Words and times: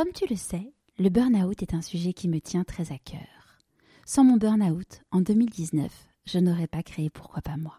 Comme 0.00 0.14
tu 0.14 0.24
le 0.30 0.36
sais, 0.36 0.72
le 0.98 1.10
burn-out 1.10 1.60
est 1.60 1.74
un 1.74 1.82
sujet 1.82 2.14
qui 2.14 2.26
me 2.26 2.40
tient 2.40 2.64
très 2.64 2.90
à 2.90 2.96
cœur. 2.96 3.58
Sans 4.06 4.24
mon 4.24 4.38
burn-out, 4.38 5.02
en 5.10 5.20
2019, 5.20 5.92
je 6.24 6.38
n'aurais 6.38 6.68
pas 6.68 6.82
créé 6.82 7.10
Pourquoi 7.10 7.42
pas 7.42 7.58
moi. 7.58 7.76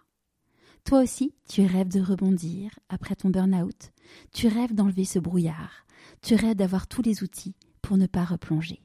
Toi 0.84 1.02
aussi, 1.02 1.34
tu 1.50 1.66
rêves 1.66 1.88
de 1.88 2.00
rebondir 2.00 2.78
après 2.90 3.16
ton 3.16 3.32
burn-out, 3.32 3.90
tu 4.34 4.48
rêves 4.48 4.76
d'enlever 4.76 5.04
ce 5.04 5.18
brouillard, 5.18 5.88
tu 6.22 6.36
rêves 6.36 6.58
d'avoir 6.58 6.86
tous 6.86 7.02
les 7.02 7.24
outils 7.24 7.56
pour 7.82 7.98
ne 7.98 8.06
pas 8.06 8.24
replonger. 8.24 8.84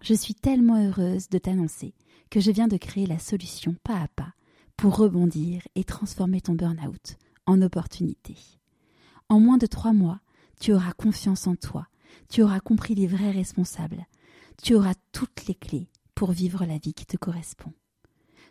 Je 0.00 0.14
suis 0.14 0.34
tellement 0.34 0.84
heureuse 0.84 1.28
de 1.28 1.38
t'annoncer 1.38 1.94
que 2.28 2.40
je 2.40 2.50
viens 2.50 2.66
de 2.66 2.76
créer 2.76 3.06
la 3.06 3.20
solution 3.20 3.76
pas 3.84 4.00
à 4.00 4.08
pas 4.08 4.32
pour 4.76 4.96
rebondir 4.96 5.62
et 5.76 5.84
transformer 5.84 6.40
ton 6.40 6.54
burn-out 6.54 7.18
en 7.46 7.62
opportunité. 7.62 8.34
En 9.28 9.38
moins 9.38 9.58
de 9.58 9.66
trois 9.66 9.92
mois, 9.92 10.18
tu 10.58 10.72
auras 10.72 10.92
confiance 10.94 11.46
en 11.46 11.54
toi, 11.54 11.86
tu 12.28 12.42
auras 12.42 12.60
compris 12.60 12.94
les 12.94 13.06
vrais 13.06 13.30
responsables, 13.30 14.06
tu 14.62 14.74
auras 14.74 14.94
toutes 15.12 15.46
les 15.46 15.54
clés 15.54 15.88
pour 16.14 16.32
vivre 16.32 16.64
la 16.64 16.78
vie 16.78 16.94
qui 16.94 17.06
te 17.06 17.16
correspond. 17.16 17.72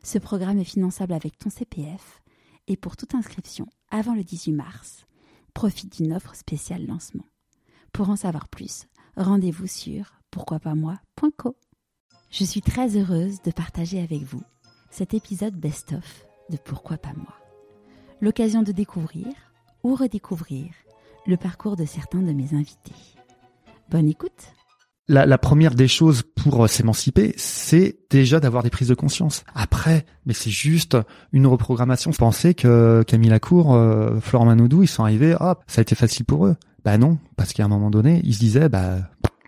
Ce 0.03 0.17
programme 0.17 0.59
est 0.59 0.63
finançable 0.63 1.13
avec 1.13 1.37
ton 1.37 1.49
CPF 1.49 2.21
et 2.67 2.77
pour 2.77 2.97
toute 2.97 3.15
inscription 3.15 3.67
avant 3.89 4.15
le 4.15 4.23
18 4.23 4.53
mars, 4.53 5.05
profite 5.53 5.97
d'une 5.97 6.13
offre 6.13 6.35
spéciale 6.35 6.85
lancement. 6.85 7.25
Pour 7.91 8.09
en 8.09 8.15
savoir 8.15 8.47
plus, 8.47 8.85
rendez-vous 9.15 9.67
sur 9.67 10.13
pourquoipasmoi.co. 10.31 11.55
Je 12.29 12.43
suis 12.43 12.61
très 12.61 12.97
heureuse 12.97 13.41
de 13.41 13.51
partager 13.51 13.99
avec 13.99 14.21
vous 14.23 14.43
cet 14.91 15.13
épisode 15.13 15.55
best-of 15.55 16.25
de 16.49 16.57
Pourquoi 16.57 16.97
pas 16.97 17.13
moi. 17.13 17.33
L'occasion 18.21 18.63
de 18.63 18.71
découvrir 18.71 19.27
ou 19.83 19.95
redécouvrir 19.95 20.71
le 21.25 21.37
parcours 21.37 21.75
de 21.75 21.85
certains 21.85 22.21
de 22.21 22.33
mes 22.33 22.53
invités. 22.53 23.16
Bonne 23.89 24.09
écoute 24.09 24.51
la, 25.07 25.37
première 25.37 25.73
des 25.73 25.87
choses 25.87 26.23
pour 26.35 26.65
euh, 26.65 26.67
s'émanciper, 26.67 27.33
c'est 27.37 27.97
déjà 28.09 28.39
d'avoir 28.39 28.63
des 28.63 28.69
prises 28.69 28.89
de 28.89 28.93
conscience. 28.93 29.43
Après, 29.55 30.05
mais 30.25 30.33
c'est 30.33 30.49
juste 30.49 30.97
une 31.31 31.47
reprogrammation. 31.47 32.11
Penser 32.11 32.53
que 32.53 33.03
Camille 33.07 33.29
Lacour, 33.29 33.73
euh, 33.73 34.19
Florent 34.19 34.45
Manoudou, 34.45 34.83
ils 34.83 34.87
sont 34.87 35.03
arrivés, 35.03 35.35
hop, 35.39 35.63
ça 35.67 35.79
a 35.79 35.83
été 35.83 35.95
facile 35.95 36.25
pour 36.25 36.45
eux. 36.45 36.55
Bah 36.83 36.97
non, 36.97 37.17
parce 37.35 37.53
qu'à 37.53 37.65
un 37.65 37.67
moment 37.67 37.89
donné, 37.89 38.21
ils 38.23 38.33
se 38.33 38.39
disaient, 38.39 38.69
bah 38.69 38.97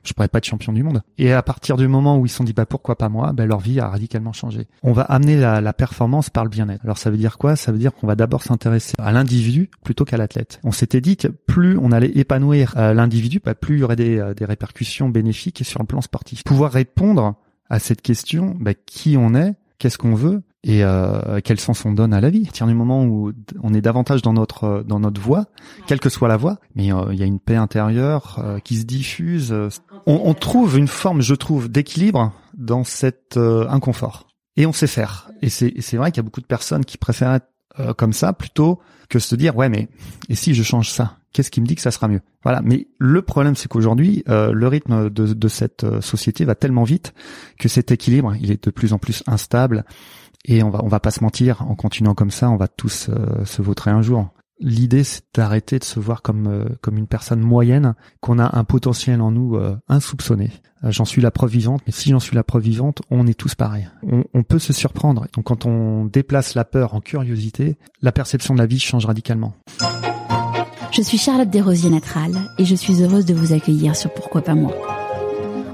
je 0.10 0.14
pourrais 0.14 0.28
pas 0.28 0.40
être 0.40 0.46
champion 0.46 0.74
du 0.74 0.84
monde. 0.84 1.02
Et 1.18 1.32
à 1.32 1.42
partir 1.42 1.78
du 1.78 1.88
moment 1.88 2.18
où 2.18 2.26
ils 2.26 2.30
se 2.30 2.36
sont 2.36 2.44
dit 2.44 2.54
bah 2.54 2.66
pourquoi 2.66 2.98
pas 2.98 3.10
moi, 3.10 3.32
bah 3.32 3.46
leur 3.46 3.60
vie 3.60 3.80
a 3.80 3.88
radicalement 3.88 4.34
changé. 4.34 4.68
On 4.84 4.92
va 4.92 5.04
amener 5.04 5.38
la, 5.38 5.62
la 5.62 5.74
performance 5.74 6.30
par 6.30 6.44
le 6.44 6.50
bien-être. 6.50 6.84
Alors 6.84 6.98
ça 6.98 7.10
veut 7.10 7.18
dire 7.18 7.38
quoi? 7.38 7.56
Ça 7.56 7.72
veut 7.72 7.78
dire 7.78 7.94
qu'on 7.94 8.08
va 8.08 8.16
d'abord 8.16 8.44
s'intéresser 8.44 8.96
à 8.98 9.12
l'individu 9.12 9.70
plutôt 9.84 10.06
qu'à 10.06 10.18
l'athlète. 10.18 10.60
On 10.64 10.72
s'était 10.72 11.02
dit 11.02 11.16
que 11.16 11.28
plus 11.28 11.78
on 11.78 11.92
allait 11.92 12.12
épanouir 12.18 12.74
euh, 12.78 12.94
l'individu, 12.94 13.40
bah, 13.44 13.56
plus 13.56 13.78
il 13.78 13.80
y 13.80 13.84
aurait 13.84 13.96
des, 13.96 14.18
euh, 14.20 14.34
des 14.34 14.46
répercussions 14.46 15.10
bénéfiques 15.10 15.64
sur 15.64 15.80
le 15.80 15.86
plan 15.86 16.02
sportif. 16.02 16.44
Pouvoir 16.44 16.72
répondre 16.72 17.36
à 17.70 17.80
cette 17.80 18.02
question, 18.02 18.56
bah, 18.60 18.74
qui 18.74 19.16
on 19.18 19.36
est, 19.36 19.54
qu'est-ce 19.78 19.98
qu'on 19.98 20.16
veut, 20.16 20.42
et 20.64 20.84
euh, 20.84 21.40
quel 21.44 21.60
sens 21.60 21.86
on 21.86 21.94
donne 21.94 22.14
à 22.14 22.20
la 22.20 22.30
vie? 22.30 22.42
À 22.42 22.46
partir 22.46 22.68
du 22.68 22.74
moment 22.74 23.06
où 23.06 23.32
on 23.64 23.74
est 23.74 23.82
davantage 23.82 24.22
dans 24.22 24.34
notre 24.34 24.84
dans 24.86 25.00
notre 25.00 25.22
voie, 25.22 25.46
quelle 25.88 26.00
que 26.00 26.10
soit 26.10 26.28
la 26.28 26.36
voie, 26.36 26.60
mais 26.76 26.92
euh, 26.92 27.14
il 27.14 27.20
y 27.20 27.24
a 27.24 27.26
une 27.26 27.40
paix 27.40 27.56
intérieure 27.56 28.40
euh, 28.44 28.60
qui 28.60 28.76
se 28.76 28.84
diffuse. 28.84 29.54
On, 30.06 30.22
on, 30.26 30.34
trouve 30.34 30.78
une 30.78 30.88
forme, 30.88 31.22
je 31.22 31.36
trouve, 31.36 31.70
d'équilibre 31.70 32.34
dans 32.58 32.84
cet 32.84 33.38
euh, 33.38 33.68
inconfort. 33.70 34.28
Et 34.58 34.66
on 34.66 34.74
sait 34.74 34.88
faire. 34.88 35.32
Et 35.42 35.50
c'est 35.50 35.74
c'est 35.80 35.96
vrai 35.96 36.12
qu'il 36.12 36.18
y 36.18 36.26
a 36.26 36.28
beaucoup 36.28 36.42
de 36.42 36.46
personnes 36.46 36.84
qui 36.84 36.98
préfèrent 36.98 37.36
être 37.36 37.48
comme 37.96 38.12
ça 38.12 38.34
plutôt 38.34 38.82
que 39.08 39.20
se 39.20 39.36
dire 39.36 39.56
ouais 39.56 39.70
mais 39.70 39.88
et 40.28 40.36
si 40.36 40.54
je 40.54 40.64
change 40.64 40.90
ça? 40.90 41.20
Qu'est-ce 41.32 41.52
qui 41.52 41.62
me 41.62 41.66
dit 41.68 41.76
que 41.76 41.82
ça 41.82 41.92
sera 41.92 42.08
mieux? 42.08 42.22
Voilà. 42.44 42.62
Mais 42.64 42.88
le 42.98 43.22
problème, 43.22 43.56
c'est 43.56 43.68
qu'aujourd'hui, 43.68 44.24
euh, 44.30 44.52
le 44.52 44.68
rythme 44.68 45.12
de, 45.12 45.34
de, 45.34 45.48
cette 45.48 45.86
société 46.02 46.44
va 46.44 46.56
tellement 46.56 46.84
vite 46.84 47.14
que 47.60 47.70
cet 47.70 47.92
équilibre, 47.92 48.36
il 48.42 48.52
est 48.52 48.64
de 48.64 48.72
plus 48.72 48.94
en 48.94 48.98
plus 48.98 49.22
instable. 49.28 49.86
Et 50.50 50.64
on 50.64 50.72
va, 50.72 50.84
on 50.84 50.88
va 50.88 51.00
pas 51.00 51.12
se 51.12 51.24
mentir, 51.24 51.62
en 51.62 51.76
continuant 51.76 52.16
comme 52.16 52.32
ça, 52.32 52.50
on 52.50 52.58
va 52.58 52.68
tous 52.68 53.08
euh, 53.10 53.46
se 53.46 53.62
vautrer 53.62 53.92
un 53.92 54.02
jour. 54.02 54.30
L'idée, 54.60 55.04
c'est 55.04 55.22
d'arrêter 55.36 55.78
de 55.78 55.84
se 55.84 56.00
voir 56.00 56.24
comme 56.24 56.48
euh, 56.48 56.66
comme 56.82 56.98
une 56.98 57.06
personne 57.06 57.40
moyenne, 57.40 57.94
qu'on 58.20 58.40
a 58.40 58.58
un 58.58 58.64
potentiel 58.64 59.22
en 59.22 59.30
nous 59.30 59.56
euh, 59.56 59.78
insoupçonné. 59.88 60.50
j'en 60.84 61.06
suis 61.06 61.22
la 61.22 61.30
preuve 61.30 61.52
vivante, 61.52 61.84
mais 61.86 61.94
si 61.94 62.10
j'en 62.10 62.20
suis 62.20 62.36
la 62.36 62.44
preuve 62.44 62.64
vivante, 62.64 63.04
on 63.12 63.28
est 63.28 63.36
tous 63.36 63.54
pareils. 63.54 63.88
On, 64.02 64.24
on, 64.34 64.42
peut 64.42 64.58
se 64.58 64.74
surprendre. 64.74 65.28
Donc, 65.36 65.46
quand 65.46 65.68
on 65.68 66.06
déplace 66.06 66.56
la 66.56 66.66
peur 66.66 66.96
en 66.96 67.00
curiosité, 67.00 67.78
la 68.02 68.12
perception 68.12 68.56
de 68.56 68.60
la 68.60 68.66
vie 68.66 68.80
change 68.80 69.06
radicalement. 69.06 69.54
Je 70.92 71.04
suis 71.04 71.20
Charlotte 71.20 71.52
Desrosiers 71.52 71.92
Natral 71.92 72.32
et 72.58 72.66
je 72.66 72.74
suis 72.74 73.04
heureuse 73.04 73.26
de 73.26 73.36
vous 73.36 73.54
accueillir 73.54 73.96
sur 73.96 74.12
Pourquoi 74.12 74.42
pas 74.42 74.56
moi. 74.56 74.74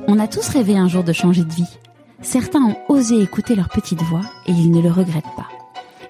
On 0.09 0.19
a 0.19 0.27
tous 0.27 0.49
rêvé 0.49 0.77
un 0.77 0.89
jour 0.89 1.05
de 1.05 1.13
changer 1.13 1.45
de 1.45 1.53
vie 1.53 1.79
Certains 2.21 2.63
ont 2.63 2.75
osé 2.89 3.21
écouter 3.21 3.55
leur 3.55 3.69
petite 3.69 4.01
voix 4.03 4.21
et 4.47 4.51
ils 4.51 4.71
ne 4.71 4.81
le 4.81 4.89
regrettent 4.89 5.23
pas. 5.35 5.47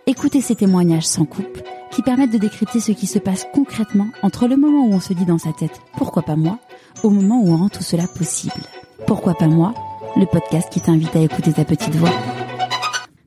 Écoutez 0.07 0.41
ces 0.41 0.55
témoignages 0.55 1.07
sans 1.07 1.25
coupe 1.25 1.61
qui 1.91 2.01
permettent 2.01 2.31
de 2.31 2.37
décrypter 2.37 2.79
ce 2.79 2.91
qui 2.91 3.07
se 3.07 3.19
passe 3.19 3.47
concrètement 3.53 4.07
entre 4.21 4.47
le 4.47 4.57
moment 4.57 4.85
où 4.85 4.93
on 4.93 4.99
se 4.99 5.13
dit 5.13 5.25
dans 5.25 5.37
sa 5.37 5.51
tête 5.51 5.81
pourquoi 5.97 6.23
pas 6.23 6.35
moi 6.35 6.59
au 7.03 7.09
moment 7.09 7.41
où 7.41 7.49
on 7.49 7.57
rend 7.57 7.69
tout 7.69 7.83
cela 7.83 8.07
possible. 8.07 8.63
Pourquoi 9.07 9.33
pas 9.33 9.47
moi 9.47 9.73
Le 10.15 10.25
podcast 10.25 10.69
qui 10.71 10.81
t'invite 10.81 11.15
à 11.15 11.21
écouter 11.21 11.53
ta 11.53 11.65
petite 11.65 11.95
voix. 11.95 12.13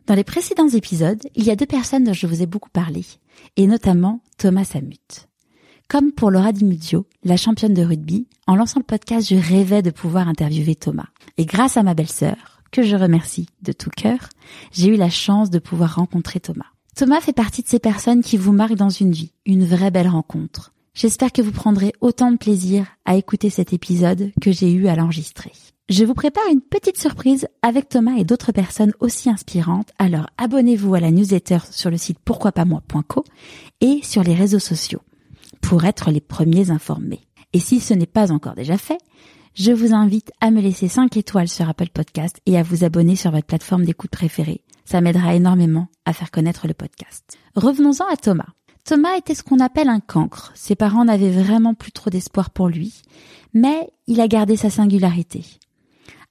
Dans 0.07 0.15
les 0.15 0.25
précédents 0.25 0.69
épisodes, 0.69 1.23
il 1.35 1.45
y 1.45 1.51
a 1.51 1.57
deux 1.57 1.67
personnes 1.67 2.05
dont 2.05 2.15
je 2.15 2.27
vous 2.27 2.43
ai 2.43 2.47
beaucoup 2.47 2.71
parlé, 2.71 3.05
et 3.57 3.67
notamment 3.67 4.21
Thomas 4.39 4.65
Samut. 4.65 5.29
Comme 5.89 6.13
pour 6.13 6.31
Laura 6.31 6.53
Di 6.53 6.65
Muzio, 6.65 7.07
la 7.25 7.37
championne 7.37 7.75
de 7.75 7.83
rugby, 7.83 8.27
en 8.47 8.57
lançant 8.57 8.81
le 8.81 8.85
podcast, 8.85 9.29
je 9.29 9.37
rêvais 9.37 9.83
de 9.83 9.91
pouvoir 9.91 10.29
interviewer 10.29 10.75
Thomas. 10.75 11.09
Et 11.37 11.45
grâce 11.45 11.77
à 11.77 11.83
ma 11.83 11.95
belle-sœur, 11.95 12.58
que 12.71 12.83
je 12.83 12.97
remercie 12.97 13.49
de 13.63 13.73
tout 13.73 13.91
cœur, 13.91 14.29
j'ai 14.73 14.89
eu 14.89 14.97
la 14.97 15.11
chance 15.11 15.51
de 15.51 15.59
pouvoir 15.59 15.97
rencontrer 15.97 16.41
Thomas. 16.41 16.67
Thomas 16.97 17.21
fait 17.21 17.33
partie 17.33 17.63
de 17.63 17.69
ces 17.69 17.79
personnes 17.79 18.23
qui 18.23 18.37
vous 18.37 18.53
marquent 18.53 18.75
dans 18.75 18.91
une 18.91 19.13
vie, 19.13 19.33
une 19.47 19.65
vraie 19.65 19.91
belle 19.91 20.09
rencontre. 20.09 20.73
J'espère 20.95 21.33
que 21.33 21.43
vous 21.43 21.53
prendrez 21.53 21.93
autant 22.01 22.33
de 22.33 22.37
plaisir 22.39 22.87
à 23.05 23.17
écouter 23.17 23.51
cet 23.51 23.73
épisode 23.73 24.33
que 24.41 24.51
j'ai 24.51 24.73
eu 24.73 24.89
à 24.89 24.97
l'enregistrer. 24.97 25.53
Je 25.89 26.05
vous 26.05 26.15
prépare 26.15 26.49
une 26.51 26.61
petite 26.61 26.99
surprise 26.99 27.47
avec 27.63 27.89
Thomas 27.89 28.17
et 28.19 28.25
d'autres 28.25 28.53
personnes 28.53 28.93
aussi 29.01 29.31
inspirantes, 29.31 29.91
alors 29.99 30.27
abonnez-vous 30.37 30.95
à 30.95 31.01
la 31.01 31.11
newsletter 31.11 31.59
sur 31.71 31.91
le 31.91 31.97
site 31.97 32.19
pourquoipasmoi.co 32.19 33.25
et 33.81 34.01
sur 34.03 34.23
les 34.23 34.35
réseaux 34.35 34.59
sociaux 34.59 35.01
pour 35.63 35.85
être 35.85 36.11
les 36.11 36.21
premiers 36.21 36.71
informés. 36.71 37.21
Et 37.53 37.61
si 37.61 37.81
ce 37.81 37.95
n'est 37.95 38.07
pas 38.07 38.33
encore 38.33 38.55
déjà 38.55 38.77
fait, 38.77 38.99
je 39.55 39.73
vous 39.73 39.95
invite 39.95 40.31
à 40.41 40.51
me 40.51 40.61
laisser 40.61 40.89
5 40.89 41.17
étoiles 41.17 41.49
sur 41.49 41.69
Apple 41.69 41.89
Podcast 41.93 42.41
et 42.47 42.59
à 42.59 42.63
vous 42.63 42.85
abonner 42.85 43.17
sur 43.17 43.31
votre 43.31 43.47
plateforme 43.47 43.85
d'écoute 43.85 44.11
préférée. 44.11 44.63
Ça 44.85 45.01
m'aidera 45.01 45.35
énormément 45.35 45.89
à 46.05 46.13
faire 46.13 46.31
connaître 46.31 46.67
le 46.67 46.75
podcast. 46.75 47.37
Revenons-en 47.57 48.07
à 48.07 48.17
Thomas. 48.17 48.49
Thomas 48.85 49.17
était 49.19 49.35
ce 49.35 49.43
qu'on 49.43 49.61
appelle 49.61 49.89
un 49.89 50.01
cancre. 50.01 50.53
Ses 50.55 50.75
parents 50.75 51.05
n'avaient 51.05 51.31
vraiment 51.31 51.75
plus 51.75 51.93
trop 51.93 52.09
d'espoir 52.09 52.51
pour 52.51 52.69
lui, 52.69 53.03
mais 53.53 53.91
il 54.07 54.21
a 54.21 54.29
gardé 54.29 54.57
sa 54.57 54.71
singularité. 54.71 55.45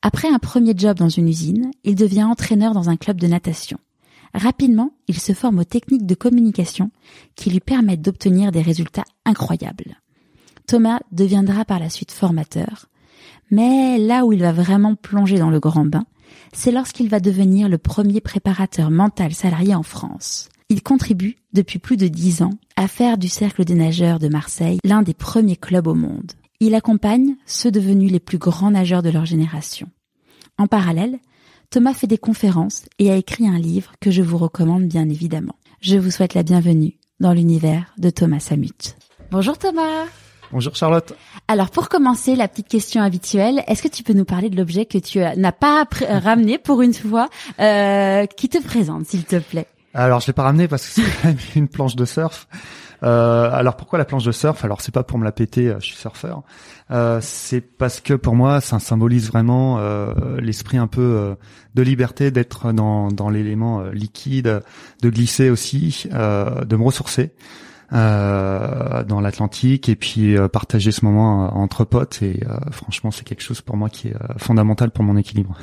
Après 0.02 0.28
un 0.28 0.40
premier 0.40 0.74
job 0.76 0.98
dans 0.98 1.10
une 1.10 1.28
usine, 1.28 1.72
il 1.84 1.96
devient 1.96 2.24
entraîneur 2.24 2.74
dans 2.74 2.90
un 2.90 2.98
club 2.98 3.20
de 3.20 3.28
natation. 3.28 3.78
Rapidement, 4.34 4.94
il 5.08 5.20
se 5.20 5.34
forme 5.34 5.60
aux 5.60 5.64
techniques 5.64 6.06
de 6.06 6.16
communication 6.16 6.92
qui 7.36 7.50
lui 7.50 7.60
permettent 7.60 8.02
d'obtenir 8.02 8.52
des 8.52 8.62
résultats 8.62 9.06
incroyables. 9.26 10.02
Thomas 10.68 11.00
deviendra 11.12 11.66
par 11.66 11.80
la 11.80 11.90
suite 11.90 12.12
formateur, 12.12 12.88
mais 13.52 13.98
là 13.98 14.26
où 14.26 14.34
il 14.34 14.42
va 14.42 14.52
vraiment 14.52 14.96
plonger 14.96 15.38
dans 15.38 15.50
le 15.50 15.60
grand 15.60 15.86
bain, 15.86 16.06
c'est 16.54 16.72
lorsqu'il 16.72 17.10
va 17.10 17.20
devenir 17.20 17.70
le 17.70 17.78
premier 17.78 18.22
préparateur 18.22 18.92
mental 18.92 19.34
salarié 19.34 19.76
en 19.76 19.84
France. 19.84 20.50
Il 20.70 20.84
contribue, 20.84 21.38
depuis 21.54 21.80
plus 21.80 21.98
de 21.98 22.08
dix 22.08 22.42
ans, 22.42 22.54
à 22.76 22.88
faire 22.88 23.18
du 23.18 23.30
Cercle 23.30 23.64
des 23.64 23.76
nageurs 23.76 24.20
de 24.20 24.28
Marseille 24.28 24.80
l'un 24.84 25.02
des 25.02 25.14
premiers 25.14 25.56
clubs 25.56 25.88
au 25.88 25.94
monde. 25.94 26.34
Il 26.60 26.76
accompagne 26.76 27.36
ceux 27.46 27.72
devenus 27.72 28.12
les 28.12 28.20
plus 28.20 28.38
grands 28.38 28.72
nageurs 28.72 29.04
de 29.04 29.10
leur 29.10 29.26
génération. 29.26 29.88
En 30.58 30.68
parallèle, 30.68 31.20
Thomas 31.70 31.94
fait 31.94 32.08
des 32.08 32.18
conférences 32.18 32.86
et 33.00 33.12
a 33.12 33.16
écrit 33.16 33.48
un 33.48 33.60
livre 33.60 33.94
que 34.02 34.12
je 34.12 34.22
vous 34.22 34.38
recommande 34.38 34.88
bien 34.88 35.08
évidemment. 35.10 35.56
Je 35.82 35.98
vous 35.98 36.12
souhaite 36.12 36.34
la 36.34 36.44
bienvenue 36.44 36.98
dans 37.20 37.34
l'univers 37.34 37.94
de 37.98 38.10
Thomas 38.10 38.40
Samut. 38.40 38.96
Bonjour 39.32 39.58
Thomas 39.58 40.06
Bonjour 40.52 40.76
Charlotte. 40.76 41.14
Alors 41.48 41.70
pour 41.72 41.90
commencer, 41.90 42.36
la 42.36 42.48
petite 42.48 42.68
question 42.68 43.02
habituelle, 43.02 43.64
est-ce 43.68 43.84
que 43.84 43.88
tu 43.88 44.04
peux 44.04 44.14
nous 44.14 44.26
parler 44.26 44.50
de 44.50 44.56
l'objet 44.56 44.86
que 44.86 44.98
tu 44.98 45.20
n'as 45.20 45.52
pas 45.52 45.86
euh, 46.02 46.20
ramené 46.20 46.58
pour 46.58 46.82
une 46.82 46.94
fois, 46.94 47.30
euh, 47.60 48.26
qui 48.26 48.48
te 48.48 48.62
présente 48.64 49.06
s'il 49.06 49.26
te 49.26 49.38
plaît? 49.38 49.68
Alors 49.94 50.20
je 50.20 50.28
l'ai 50.28 50.34
pas 50.34 50.44
ramené 50.44 50.68
parce 50.68 50.88
que 50.88 51.02
c'est 51.02 51.56
une 51.56 51.68
planche 51.68 51.96
de 51.96 52.06
surf. 52.06 52.48
Euh, 53.04 53.50
alors 53.52 53.76
pourquoi 53.76 54.00
la 54.00 54.06
planche 54.06 54.24
de 54.24 54.32
surf? 54.32 54.64
Alors 54.64 54.82
c'est 54.82 54.94
pas 54.94 55.04
pour 55.04 55.20
me 55.20 55.24
la 55.24 55.32
péter, 55.32 55.68
euh, 55.68 55.80
je 55.80 55.88
suis 55.88 55.96
surfeur. 55.96 56.44
Euh, 56.92 57.20
c'est 57.22 57.62
parce 57.62 58.00
que 58.00 58.14
pour 58.14 58.36
moi 58.36 58.62
ça 58.62 58.80
symbolise 58.80 59.28
vraiment 59.28 59.78
euh, 59.80 60.14
l'esprit 60.40 60.78
un 60.78 60.88
peu 60.88 61.36
de 61.76 61.82
liberté, 61.82 62.32
d'être 62.32 62.72
dans, 62.72 63.10
dans 63.10 63.30
l'élément 63.30 63.84
liquide, 63.90 64.62
de 65.02 65.10
glisser 65.10 65.50
aussi, 65.50 66.08
de 66.12 66.76
me 66.76 66.84
ressourcer. 66.84 67.34
Euh, 67.94 69.06
dans 69.06 69.22
l'Atlantique 69.22 69.88
et 69.88 69.96
puis 69.96 70.36
euh, 70.36 70.50
partager 70.50 70.92
ce 70.92 71.06
moment 71.06 71.46
euh, 71.46 71.48
entre 71.52 71.86
potes 71.86 72.22
et 72.22 72.42
franchement 72.70 73.12
c'est 73.12 73.24
quelque 73.24 73.42
chose 73.42 73.62
pour 73.62 73.78
moi 73.78 73.90
qui 73.90 74.10
est 74.10 74.16
fondamental 74.38 74.92
pour 74.92 75.06
mon 75.06 75.16
équilibre. 75.16 75.58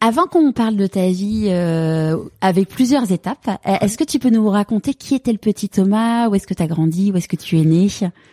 Avant 0.00 0.26
qu'on 0.26 0.52
parle 0.52 0.76
de 0.76 0.86
ta 0.86 1.08
vie 1.08 1.50
avec 2.40 2.68
plusieurs 2.68 3.10
étapes, 3.10 3.50
est-ce 3.64 3.98
que 3.98 4.04
tu 4.04 4.20
peux 4.20 4.30
nous 4.30 4.48
raconter 4.48 4.94
qui 4.94 5.14
était 5.14 5.32
le 5.32 5.38
petit 5.38 5.68
Thomas 5.68 6.28
Où 6.28 6.34
est-ce 6.36 6.46
que 6.46 6.54
tu 6.54 6.62
as 6.62 6.66
grandi 6.68 7.10
Où 7.10 7.16
est-ce 7.16 7.28
que 7.28 7.36
tu 7.36 7.58
es 7.58 7.64
né? 7.64 7.88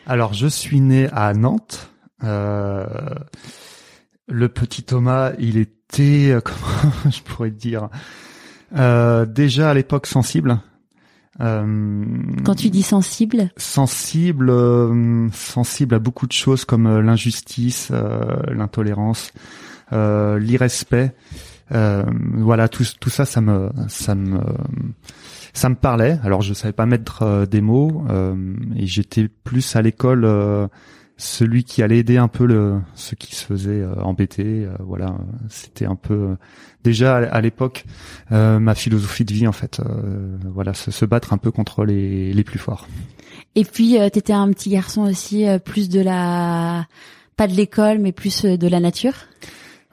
Alors 0.05 0.33
je 0.33 0.47
suis 0.47 0.81
né 0.81 1.07
à 1.13 1.33
Nantes. 1.33 1.89
le 2.21 2.87
petit 4.27 4.83
Thomas, 4.83 5.31
il 5.39 5.57
était 5.57 6.37
comment 6.43 7.09
je 7.09 7.21
pourrais 7.21 7.51
dire? 7.51 7.89
Déjà 8.71 9.71
à 9.71 9.73
l'époque 9.73 10.07
sensible. 10.07 10.59
Euh, 11.39 12.05
Quand 12.43 12.55
tu 12.55 12.69
dis 12.69 12.83
sensible 12.83 13.51
Sensible, 13.57 14.49
euh, 14.49 15.29
sensible 15.31 15.95
à 15.95 15.99
beaucoup 15.99 16.27
de 16.27 16.33
choses 16.33 16.65
comme 16.65 16.87
euh, 16.87 17.01
l'injustice, 17.01 17.91
l'intolérance, 18.49 19.31
l'irrespect. 19.91 21.13
voilà, 21.69 22.67
tout, 22.67 22.83
tout 22.99 23.09
ça, 23.09 23.25
ça 23.25 23.41
me, 23.41 23.69
ça 23.87 24.15
me, 24.15 24.39
ça 25.53 25.69
me 25.69 25.75
parlait. 25.75 26.19
Alors, 26.23 26.41
je 26.41 26.53
savais 26.53 26.73
pas 26.73 26.85
mettre 26.85 27.45
des 27.45 27.61
mots 27.61 28.05
et 28.75 28.85
j'étais 28.87 29.27
plus 29.27 29.75
à 29.75 29.81
l'école 29.81 30.69
celui 31.21 31.63
qui 31.63 31.83
allait 31.83 31.99
aider 31.99 32.17
un 32.17 32.27
peu 32.27 32.47
le 32.47 32.79
ceux 32.95 33.15
qui 33.15 33.35
se 33.35 33.45
faisaient 33.45 33.81
euh, 33.81 33.93
embêter 34.01 34.65
euh, 34.65 34.71
voilà 34.79 35.15
c'était 35.49 35.85
un 35.85 35.95
peu 35.95 36.13
euh, 36.13 36.35
déjà 36.83 37.17
à, 37.17 37.41
l'époque 37.41 37.85
ma 38.31 38.73
philosophie 38.73 39.23
de 39.23 39.31
vie 39.31 39.47
en 39.47 39.51
fait 39.51 39.81
voilà 40.45 40.73
se, 40.73 40.89
se, 40.89 41.05
battre 41.05 41.31
un 41.31 41.37
peu 41.37 41.51
contre 41.51 41.85
les 41.85 42.33
les 42.33 42.43
plus 42.43 42.57
forts. 42.57 42.87
Et 43.53 43.65
puis 43.65 43.97
t'étais 44.11 44.33
un 44.33 44.49
petit 44.49 44.69
garçon 44.69 45.03
aussi 45.03 45.45
plus 45.63 45.89
de 45.89 46.01
la 46.01 46.87
pas 47.37 47.47
de 47.47 47.53
l'école 47.53 47.99
mais 47.99 48.11
plus 48.11 48.43
de 48.43 48.67
la 48.67 48.79
nature? 48.79 49.13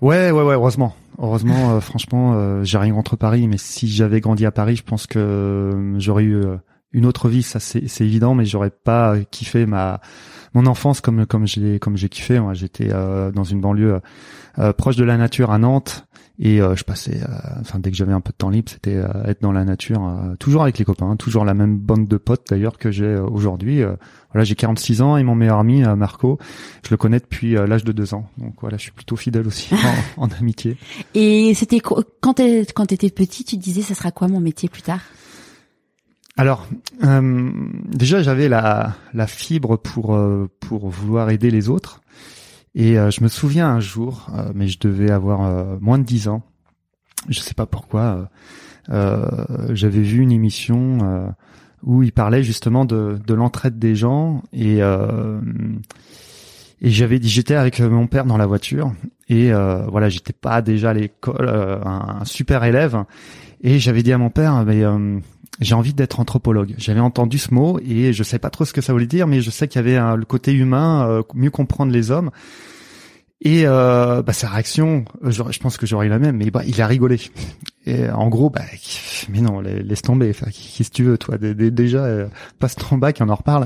Ouais 0.01 0.31
ouais 0.31 0.43
ouais 0.43 0.55
heureusement. 0.55 0.95
Heureusement 1.19 1.79
franchement 1.81 2.63
j'ai 2.65 2.79
rien 2.79 2.95
contre 2.95 3.17
Paris 3.17 3.47
mais 3.49 3.59
si 3.59 3.87
j'avais 3.89 4.21
grandi 4.21 4.47
à 4.47 4.51
Paris 4.51 4.77
je 4.77 4.85
pense 4.85 5.07
que 5.07 5.95
j'aurais 5.99 6.25
eu 6.25 6.43
une 6.93 7.05
autre 7.05 7.29
vie 7.29 7.43
ça 7.43 7.61
c'est 7.61 7.87
c'est 7.87 8.05
évident 8.05 8.35
mais 8.35 8.47
j'aurais 8.47 8.71
pas 8.71 9.17
kiffé 9.31 9.67
ma 9.67 10.01
mon 10.59 10.67
enfance 10.67 11.01
comme 11.01 11.25
comme 11.25 11.47
j'ai 11.47 11.79
comme 11.79 11.97
j'ai 11.97 12.09
kiffé. 12.09 12.41
Moi, 12.41 12.55
j'étais 12.55 12.89
euh, 12.91 13.31
dans 13.31 13.45
une 13.45 13.61
banlieue 13.61 13.95
euh, 13.95 14.01
euh, 14.59 14.73
proche 14.73 14.97
de 14.97 15.05
la 15.05 15.17
nature 15.17 15.53
à 15.53 15.59
Nantes 15.59 16.05
et 16.41 16.59
je 16.59 16.85
passais, 16.85 17.21
enfin 17.61 17.81
dès 17.81 17.91
que 17.91 17.97
j'avais 17.97 18.13
un 18.13 18.21
peu 18.21 18.31
de 18.31 18.37
temps 18.37 18.49
libre, 18.49 18.71
c'était 18.71 19.03
être 19.25 19.43
dans 19.43 19.51
la 19.51 19.65
nature, 19.65 20.09
toujours 20.39 20.63
avec 20.63 20.79
les 20.79 20.85
copains, 20.85 21.17
toujours 21.17 21.45
la 21.45 21.53
même 21.53 21.77
bande 21.77 22.07
de 22.07 22.17
potes 22.17 22.47
d'ailleurs 22.49 22.79
que 22.79 22.93
j'ai 22.93 23.17
aujourd'hui. 23.17 23.83
voilà, 24.33 24.45
j'ai 24.45 24.55
46 24.55 25.03
ans 25.03 25.17
et 25.17 25.25
mon 25.25 25.35
meilleur 25.35 25.59
ami 25.59 25.83
Marco, 25.97 26.39
je 26.85 26.91
le 26.91 26.97
connais 26.97 27.19
depuis 27.19 27.55
l'âge 27.55 27.83
de 27.83 27.91
deux 27.91 28.15
ans. 28.15 28.31
Donc 28.39 28.55
voilà, 28.61 28.77
je 28.77 28.83
suis 28.83 28.93
plutôt 28.93 29.17
fidèle 29.17 29.49
aussi 29.49 29.75
en, 30.17 30.27
en 30.27 30.29
amitié. 30.39 30.77
Et 31.13 31.55
c'était 31.55 31.81
quand 31.81 32.35
t'étais 32.35 33.11
petit, 33.11 33.43
tu 33.43 33.57
disais 33.57 33.83
ça 33.83 33.97
sera 33.97 34.13
quoi 34.13 34.29
mon 34.29 34.39
métier 34.39 34.69
plus 34.69 34.83
tard? 34.83 35.01
Alors, 36.39 36.69
euh, 37.03 37.51
déjà, 37.89 38.23
j'avais 38.23 38.49
la, 38.49 38.95
la 39.13 39.27
fibre 39.27 39.77
pour 39.77 40.15
euh, 40.15 40.49
pour 40.61 40.89
vouloir 40.89 41.31
aider 41.31 41.51
les 41.51 41.69
autres. 41.69 42.01
Et 42.77 42.97
euh, 42.97 43.11
je 43.11 43.25
me 43.25 43.29
souviens 43.29 43.69
un 43.69 43.81
jour, 43.81 44.31
mais 44.55 44.69
je 44.69 44.79
devais 44.79 45.11
avoir 45.11 45.81
moins 45.81 45.99
de 45.99 46.05
dix 46.05 46.29
ans. 46.29 46.43
Je 47.29 47.41
sais 47.41 47.55
pas 47.55 47.67
pourquoi. 47.67 48.31
j'avais 48.89 50.01
vu 50.01 50.21
une 50.21 50.31
émission 50.31 51.35
où 51.83 52.05
il 52.05 52.13
parlait 52.13 52.45
justement 52.45 52.85
de, 52.85 53.19
de 53.27 53.35
l'entraide 53.35 53.81
des 53.81 53.97
gens 53.97 54.45
et 54.53 54.79
et 56.81 56.91
j'avais 56.91 57.19
j'étais 57.21 57.57
avec 57.57 57.81
mon 57.81 58.07
père 58.07 58.25
dans 58.25 58.37
la 58.37 58.47
voiture 58.47 58.95
et 59.29 59.51
voilà 59.51 60.09
j'étais 60.09 60.33
pas 60.33 60.63
déjà 60.63 60.91
à 60.91 60.95
l'école 60.95 61.49
un, 61.49 62.21
un, 62.21 62.25
super 62.25 62.63
élève 62.63 63.05
et 63.61 63.81
j'avais 63.81 64.05
dit 64.05 64.13
à 64.13 64.19
mon 64.19 64.31
père 64.31 64.65
mais 64.65 64.85
j'ai 65.61 65.75
envie 65.75 65.95
d'être 65.95 66.21
anthropologue. 66.21 66.75
J'avais 66.79 67.01
entendu 67.01 67.39
ce 67.39 67.53
mot 67.53 67.81
et 67.81 68.13
je 68.13 68.23
sais 68.23 68.39
pas 68.39 68.51
trop 68.51 68.65
ce 68.65 68.73
que 68.73 68.81
ça 68.81 68.93
voulait 68.93 69.07
dire, 69.07 69.27
mais 69.27 69.41
je 69.41 69.51
sais 69.51 69.69
qu'il 69.69 69.85
y 69.85 69.85
avait 69.89 70.17
le 70.17 70.25
côté 70.25 70.53
humain, 70.53 71.09
euh, 71.09 71.23
mieux 71.35 71.51
comprendre 71.51 71.93
les 71.93 72.11
hommes. 72.11 72.31
Et 73.41 73.63
euh, 73.67 74.23
bah, 74.23 74.33
sa 74.33 74.49
réaction, 74.49 75.05
euh, 75.25 75.31
je 75.31 75.59
pense 75.59 75.77
que 75.77 75.87
j'aurais 75.87 76.07
eu 76.07 76.11
la 76.11 76.19
même, 76.19 76.37
mais 76.37 76.51
bah, 76.51 76.63
il 76.67 76.81
a 76.83 76.87
rigolé. 76.87 77.21
Et 77.87 78.09
en 78.11 78.29
gros, 78.29 78.51
bah, 78.51 78.63
mais 79.29 79.41
non, 79.41 79.61
laisse 79.61 80.03
tomber. 80.03 80.31
Enfin, 80.31 80.47
qu'est-ce 80.47 80.91
que 80.91 80.95
tu 80.95 81.05
veux, 81.05 81.19
toi 81.19 81.39
Déjà, 81.39 82.07
passe 82.59 82.77
ton 82.77 82.99
bac, 82.99 83.19
on 83.21 83.29
en 83.29 83.35
reparle. 83.35 83.65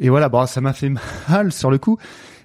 Et 0.00 0.08
voilà, 0.10 0.28
bon, 0.28 0.46
ça 0.46 0.60
m'a 0.60 0.72
fait 0.72 0.92
mal 1.28 1.52
sur 1.52 1.70
le 1.70 1.78
coup. 1.78 1.98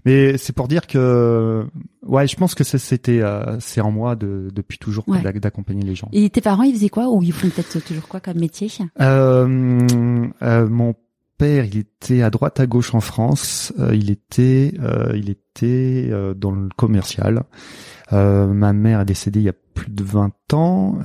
Mais 0.05 0.37
c'est 0.37 0.53
pour 0.53 0.67
dire 0.67 0.87
que, 0.87 1.65
ouais, 2.05 2.27
je 2.27 2.35
pense 2.35 2.55
que 2.55 2.63
c'était, 2.63 3.21
euh, 3.21 3.57
c'est 3.59 3.81
en 3.81 3.91
moi 3.91 4.15
de, 4.15 4.49
depuis 4.53 4.77
toujours 4.77 5.05
d'accompagner 5.41 5.83
les 5.83 5.95
gens. 5.95 6.09
Et 6.11 6.29
tes 6.29 6.41
parents, 6.41 6.63
ils 6.63 6.73
faisaient 6.73 6.89
quoi 6.89 7.09
ou 7.09 7.23
ils 7.23 7.31
font 7.31 7.49
peut-être 7.49 7.79
toujours 7.83 8.07
quoi 8.07 8.19
comme 8.19 8.39
métier? 8.39 8.69
Euh, 8.99 10.27
euh, 10.41 10.67
Mon 10.67 10.95
père, 11.37 11.65
il 11.65 11.77
était 11.77 12.21
à 12.21 12.29
droite 12.29 12.59
à 12.59 12.67
gauche 12.67 12.93
en 12.93 12.99
France. 12.99 13.73
Euh, 13.79 13.95
il 13.95 14.11
était, 14.11 14.73
euh, 14.81 15.13
il 15.15 15.29
était 15.29 16.11
dans 16.35 16.51
le 16.51 16.69
commercial. 16.75 17.43
ma 18.11 18.73
mère 18.73 19.01
est 19.01 19.05
décédée 19.05 19.39
il 19.39 19.45
y 19.45 19.49
a 19.49 19.53
plus 19.73 19.89
de 19.89 20.03
20 20.03 20.53
ans. 20.53 20.97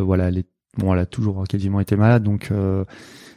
voilà, 0.00 0.28
elle 0.28 0.38
est, 0.38 0.48
bon, 0.78 0.92
elle 0.92 1.00
a 1.00 1.06
toujours 1.06 1.44
quasiment 1.46 1.78
été 1.78 1.94
malade, 1.94 2.24
donc 2.24 2.50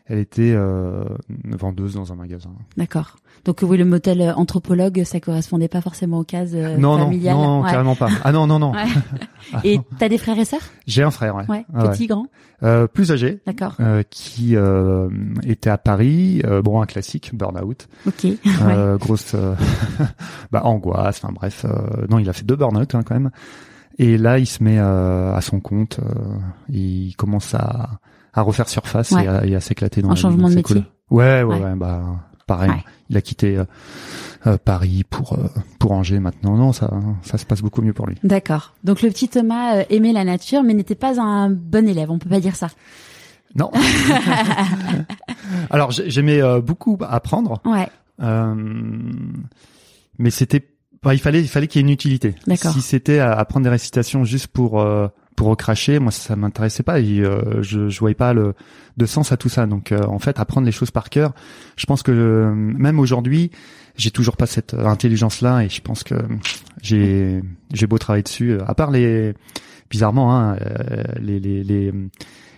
elle 0.09 0.19
était 0.19 0.53
euh, 0.55 1.03
vendeuse 1.43 1.95
dans 1.95 2.13
un 2.13 2.15
magasin. 2.15 2.51
D'accord. 2.77 3.17
Donc 3.43 3.59
oui, 3.61 3.77
le 3.77 3.83
motel 3.83 4.21
euh, 4.21 4.33
anthropologue, 4.35 5.03
ça 5.03 5.19
correspondait 5.19 5.67
pas 5.67 5.81
forcément 5.81 6.19
aux 6.19 6.23
cases 6.23 6.51
euh, 6.53 6.77
non, 6.77 6.97
familiales. 6.97 7.35
Non, 7.35 7.61
non, 7.61 7.69
carrément 7.69 7.95
pas. 7.95 8.07
Ah 8.23 8.31
non, 8.31 8.47
non, 8.47 8.57
non. 8.57 8.71
Ah, 8.73 8.85
et 9.65 9.79
t'as 9.99 10.07
des 10.07 10.17
frères 10.17 10.39
et 10.39 10.45
sœurs? 10.45 10.61
J'ai 10.85 11.03
un 11.03 11.11
frère, 11.11 11.35
ouais. 11.35 11.45
ouais. 11.49 11.65
Petit, 11.73 12.07
grand? 12.07 12.27
Euh, 12.63 12.87
Plus 12.87 13.11
âgé. 13.11 13.41
D'accord. 13.45 13.75
Euh, 13.81 14.01
qui 14.09 14.55
euh, 14.55 15.09
était 15.43 15.69
à 15.69 15.77
Paris. 15.77 16.41
bon, 16.63 16.81
un 16.81 16.85
classique, 16.85 17.31
burn-out. 17.33 17.89
Ok. 18.07 18.27
grosse 18.99 19.35
bah, 20.51 20.61
angoisse. 20.63 21.21
Enfin 21.21 21.33
bref. 21.33 21.65
non, 22.09 22.17
il 22.19 22.29
a 22.29 22.33
fait 22.33 22.45
deux 22.45 22.55
burn-out 22.55 22.95
hein, 22.95 23.03
quand 23.03 23.15
même. 23.15 23.31
Et 23.99 24.17
là, 24.17 24.39
il 24.39 24.45
se 24.45 24.63
met 24.63 24.77
à 24.77 25.39
son 25.41 25.59
compte. 25.59 25.99
il 26.69 27.13
commence 27.17 27.53
à 27.53 27.99
à 28.37 28.41
refaire 28.43 28.69
surface 28.69 29.11
et, 29.13 29.27
à, 29.27 29.45
et 29.45 29.55
à 29.55 29.59
s'éclater 29.59 30.01
dans 30.01 30.11
un 30.11 30.15
changement 30.15 30.49
de 30.49 30.55
métier. 30.55 30.83
Ouais, 31.09 31.41
ouais, 31.41 31.59
ouais, 31.59 31.75
bah 31.75 32.03
pareil. 32.45 32.71
Il 33.09 33.17
a 33.17 33.21
quitté 33.21 33.57
euh, 33.57 33.65
euh, 34.45 34.57
Paris 34.63 35.03
pour 35.09 35.33
euh, 35.33 35.47
pour 35.79 35.91
Angers 35.91 36.19
maintenant. 36.19 36.55
Non, 36.55 36.71
ça 36.71 36.91
ça 37.23 37.37
se 37.39 37.45
passe 37.45 37.61
beaucoup 37.61 37.81
mieux 37.81 37.93
pour 37.93 38.05
lui. 38.05 38.15
D'accord. 38.23 38.75
Donc 38.83 39.01
le 39.01 39.09
petit 39.09 39.27
Thomas 39.27 39.83
aimait 39.89 40.13
la 40.13 40.23
nature, 40.23 40.61
mais 40.61 40.75
n'était 40.75 40.95
pas 40.95 41.19
un 41.19 41.49
bon 41.49 41.87
élève. 41.87 42.11
On 42.11 42.19
peut 42.19 42.29
pas 42.29 42.39
dire 42.39 42.55
ça. 42.55 42.69
Non. 43.55 43.71
Alors 45.71 45.89
j'aimais 45.91 46.41
beaucoup 46.61 46.97
apprendre. 47.01 47.59
Ouais. 47.65 47.89
mais 50.19 50.29
c'était, 50.29 50.63
bah, 51.01 51.15
il 51.15 51.19
fallait 51.19 51.41
il 51.41 51.47
fallait 51.47 51.67
qu'il 51.67 51.79
y 51.79 51.83
ait 51.83 51.87
une 51.87 51.93
utilité. 51.93 52.35
D'accord. 52.45 52.71
Si 52.71 52.81
c'était 52.81 53.17
apprendre 53.19 53.63
des 53.63 53.71
récitations 53.71 54.25
juste 54.25 54.47
pour 54.47 54.83
pour 55.37 55.49
recracher, 55.49 55.99
moi 55.99 56.11
ça 56.11 56.35
m'intéressait 56.35 56.81
pas 56.81 56.99
et 56.99 57.19
euh, 57.19 57.61
je, 57.61 57.89
je 57.89 57.99
voyais 57.99 58.15
pas 58.15 58.33
le 58.33 58.55
de 58.97 59.05
sens 59.05 59.31
à 59.31 59.37
tout 59.37 59.49
ça. 59.49 59.67
Donc 59.67 59.91
euh, 59.91 60.03
en 60.03 60.17
fait, 60.17 60.39
apprendre 60.39 60.65
les 60.65 60.71
choses 60.71 60.89
par 60.89 61.09
cœur, 61.11 61.33
je 61.77 61.85
pense 61.85 62.01
que 62.01 62.11
euh, 62.11 62.51
même 62.53 62.99
aujourd'hui, 62.99 63.51
j'ai 63.95 64.09
toujours 64.09 64.35
pas 64.35 64.47
cette 64.47 64.73
intelligence 64.73 65.41
là 65.41 65.61
et 65.61 65.69
je 65.69 65.79
pense 65.79 66.03
que 66.03 66.15
j'ai 66.81 67.41
j'ai 67.71 67.85
beau 67.87 67.99
travailler 67.99 68.23
dessus. 68.23 68.57
À 68.65 68.73
part 68.73 68.89
les 68.89 69.35
bizarrement 69.91 70.35
hein, 70.35 70.57
les, 71.21 71.39
les 71.39 71.63
les 71.63 71.93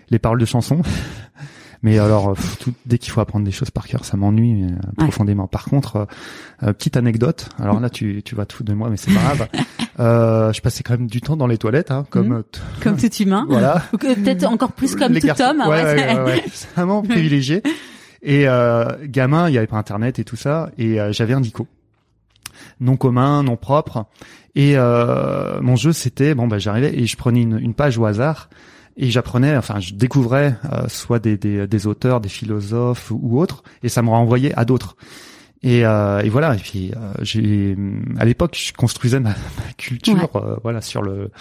les 0.09 0.19
paroles 0.19 0.39
de 0.39 0.45
chansons. 0.45 0.81
Mais 1.81 1.98
alors, 1.98 2.36
tout, 2.59 2.74
dès 2.86 2.98
qu'il 2.98 3.12
faut 3.12 3.21
apprendre 3.21 3.45
des 3.45 3.51
choses 3.51 3.71
par 3.71 3.88
cœur, 3.88 4.03
ça 4.03 4.17
m'ennuie 4.17 4.65
profondément. 4.98 5.48
Par 5.48 5.65
contre, 5.65 6.07
petite 6.59 6.98
anecdote. 6.98 7.50
Alors 7.57 7.79
là, 7.79 7.89
tu, 7.89 8.21
tu 8.24 8.36
vas 8.36 8.45
tout 8.45 8.63
de 8.63 8.74
moi, 8.74 8.89
mais 8.89 8.98
c'est 8.98 9.13
pas 9.13 9.21
grave. 9.21 9.48
Euh, 10.00 10.53
je 10.53 10.62
passais 10.62 10.81
quand 10.81 10.93
même 10.93 11.07
du 11.07 11.19
temps 11.19 11.36
dans 11.36 11.48
les 11.48 11.57
toilettes, 11.57 11.91
hein, 11.91 12.05
comme 12.09 12.29
mmh. 12.29 12.43
comme 12.81 12.95
tout 12.95 13.13
humain. 13.21 13.45
voilà. 13.50 13.83
Ou 13.91 13.98
peut-être 13.98 14.45
encore 14.45 14.71
plus 14.71 14.95
comme 14.95 15.19
tout 15.19 15.41
homme. 15.41 15.59
Ouais, 15.67 15.83
ouais, 15.83 16.19
ouais, 16.24 16.43
vraiment 16.74 17.01
privilégié. 17.03 17.62
Et 18.21 18.48
euh, 18.48 18.86
gamin, 19.03 19.50
il 19.50 19.55
y 19.55 19.57
avait 19.57 19.67
pas 19.67 19.77
internet 19.77 20.19
et 20.19 20.24
tout 20.24 20.36
ça, 20.36 20.71
et 20.77 21.00
euh, 21.00 21.12
j'avais 21.12 21.33
un 21.33 21.41
dico, 21.41 21.67
non 22.79 22.98
commun, 22.98 23.43
non 23.43 23.55
propre. 23.55 24.05
Et 24.55 24.74
euh, 24.75 25.62
mon 25.62 25.75
jeu, 25.75 25.93
c'était 25.93 26.33
bon, 26.33 26.48
bah 26.48 26.59
j'arrivais 26.59 26.93
et 26.98 27.05
je 27.05 27.15
prenais 27.15 27.41
une, 27.41 27.59
une 27.59 27.74
page 27.74 27.98
au 27.98 28.05
hasard 28.05 28.50
et 29.01 29.10
j'apprenais, 29.10 29.56
enfin, 29.56 29.79
je 29.79 29.94
découvrais 29.94 30.56
euh, 30.72 30.89
soit 30.89 31.20
des, 31.20 31.38
des, 31.38 31.68
des, 31.68 31.88
auteurs, 31.88 32.20
des 32.20 32.27
philosophes 32.27 33.12
ou 33.12 33.39
autres, 33.39 33.63
et 33.82 33.88
ça 33.88 34.01
me 34.01 34.10
renvoyait 34.10 34.53
à 34.56 34.65
d'autres. 34.65 34.98
Et, 35.63 35.86
euh, 35.86 36.20
et, 36.20 36.29
voilà. 36.29 36.53
Et 36.56 36.58
puis 36.58 36.91
euh, 36.96 37.13
j'ai, 37.22 37.77
à 38.18 38.25
l'époque, 38.25 38.58
je 38.62 38.74
construisais 38.74 39.22
ma, 39.22 39.34
culture, 39.77 40.29
euh, 40.36 40.58
voilà, 40.63 40.82
sur 40.82 41.01
le 41.01 41.32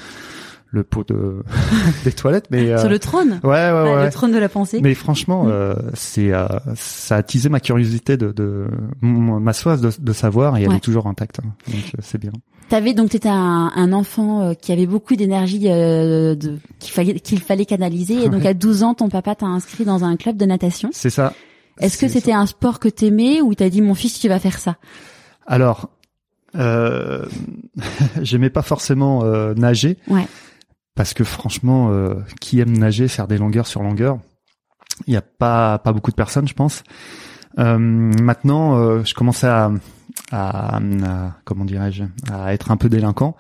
le 0.71 0.85
pot 0.85 1.07
de 1.09 1.43
des 2.05 2.13
toilettes, 2.13 2.47
mais 2.51 2.77
sur 2.79 2.89
le 2.89 2.99
trône. 2.99 3.41
Ouais, 3.43 3.51
ouais, 3.51 3.83
ouais, 3.95 4.05
Le 4.05 4.11
trône 4.11 4.33
de 4.33 4.39
la 4.39 4.49
pensée. 4.49 4.81
Mais 4.83 4.95
franchement, 4.95 5.47
euh, 5.49 5.75
c'est 5.95 6.31
ça 6.75 7.17
a 7.17 7.19
attisé 7.19 7.49
ma 7.49 7.61
curiosité 7.61 8.17
de, 8.17 8.33
de 8.33 8.67
ma 9.01 9.53
soif 9.53 9.81
de, 9.81 9.91
de 9.99 10.13
savoir 10.13 10.57
et 10.57 10.65
elle 10.65 10.75
est 10.75 10.81
toujours 10.81 11.07
intacte. 11.07 11.41
Hein. 11.41 11.53
donc 11.69 11.83
c'est 12.01 12.19
bien. 12.21 12.33
T'avais 12.69 12.93
donc 12.93 13.11
t'étais 13.11 13.31
un, 13.31 13.73
un 13.75 13.93
enfant 13.95 14.55
qui 14.55 14.73
avait 14.73 14.87
beaucoup 14.87 15.17
d'énergie 15.17 15.63
euh, 15.69 16.37
qu'il 16.79 16.93
fallait 16.93 17.19
qu'il 17.19 17.41
fallait 17.41 17.65
canaliser 17.65 18.25
et 18.25 18.29
donc 18.29 18.45
à 18.45 18.53
12 18.53 18.83
ans 18.83 18.95
ton 18.95 19.09
papa 19.09 19.35
t'a 19.35 19.47
inscrit 19.47 19.85
dans 19.85 20.05
un 20.05 20.17
club 20.17 20.37
de 20.37 20.45
natation. 20.45 20.91
C'est 20.93 21.11
ça. 21.11 21.33
Est-ce 21.81 21.97
que 21.97 22.09
c'était 22.09 22.33
un 22.33 22.47
sport 22.47 22.79
que 22.79 22.89
t'aimais 22.89 23.41
ou 23.41 23.55
t'as 23.55 23.71
dit 23.71 23.81
mon 23.81 23.95
fils 23.95 24.19
tu 24.19 24.29
vas 24.29 24.39
faire 24.39 24.59
ça? 24.59 24.77
Alors 25.47 25.89
euh, 26.57 27.27
j'aimais 28.23 28.51
pas 28.51 28.63
forcément 28.63 29.25
euh, 29.25 29.55
nager. 29.55 29.97
Ouais. 30.09 30.27
Parce 30.99 31.15
que 31.15 31.23
franchement, 31.23 31.91
euh, 31.93 32.15
qui 32.41 32.59
aime 32.59 32.77
nager, 32.77 33.07
faire 33.07 33.29
des 33.29 33.39
longueurs 33.39 33.69
sur 33.69 33.85
longueurs, 33.85 34.19
il 35.07 35.13
n'y 35.13 35.17
a 35.17 35.23
pas 35.23 35.79
pas 35.79 35.93
beaucoup 35.93 36.11
de 36.11 36.17
personnes, 36.17 36.49
je 36.49 36.55
pense. 36.55 36.83
Euh, 37.61 37.79
maintenant, 37.79 38.77
euh, 38.77 39.05
je 39.05 39.15
commençais 39.15 39.47
à, 39.47 39.71
à, 40.33 40.81
comment 41.45 41.65
dirais-je, 41.65 42.03
à 42.33 42.53
être 42.53 42.73
un 42.73 42.77
peu 42.77 42.89
délinquant. 42.89 43.37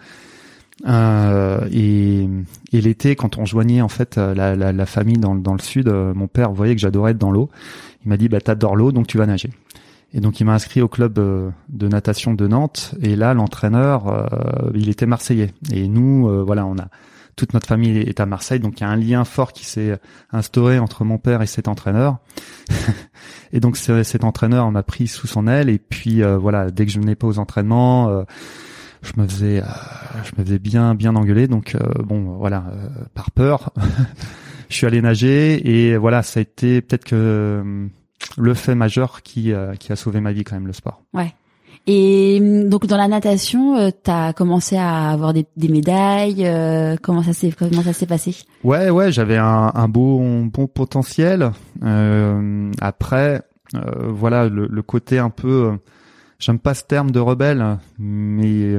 et, 0.86 2.28
et 2.72 2.80
l'été, 2.80 3.16
quand 3.16 3.38
on 3.38 3.44
joignait 3.44 3.80
en 3.80 3.88
fait 3.88 4.18
la, 4.18 4.54
la, 4.54 4.72
la 4.72 4.86
famille 4.86 5.18
dans, 5.18 5.34
dans 5.34 5.54
le 5.54 5.60
sud, 5.60 5.88
mon 5.88 6.28
père 6.28 6.52
voyait 6.52 6.76
que 6.76 6.80
j'adorais 6.80 7.10
être 7.10 7.18
dans 7.18 7.32
l'eau. 7.32 7.50
Il 8.04 8.08
m'a 8.10 8.16
dit 8.16 8.28
bah 8.28 8.40
t'adores 8.40 8.76
l'eau, 8.76 8.92
donc 8.92 9.08
tu 9.08 9.18
vas 9.18 9.26
nager. 9.26 9.50
Et 10.14 10.20
donc 10.20 10.40
il 10.40 10.44
m'a 10.44 10.54
inscrit 10.54 10.80
au 10.80 10.88
club 10.88 11.18
euh, 11.18 11.50
de 11.68 11.88
natation 11.88 12.34
de 12.34 12.46
Nantes. 12.46 12.94
Et 13.02 13.16
là, 13.16 13.34
l'entraîneur, 13.34 14.06
euh, 14.08 14.70
il 14.74 14.88
était 14.88 15.06
marseillais. 15.06 15.52
Et 15.72 15.88
nous, 15.88 16.28
euh, 16.28 16.42
voilà, 16.42 16.64
on 16.66 16.78
a 16.78 16.88
toute 17.38 17.54
notre 17.54 17.66
famille 17.66 17.98
est 17.98 18.20
à 18.20 18.26
Marseille, 18.26 18.60
donc 18.60 18.80
il 18.80 18.82
y 18.82 18.86
a 18.86 18.90
un 18.90 18.96
lien 18.96 19.24
fort 19.24 19.52
qui 19.52 19.64
s'est 19.64 19.98
instauré 20.32 20.78
entre 20.78 21.04
mon 21.04 21.16
père 21.16 21.40
et 21.40 21.46
cet 21.46 21.68
entraîneur. 21.68 22.18
et 23.52 23.60
donc 23.60 23.76
cet 23.76 24.24
entraîneur 24.24 24.70
m'a 24.70 24.82
pris 24.82 25.06
sous 25.08 25.26
son 25.26 25.46
aile. 25.46 25.70
Et 25.70 25.78
puis 25.78 26.22
voilà, 26.22 26.70
dès 26.70 26.84
que 26.84 26.92
je 26.92 26.98
venais 26.98 27.14
pas 27.14 27.26
aux 27.26 27.38
entraînements, 27.38 28.24
je 29.02 29.12
me 29.16 29.26
faisais, 29.26 29.62
je 30.24 30.32
me 30.36 30.44
faisais 30.44 30.58
bien, 30.58 30.94
bien 30.94 31.16
engueuler. 31.16 31.46
Donc 31.48 31.76
bon, 32.04 32.36
voilà, 32.36 32.64
par 33.14 33.30
peur, 33.30 33.72
je 34.68 34.74
suis 34.74 34.86
allé 34.86 35.00
nager 35.00 35.66
et 35.66 35.96
voilà, 35.96 36.22
ça 36.22 36.40
a 36.40 36.42
été 36.42 36.82
peut-être 36.82 37.04
que 37.04 37.88
le 38.36 38.54
fait 38.54 38.74
majeur 38.74 39.22
qui 39.22 39.52
euh, 39.52 39.74
qui 39.74 39.92
a 39.92 39.96
sauvé 39.96 40.20
ma 40.20 40.32
vie 40.32 40.44
quand 40.44 40.56
même 40.56 40.66
le 40.66 40.72
sport. 40.72 41.02
Ouais. 41.12 41.34
Et 41.86 42.38
hum, 42.40 42.68
donc 42.68 42.86
dans 42.86 42.96
la 42.96 43.08
natation, 43.08 43.76
euh, 43.76 43.90
tu 44.04 44.10
as 44.10 44.32
commencé 44.32 44.76
à 44.76 45.10
avoir 45.10 45.32
des, 45.32 45.46
des 45.56 45.68
médailles. 45.68 46.46
Euh, 46.46 46.96
comment 47.02 47.22
ça 47.22 47.32
s'est 47.32 47.52
comment 47.52 47.82
ça 47.82 47.92
s'est 47.92 48.06
passé? 48.06 48.36
Ouais, 48.64 48.90
ouais, 48.90 49.12
j'avais 49.12 49.36
un, 49.36 49.72
un 49.74 49.88
beau 49.88 50.18
bon 50.44 50.66
potentiel. 50.66 51.52
Euh, 51.82 52.70
après, 52.80 53.42
voilà, 53.72 54.48
le, 54.48 54.66
le, 54.66 54.82
côté 54.82 55.18
un 55.18 55.30
peu, 55.30 55.72
j'aime 56.38 56.58
pas 56.58 56.74
ce 56.74 56.84
terme 56.84 57.10
de 57.10 57.20
rebelle, 57.20 57.78
mais 57.98 58.76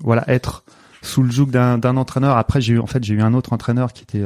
voilà, 0.00 0.24
être 0.28 0.64
sous 1.02 1.22
le 1.22 1.30
joug 1.30 1.46
d'un 1.46 1.96
entraîneur. 1.96 2.36
Après, 2.36 2.60
j'ai 2.60 2.74
eu 2.74 2.78
en 2.80 2.86
fait 2.86 3.02
j'ai 3.04 3.14
eu 3.14 3.22
un 3.22 3.34
autre 3.34 3.52
entraîneur 3.52 3.92
qui 3.92 4.02
était 4.02 4.24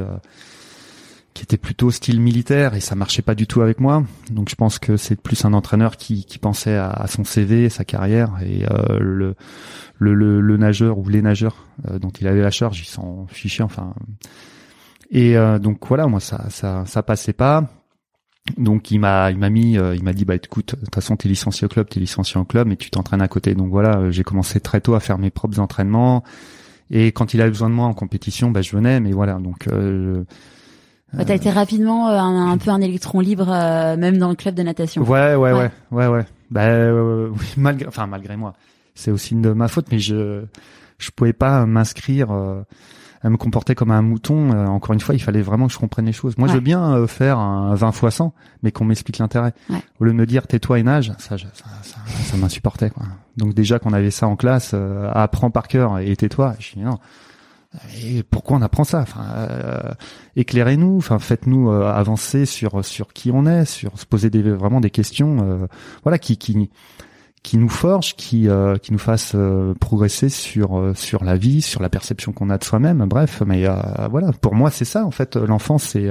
qui 1.35 1.43
était 1.43 1.57
plutôt 1.57 1.91
style 1.91 2.21
militaire 2.21 2.75
et 2.75 2.79
ça 2.79 2.95
marchait 2.95 3.21
pas 3.21 3.35
du 3.35 3.45
tout 3.45 3.61
avec 3.61 3.81
moi. 3.81 4.05
Donc 4.31 4.49
je 4.49 4.55
pense 4.55 4.79
que 4.79 4.95
c'est 4.95 5.21
plus 5.21 5.43
un 5.43 5.53
entraîneur 5.53 5.97
qui, 5.97 6.23
qui 6.23 6.39
pensait 6.39 6.77
à, 6.77 7.05
son 7.07 7.25
CV, 7.25 7.67
sa 7.67 7.83
carrière 7.83 8.31
et 8.41 8.63
euh, 8.71 8.97
le, 8.99 9.35
le, 9.99 10.39
le, 10.39 10.57
nageur 10.57 10.97
ou 10.97 11.09
les 11.09 11.21
nageurs 11.21 11.67
euh, 11.91 11.99
dont 11.99 12.09
il 12.09 12.27
avait 12.27 12.41
la 12.41 12.51
charge, 12.51 12.79
ils 12.79 12.85
s'en 12.85 13.27
fichaient 13.27 13.63
enfin. 13.63 13.93
Et 15.11 15.37
euh, 15.37 15.59
donc 15.59 15.85
voilà, 15.85 16.07
moi 16.07 16.21
ça 16.21 16.45
ça 16.49 16.85
ça 16.85 17.03
passait 17.03 17.33
pas. 17.33 17.69
Donc 18.57 18.89
il 18.91 18.99
m'a 18.99 19.29
il 19.29 19.37
m'a 19.37 19.49
mis 19.49 19.73
il 19.73 20.03
m'a 20.03 20.13
dit 20.13 20.23
bah 20.23 20.35
écoute 20.35 20.75
de 20.75 20.85
toute 20.85 20.95
façon 20.95 21.17
t'es 21.17 21.27
licencié 21.27 21.65
au 21.65 21.67
club 21.67 21.89
t'es 21.89 21.99
licencié 21.99 22.39
au 22.39 22.45
club 22.45 22.67
mais 22.67 22.75
tu 22.77 22.91
t'entraînes 22.91 23.23
à 23.23 23.27
côté 23.27 23.55
donc 23.55 23.71
voilà 23.71 24.11
j'ai 24.11 24.23
commencé 24.23 24.59
très 24.59 24.81
tôt 24.81 24.93
à 24.93 24.99
faire 24.99 25.17
mes 25.17 25.31
propres 25.31 25.59
entraînements 25.59 26.23
et 26.91 27.07
quand 27.07 27.33
il 27.33 27.41
avait 27.41 27.49
besoin 27.49 27.71
de 27.71 27.73
moi 27.73 27.87
en 27.87 27.95
compétition 27.95 28.51
bah 28.51 28.61
je 28.61 28.75
venais 28.75 28.99
mais 28.99 29.13
voilà 29.13 29.39
donc 29.39 29.67
bah, 31.15 31.25
t'as 31.25 31.35
été 31.35 31.49
rapidement 31.49 32.09
euh, 32.09 32.17
un, 32.17 32.57
peu 32.57 32.71
un 32.71 32.81
électron 32.81 33.19
libre, 33.19 33.47
euh, 33.49 33.97
même 33.97 34.17
dans 34.17 34.29
le 34.29 34.35
club 34.35 34.55
de 34.55 34.63
natation. 34.63 35.03
Ouais, 35.03 35.35
ouais, 35.35 35.51
ouais, 35.53 35.71
ouais, 35.91 36.07
ouais. 36.07 36.25
Bah, 36.51 36.63
euh, 36.63 37.29
oui, 37.31 37.53
malgré, 37.57 37.87
enfin 37.87 38.07
malgré 38.07 38.35
moi, 38.35 38.53
c'est 38.93 39.11
aussi 39.11 39.35
de 39.35 39.51
ma 39.51 39.67
faute, 39.67 39.87
mais 39.91 39.99
je, 39.99 40.43
je 40.97 41.11
pouvais 41.11 41.33
pas 41.33 41.65
m'inscrire, 41.65 42.31
à 42.31 43.29
me 43.29 43.37
comporter 43.37 43.73
comme 43.73 43.91
un 43.91 44.01
mouton. 44.01 44.51
encore 44.67 44.93
une 44.93 44.99
fois, 44.99 45.15
il 45.15 45.19
fallait 45.19 45.41
vraiment 45.41 45.67
que 45.67 45.73
je 45.73 45.79
comprenne 45.79 46.05
les 46.05 46.13
choses. 46.13 46.37
Moi, 46.37 46.47
je 46.47 46.53
veux 46.53 46.59
bien 46.59 47.07
faire 47.07 47.39
un 47.39 47.73
20 47.73 47.91
fois 47.91 48.11
100, 48.11 48.33
mais 48.61 48.71
qu'on 48.71 48.85
m'explique 48.85 49.17
l'intérêt. 49.17 49.53
Au 49.99 50.05
lieu 50.05 50.11
de 50.11 50.17
me 50.17 50.25
dire 50.25 50.45
tais-toi 50.47 50.79
et 50.79 50.83
nage, 50.83 51.11
ça, 51.17 51.37
ça, 51.37 51.47
ça, 51.53 51.97
ça 52.07 52.37
m'insupportait. 52.37 52.91
Quoi. 52.91 53.03
Donc 53.37 53.53
déjà 53.53 53.79
qu'on 53.79 53.93
avait 53.93 54.11
ça 54.11 54.27
en 54.27 54.35
classe, 54.35 54.75
apprends 55.11 55.49
par 55.49 55.67
cœur 55.67 55.97
et 55.99 56.15
tais-toi. 56.15 56.55
Je 56.59 56.73
dis 56.73 56.83
non 56.83 56.99
et 58.03 58.23
pourquoi 58.23 58.57
on 58.57 58.61
apprend 58.61 58.83
ça? 58.83 59.01
Enfin, 59.01 59.25
euh, 59.37 59.93
éclairez-nous. 60.35 60.97
Enfin, 60.97 61.19
faites-nous 61.19 61.71
euh, 61.71 61.91
avancer 61.91 62.45
sur 62.45 62.83
sur 62.83 63.13
qui 63.13 63.31
on 63.31 63.45
est, 63.45 63.65
sur 63.65 63.97
se 63.99 64.05
poser 64.05 64.29
des, 64.29 64.41
vraiment 64.41 64.81
des 64.81 64.89
questions, 64.89 65.37
euh, 65.41 65.67
voilà, 66.03 66.17
qui 66.17 66.37
qui 66.37 66.69
qui 67.43 67.57
nous 67.57 67.69
forgent, 67.69 68.15
qui 68.15 68.47
qui 68.81 68.91
nous 68.91 68.99
fassent 68.99 69.35
progresser 69.79 70.29
sur 70.29 70.93
sur 70.95 71.23
la 71.23 71.37
vie, 71.37 71.61
sur 71.61 71.81
la 71.81 71.89
perception 71.89 72.31
qu'on 72.31 72.49
a 72.49 72.57
de 72.57 72.63
soi-même. 72.63 73.05
Bref, 73.05 73.43
mais 73.45 73.67
voilà, 74.09 74.31
pour 74.33 74.55
moi 74.55 74.71
c'est 74.71 74.85
ça 74.85 75.05
en 75.05 75.11
fait. 75.11 75.35
L'enfant 75.35 75.77
c'est 75.77 76.09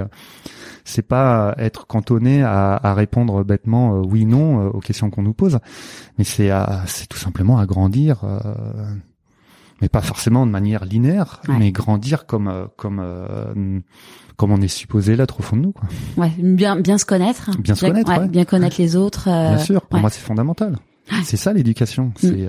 c'est 0.84 1.02
pas 1.02 1.54
être 1.58 1.88
cantonné 1.88 2.44
à, 2.44 2.76
à 2.76 2.94
répondre 2.94 3.42
bêtement 3.42 4.00
oui 4.02 4.26
non 4.26 4.68
aux 4.68 4.78
questions 4.78 5.10
qu'on 5.10 5.22
nous 5.22 5.34
pose, 5.34 5.58
mais 6.18 6.24
c'est 6.24 6.50
c'est 6.86 7.08
tout 7.08 7.18
simplement 7.18 7.58
à 7.58 7.66
grandir 7.66 8.20
mais 9.84 9.90
pas 9.90 10.00
forcément 10.00 10.46
de 10.46 10.50
manière 10.50 10.86
linéaire, 10.86 11.42
mais 11.46 11.70
grandir 11.70 12.24
comme 12.24 12.48
euh, 12.48 12.64
comme 12.78 13.02
euh, 13.02 13.80
comme 14.36 14.50
on 14.50 14.62
est 14.62 14.68
supposé 14.68 15.14
l'être 15.14 15.40
au 15.40 15.42
fond 15.42 15.58
de 15.58 15.60
nous. 15.60 15.72
Quoi. 15.72 15.86
Ouais, 16.16 16.32
bien 16.38 16.80
bien 16.80 16.96
se 16.96 17.04
connaître, 17.04 17.50
bien 17.58 17.74
se 17.74 17.84
connaître, 17.84 18.10
ouais, 18.10 18.28
bien 18.28 18.46
connaître 18.46 18.76
les 18.78 18.96
autres. 18.96 19.28
Euh, 19.28 19.56
bien 19.56 19.58
sûr, 19.58 19.82
pour 19.82 20.00
moi 20.00 20.08
c'est 20.08 20.22
fondamental. 20.22 20.78
C'est 21.22 21.36
ça 21.36 21.52
l'éducation, 21.52 22.06
mm. 22.06 22.12
c'est 22.16 22.48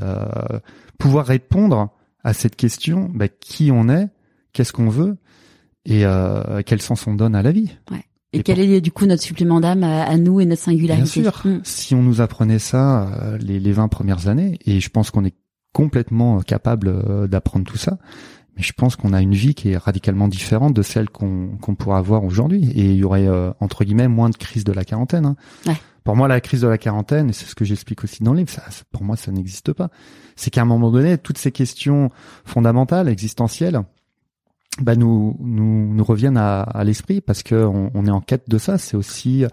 pouvoir 0.97 1.25
répondre 1.25 1.89
à 2.23 2.31
cette 2.31 2.55
question 2.55 3.11
bah, 3.13 3.27
qui 3.27 3.69
on 3.69 3.89
est, 3.89 4.07
qu'est-ce 4.53 4.71
qu'on 4.71 4.87
veut 4.87 5.17
et 5.83 6.05
quel 6.65 6.81
sens 6.81 7.05
on 7.05 7.15
donne 7.15 7.35
à 7.35 7.41
la 7.41 7.51
vie. 7.51 7.75
Ouais. 7.91 8.05
Et, 8.31 8.43
quel 8.43 8.59
est 8.59 8.81
du 8.81 8.91
coup 8.91 9.05
notre 9.05 9.23
supplément 9.23 9.59
d'âme 9.59 9.83
à, 9.83 10.17
nous 10.17 10.39
et 10.39 10.45
notre 10.45 10.61
singularité 10.61 11.21
Bien 11.21 11.31
sûr. 11.31 11.41
Mm. 11.43 11.59
Si 11.65 11.95
on 11.95 12.01
nous 12.01 12.21
apprenait 12.21 12.59
ça 12.59 13.35
les, 13.41 13.59
les 13.59 13.71
20 13.73 13.89
premières 13.89 14.29
années, 14.29 14.57
et 14.65 14.79
je 14.79 14.89
pense 14.89 15.11
qu'on 15.11 15.25
est 15.25 15.35
complètement 15.75 16.39
capable 16.39 16.87
euh, 16.87 17.27
d'apprendre 17.27 17.65
tout 17.65 17.75
ça. 17.75 17.97
Mais 18.55 18.63
je 18.63 18.71
pense 18.71 18.95
qu'on 18.95 19.11
a 19.11 19.21
une 19.21 19.33
vie 19.33 19.53
qui 19.53 19.71
est 19.71 19.77
radicalement 19.77 20.29
différente 20.29 20.73
de 20.73 20.81
celle 20.81 21.09
qu'on 21.09 21.57
qu'on 21.59 21.75
pourra 21.75 21.97
avoir 21.97 22.23
aujourd'hui. 22.23 22.71
Et 22.71 22.91
il 22.91 22.95
y 22.95 23.03
aurait, 23.03 23.27
euh, 23.27 23.51
entre 23.59 23.83
guillemets, 23.83 24.07
moins 24.07 24.29
de 24.29 24.37
crise 24.37 24.63
de 24.63 24.71
la 24.71 24.85
quarantaine. 24.85 25.25
Hein. 25.25 25.35
Ouais. 25.67 25.75
Pour 26.05 26.15
moi, 26.15 26.29
la 26.29 26.39
crise 26.39 26.61
de 26.61 26.67
la 26.69 26.77
quarantaine, 26.77 27.29
et 27.29 27.33
c'est 27.33 27.45
ce 27.45 27.55
que 27.55 27.65
j'explique 27.65 28.05
aussi 28.05 28.23
dans 28.23 28.31
le 28.31 28.39
livre, 28.39 28.51
ça, 28.51 28.63
pour 28.93 29.03
moi, 29.03 29.17
ça 29.17 29.33
n'existe 29.33 29.73
pas. 29.73 29.89
C'est 30.37 30.49
qu'à 30.49 30.61
un 30.61 30.65
moment 30.65 30.91
donné, 30.91 31.17
toutes 31.17 31.37
ces 31.37 31.51
questions 31.51 32.09
fondamentales, 32.45 33.09
existentielles, 33.09 33.81
bah, 34.79 34.95
nous, 34.95 35.35
nous, 35.41 35.93
nous 35.93 36.03
reviennent 36.05 36.37
à, 36.37 36.61
à 36.61 36.85
l'esprit 36.85 37.19
parce 37.19 37.43
que 37.43 37.55
on, 37.55 37.91
on, 37.93 38.05
est 38.05 38.11
en 38.11 38.21
quête 38.21 38.47
de 38.47 38.57
ça. 38.57 38.77
C'est 38.77 38.95
aussi 38.95 39.43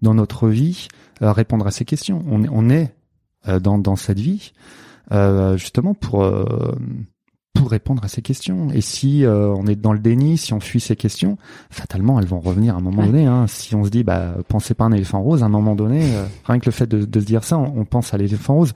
dans 0.00 0.14
notre 0.14 0.48
vie 0.48 0.88
euh, 1.20 1.32
répondre 1.32 1.66
à 1.66 1.70
ces 1.70 1.84
questions. 1.84 2.24
On, 2.30 2.44
on 2.50 2.70
est 2.70 2.94
dans, 3.60 3.78
dans 3.78 3.96
cette 3.96 4.20
vie 4.20 4.52
euh, 5.12 5.56
justement 5.56 5.94
pour 5.94 6.22
euh, 6.22 6.44
pour 7.54 7.70
répondre 7.70 8.04
à 8.04 8.08
ces 8.08 8.22
questions. 8.22 8.68
Et 8.72 8.80
si 8.80 9.24
euh, 9.24 9.48
on 9.48 9.66
est 9.66 9.74
dans 9.74 9.92
le 9.92 9.98
déni, 9.98 10.38
si 10.38 10.52
on 10.54 10.60
fuit 10.60 10.80
ces 10.80 10.96
questions, 10.96 11.36
fatalement 11.68 12.18
elles 12.20 12.26
vont 12.26 12.40
revenir 12.40 12.74
à 12.74 12.78
un 12.78 12.80
moment 12.80 13.04
donné. 13.04 13.26
Hein. 13.26 13.46
Si 13.48 13.74
on 13.74 13.84
se 13.84 13.90
dit 13.90 14.04
bah 14.04 14.36
pensez 14.48 14.74
pas 14.74 14.84
à 14.84 14.86
un 14.86 14.92
éléphant 14.92 15.20
rose, 15.20 15.42
à 15.42 15.46
un 15.46 15.50
moment 15.50 15.74
donné, 15.74 16.04
rien 16.44 16.58
que 16.58 16.66
le 16.66 16.72
fait 16.72 16.86
de, 16.86 17.04
de 17.04 17.20
se 17.20 17.26
dire 17.26 17.44
ça, 17.44 17.58
on, 17.58 17.84
pense 17.84 18.14
à 18.14 18.18
l'éléphant 18.18 18.54
rose. 18.54 18.72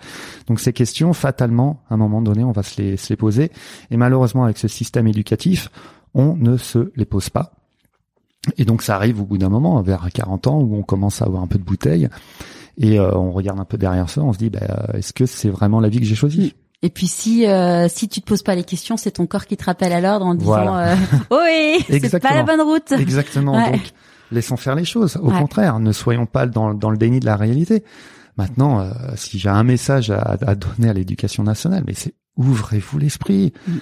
Donc 0.47 0.61
ces 0.61 0.73
questions, 0.73 1.13
fatalement, 1.13 1.83
à 1.89 1.95
un 1.95 1.97
moment 1.97 2.21
donné, 2.21 2.45
on 2.45 2.53
va 2.53 2.63
se 2.63 2.83
les, 2.83 2.97
se 2.97 3.11
les 3.11 3.17
poser. 3.17 3.51
Et 3.91 3.97
malheureusement, 3.97 4.45
avec 4.45 4.59
ce 4.59 4.69
système 4.69 5.07
éducatif, 5.07 5.71
on 6.15 6.37
ne 6.37 6.57
se 6.57 6.91
les 6.97 7.05
pose 7.05 7.31
pas. 7.31 7.53
Et 8.59 8.65
donc 8.65 8.83
ça 8.83 8.97
arrive 8.97 9.21
au 9.21 9.25
bout 9.25 9.39
d'un 9.39 9.49
moment, 9.49 9.81
vers 9.83 10.07
40 10.13 10.47
ans, 10.49 10.61
où 10.61 10.77
on 10.77 10.83
commence 10.83 11.23
à 11.23 11.27
avoir 11.27 11.43
un 11.43 11.47
peu 11.47 11.59
de 11.59 11.65
bouteille 11.65 12.09
et 12.79 12.99
euh, 12.99 13.15
on 13.15 13.33
regarde 13.33 13.61
un 13.61 13.65
peu 13.65 13.79
derrière 13.79 14.09
ça, 14.09 14.23
on 14.23 14.33
se 14.33 14.39
dit, 14.39 14.51
bah, 14.51 14.89
est-ce 14.95 15.13
que 15.13 15.27
c'est 15.27 15.49
vraiment 15.49 15.81
la 15.81 15.89
vie 15.89 16.01
que 16.01 16.07
j'ai 16.07 16.15
choisie? 16.15 16.55
Et 16.85 16.91
puis 16.91 17.07
si 17.07 17.47
euh, 17.47 17.89
si 17.89 18.09
tu 18.09 18.21
te 18.21 18.27
poses 18.27 18.43
pas 18.43 18.55
les 18.55 18.63
questions, 18.63 18.99
c'est 18.99 19.13
ton 19.13 19.27
corps 19.27 19.47
qui 19.47 19.57
te 19.57 19.65
rappelle 19.65 19.95
à 19.95 20.03
l'ordre 20.03 20.27
en 20.27 20.35
disant 20.35 20.77
euh, 20.77 20.95
oui, 21.31 21.83
c'est 21.89 22.21
pas 22.21 22.35
la 22.35 22.43
bonne 22.43 22.61
route. 22.61 22.93
Exactement. 22.93 23.71
Donc 23.71 23.81
laissons 24.31 24.59
faire 24.59 24.75
les 24.75 24.85
choses. 24.85 25.17
Au 25.17 25.31
contraire, 25.31 25.81
ne 25.81 25.93
soyons 25.93 26.27
pas 26.27 26.45
dans 26.45 26.75
dans 26.75 26.91
le 26.91 26.99
déni 26.99 27.21
de 27.21 27.25
la 27.25 27.37
réalité. 27.37 27.85
Maintenant, 28.37 28.81
euh, 28.81 28.91
si 29.17 29.39
j'ai 29.39 29.49
un 29.49 29.63
message 29.63 30.11
à, 30.11 30.37
à 30.47 30.55
donner 30.55 30.91
à 30.91 30.93
l'éducation 30.93 31.43
nationale, 31.43 31.85
mais 31.87 31.95
c'est 31.95 32.13
ouvrez-vous 32.37 32.99
l'esprit. 32.99 33.55
Mm. 33.67 33.73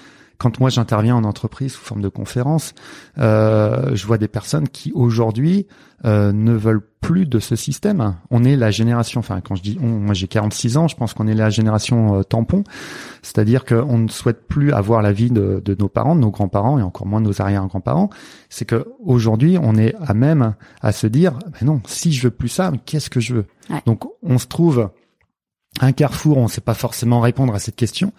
Quand 0.42 0.58
moi 0.58 0.70
j'interviens 0.70 1.14
en 1.14 1.22
entreprise 1.22 1.75
sous 1.75 1.84
forme 1.84 2.00
de 2.00 2.08
conférence, 2.08 2.75
euh, 3.18 3.94
je 3.94 4.04
vois 4.08 4.18
des 4.18 4.26
personnes 4.26 4.68
qui 4.68 4.90
aujourd'hui 4.92 5.68
euh, 6.04 6.32
ne 6.32 6.52
veulent 6.52 6.84
plus 7.00 7.26
de 7.26 7.38
ce 7.38 7.54
système. 7.54 8.16
On 8.32 8.42
est 8.42 8.56
la 8.56 8.72
génération, 8.72 9.20
enfin 9.20 9.40
quand 9.40 9.54
je 9.54 9.62
dis 9.62 9.78
on, 9.80 9.87
moi 9.87 10.14
j'ai 10.14 10.26
46 10.26 10.76
ans, 10.78 10.88
je 10.88 10.96
pense 10.96 11.14
qu'on 11.14 11.28
est 11.28 11.34
la 11.34 11.49
génération 11.49 12.18
euh, 12.18 12.22
tampon, 12.25 12.64
c'est-à-dire 13.22 13.64
qu'on 13.64 13.99
ne 13.99 14.08
souhaite 14.08 14.49
plus 14.49 14.72
avoir 14.72 15.00
la 15.00 15.12
vie 15.12 15.30
de, 15.30 15.62
de 15.64 15.76
nos 15.78 15.88
parents, 15.88 16.16
de 16.16 16.20
nos 16.20 16.32
grands-parents 16.32 16.76
et 16.76 16.82
encore 16.82 17.06
moins 17.06 17.20
de 17.20 17.26
nos 17.26 17.40
arrière-grands-parents. 17.40 18.11
C'est 18.49 18.64
que 18.64 18.88
aujourd'hui 18.99 19.58
on 19.62 19.76
est 19.76 19.94
à 20.04 20.12
même 20.12 20.56
à 20.80 20.90
se 20.90 21.06
dire, 21.06 21.34
ben 21.52 21.66
non, 21.66 21.80
si 21.87 22.12
je 22.12 22.25
veux 22.25 22.32
plus 22.32 22.49
ça, 22.49 22.72
qu'est-ce 22.84 23.11
que 23.11 23.20
je 23.20 23.34
veux? 23.34 23.46
Donc 23.87 24.02
on 24.25 24.38
se 24.38 24.49
trouve 24.49 24.90
un 25.80 25.92
carrefour, 25.92 26.38
on 26.38 26.44
ne 26.44 26.49
sait 26.49 26.61
pas 26.61 26.75
forcément 26.75 27.20
répondre 27.20 27.54
à 27.54 27.61
cette 27.61 27.76
question. 27.76 28.12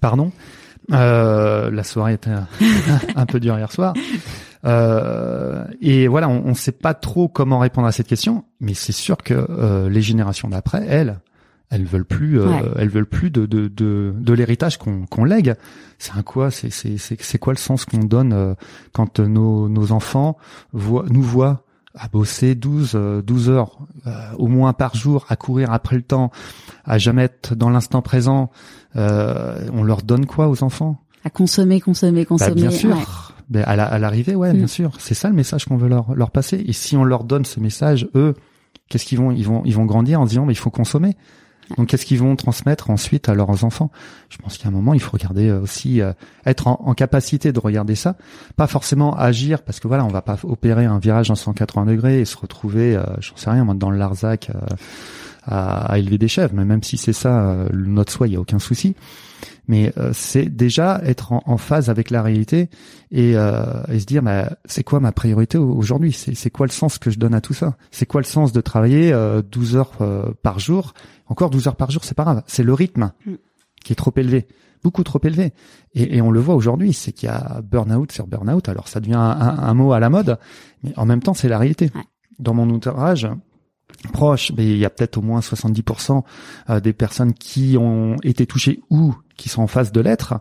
Pardon. 0.00 0.32
Euh, 0.92 1.70
la 1.70 1.84
soirée 1.84 2.14
était 2.14 2.30
un, 3.16 3.26
peu 3.26 3.40
dure 3.40 3.56
hier 3.56 3.70
soir. 3.70 3.94
Euh, 4.64 5.64
et 5.80 6.08
voilà, 6.08 6.28
on 6.28 6.48
ne 6.48 6.54
sait 6.54 6.72
pas 6.72 6.94
trop 6.94 7.28
comment 7.28 7.58
répondre 7.58 7.86
à 7.86 7.92
cette 7.92 8.08
question, 8.08 8.44
mais 8.60 8.74
c'est 8.74 8.92
sûr 8.92 9.18
que 9.18 9.34
euh, 9.34 9.88
les 9.88 10.02
générations 10.02 10.48
d'après, 10.48 10.84
elles, 10.88 11.20
elles 11.70 11.84
veulent 11.84 12.04
plus, 12.04 12.40
elles 12.76 12.88
veulent 12.88 13.06
plus 13.06 13.30
de 13.30 13.46
de 13.46 13.68
de, 13.68 14.12
de 14.16 14.32
l'héritage 14.32 14.78
qu'on 14.78 15.06
qu'on 15.06 15.24
lègue. 15.24 15.54
C'est 15.98 16.12
un 16.16 16.22
quoi 16.22 16.50
C'est 16.50 16.70
c'est 16.70 16.96
c'est 16.98 17.38
quoi 17.38 17.52
le 17.52 17.58
sens 17.58 17.84
qu'on 17.84 17.98
donne 17.98 18.56
quand 18.92 19.20
nos 19.20 19.68
nos 19.68 19.92
enfants 19.92 20.36
voient 20.72 21.04
nous 21.08 21.22
voient 21.22 21.64
à 21.94 22.08
bosser 22.08 22.54
12, 22.54 22.92
12 23.24 23.48
euh, 23.48 23.52
heures 23.52 23.78
euh, 24.06 24.10
au 24.38 24.46
moins 24.46 24.72
par 24.72 24.94
jour, 24.94 25.26
à 25.28 25.36
courir 25.36 25.72
après 25.72 25.96
le 25.96 26.02
temps, 26.02 26.30
à 26.84 26.98
jamais 26.98 27.24
être 27.24 27.54
dans 27.54 27.70
l'instant 27.70 28.02
présent, 28.02 28.50
euh, 28.96 29.66
on 29.72 29.82
leur 29.82 30.02
donne 30.02 30.26
quoi 30.26 30.48
aux 30.48 30.62
enfants? 30.62 31.02
À 31.24 31.30
consommer, 31.30 31.80
consommer, 31.80 32.22
bah, 32.22 32.28
consommer. 32.28 32.54
bien 32.54 32.70
sûr. 32.70 33.34
Ben, 33.48 33.64
à 33.64 33.98
l'arrivée, 33.98 34.36
ouais, 34.36 34.52
bien 34.52 34.64
mm. 34.64 34.68
sûr. 34.68 34.92
C'est 34.98 35.14
ça 35.14 35.28
le 35.28 35.34
message 35.34 35.64
qu'on 35.64 35.76
veut 35.76 35.88
leur, 35.88 36.14
leur 36.14 36.30
passer. 36.30 36.62
Et 36.66 36.72
si 36.72 36.96
on 36.96 37.02
leur 37.02 37.24
donne 37.24 37.44
ce 37.44 37.58
message, 37.58 38.08
eux, 38.14 38.34
qu'est-ce 38.88 39.04
qu'ils 39.04 39.18
vont? 39.18 39.32
Ils 39.32 39.44
vont 39.44 39.62
ils 39.64 39.74
vont 39.74 39.86
grandir 39.86 40.20
en 40.20 40.24
disant 40.24 40.46
mais 40.46 40.52
il 40.52 40.58
faut 40.58 40.70
consommer. 40.70 41.16
Donc 41.76 41.88
qu'est-ce 41.88 42.04
qu'ils 42.04 42.18
vont 42.18 42.34
transmettre 42.36 42.90
ensuite 42.90 43.28
à 43.28 43.34
leurs 43.34 43.64
enfants? 43.64 43.90
Je 44.28 44.38
pense 44.38 44.58
qu'à 44.58 44.68
un 44.68 44.72
moment, 44.72 44.94
il 44.94 45.00
faut 45.00 45.12
regarder 45.12 45.48
euh, 45.48 45.60
aussi 45.60 46.00
euh, 46.00 46.12
être 46.46 46.66
en, 46.66 46.94
capacité 46.94 47.52
de 47.52 47.60
regarder 47.60 47.94
ça, 47.94 48.16
pas 48.56 48.66
forcément 48.66 49.16
agir 49.16 49.62
parce 49.62 49.80
que 49.80 49.88
voilà, 49.88 50.04
on 50.04 50.08
va 50.08 50.22
pas 50.22 50.36
opérer 50.42 50.84
un 50.84 50.98
virage 50.98 51.30
en 51.30 51.34
180 51.34 51.86
degrés 51.86 52.20
et 52.20 52.24
se 52.24 52.36
retrouver, 52.36 52.96
euh, 52.96 53.02
j'en 53.20 53.36
sais 53.36 53.50
rien, 53.50 53.64
dans 53.74 53.90
le 53.90 53.98
Larzac 53.98 54.50
à, 55.46 55.98
élever 55.98 56.18
des 56.18 56.28
chèvres. 56.28 56.52
Mais 56.54 56.64
même 56.64 56.82
si 56.82 56.96
c'est 56.96 57.12
ça 57.12 57.56
notre 57.72 58.12
soi, 58.12 58.26
il 58.26 58.34
y 58.34 58.36
a 58.36 58.40
aucun 58.40 58.58
souci 58.58 58.94
mais 59.70 59.92
euh, 59.98 60.10
c'est 60.12 60.46
déjà 60.46 61.00
être 61.04 61.32
en, 61.32 61.56
phase 61.56 61.90
avec 61.90 62.10
la 62.10 62.24
réalité 62.24 62.70
et, 63.12 63.36
euh, 63.36 63.84
et 63.86 64.00
se 64.00 64.04
dire 64.04 64.20
bah, 64.20 64.50
c'est 64.64 64.82
quoi 64.82 64.98
ma 64.98 65.12
priorité 65.12 65.58
aujourd'hui? 65.58 66.12
C'est 66.12 66.50
quoi 66.50 66.66
le 66.66 66.72
sens 66.72 66.98
que 66.98 67.08
je 67.08 67.20
donne 67.20 67.34
à 67.34 67.40
tout 67.40 67.54
ça? 67.54 67.76
C'est 67.92 68.04
quoi 68.04 68.20
le 68.20 68.26
sens 68.26 68.50
de 68.52 68.60
travailler 68.60 69.12
12 69.12 69.76
euh, 69.76 69.78
heures 69.78 69.92
par 70.42 70.58
jour? 70.58 70.92
Encore 71.28 71.50
12 71.50 71.68
heures 71.68 71.76
par 71.76 71.92
jour 71.92 72.02
c'est 72.02 72.16
pas 72.16 72.24
grave. 72.24 72.42
C'est 72.48 72.64
le 72.64 72.74
rythme 72.74 73.12
mm. 73.24 73.34
qui 73.84 73.92
est 73.92 73.96
trop 73.96 74.12
élevé. 74.16 74.48
Beaucoup 74.82 75.04
trop 75.04 75.20
élevé. 75.22 75.52
Et, 75.94 76.16
et 76.16 76.20
on 76.20 76.32
le 76.32 76.40
voit 76.40 76.56
aujourd'hui 76.56 76.92
c'est 76.92 77.12
qu'il 77.12 77.28
y 77.28 77.32
a 77.32 77.60
burn-out 77.62 78.10
sur 78.10 78.26
burn-out. 78.26 78.68
Alors 78.68 78.88
ça 78.88 78.98
devient 78.98 79.14
un, 79.14 79.38
un, 79.38 79.74
mot 79.74 79.92
à 79.92 80.00
la 80.00 80.10
mode 80.10 80.36
mais 80.82 80.92
en 80.96 81.06
même 81.06 81.22
temps 81.22 81.34
c'est 81.34 81.48
la 81.48 81.58
réalité. 81.58 81.92
Dans 82.40 82.54
mon 82.54 82.68
outrage 82.70 83.28
proche, 84.12 84.50
mais 84.56 84.66
il 84.66 84.78
y 84.78 84.84
a 84.84 84.90
peut-être 84.90 85.18
au 85.18 85.22
moins 85.22 85.40
70% 85.40 86.22
des 86.80 86.92
personnes 86.92 87.34
qui 87.34 87.76
ont 87.76 88.16
été 88.22 88.46
touchées 88.46 88.80
ou 88.88 89.14
qui 89.40 89.48
sont 89.48 89.62
en 89.62 89.66
face 89.66 89.90
de 89.90 90.00
l'être. 90.00 90.34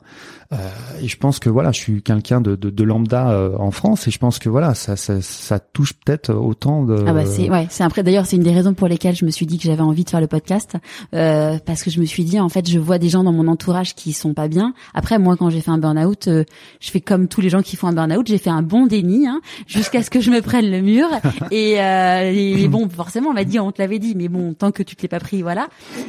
Euh, 0.51 0.57
et 1.01 1.07
je 1.07 1.15
pense 1.15 1.37
que 1.37 1.49
voilà, 1.49 1.71
je 1.71 1.79
suis 1.79 2.01
quelqu'un 2.01 2.41
de, 2.41 2.55
de, 2.55 2.71
de, 2.71 2.83
lambda 2.83 3.29
euh, 3.29 3.55
en 3.59 3.69
France 3.69 4.07
et 4.07 4.11
je 4.11 4.17
pense 4.17 4.39
que 4.39 4.49
voilà, 4.49 4.73
ça, 4.73 4.95
ça, 4.95 5.21
ça 5.21 5.59
touche 5.59 5.93
peut-être 5.93 6.33
autant 6.33 6.83
de. 6.83 7.05
Ah 7.07 7.13
bah 7.13 7.25
c'est 7.27 7.51
ouais, 7.51 7.67
c'est 7.69 7.83
après 7.83 8.01
d'ailleurs 8.01 8.25
c'est 8.25 8.35
une 8.35 8.43
des 8.43 8.51
raisons 8.51 8.73
pour 8.73 8.87
lesquelles 8.87 9.15
je 9.15 9.25
me 9.25 9.29
suis 9.29 9.45
dit 9.45 9.59
que 9.59 9.65
j'avais 9.65 9.83
envie 9.83 10.03
de 10.03 10.09
faire 10.09 10.19
le 10.19 10.27
podcast 10.27 10.75
euh, 11.13 11.59
parce 11.63 11.83
que 11.83 11.91
je 11.91 11.99
me 11.99 12.05
suis 12.05 12.23
dit 12.23 12.39
en 12.39 12.49
fait 12.49 12.67
je 12.67 12.79
vois 12.79 12.97
des 12.97 13.09
gens 13.09 13.23
dans 13.23 13.31
mon 13.31 13.47
entourage 13.47 13.93
qui 13.93 14.11
sont 14.11 14.33
pas 14.33 14.47
bien. 14.47 14.73
Après 14.95 15.19
moi 15.19 15.37
quand 15.37 15.51
j'ai 15.51 15.61
fait 15.61 15.69
un 15.69 15.77
burn-out, 15.77 16.27
euh, 16.27 16.43
je 16.79 16.89
fais 16.89 17.01
comme 17.01 17.27
tous 17.27 17.41
les 17.41 17.49
gens 17.49 17.61
qui 17.61 17.75
font 17.75 17.87
un 17.87 17.93
burn-out, 17.93 18.25
j'ai 18.25 18.39
fait 18.39 18.49
un 18.49 18.63
bon 18.63 18.87
déni 18.87 19.27
hein, 19.27 19.41
jusqu'à 19.67 20.01
ce 20.01 20.09
que 20.09 20.19
je 20.19 20.31
me 20.31 20.41
prenne 20.41 20.69
le 20.69 20.81
mur 20.81 21.07
et, 21.51 21.79
euh, 21.79 22.31
et 22.33 22.67
bon 22.67 22.89
forcément 22.89 23.29
on 23.29 23.33
m'a 23.33 23.43
dit 23.43 23.59
on 23.59 23.71
te 23.71 23.79
l'avait 23.79 23.99
dit 23.99 24.15
mais 24.15 24.29
bon 24.29 24.55
tant 24.55 24.71
que 24.71 24.81
tu 24.81 24.95
te 24.95 25.03
l'es 25.03 25.07
pas 25.07 25.19
pris 25.19 25.43
voilà. 25.43 25.67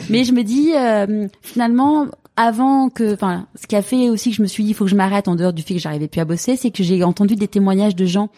Mais 0.08 0.24
je 0.24 0.32
me 0.32 0.44
dis 0.44 0.70
finalement 1.42 2.06
avant 2.40 2.88
que, 2.88 3.12
enfin, 3.12 3.46
ce 3.55 3.66
qui 3.66 3.76
a 3.76 3.83
fait 3.83 4.09
aussi 4.09 4.31
que 4.31 4.37
je 4.37 4.40
me 4.40 4.46
suis 4.46 4.64
dit, 4.64 4.70
il 4.70 4.74
faut 4.74 4.85
que 4.85 4.90
je 4.90 4.96
m'arrête 4.96 5.29
en 5.29 5.37
dehors 5.37 5.53
du 5.53 5.61
fait 5.62 5.74
que 5.74 5.81
j'arrivais 5.81 6.09
plus 6.09 6.22
à 6.22 6.24
bosser, 6.24 6.57
c'est 6.57 6.70
que 6.70 6.83
j'ai 6.83 7.05
entendu 7.05 7.37
des 7.37 7.48
témoignages 7.48 7.94
de 7.94 8.07
gens 8.07 8.31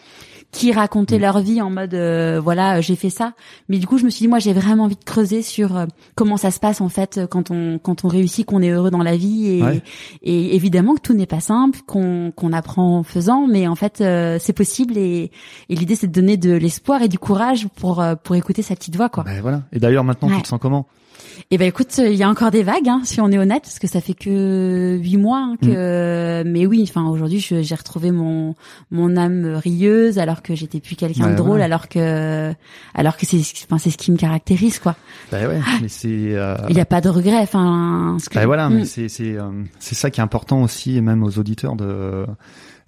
qui 0.51 0.73
racontaient 0.73 1.19
mm. 1.19 1.21
leur 1.21 1.39
vie 1.39 1.61
en 1.61 1.69
mode, 1.69 1.93
euh, 1.93 2.41
voilà, 2.43 2.81
j'ai 2.81 2.97
fait 2.97 3.09
ça. 3.09 3.31
Mais 3.69 3.77
du 3.77 3.87
coup, 3.87 3.97
je 3.97 4.03
me 4.03 4.09
suis 4.09 4.23
dit, 4.23 4.27
moi, 4.27 4.39
j'ai 4.39 4.51
vraiment 4.51 4.83
envie 4.83 4.97
de 4.97 5.03
creuser 5.05 5.41
sur 5.41 5.77
euh, 5.77 5.85
comment 6.15 6.35
ça 6.35 6.51
se 6.51 6.59
passe 6.59 6.81
en 6.81 6.89
fait 6.89 7.21
quand 7.31 7.49
on 7.49 7.79
quand 7.79 8.03
on 8.03 8.09
réussit, 8.09 8.45
qu'on 8.45 8.61
est 8.61 8.71
heureux 8.71 8.91
dans 8.91 9.03
la 9.03 9.15
vie 9.15 9.47
et, 9.47 9.81
et 10.21 10.55
évidemment 10.55 10.95
que 10.95 11.01
tout 11.01 11.13
n'est 11.13 11.25
pas 11.25 11.39
simple, 11.39 11.79
qu'on 11.87 12.33
qu'on 12.35 12.51
apprend 12.51 12.99
en 12.99 13.03
faisant, 13.03 13.47
mais 13.47 13.67
en 13.67 13.75
fait, 13.75 14.01
euh, 14.01 14.37
c'est 14.37 14.53
possible 14.53 14.97
et, 14.97 15.31
et 15.69 15.75
l'idée 15.75 15.95
c'est 15.95 16.07
de 16.07 16.11
donner 16.11 16.35
de 16.35 16.51
l'espoir 16.51 17.01
et 17.01 17.07
du 17.07 17.17
courage 17.17 17.69
pour 17.77 18.03
pour 18.23 18.35
écouter 18.35 18.63
sa 18.63 18.75
petite 18.75 18.97
voix, 18.97 19.07
quoi. 19.07 19.23
Ben 19.23 19.41
voilà. 19.41 19.61
Et 19.71 19.79
d'ailleurs, 19.79 20.03
maintenant, 20.03 20.27
tu 20.27 20.41
te 20.41 20.47
sens 20.49 20.59
comment? 20.61 20.87
Eh 21.51 21.57
ben 21.57 21.67
écoute, 21.67 21.97
il 21.97 22.15
y 22.15 22.23
a 22.23 22.29
encore 22.29 22.51
des 22.51 22.63
vagues, 22.63 22.87
hein, 22.87 23.01
si 23.03 23.21
on 23.21 23.31
est 23.31 23.37
honnête, 23.37 23.63
parce 23.63 23.79
que 23.79 23.87
ça 23.87 24.01
fait 24.01 24.13
que 24.13 24.97
huit 25.01 25.17
mois. 25.17 25.39
Hein, 25.39 25.55
que, 25.61 26.43
mm. 26.43 26.49
mais 26.49 26.65
oui, 26.65 26.85
enfin 26.87 27.07
aujourd'hui, 27.07 27.39
j'ai 27.39 27.75
retrouvé 27.75 28.11
mon 28.11 28.55
mon 28.91 29.17
âme 29.17 29.55
rieuse, 29.55 30.19
alors 30.19 30.41
que 30.41 30.55
j'étais 30.55 30.79
plus 30.79 30.95
quelqu'un 30.95 31.31
de 31.31 31.35
drôle, 31.35 31.61
alors 31.61 31.89
que 31.89 32.53
alors 32.93 33.17
que 33.17 33.25
c'est 33.25 33.41
enfin 33.65 33.77
c'est 33.77 33.91
ce 33.91 33.97
qui 33.97 34.11
me 34.11 34.17
caractérise, 34.17 34.79
quoi. 34.79 34.95
Ben 35.31 35.47
ouais, 35.47 35.59
mais 35.81 35.87
c'est. 35.87 36.07
Euh... 36.07 36.55
Il 36.69 36.75
n'y 36.75 36.81
a 36.81 36.85
pas 36.85 37.01
de 37.01 37.09
regret, 37.09 37.39
enfin. 37.39 38.17
Ben 38.33 38.45
voilà, 38.45 38.69
mais 38.69 38.81
mm. 38.81 38.85
c'est 38.85 39.09
c'est 39.09 39.37
euh, 39.37 39.49
c'est 39.79 39.95
ça 39.95 40.09
qui 40.09 40.19
est 40.19 40.23
important 40.23 40.61
aussi, 40.61 40.97
et 40.97 41.01
même 41.01 41.23
aux 41.23 41.37
auditeurs 41.39 41.75
de 41.75 42.25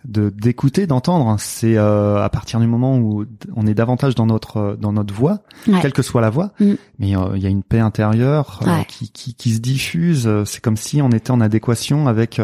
de 0.08 0.30
d'écouter, 0.30 0.88
d'entendre. 0.88 1.36
C'est 1.40 1.78
euh, 1.78 2.24
à 2.24 2.30
partir 2.30 2.60
du 2.60 2.68
moment 2.68 2.98
où 2.98 3.26
on 3.56 3.68
est 3.68 3.74
davantage 3.74 4.16
dans 4.16 4.26
notre 4.26 4.78
dans 4.80 4.94
notre 4.94 5.14
voix, 5.14 5.40
quelle 5.82 5.94
que 5.94 6.02
soit 6.02 6.22
la 6.22 6.30
voix, 6.30 6.52
mm. 6.60 6.74
mais 7.00 7.16
euh, 7.16 7.36
il 7.36 7.44
y 7.44 7.46
a 7.46 7.50
une 7.50 7.64
paix 7.64 7.80
intérieure 7.80 8.62
euh, 8.66 8.84
qui, 8.88 9.10
qui, 9.10 9.34
qui 9.34 9.54
se 9.54 9.60
diffuse. 9.60 10.30
C'est 10.46 10.62
comme 10.62 10.78
si 10.78 11.02
on 11.02 11.10
était 11.10 11.32
en 11.32 11.42
adéquation 11.42 12.08
avec 12.08 12.42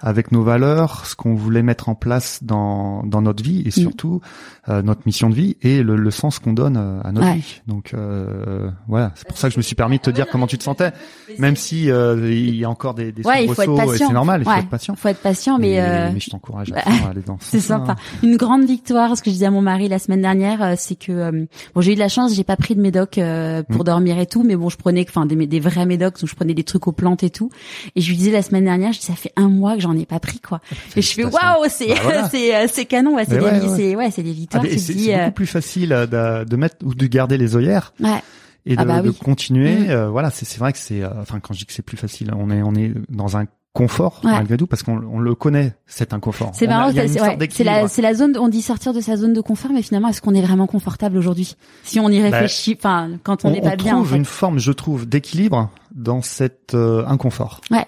avec 0.00 0.32
nos 0.32 0.42
valeurs, 0.42 1.06
ce 1.06 1.14
qu'on 1.14 1.34
voulait 1.34 1.62
mettre 1.62 1.88
en 1.88 1.94
place 1.94 2.42
dans, 2.42 3.02
dans 3.04 3.20
notre 3.20 3.42
vie 3.42 3.62
et 3.62 3.68
mm. 3.68 3.70
surtout 3.70 4.20
euh, 4.68 4.82
notre 4.82 5.02
mission 5.06 5.28
de 5.28 5.34
vie 5.34 5.56
et 5.62 5.82
le, 5.82 5.96
le 5.96 6.10
sens 6.10 6.38
qu'on 6.38 6.52
donne 6.52 6.76
euh, 6.76 7.00
à 7.02 7.12
notre 7.12 7.32
vie. 7.34 7.60
Donc 7.66 7.92
euh, 7.92 8.70
voilà, 8.88 9.12
c'est 9.14 9.28
pour 9.28 9.36
ça 9.36 9.48
que 9.48 9.54
je 9.54 9.58
me 9.58 9.62
suis 9.62 9.74
permis 9.74 9.98
de 9.98 10.02
te 10.02 10.10
dire 10.10 10.26
comment 10.30 10.46
tu 10.46 10.58
te 10.58 10.62
sentais, 10.62 10.92
même 11.38 11.56
si 11.56 11.90
euh, 11.90 12.30
il 12.32 12.56
y 12.56 12.64
a 12.64 12.70
encore 12.70 12.94
des, 12.94 13.12
des 13.12 13.22
ouais, 13.22 13.44
et 13.44 13.54
c'est 13.54 14.12
normal, 14.12 14.42
il 14.42 14.44
faut 14.44 14.58
être 14.58 14.68
patient. 14.68 14.94
Faut 14.96 15.08
être 15.08 15.20
patient, 15.20 15.58
mais 15.58 15.70
mais, 15.80 16.12
mais 16.12 16.20
je 16.20 16.30
t'encourage 16.30 16.72
à, 16.72 16.78
à, 16.78 17.10
aller 17.10 17.22
dans. 17.22 17.38
C'est 17.40 17.60
sympa. 17.60 17.96
Une 18.22 18.36
grande 18.36 18.64
victoire, 18.64 19.16
ce 19.16 19.22
que 19.22 19.30
je 19.30 19.34
disais 19.34 19.46
à 19.46 19.50
mon 19.50 19.62
mari 19.62 19.88
la 19.88 19.98
semaine 19.98 20.22
dernière, 20.22 20.74
c'est 20.76 20.96
que 20.96 21.46
bon 21.74 21.80
j'ai 21.80 21.92
eu 21.92 21.94
de 21.94 22.00
la 22.00 22.08
chance, 22.08 22.34
j'ai 22.34 22.44
pas 22.44 22.56
pris 22.56 22.74
de 22.74 22.80
médoc 22.80 23.20
pour 23.68 23.82
mm. 23.82 23.84
dormir 23.84 24.18
et 24.18 24.26
tout, 24.26 24.42
mais 24.42 24.56
bon 24.56 24.68
je 24.68 24.76
prenais 24.76 25.04
enfin 25.08 25.26
des, 25.26 25.46
des 25.46 25.60
vrais 25.60 25.86
médocs, 25.86 26.18
où 26.22 26.26
je 26.26 26.34
prenais 26.34 26.54
des 26.54 26.64
trucs 26.64 26.86
aux 26.86 26.92
plantes 26.92 27.22
et 27.22 27.30
tout, 27.30 27.50
et 27.96 28.00
je 28.00 28.08
lui 28.08 28.16
disais 28.16 28.32
la 28.32 28.42
semaine 28.42 28.64
dernière, 28.64 28.92
je 28.92 29.00
dis 29.00 29.06
ça 29.06 29.14
fait 29.14 29.32
un 29.36 29.48
mois 29.48 29.74
que 29.74 29.80
j'en 29.80 29.89
ai 29.96 30.06
pas 30.06 30.20
pris 30.20 30.40
quoi. 30.40 30.60
Et 30.96 31.02
je 31.02 31.12
fais 31.12 31.24
waouh, 31.24 31.64
c'est 31.68 31.88
bah 31.88 32.28
c'est 32.30 32.54
euh, 32.54 32.66
c'est 32.70 32.84
canon, 32.84 33.16
ouais, 33.16 33.24
c'est 33.28 33.38
des 33.38 33.96
ouais, 33.96 34.10
c'est 34.10 34.22
des 34.22 34.32
victoires. 34.32 34.64
Ah, 34.66 34.70
c'est 34.76 34.94
beaucoup 34.94 35.10
euh, 35.10 35.30
plus 35.30 35.46
facile 35.46 35.90
de, 35.90 36.44
de 36.44 36.56
mettre 36.56 36.76
ou 36.84 36.94
de 36.94 37.06
garder 37.06 37.38
les 37.38 37.56
œillères. 37.56 37.92
Ouais 38.00 38.22
et 38.66 38.74
ah 38.76 38.82
de, 38.82 38.88
bah 38.88 39.00
de 39.00 39.10
continuer. 39.10 39.74
Mm. 39.74 39.90
Euh, 39.90 40.08
voilà, 40.10 40.30
c'est 40.30 40.58
vrai 40.58 40.72
que 40.72 40.78
c'est, 40.78 41.02
enfin 41.04 41.40
quand 41.40 41.54
je 41.54 41.60
dis 41.60 41.66
que 41.66 41.72
c'est 41.72 41.82
plus 41.82 41.96
facile, 41.96 42.32
on 42.36 42.50
est 42.50 42.62
on 42.62 42.74
est 42.74 42.92
dans 43.08 43.36
un 43.36 43.46
confort 43.72 44.20
malgré 44.24 44.56
tout 44.56 44.66
parce 44.66 44.82
qu'on 44.82 45.00
on 45.10 45.20
le 45.20 45.34
connaît 45.34 45.74
cet 45.86 46.12
inconfort. 46.12 46.50
C'est 46.54 46.66
marrant, 46.66 46.92
c'est 46.92 47.64
la 47.64 47.88
c'est 47.88 48.02
la 48.02 48.14
zone 48.14 48.36
on 48.38 48.48
dit 48.48 48.62
sortir 48.62 48.92
de 48.92 49.00
sa 49.00 49.16
zone 49.16 49.32
de 49.32 49.40
confort, 49.40 49.72
mais 49.72 49.82
finalement 49.82 50.08
est-ce 50.08 50.20
qu'on 50.20 50.34
est 50.34 50.42
vraiment 50.42 50.66
confortable 50.66 51.16
aujourd'hui? 51.16 51.56
Si 51.84 52.00
on 52.00 52.08
y 52.08 52.18
bah, 52.18 52.30
réfléchit, 52.30 52.76
enfin 52.78 53.10
quand 53.22 53.44
on 53.44 53.50
n'est 53.50 53.60
pas 53.60 53.76
bien. 53.76 53.96
On 53.96 54.02
trouve 54.02 54.16
une 54.16 54.24
forme, 54.24 54.58
je 54.58 54.72
trouve, 54.72 55.08
d'équilibre 55.08 55.70
dans 55.94 56.22
cet 56.22 56.74
inconfort. 56.74 57.60
Ouais 57.70 57.86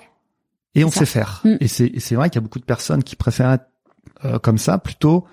et 0.74 0.84
on 0.84 0.90
sait 0.90 1.06
faire. 1.06 1.40
Mm. 1.44 1.56
Et 1.60 1.68
c'est 1.68 1.92
c'est 1.98 2.14
vrai 2.14 2.30
qu'il 2.30 2.36
y 2.36 2.38
a 2.38 2.42
beaucoup 2.42 2.58
de 2.58 2.64
personnes 2.64 3.02
qui 3.02 3.16
préfèrent 3.16 3.52
être 3.52 3.66
euh, 4.24 4.38
comme 4.38 4.58
ça 4.58 4.78
plutôt 4.78 5.24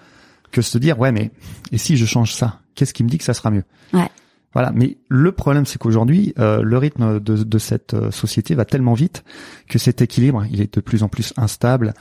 que 0.52 0.62
se 0.62 0.78
dire 0.78 0.99
ouais 0.99 1.12
mais 1.12 1.32
et 1.71 1.78
si 1.78 1.97
je 1.97 2.06
change 2.06 2.34
ça, 2.34 2.60
qu'est-ce 2.75 2.93
qui 2.93 3.04
me 3.04 3.10
dit 3.10 3.17
que 3.17 3.23
ça 3.23 3.34
sera 3.34 3.52
mieux? 3.52 3.63
Ouais. 3.93 4.10
Voilà, 4.54 4.71
mais 4.73 4.97
le 5.10 5.32
problème 5.32 5.65
c'est 5.65 5.78
qu'aujourd'hui 5.78 6.34
euh, 6.39 6.62
le 6.63 6.78
rythme 6.78 7.19
de, 7.19 7.43
de 7.43 7.58
cette 7.60 7.93
euh, 7.93 8.12
société 8.12 8.56
va 8.56 8.65
tellement 8.65 8.93
vite 8.93 9.23
que 9.67 9.78
cet 9.78 10.02
équilibre 10.02 10.45
il 10.49 10.60
est 10.62 10.73
de 10.73 10.82
plus 10.82 11.04
en 11.04 11.08
plus 11.08 11.34
instable 11.38 11.93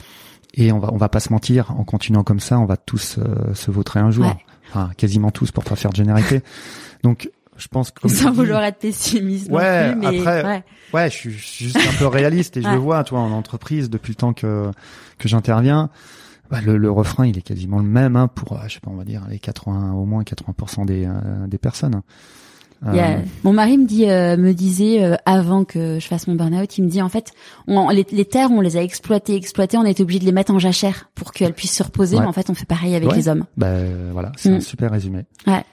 et 0.55 0.73
on 0.73 0.79
va 0.79 0.89
on 0.93 0.97
va 0.97 1.11
pas 1.11 1.21
se 1.21 1.31
mentir 1.31 1.73
en 1.73 1.85
continuant 1.85 2.25
comme 2.25 2.41
ça 2.41 2.59
on 2.59 2.65
va 2.65 2.79
tous 2.79 3.19
se 3.53 3.71
vautrer 3.71 4.01
un 4.01 4.11
jour, 4.11 4.35
enfin 4.71 4.91
quasiment 4.97 5.31
tous 5.31 5.51
pour 5.51 5.63
pas 5.63 5.77
faire 5.77 5.91
de 5.91 5.97
généralité. 5.97 6.43
Donc 7.03 7.31
je 7.59 7.69
pense 7.69 7.91
que 7.91 8.09
sans 8.09 8.33
vouloir 8.33 8.63
être 8.65 8.79
pessimiste 8.79 9.51
ouais, 9.51 9.95
non 9.95 10.01
plus, 10.01 10.11
mais 10.11 10.19
après, 10.21 10.45
ouais. 10.45 10.65
ouais, 10.95 11.11
je 11.11 11.15
suis, 11.17 11.33
juste 11.33 11.77
un 11.77 11.99
peu 11.99 12.07
réaliste 12.07 12.57
et 12.57 12.63
je 12.63 12.67
Ouais. 12.69 12.75
le 12.75 12.81
vois, 12.81 13.05
toi, 13.05 13.21
en 13.21 13.33
entreprise 13.33 13.91
depuis 13.91 14.13
le 14.13 14.17
temps 14.17 14.33
que 14.33 14.71
que 15.19 15.29
j'interviens. 15.29 15.91
Bah, 16.51 16.61
le, 16.65 16.79
le 16.79 16.91
refrain, 16.91 17.27
il 17.27 17.37
est 17.37 17.43
quasiment 17.43 17.77
le 17.79 17.85
même 17.85 18.17
hein, 18.17 18.27
pour, 18.27 18.55
euh, 18.55 18.61
je 18.69 18.75
sais 18.75 18.81
pas, 18.81 18.91
on 18.91 18.97
va 18.97 19.05
dire 19.05 19.23
les 19.29 19.39
80 19.39 19.93
au 19.93 20.07
moins 20.07 20.23
80% 20.23 20.87
des 20.87 21.05
euh, 21.05 21.47
des 21.47 21.59
personnes. 21.59 22.01
Il 22.87 22.95
y 22.95 23.01
a- 23.01 23.17
Euh, 23.17 23.23
Mon 23.43 23.53
mari 23.53 23.77
me 23.77 23.87
dit, 23.87 24.09
euh, 24.09 24.37
me 24.37 24.53
disait 24.55 25.03
euh, 25.05 25.17
avant 25.27 25.65
que 25.65 25.99
je 26.01 26.07
fasse 26.07 26.27
mon 26.29 26.37
burn-out, 26.37 26.79
il 26.79 26.85
me 26.85 26.89
dit 26.89 27.03
en 27.03 27.09
fait, 27.09 27.33
on, 27.67 27.89
les, 27.91 28.07
les 28.13 28.25
terres, 28.25 28.51
on 28.53 28.61
les 28.61 28.77
a 28.77 28.83
exploitées, 28.83 29.35
exploitées, 29.35 29.77
on 29.77 29.85
était 29.85 30.03
obligé 30.05 30.21
de 30.21 30.25
les 30.25 30.33
mettre 30.33 30.53
en 30.55 30.61
jachère 30.61 31.11
pour 31.17 31.33
qu'elles 31.33 31.55
puissent 31.55 31.75
se 31.77 31.83
reposer. 31.83 32.15
Ouais. 32.17 32.23
Mais 32.23 32.29
en 32.29 32.33
fait, 32.33 32.49
on 32.51 32.55
fait 32.55 32.67
pareil 32.67 32.95
avec 32.95 33.11
Ouais. 33.11 33.17
les 33.17 33.29
hommes. 33.29 33.45
euh, 33.63 34.11
voilà, 34.13 34.31
c'est 34.37 34.51
Mm. 34.51 34.55
un 34.55 34.61
super 34.61 34.91
résumé. 34.93 35.25
Ouais. 35.49 35.65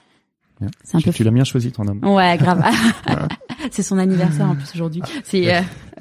C'est 0.84 0.96
un 0.96 1.00
Tu, 1.00 1.06
peu 1.06 1.12
tu 1.12 1.24
l'as 1.24 1.30
bien 1.30 1.44
choisi 1.44 1.70
ton 1.72 1.86
homme. 1.86 2.00
Ouais, 2.04 2.36
grave. 2.38 2.64
c'est 3.70 3.82
son 3.82 3.98
anniversaire 3.98 4.46
en 4.46 4.54
plus 4.54 4.70
aujourd'hui. 4.74 5.02
C'est 5.24 5.54
euh, 5.54 5.60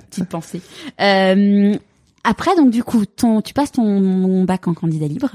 petite 0.09 0.29
pensée. 0.29 0.61
Euh, 1.01 1.75
après, 2.23 2.55
donc 2.55 2.71
du 2.71 2.83
coup, 2.83 3.05
ton, 3.05 3.41
tu 3.41 3.53
passes 3.53 3.71
ton 3.73 4.43
bac 4.45 4.67
en 4.67 4.73
candidat 4.73 5.07
libre. 5.07 5.31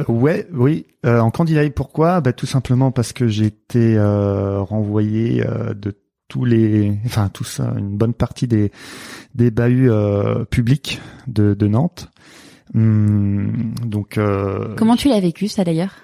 Euh, 0.00 0.04
Ouais, 0.08 0.46
oui. 0.54 0.86
Euh, 1.06 1.18
en 1.18 1.30
candidat, 1.32 1.62
libre, 1.64 1.74
pourquoi? 1.74 2.20
Bah, 2.20 2.32
Tout 2.32 2.46
simplement 2.46 2.92
parce 2.92 3.12
que 3.12 3.26
j'ai 3.28 3.46
été 3.46 3.96
euh, 3.96 4.60
renvoyé 4.62 5.44
euh, 5.44 5.74
de 5.74 5.96
tous 6.28 6.44
les, 6.44 6.96
enfin 7.06 7.30
tout 7.32 7.42
ça, 7.44 7.72
une 7.78 7.96
bonne 7.96 8.12
partie 8.14 8.46
des 8.46 8.70
des 9.34 9.50
bahuts 9.50 9.90
euh, 9.90 10.44
publics 10.44 11.00
de, 11.26 11.54
de 11.54 11.66
Nantes. 11.66 12.10
Hum, 12.74 13.72
donc 13.84 14.18
euh, 14.18 14.74
Comment 14.76 14.94
tu 14.96 15.08
l'as 15.08 15.20
vécu 15.20 15.48
ça 15.48 15.64
d'ailleurs? 15.64 15.96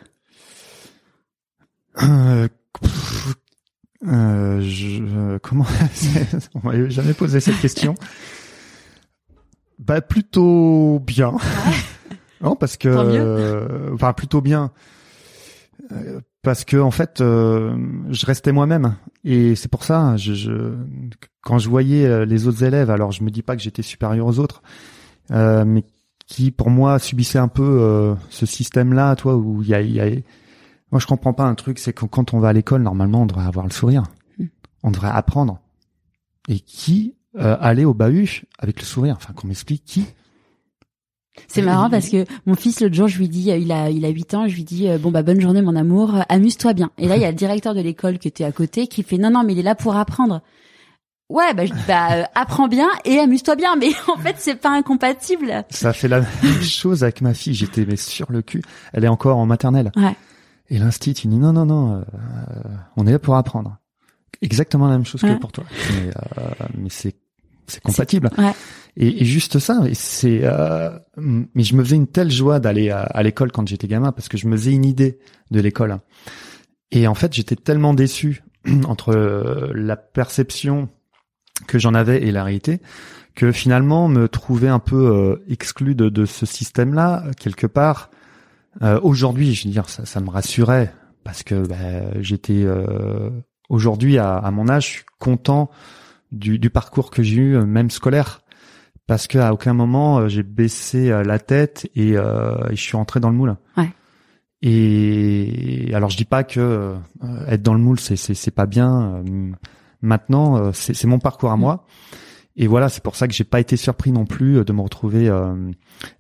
Euh, 2.03 2.49
pff, 2.81 3.35
euh, 4.07 4.61
je, 4.61 5.03
euh, 5.03 5.39
comment 5.43 5.67
On 6.55 6.61
m'avait 6.67 6.91
jamais 6.91 7.15
posé 7.15 7.41
cette 7.41 7.59
question. 7.61 7.95
Bah 9.79 10.01
plutôt 10.01 11.01
bien. 11.05 11.35
non 12.41 12.57
parce 12.57 12.77
que 12.77 12.89
euh, 12.89 13.93
enfin 13.95 14.13
plutôt 14.13 14.41
bien 14.41 14.71
parce 16.43 16.65
que 16.65 16.77
en 16.77 16.91
fait 16.91 17.21
euh, 17.21 17.77
je 18.11 18.25
restais 18.25 18.53
moi-même 18.53 18.95
et 19.25 19.55
c'est 19.57 19.69
pour 19.69 19.83
ça 19.85 20.17
je, 20.17 20.33
je 20.35 20.73
quand 21.43 21.59
je 21.59 21.69
voyais 21.69 22.25
les 22.25 22.47
autres 22.47 22.63
élèves 22.63 22.91
alors 22.91 23.13
je 23.13 23.25
me 23.25 23.31
dis 23.31 23.43
pas 23.43 23.57
que 23.57 23.63
j'étais 23.63 23.83
supérieur 23.83 24.27
aux 24.27 24.39
autres 24.39 24.63
euh, 25.31 25.65
mais 25.67 25.85
qui 26.27 26.51
pour 26.51 26.71
moi 26.71 26.99
subissaient 26.99 27.39
un 27.39 27.49
peu 27.49 27.79
euh, 27.81 28.15
ce 28.31 28.47
système 28.47 28.93
là 28.93 29.17
toi 29.17 29.37
où 29.37 29.63
il 29.63 29.69
y 29.69 29.75
a, 29.75 29.81
il 29.81 29.93
y 29.93 30.01
a 30.01 30.07
moi 30.93 31.01
je 31.01 31.07
comprends 31.07 31.33
pas 31.33 31.45
un 31.45 31.55
truc 31.55 31.79
c'est 31.79 31.93
que 31.93 32.05
quand 32.05 32.35
on 32.35 32.39
va 32.39 32.49
à 32.49 32.53
l'école 32.53 32.83
normalement 32.83 33.23
on 33.23 33.27
devrait 33.27 33.47
avoir 33.47 33.67
le 33.67 33.73
sourire 33.73 34.05
Mm. 34.39 34.45
on 34.83 34.91
devrait 34.91 35.11
apprendre 35.11 35.61
et 36.49 36.61
qui 36.61 37.15
euh, 37.37 37.57
allait 37.61 37.85
au 37.85 37.95
bahut 37.95 38.45
avec 38.59 38.81
le 38.81 38.85
sourire? 38.85 39.15
Enfin 39.17 39.33
qu'on 39.33 39.49
m'explique 39.49 39.85
qui? 39.85 40.07
C'est 41.49 41.63
marrant 41.63 41.91
parce 41.91 42.11
que 42.11 42.25
mon 42.47 42.55
fils 42.55 42.81
l'autre 42.81 42.95
jour, 42.95 43.09
je 43.09 43.19
lui 43.19 43.29
dis, 43.29 43.51
euh, 43.51 43.57
il 43.57 43.73
a 43.73 43.91
il 43.91 44.05
a 44.05 44.09
8 44.09 44.35
ans, 44.35 44.47
je 44.49 44.55
lui 44.55 44.63
dis 44.63 44.89
euh, 44.89 44.99
bon 44.99 45.11
bah 45.11 45.25
bonne 45.25 45.41
journée 45.41 45.63
mon 45.63 45.75
amour, 45.75 46.15
euh, 46.15 46.21
amuse-toi 46.29 46.75
bien. 46.75 46.91
Et 46.97 47.09
là 47.09 47.17
il 47.17 47.23
y 47.23 47.25
a 47.25 47.31
le 47.31 47.37
directeur 47.37 47.75
de 47.75 47.81
l'école 47.81 48.19
qui 48.19 48.29
était 48.29 48.45
à 48.45 48.53
côté 48.53 48.87
qui 48.87 49.03
fait 49.03 49.19
non 49.19 49.31
non 49.31 49.43
mais 49.43 49.53
il 49.53 49.59
est 49.59 49.63
là 49.65 49.75
pour 49.75 49.97
apprendre. 49.97 50.43
Ouais 51.29 51.55
bah 51.55 51.67
je 51.67 51.73
dis 51.73 51.81
bah 51.89 52.29
apprends 52.37 52.69
bien 52.69 52.89
et 53.05 53.19
amuse-toi 53.19 53.57
bien 53.57 53.75
mais 53.75 53.89
en 54.09 54.17
fait 54.19 54.37
c'est 54.39 54.55
pas 54.55 54.71
incompatible. 54.71 55.65
Ça 55.71 55.93
fait 55.93 56.07
la 56.09 56.21
même 56.21 56.63
chose 56.63 57.03
avec 57.03 57.21
ma 57.21 57.35
fille. 57.35 57.55
J'étais 57.55 57.85
mais 57.85 57.97
sur 57.97 58.31
le 58.31 58.43
cul. 58.43 58.63
Elle 58.93 59.05
est 59.05 59.09
encore 59.09 59.39
en 59.39 59.47
maternelle. 59.47 59.91
Ouais. 59.97 60.15
Et 60.71 60.79
l'instit, 60.79 61.11
il 61.13 61.31
dit 61.31 61.37
non, 61.39 61.53
non, 61.53 61.67
non, 61.67 61.97
euh, 61.97 62.01
euh, 62.15 62.75
on 62.97 63.07
est 63.07 63.13
là 63.13 63.19
pour 63.19 63.37
apprendre. 63.37 63.77
Exactement 64.41 64.87
la 64.87 64.93
même 64.95 65.05
chose 65.07 65.23
Ouais. 65.23 65.35
que 65.35 65.41
pour 65.41 65.53
toi. 65.53 65.65
Mais, 65.95 66.11
euh, 66.39 66.51
mais 66.77 66.89
c'est 66.91 67.15
c'est 67.67 67.83
compatible. 67.83 68.29
Ouais. 68.37 68.53
Et, 68.97 69.23
et 69.23 69.25
juste 69.25 69.59
ça. 69.59 69.81
C'est. 69.95 70.41
euh, 70.43 70.91
mais 71.17 71.63
je 71.65 71.75
me 71.77 71.83
faisais 71.83 71.97
une 71.97 72.07
telle 72.07 72.31
joie 72.31 72.61
d'aller 72.61 72.91
à, 72.91 73.01
à 73.05 73.23
l'école 73.23 73.53
quand 73.53 73.67
j'étais 73.67 73.89
gamin 73.89 74.13
parce 74.13 74.29
que 74.29 74.37
je 74.37 74.47
me 74.49 74.57
faisais 74.57 74.73
une 74.73 74.85
idée 74.85 75.19
de 75.51 75.61
l'école. 75.61 75.99
Et 76.91 77.07
en 77.09 77.15
fait, 77.15 77.33
j'étais 77.33 77.57
tellement 77.57 77.95
déçu 77.95 78.43
entre 78.87 79.15
euh, 79.17 79.73
la 79.75 79.97
perception 79.97 80.91
que 81.67 81.79
j'en 81.79 81.95
avais 81.95 82.23
et 82.23 82.33
la 82.33 82.45
réalité 82.45 82.81
que 83.35 83.51
finalement 83.51 84.09
me 84.09 84.29
trouver 84.29 84.69
un 84.69 84.79
peu 84.79 85.11
euh, 85.11 85.43
exclu 85.49 85.95
de, 85.95 86.09
de 86.11 86.27
ce 86.27 86.45
système-là 86.47 87.25
quelque 87.39 87.67
part. 87.67 88.11
Euh, 88.83 89.01
aujourd'hui, 89.03 89.55
je 89.55 89.67
veux 89.67 89.73
dire, 89.73 89.89
ça, 89.89 90.05
ça 90.05 90.21
me 90.21 90.31
rassurait 90.31 90.93
parce 91.23 91.43
que 91.43 91.67
bah, 91.67 92.21
j'étais 92.21 92.65
euh, 92.65 93.31
aujourd'hui 93.69 94.19
à, 94.19 94.37
à 94.37 94.51
mon 94.51 94.69
âge, 94.69 94.87
je 94.87 94.91
suis 94.91 95.05
content 95.19 95.71
du, 96.33 96.59
du 96.59 96.71
parcours 96.71 97.11
que 97.11 97.23
j'ai 97.23 97.37
eu, 97.37 97.57
euh, 97.57 97.65
même 97.65 97.91
scolaire, 97.91 98.41
parce 99.07 99.27
que 99.27 99.39
à 99.39 99.53
aucun 99.53 99.73
moment 99.73 100.19
euh, 100.19 100.29
j'ai 100.29 100.43
baissé 100.43 101.11
euh, 101.11 101.23
la 101.23 101.39
tête 101.39 101.89
et, 101.95 102.17
euh, 102.17 102.57
je 102.71 102.81
suis 102.81 102.97
entré 102.97 103.21
dans 103.21 103.31
le 103.31 103.37
moule. 103.37 103.57
Ouais. 103.77 103.89
Et 104.63 105.91
alors 105.95 106.11
je 106.11 106.17
dis 106.17 106.25
pas 106.25 106.43
que 106.43 106.61
euh, 106.61 107.47
être 107.49 107.63
dans 107.63 107.75
le 107.75 107.81
moule 107.81 108.01
c'est 108.01 108.17
c'est 108.17 108.51
pas 108.51 108.67
bien. 108.67 109.23
maintenant 110.01 110.73
c'est 110.73 110.95
c'est 110.95 111.07
mon 111.07 111.19
parcours 111.19 111.51
à 111.51 111.57
moi. 111.59 111.87
Et 112.57 112.67
voilà, 112.67 112.89
c'est 112.89 113.03
pour 113.03 113.17
ça 113.17 113.27
que 113.27 113.35
j'ai 113.35 113.45
pas 113.45 113.61
été 113.61 113.77
surpris 113.77 114.13
non 114.13 114.27
plus 114.27 114.59
euh, 114.59 114.65
de 114.65 114.73
me 114.73 114.81
retrouver 114.81 115.29
euh, 115.29 115.55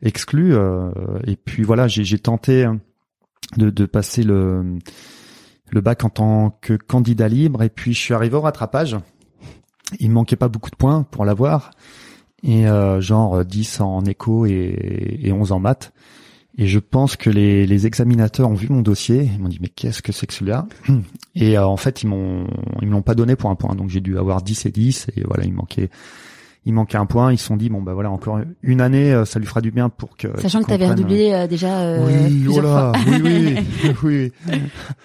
exclu. 0.03 0.55
euh, 0.55 0.90
et 1.27 1.37
puis 1.37 1.62
voilà, 1.62 1.87
j'ai 1.88 2.18
tenté 2.18 2.68
de, 3.57 3.87
passer 3.87 4.25
le 4.25 4.81
bac 5.73 6.05
en 6.05 6.11
tant 6.11 6.59
que 6.61 6.75
candidat 6.75 7.29
libre. 7.29 7.62
Et 7.62 7.68
puis 7.68 7.94
je 7.94 8.01
suis 8.01 8.14
arrivé 8.14 8.35
au 8.37 8.40
rattrapage. 8.40 8.97
Il 10.01 10.09
me 10.09 10.14
manquait 10.14 10.37
pas 10.37 10.49
beaucoup 10.49 10.70
de 10.70 10.77
points 10.77 11.03
pour 11.05 11.25
l'avoir. 11.25 11.70
Et 12.42 12.68
euh, 12.68 13.01
genre 13.01 13.44
10 13.44 13.81
en 13.81 14.05
éco 14.05 14.44
et, 14.47 15.18
et 15.23 15.33
11 15.33 15.53
en 15.53 15.61
maths. 15.61 15.92
Et 16.56 16.66
je 16.68 16.78
pense 16.78 17.16
que 17.16 17.30
les, 17.30 17.66
les 17.66 17.86
examinateurs 17.86 18.48
ont 18.48 18.54
vu 18.54 18.68
mon 18.70 18.80
dossier. 18.80 19.28
Ils 19.34 19.40
m'ont 19.40 19.48
dit 19.48 19.58
mais 19.60 19.68
qu'est-ce 19.68 20.02
que 20.02 20.12
c'est 20.12 20.26
que 20.26 20.32
celui-là? 20.34 20.66
Et 21.34 21.58
euh, 21.58 21.66
en 21.66 21.76
fait 21.76 22.02
ils 22.02 22.06
m'ont 22.06 22.46
ils 22.80 22.86
me 22.88 22.92
l'ont 22.92 23.02
pas 23.02 23.14
donné 23.16 23.34
pour 23.36 23.50
un 23.50 23.56
point. 23.56 23.74
Donc 23.74 23.90
j'ai 23.90 24.00
dû 24.00 24.16
avoir 24.18 24.40
10 24.42 24.66
et 24.66 24.70
10 24.70 25.06
et 25.16 25.22
voilà 25.24 25.44
il 25.44 25.52
manquait 25.52 25.90
il 26.66 26.72
manquait 26.72 26.96
un 26.96 27.06
point. 27.06 27.32
Ils 27.32 27.38
se 27.38 27.46
sont 27.46 27.56
dit 27.56 27.70
bon 27.70 27.82
bah 27.82 27.92
voilà 27.94 28.10
encore 28.10 28.38
une 28.62 28.80
année 28.80 29.12
euh, 29.12 29.24
ça 29.24 29.40
lui 29.40 29.46
fera 29.46 29.60
du 29.60 29.72
bien 29.72 29.88
pour 29.88 30.16
que 30.16 30.28
Sachant 30.40 30.60
que 30.60 30.66
qu'ils 30.66 30.78
tu 30.78 30.82
avais 30.84 30.86
comprennent, 30.86 31.04
redoublé 31.04 31.32
euh, 31.32 31.46
déjà 31.48 31.80
euh, 31.80 32.06
oui, 32.06 32.44
oh 32.48 32.52
plusieurs 32.52 32.64
là, 32.64 32.92
fois. 32.92 32.92
oui, 33.24 33.56
oui, 33.84 33.92
oui. 34.04 34.32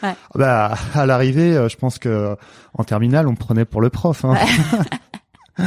Ouais. 0.04 0.14
Bah, 0.36 0.76
à 0.94 1.06
l'arrivée, 1.08 1.58
euh, 1.58 1.68
je 1.68 1.78
pense 1.78 1.98
que 1.98 2.36
en 2.76 2.84
terminale, 2.84 3.28
on 3.28 3.32
me 3.32 3.36
prenait 3.36 3.66
pour 3.66 3.82
le 3.82 3.90
prof. 3.90 4.24
Hein. 4.24 4.36
ouais, 5.60 5.66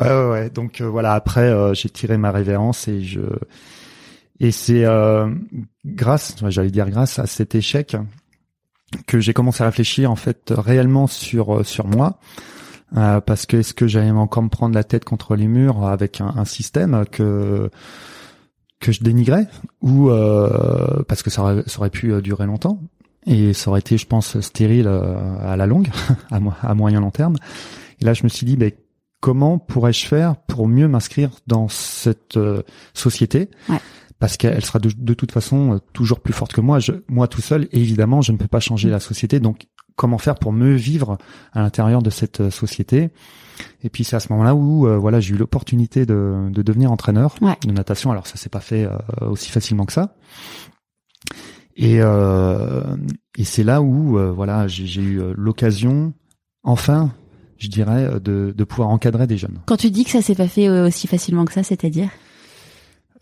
ouais, 0.00 0.30
ouais. 0.30 0.50
Donc 0.50 0.80
euh, 0.80 0.86
voilà. 0.88 1.12
Après, 1.12 1.42
euh, 1.42 1.74
j'ai 1.74 1.88
tiré 1.90 2.16
ma 2.16 2.30
révérence 2.32 2.88
et 2.88 3.02
je 3.02 3.20
et 4.40 4.50
c'est 4.50 4.84
euh, 4.84 5.32
grâce, 5.84 6.36
j'allais 6.48 6.70
dire 6.70 6.90
grâce 6.90 7.18
à 7.18 7.26
cet 7.26 7.54
échec 7.54 7.96
que 9.06 9.20
j'ai 9.20 9.32
commencé 9.32 9.62
à 9.62 9.66
réfléchir 9.66 10.10
en 10.10 10.16
fait 10.16 10.52
réellement 10.56 11.06
sur 11.06 11.56
euh, 11.56 11.64
sur 11.64 11.86
moi. 11.86 12.18
Euh, 12.96 13.20
parce 13.20 13.46
que 13.46 13.56
est-ce 13.56 13.74
que 13.74 13.86
j'allais 13.88 14.10
encore 14.10 14.42
me 14.42 14.48
prendre 14.48 14.74
la 14.74 14.84
tête 14.84 15.04
contre 15.04 15.34
les 15.34 15.48
murs 15.48 15.84
avec 15.84 16.20
un, 16.20 16.44
système 16.44 17.04
que 17.10 17.70
que 18.78 18.92
je 18.92 19.02
dénigrais 19.02 19.48
ou 19.80 20.10
euh, 20.10 21.02
parce 21.08 21.22
que 21.22 21.30
ça 21.30 21.42
aurait, 21.42 21.62
ça 21.66 21.78
aurait 21.80 21.90
pu 21.90 22.12
euh, 22.12 22.20
durer 22.20 22.46
longtemps 22.46 22.78
et 23.26 23.54
ça 23.54 23.70
aurait 23.70 23.80
été, 23.80 23.96
je 23.96 24.06
pense, 24.06 24.38
stérile 24.40 24.86
euh, 24.86 25.16
à 25.40 25.56
la 25.56 25.66
longue, 25.66 25.88
à, 26.30 26.38
à 26.62 26.74
moyen 26.74 27.00
long 27.00 27.10
terme. 27.10 27.36
Et 28.00 28.04
là, 28.04 28.12
je 28.12 28.22
me 28.22 28.28
suis 28.28 28.44
dit, 28.44 28.56
ben, 28.56 28.70
comment 29.20 29.58
pourrais-je 29.58 30.04
faire 30.04 30.36
pour 30.36 30.68
mieux 30.68 30.86
m'inscrire 30.86 31.30
dans 31.46 31.68
cette 31.68 32.38
société? 32.92 33.48
Ouais. 33.70 33.78
Parce 34.20 34.36
qu'elle 34.36 34.64
sera 34.64 34.78
de, 34.78 34.90
de 34.96 35.14
toute 35.14 35.32
façon 35.32 35.74
euh, 35.74 35.78
toujours 35.92 36.20
plus 36.20 36.32
forte 36.32 36.52
que 36.52 36.60
moi. 36.60 36.78
Je, 36.78 36.92
moi 37.08 37.28
tout 37.28 37.40
seul, 37.42 37.68
évidemment, 37.72 38.22
je 38.22 38.32
ne 38.32 38.36
peux 38.36 38.46
pas 38.46 38.60
changer 38.60 38.88
la 38.88 39.00
société. 39.00 39.40
Donc, 39.40 39.66
comment 39.96 40.18
faire 40.18 40.36
pour 40.36 40.52
mieux 40.52 40.74
vivre 40.74 41.18
à 41.52 41.60
l'intérieur 41.60 42.00
de 42.02 42.10
cette 42.10 42.40
euh, 42.40 42.50
société? 42.50 43.10
Et 43.82 43.90
puis, 43.90 44.02
c'est 44.04 44.16
à 44.16 44.20
ce 44.20 44.32
moment-là 44.32 44.54
où, 44.54 44.86
euh, 44.86 44.96
voilà, 44.98 45.20
j'ai 45.20 45.34
eu 45.34 45.36
l'opportunité 45.36 46.06
de, 46.06 46.48
de 46.50 46.62
devenir 46.62 46.90
entraîneur 46.90 47.34
Ouais. 47.40 47.56
de 47.66 47.72
natation. 47.72 48.10
Alors, 48.12 48.26
ça 48.26 48.36
s'est 48.36 48.48
pas 48.48 48.60
fait 48.60 48.84
euh, 48.84 48.96
aussi 49.28 49.50
facilement 49.50 49.84
que 49.84 49.92
ça. 49.92 50.16
Et, 51.76 51.96
euh, 52.00 52.96
et 53.36 53.44
c'est 53.44 53.64
là 53.64 53.82
où 53.82 54.16
euh, 54.16 54.30
voilà 54.30 54.68
j'ai 54.68 54.86
j'ai 54.86 55.02
eu 55.02 55.20
l'occasion, 55.36 56.12
enfin, 56.62 57.12
je 57.58 57.66
dirais, 57.68 58.20
de, 58.20 58.54
de 58.56 58.64
pouvoir 58.64 58.90
encadrer 58.90 59.26
des 59.26 59.36
jeunes. 59.36 59.58
Quand 59.66 59.76
tu 59.76 59.90
dis 59.90 60.04
que 60.04 60.10
ça 60.10 60.22
s'est 60.22 60.36
pas 60.36 60.46
fait 60.46 60.68
aussi 60.68 61.08
facilement 61.08 61.44
que 61.44 61.52
ça, 61.52 61.64
c'est-à-dire? 61.64 62.10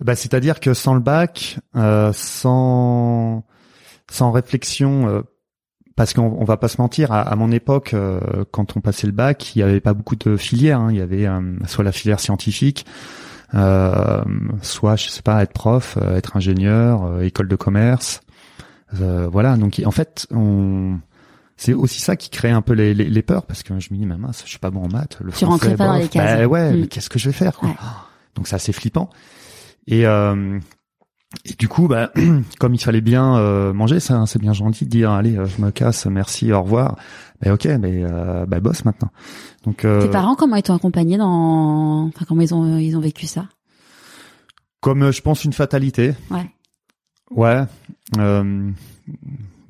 Bah, 0.05 0.15
c'est-à-dire 0.15 0.61
que 0.61 0.75
sans 0.75 0.95
le 0.95 1.01
bac, 1.01 1.59
euh, 1.77 2.13
sans 2.13 3.45
sans 4.11 4.31
réflexion, 4.33 5.09
euh, 5.09 5.23
parce 5.97 6.13
qu'on 6.13 6.37
on 6.39 6.45
va 6.45 6.57
pas 6.57 6.69
se 6.69 6.81
mentir, 6.81 7.13
à, 7.13 7.21
à 7.23 7.37
mon 7.37 7.51
époque, 7.53 7.95
euh, 7.95 8.45
quand 8.51 8.77
on 8.77 8.81
passait 8.81 9.07
le 9.07 9.13
bac, 9.13 9.55
il 9.57 9.61
y 9.61 9.63
avait 9.63 9.81
pas 9.81 9.95
beaucoup 9.95 10.17
de 10.17 10.37
filières. 10.37 10.81
hein. 10.81 10.89
Il 10.91 10.97
y 10.99 11.01
avait 11.01 11.27
euh, 11.27 11.41
soit 11.67 11.85
la 11.85 11.93
filière 11.93 12.21
scientifique, 12.21 12.85
euh, 13.55 14.23
soit 14.63 14.97
je 14.97 15.09
sais 15.09 15.23
pas 15.23 15.43
être 15.43 15.53
prof, 15.53 15.99
euh, 16.01 16.17
être 16.17 16.37
ingénieur, 16.37 17.05
euh, 17.05 17.21
école 17.23 17.49
de 17.49 17.57
commerce. 17.57 18.21
Euh, 19.01 19.29
voilà. 19.31 19.57
Donc 19.57 19.81
en 19.85 19.91
fait, 19.91 20.27
on 20.31 20.99
c'est 21.57 21.75
aussi 21.75 22.01
ça 22.01 22.17
qui 22.17 22.29
crée 22.31 22.51
un 22.51 22.63
peu 22.63 22.73
les, 22.73 22.93
les, 22.95 23.05
les 23.09 23.23
peurs 23.23 23.45
parce 23.47 23.63
que 23.63 23.79
je 23.79 23.89
me 23.93 23.99
dis 23.99 24.05
mais 24.07 24.17
mince 24.17 24.43
je 24.45 24.51
suis 24.51 24.59
pas 24.59 24.71
bon 24.71 24.85
en 24.85 24.89
maths 24.89 25.19
le 25.21 25.31
Tu 25.31 25.45
français, 25.45 25.47
rentrais 25.69 25.77
pas 25.77 25.87
dans 25.87 25.93
bof. 25.95 26.03
les 26.03 26.09
cases. 26.09 26.39
Bah 26.41 26.47
ouais 26.47 26.73
Mm. 26.73 26.81
mais 26.81 26.87
qu'est-ce 26.89 27.09
que 27.11 27.19
je 27.21 27.29
vais 27.29 27.33
faire 27.35 27.57
quoi 27.57 27.69
Ouais. 27.69 27.75
donc 28.35 28.49
c'est 28.49 28.57
assez 28.57 28.73
flippant 28.73 29.11
et 29.87 30.07
euh, 30.07 30.59
et 31.45 31.55
du 31.59 31.69
coup 31.69 31.89
bah 31.89 32.13
comme 32.61 32.75
il 32.75 32.79
fallait 32.81 33.01
bien 33.01 33.37
euh, 33.37 33.73
manger 33.73 34.01
ça 34.01 34.15
hein, 34.17 34.27
c'est 34.27 34.39
bien 34.41 34.53
gentil 34.53 34.85
de 34.85 34.91
dire 34.91 35.11
allez 35.11 35.37
euh, 35.37 35.47
je 35.47 35.61
me 35.63 35.71
casse 35.71 36.07
merci 36.07 36.53
au 36.53 36.63
revoir 36.63 36.97
bah 37.41 37.53
ok 37.55 37.65
mais 37.81 38.03
euh, 38.05 38.45
bah 38.47 38.61
bosse 38.61 38.85
maintenant 38.85 39.11
donc 39.65 39.85
euh, 39.85 40.03
Tes 40.03 40.11
parents, 40.11 40.35
comment 40.35 40.57
ils 40.57 40.63
t'ont 40.63 40.75
accompagné 40.75 41.17
dans, 41.19 42.07
enfin, 42.09 42.25
comment 42.29 42.43
ils 42.43 42.53
ont, 42.55 42.79
ils 42.79 42.97
ont 42.97 43.01
vécu 43.01 43.27
ça? 43.27 43.47
comme 44.81 45.05
euh, 45.05 45.13
je 45.13 45.23
pense 45.23 45.45
une 45.45 45.53
fatalité 45.53 46.15
Ouais. 46.31 46.51
Ouais. 47.31 47.63
Euh, 48.19 48.71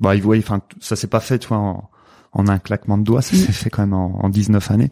bah, 0.01 0.15
ils 0.15 0.21
voient, 0.23 0.35
enfin, 0.37 0.61
ça 0.81 0.95
s'est 0.95 1.07
pas 1.07 1.19
fait, 1.19 1.37
tu 1.39 1.47
vois, 1.47 1.57
en, 1.59 1.89
en 2.33 2.47
un 2.47 2.57
claquement 2.59 2.97
de 2.97 3.03
doigts, 3.03 3.21
ça 3.21 3.35
Mm. 3.35 3.39
s'est 3.39 3.51
fait 3.51 3.69
quand 3.69 3.83
même 3.83 3.93
en, 3.93 4.25
en 4.25 4.29
19 4.29 4.71
années. 4.71 4.91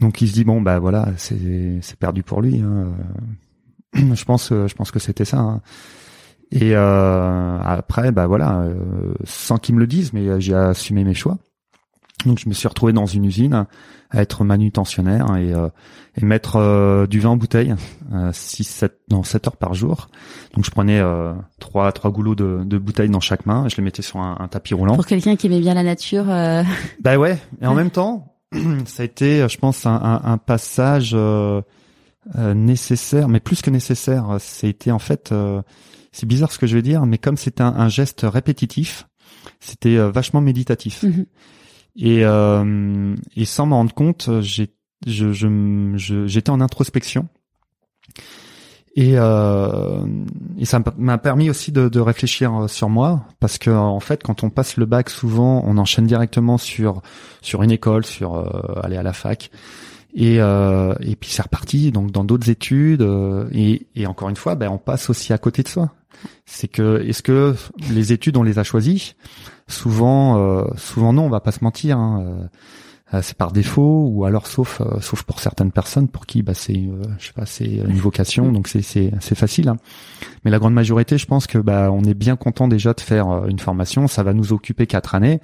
Donc 0.00 0.20
il 0.20 0.28
se 0.28 0.32
dit 0.34 0.42
bon 0.44 0.60
bah 0.60 0.80
voilà, 0.80 1.08
c'est 1.16 1.78
c'est 1.80 1.96
perdu 1.96 2.24
pour 2.24 2.42
lui. 2.42 2.60
hein. 2.60 2.88
Je 4.14 4.24
pense, 4.24 4.50
euh, 4.52 4.66
je 4.68 4.74
pense 4.74 4.90
que 4.90 4.98
c'était 4.98 5.24
ça. 5.24 5.38
hein. 5.38 5.60
Et 6.50 6.70
euh, 6.74 7.58
après, 7.62 8.12
bah 8.12 8.26
voilà, 8.26 8.60
euh, 8.60 9.14
sans 9.24 9.56
qu'ils 9.58 9.74
me 9.74 9.80
le 9.80 9.86
disent, 9.86 10.12
mais 10.12 10.40
j'ai 10.40 10.54
assumé 10.54 11.02
mes 11.04 11.14
choix. 11.14 11.38
Donc 12.26 12.38
je 12.38 12.48
me 12.48 12.54
suis 12.54 12.68
retrouvé 12.68 12.92
dans 12.92 13.06
une 13.06 13.24
usine 13.24 13.66
à 14.10 14.20
être 14.22 14.44
manutentionnaire 14.44 15.34
et, 15.36 15.52
euh, 15.52 15.68
et 16.16 16.24
mettre 16.24 16.56
euh, 16.56 17.06
du 17.06 17.18
vin 17.20 17.30
en 17.30 17.36
bouteille, 17.36 17.74
euh, 18.12 18.30
6, 18.32 18.64
7, 18.64 18.98
non, 19.10 19.22
7 19.24 19.48
heures 19.48 19.56
par 19.56 19.74
jour. 19.74 20.08
Donc 20.54 20.64
je 20.64 20.70
prenais 20.70 21.00
euh, 21.00 21.32
trois, 21.58 21.90
trois 21.92 22.10
goulots 22.12 22.36
de, 22.36 22.62
de 22.64 22.78
bouteilles 22.78 23.10
dans 23.10 23.20
chaque 23.20 23.46
main, 23.46 23.66
je 23.68 23.76
les 23.76 23.82
mettais 23.82 24.02
sur 24.02 24.20
un, 24.20 24.36
un 24.38 24.46
tapis 24.48 24.74
roulant. 24.74 24.94
Pour 24.94 25.06
quelqu'un 25.06 25.34
qui 25.36 25.48
aimait 25.48 25.60
bien 25.60 25.74
la 25.74 25.82
nature, 25.82 26.30
euh, 26.30 26.62
Bah 27.02 27.16
ouais, 27.18 27.38
et 27.60 27.66
en 27.66 27.74
même 27.74 27.90
temps, 27.90 28.36
ça 28.86 29.02
a 29.02 29.06
été, 29.06 29.46
je 29.48 29.58
pense, 29.58 29.84
un, 29.86 29.94
un, 29.94 30.20
un 30.24 30.38
passage 30.38 31.16
euh, 32.26 32.38
euh, 32.38 32.54
nécessaire, 32.54 33.28
mais 33.28 33.40
plus 33.40 33.62
que 33.62 33.70
nécessaire. 33.70 34.36
C'était 34.38 34.90
en 34.90 34.98
fait, 34.98 35.32
euh, 35.32 35.62
c'est 36.12 36.26
bizarre 36.26 36.52
ce 36.52 36.58
que 36.58 36.66
je 36.66 36.74
vais 36.74 36.82
dire, 36.82 37.06
mais 37.06 37.18
comme 37.18 37.36
c'était 37.36 37.62
un, 37.62 37.74
un 37.76 37.88
geste 37.88 38.24
répétitif, 38.24 39.06
c'était 39.60 39.96
euh, 39.96 40.10
vachement 40.10 40.40
méditatif. 40.40 41.02
Mhm. 41.02 41.26
Et, 41.96 42.24
euh, 42.24 43.14
et 43.36 43.44
sans 43.44 43.66
m'en 43.66 43.76
rendre 43.76 43.94
compte, 43.94 44.28
j'ai, 44.40 44.74
je, 45.06 45.32
je, 45.32 46.26
j'étais 46.26 46.50
en 46.50 46.60
introspection. 46.60 47.28
Et, 48.96 49.14
euh, 49.16 50.06
et 50.56 50.64
ça 50.64 50.80
m'a 50.96 51.18
permis 51.18 51.50
aussi 51.50 51.72
de, 51.72 51.88
de 51.88 52.00
réfléchir 52.00 52.54
euh, 52.54 52.68
sur 52.68 52.88
moi, 52.88 53.24
parce 53.40 53.58
que 53.58 53.70
en 53.70 53.98
fait, 53.98 54.22
quand 54.22 54.44
on 54.44 54.50
passe 54.50 54.76
le 54.76 54.86
bac, 54.86 55.10
souvent, 55.10 55.64
on 55.66 55.78
enchaîne 55.78 56.06
directement 56.06 56.58
sur 56.58 57.02
sur 57.42 57.64
une 57.64 57.72
école, 57.72 58.04
sur 58.06 58.36
euh, 58.36 58.80
aller 58.82 58.96
à 58.96 59.02
la 59.02 59.12
fac, 59.12 59.50
et 60.14 60.40
euh, 60.40 60.94
et 61.00 61.16
puis 61.16 61.30
c'est 61.30 61.42
reparti. 61.42 61.92
Donc 61.92 62.10
dans 62.10 62.24
d'autres 62.24 62.50
études, 62.50 63.02
euh, 63.02 63.48
et, 63.52 63.86
et 63.94 64.06
encore 64.06 64.28
une 64.28 64.36
fois, 64.36 64.54
ben 64.54 64.68
on 64.70 64.78
passe 64.78 65.10
aussi 65.10 65.32
à 65.32 65.38
côté 65.38 65.62
de 65.62 65.68
soi. 65.68 65.92
C'est 66.46 66.68
que 66.68 67.02
est-ce 67.02 67.22
que 67.22 67.54
les 67.92 68.12
études 68.12 68.36
on 68.36 68.42
les 68.42 68.58
a 68.58 68.64
choisies? 68.64 69.14
Souvent, 69.66 70.38
euh, 70.38 70.64
souvent 70.76 71.12
non, 71.12 71.24
on 71.24 71.30
va 71.30 71.40
pas 71.40 71.52
se 71.52 71.64
mentir. 71.64 71.98
Hein, 71.98 72.48
euh, 73.14 73.20
c'est 73.22 73.36
par 73.36 73.52
défaut 73.52 74.08
ou 74.10 74.24
alors 74.24 74.46
sauf 74.46 74.80
euh, 74.80 74.98
sauf 75.00 75.24
pour 75.24 75.38
certaines 75.38 75.72
personnes 75.72 76.08
pour 76.08 76.24
qui 76.24 76.42
bah 76.42 76.54
c'est 76.54 76.72
euh, 76.76 77.02
je 77.18 77.26
sais 77.26 77.32
pas 77.34 77.44
c'est 77.44 77.66
une 77.66 77.98
vocation 77.98 78.50
donc 78.50 78.66
c'est 78.66 78.80
c'est 78.80 79.12
c'est 79.20 79.34
facile 79.34 79.68
hein. 79.68 79.76
mais 80.44 80.50
la 80.50 80.58
grande 80.58 80.72
majorité 80.72 81.18
je 81.18 81.26
pense 81.26 81.46
que 81.46 81.58
bah 81.58 81.90
on 81.92 82.02
est 82.04 82.14
bien 82.14 82.36
content 82.36 82.66
déjà 82.66 82.94
de 82.94 83.00
faire 83.00 83.46
une 83.46 83.58
formation 83.58 84.08
ça 84.08 84.22
va 84.22 84.32
nous 84.32 84.54
occuper 84.54 84.86
quatre 84.86 85.14
années 85.14 85.40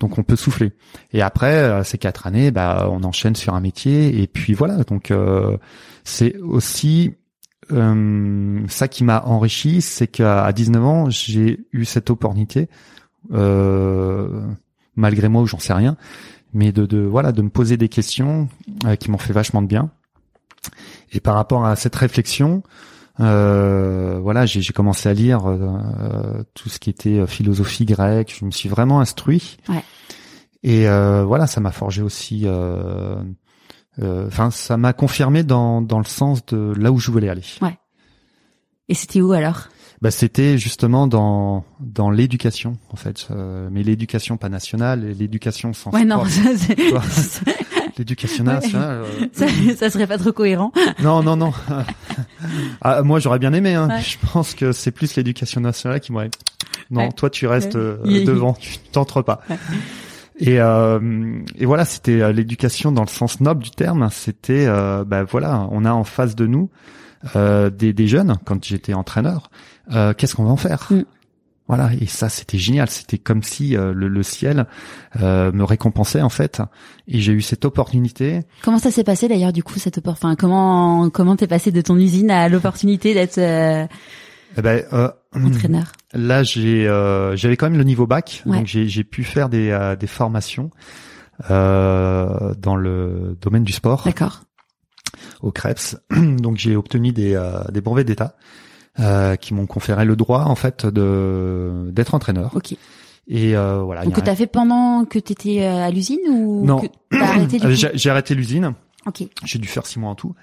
donc 0.00 0.18
on 0.18 0.22
peut 0.22 0.36
souffler. 0.36 0.72
Et 1.12 1.22
après 1.22 1.54
euh, 1.54 1.84
ces 1.84 1.98
quatre 1.98 2.26
années 2.26 2.50
bah 2.50 2.88
on 2.90 3.02
enchaîne 3.04 3.36
sur 3.36 3.54
un 3.54 3.60
métier 3.60 4.20
et 4.20 4.26
puis 4.26 4.54
voilà. 4.54 4.84
Donc 4.84 5.10
euh, 5.10 5.56
c'est 6.04 6.36
aussi 6.38 7.14
euh, 7.72 8.60
ça 8.68 8.88
qui 8.88 9.04
m'a 9.04 9.22
enrichi 9.24 9.82
c'est 9.82 10.06
qu'à 10.06 10.44
à 10.44 10.52
19 10.52 10.84
ans 10.84 11.10
j'ai 11.10 11.66
eu 11.72 11.84
cette 11.84 12.10
opportunité 12.10 12.68
euh, 13.32 14.42
malgré 14.96 15.28
moi 15.28 15.42
ou 15.42 15.46
j'en 15.46 15.58
sais 15.58 15.74
rien 15.74 15.96
mais 16.54 16.72
de, 16.72 16.86
de 16.86 16.98
voilà 17.00 17.32
de 17.32 17.42
me 17.42 17.50
poser 17.50 17.76
des 17.76 17.88
questions 17.88 18.48
qui 19.00 19.10
m'ont 19.10 19.18
fait 19.18 19.34
vachement 19.34 19.62
de 19.62 19.66
bien. 19.66 19.90
Et 21.12 21.20
par 21.20 21.34
rapport 21.34 21.64
à 21.66 21.76
cette 21.76 21.94
réflexion 21.94 22.62
euh, 23.20 24.18
voilà 24.22 24.46
j'ai 24.46 24.72
commencé 24.72 25.08
à 25.08 25.14
lire 25.14 25.46
euh, 25.46 26.42
tout 26.54 26.68
ce 26.68 26.78
qui 26.78 26.90
était 26.90 27.18
euh, 27.18 27.26
philosophie 27.26 27.84
grecque 27.84 28.34
je 28.38 28.44
me 28.44 28.50
suis 28.50 28.68
vraiment 28.68 29.00
instruit 29.00 29.56
Ouais. 29.68 29.82
et 30.62 30.88
euh, 30.88 31.24
voilà 31.24 31.46
ça 31.46 31.60
m'a 31.60 31.72
forgé 31.72 32.02
aussi 32.02 32.42
euh, 32.44 33.16
euh, 34.00 34.26
enfin 34.28 34.50
ça 34.50 34.76
m'a 34.76 34.92
confirmé 34.92 35.42
dans 35.42 35.82
dans 35.82 35.98
le 35.98 36.04
sens 36.04 36.44
de 36.46 36.72
là 36.76 36.92
où 36.92 36.98
je 36.98 37.10
voulais 37.10 37.28
aller 37.28 37.42
et 38.88 38.94
c'était 38.94 39.20
où 39.20 39.32
alors? 39.32 39.68
bah, 40.00 40.10
c'était 40.12 40.56
justement 40.58 41.06
dans 41.08 41.64
dans 41.80 42.08
l'éducation 42.10 42.78
en 42.92 42.96
fait, 42.96 43.26
Euh, 43.32 43.68
mais 43.72 43.82
l'éducation 43.82 44.36
pas 44.36 44.48
nationale, 44.48 45.04
l'éducation 45.18 45.72
sans 45.74 45.90
Ouais, 45.90 46.04
non, 46.04 46.24
sport. 46.24 46.54
ça, 46.56 46.74
Tu 46.74 46.90
vois? 46.90 47.02
l'éducation 47.98 48.44
Ouais. 48.46 48.54
nationale. 48.54 49.02
euh, 49.04 49.26
ça, 49.32 49.46
ça 49.76 49.90
serait 49.90 50.06
pas 50.06 50.18
trop 50.18 50.32
cohérent. 50.32 50.72
non, 51.02 51.22
non, 51.22 51.36
non. 51.36 51.52
ah, 52.82 53.02
moi, 53.02 53.18
j'aurais 53.20 53.38
bien 53.38 53.52
aimé. 53.52 53.74
Hein. 53.74 53.88
Ouais. 53.88 54.00
Je 54.00 54.16
pense 54.32 54.54
que 54.54 54.72
c'est 54.72 54.90
plus 54.90 55.16
l'éducation 55.16 55.60
nationale 55.60 56.00
qui 56.00 56.12
m'aurait. 56.12 56.30
Non, 56.90 57.02
Ouais. 57.02 57.12
toi, 57.12 57.28
tu 57.30 57.46
restes 57.46 57.76
euh, 57.76 57.98
devant, 58.24 58.54
tu 58.54 58.78
t'entres 58.92 59.22
pas. 59.22 59.40
Et, 60.40 60.60
euh, 60.60 61.40
et 61.56 61.66
voilà, 61.66 61.84
c'était 61.84 62.20
euh, 62.22 62.32
l'éducation 62.32 62.92
dans 62.92 63.02
le 63.02 63.08
sens 63.08 63.40
noble 63.40 63.62
du 63.62 63.70
terme. 63.70 64.08
C'était, 64.10 64.66
euh, 64.66 65.04
bah 65.04 65.24
voilà, 65.24 65.66
on 65.72 65.84
a 65.84 65.92
en 65.92 66.04
face 66.04 66.34
de 66.36 66.46
nous 66.46 66.70
euh, 67.36 67.68
des, 67.70 67.92
des 67.92 68.06
jeunes. 68.06 68.36
Quand 68.44 68.64
j'étais 68.64 68.94
entraîneur, 68.94 69.50
euh, 69.92 70.14
qu'est-ce 70.16 70.36
qu'on 70.36 70.44
va 70.44 70.50
en 70.50 70.56
faire? 70.56 70.86
Mm. 70.90 71.02
Voilà, 71.68 71.90
et 72.00 72.06
ça, 72.06 72.28
c'était 72.30 72.56
génial. 72.58 72.88
C'était 72.88 73.18
comme 73.18 73.42
si 73.42 73.76
euh, 73.76 73.92
le, 73.92 74.08
le 74.08 74.22
ciel 74.22 74.66
euh, 75.20 75.52
me 75.52 75.64
récompensait 75.64 76.22
en 76.22 76.30
fait. 76.30 76.62
Et 77.06 77.20
j'ai 77.20 77.32
eu 77.32 77.42
cette 77.42 77.64
opportunité. 77.66 78.40
Comment 78.62 78.78
ça 78.78 78.90
s'est 78.90 79.04
passé 79.04 79.28
d'ailleurs 79.28 79.52
du 79.52 79.62
coup 79.62 79.78
cette 79.78 79.98
opportunité 79.98 80.26
Enfin, 80.28 80.34
comment 80.36 81.10
comment 81.10 81.36
t'es 81.36 81.46
passé 81.46 81.70
de 81.70 81.80
ton 81.82 81.96
usine 81.98 82.30
à 82.30 82.48
l'opportunité 82.48 83.12
d'être 83.12 83.36
euh, 83.38 83.86
Eh 84.56 84.62
ben, 84.62 84.82
euh, 84.94 85.10
entraîneur? 85.34 85.92
Là, 86.14 86.42
j'ai 86.42 86.88
euh, 86.88 87.36
j'avais 87.36 87.58
quand 87.58 87.68
même 87.68 87.78
le 87.78 87.84
niveau 87.84 88.06
bac, 88.06 88.42
Ouais. 88.46 88.56
donc 88.58 88.66
j'ai 88.66 88.88
j'ai 88.88 89.04
pu 89.04 89.22
faire 89.22 89.50
des 89.50 89.68
euh, 89.70 89.94
des 89.94 90.06
formations 90.06 90.70
euh, 91.50 92.54
dans 92.58 92.76
le 92.76 93.36
domaine 93.40 93.64
du 93.64 93.72
sport 93.72 94.02
D'accord. 94.04 94.40
au 95.42 95.52
CREPS. 95.52 95.96
Donc 96.38 96.56
j'ai 96.56 96.76
obtenu 96.76 97.12
des 97.12 97.34
euh, 97.34 97.62
des 97.70 97.80
brevets 97.80 98.06
d'état 98.06 98.34
euh, 99.00 99.36
qui 99.36 99.54
m'ont 99.54 99.66
conféré 99.66 100.04
le 100.04 100.16
droit 100.16 100.44
en 100.44 100.54
fait 100.54 100.86
de 100.86 101.88
d'être 101.90 102.14
entraîneur. 102.14 102.52
Ok. 102.54 102.72
Et 103.30 103.56
euh, 103.56 103.82
voilà. 103.82 104.04
Donc 104.04 104.14
que 104.14 104.20
t'as 104.20 104.34
fait 104.34 104.46
pendant 104.46 105.04
que 105.04 105.18
t'étais 105.18 105.62
euh, 105.62 105.84
à 105.86 105.90
l'usine 105.90 106.18
ou 106.30 106.64
Non. 106.64 106.82
j'ai 107.94 108.10
arrêté 108.10 108.34
l'usine. 108.34 108.72
Ok. 109.06 109.22
J'ai 109.44 109.58
dû 109.58 109.68
faire 109.68 109.86
six 109.86 109.98
mois 109.98 110.10
en 110.10 110.14
tout. 110.14 110.34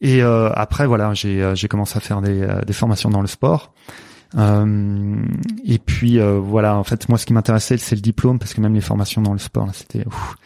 Et 0.00 0.22
euh, 0.22 0.50
après, 0.54 0.86
voilà, 0.86 1.14
j'ai 1.14 1.42
euh, 1.42 1.54
j'ai 1.54 1.68
commencé 1.68 1.96
à 1.96 2.00
faire 2.00 2.20
des, 2.20 2.46
des 2.66 2.72
formations 2.72 3.10
dans 3.10 3.20
le 3.20 3.26
sport. 3.26 3.72
Euh, 4.36 5.16
et 5.64 5.78
puis 5.78 6.18
euh, 6.18 6.38
voilà, 6.40 6.76
en 6.76 6.84
fait, 6.84 7.08
moi, 7.08 7.18
ce 7.18 7.26
qui 7.26 7.32
m'intéressait, 7.32 7.76
c'est 7.76 7.94
le 7.94 8.00
diplôme, 8.00 8.38
parce 8.38 8.52
que 8.54 8.60
même 8.60 8.74
les 8.74 8.80
formations 8.80 9.22
dans 9.22 9.32
le 9.32 9.38
sport, 9.38 9.68
c'était. 9.72 10.06
ouf. 10.06 10.36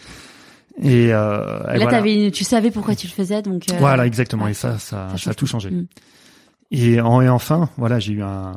Et, 0.80 1.12
euh, 1.12 1.60
et 1.74 1.78
Là, 1.78 1.78
voilà. 1.78 1.86
t'avais, 1.90 2.26
une- 2.26 2.30
tu 2.30 2.44
savais 2.44 2.70
pourquoi 2.70 2.94
tu 2.94 3.06
le 3.06 3.12
faisais, 3.12 3.42
donc. 3.42 3.64
Voilà, 3.78 4.06
exactement. 4.06 4.46
et 4.46 4.54
ça, 4.54 4.78
ça, 4.78 5.08
ça, 5.16 5.30
a 5.30 5.34
tout 5.34 5.46
changé. 5.46 5.70
Mm. 5.70 5.86
Et, 6.70 7.00
en, 7.00 7.20
et 7.20 7.28
enfin, 7.28 7.70
voilà, 7.76 7.98
j'ai 7.98 8.12
eu 8.12 8.22
un 8.22 8.52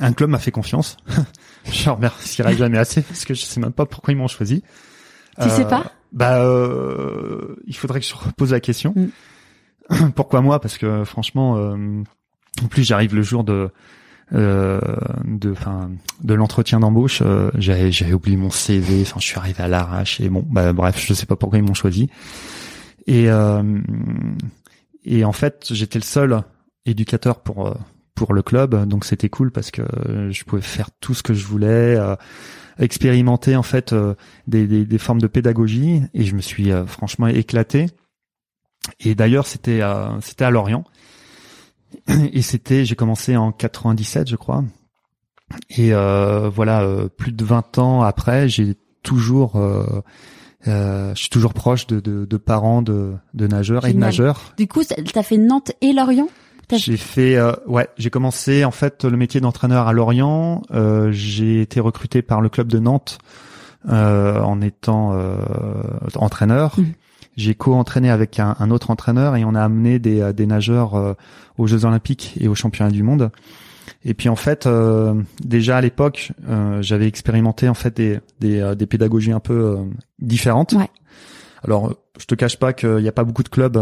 un 0.00 0.12
club 0.12 0.30
m'a 0.30 0.38
fait 0.38 0.50
confiance. 0.52 0.96
je 1.64 1.90
remercierai 1.90 2.56
jamais 2.56 2.78
assez 2.78 3.02
parce 3.02 3.24
que 3.24 3.34
je 3.34 3.42
sais 3.44 3.60
même 3.60 3.72
pas 3.72 3.86
pourquoi 3.86 4.12
ils 4.12 4.16
m'ont 4.16 4.28
choisi. 4.28 4.62
Tu 5.40 5.48
sais 5.48 5.64
pas 5.66 5.92
Bah, 6.12 6.44
euh, 6.44 7.56
il 7.66 7.74
faudrait 7.76 8.00
que 8.00 8.06
je 8.06 8.14
repose 8.14 8.52
la 8.52 8.60
question. 8.60 8.94
Mm. 9.90 10.10
pourquoi 10.14 10.40
moi? 10.40 10.60
Parce 10.60 10.78
que 10.78 11.04
franchement, 11.04 11.56
euh, 11.56 12.02
en 12.62 12.66
plus 12.68 12.84
j'arrive 12.84 13.14
le 13.14 13.22
jour 13.22 13.42
de 13.44 13.70
euh, 14.34 14.80
de 15.24 15.52
enfin 15.52 15.90
de 16.22 16.34
l'entretien 16.34 16.80
d'embauche. 16.80 17.22
euh, 17.24 17.50
j'avais 17.56 17.90
j'avais 17.90 18.12
oublié 18.12 18.36
mon 18.36 18.50
CV. 18.50 19.02
Enfin, 19.02 19.20
je 19.20 19.26
suis 19.26 19.38
arrivé 19.38 19.62
à 19.62 19.68
l'arrache 19.68 20.20
et 20.20 20.28
bon, 20.28 20.44
bah 20.48 20.72
bref, 20.72 21.02
je 21.04 21.12
sais 21.14 21.26
pas 21.26 21.36
pourquoi 21.36 21.58
ils 21.58 21.64
m'ont 21.64 21.74
choisi. 21.74 22.08
Et 23.06 23.30
euh, 23.30 23.80
et 25.04 25.24
en 25.24 25.32
fait, 25.32 25.66
j'étais 25.70 25.98
le 25.98 26.04
seul 26.04 26.42
éducateur 26.86 27.40
pour 27.40 27.66
euh, 27.66 27.74
pour 28.14 28.34
le 28.34 28.42
club, 28.42 28.86
donc 28.86 29.04
c'était 29.04 29.28
cool 29.30 29.50
parce 29.50 29.70
que 29.70 29.82
euh, 29.82 30.30
je 30.30 30.44
pouvais 30.44 30.62
faire 30.62 30.90
tout 31.00 31.14
ce 31.14 31.22
que 31.22 31.32
je 31.34 31.46
voulais, 31.46 31.96
euh, 31.96 32.14
expérimenter 32.78 33.56
en 33.56 33.62
fait 33.62 33.92
euh, 33.92 34.14
des, 34.46 34.66
des, 34.66 34.84
des 34.84 34.98
formes 34.98 35.20
de 35.20 35.26
pédagogie 35.26 36.02
et 36.14 36.24
je 36.24 36.34
me 36.34 36.40
suis 36.40 36.72
euh, 36.72 36.86
franchement 36.86 37.26
éclaté. 37.26 37.86
Et 39.00 39.14
d'ailleurs, 39.14 39.46
c'était 39.46 39.80
c'était 40.20 40.44
à 40.44 40.50
Lorient 40.50 40.84
et 42.32 42.42
c'était 42.42 42.84
j'ai 42.84 42.96
commencé 42.96 43.36
en 43.36 43.52
97, 43.52 44.28
je 44.28 44.36
crois. 44.36 44.64
Et 45.70 45.92
euh, 45.92 46.48
voilà, 46.48 46.82
euh, 46.82 47.08
plus 47.08 47.32
de 47.32 47.44
20 47.44 47.78
ans 47.78 48.02
après, 48.02 48.48
j'ai 48.48 48.74
toujours, 49.02 49.56
euh, 49.56 49.84
euh, 50.66 51.14
je 51.14 51.20
suis 51.20 51.28
toujours 51.28 51.54
proche 51.54 51.86
de, 51.86 52.00
de, 52.00 52.24
de 52.24 52.36
parents 52.36 52.82
de, 52.82 53.14
de 53.34 53.46
nageurs 53.46 53.86
et 53.86 53.92
de 53.92 53.98
nageurs. 53.98 54.54
Du 54.56 54.66
coup, 54.66 54.82
t'as 54.84 55.22
fait 55.22 55.38
Nantes 55.38 55.72
et 55.80 55.92
Lorient? 55.92 56.28
J'ai 56.78 56.96
fait, 56.96 57.36
euh, 57.36 57.52
ouais, 57.66 57.88
j'ai 57.98 58.10
commencé 58.10 58.64
en 58.64 58.70
fait 58.70 59.04
le 59.04 59.16
métier 59.16 59.40
d'entraîneur 59.40 59.86
à 59.86 59.92
Lorient. 59.92 60.62
Euh, 60.72 61.10
j'ai 61.12 61.60
été 61.60 61.80
recruté 61.80 62.22
par 62.22 62.40
le 62.40 62.48
club 62.48 62.68
de 62.68 62.78
Nantes 62.78 63.18
euh, 63.88 64.40
en 64.40 64.60
étant 64.60 65.12
euh, 65.12 65.36
entraîneur. 66.16 66.78
Mhm. 66.78 66.92
J'ai 67.36 67.54
co-entraîné 67.54 68.10
avec 68.10 68.38
un, 68.38 68.56
un 68.58 68.70
autre 68.70 68.90
entraîneur 68.90 69.36
et 69.36 69.44
on 69.44 69.54
a 69.54 69.62
amené 69.62 69.98
des, 69.98 70.20
euh, 70.20 70.32
des 70.32 70.46
nageurs 70.46 70.94
euh, 70.94 71.14
aux 71.58 71.66
Jeux 71.66 71.84
Olympiques 71.84 72.34
et 72.38 72.48
aux 72.48 72.54
Championnats 72.54 72.90
du 72.90 73.02
monde. 73.02 73.30
Et 74.04 74.14
puis 74.14 74.28
en 74.28 74.36
fait, 74.36 74.66
euh, 74.66 75.14
déjà 75.42 75.78
à 75.78 75.80
l'époque, 75.80 76.32
euh, 76.48 76.82
j'avais 76.82 77.06
expérimenté 77.06 77.68
en 77.68 77.74
fait 77.74 77.96
des, 77.96 78.20
des, 78.40 78.74
des 78.76 78.86
pédagogies 78.86 79.32
un 79.32 79.40
peu 79.40 79.78
différentes. 80.20 80.72
Ouais. 80.72 80.90
Alors, 81.64 81.94
je 82.18 82.26
te 82.26 82.34
cache 82.34 82.58
pas 82.58 82.72
qu'il 82.72 82.96
n'y 82.96 83.08
a 83.08 83.12
pas 83.12 83.24
beaucoup 83.24 83.42
de 83.44 83.48
clubs 83.48 83.78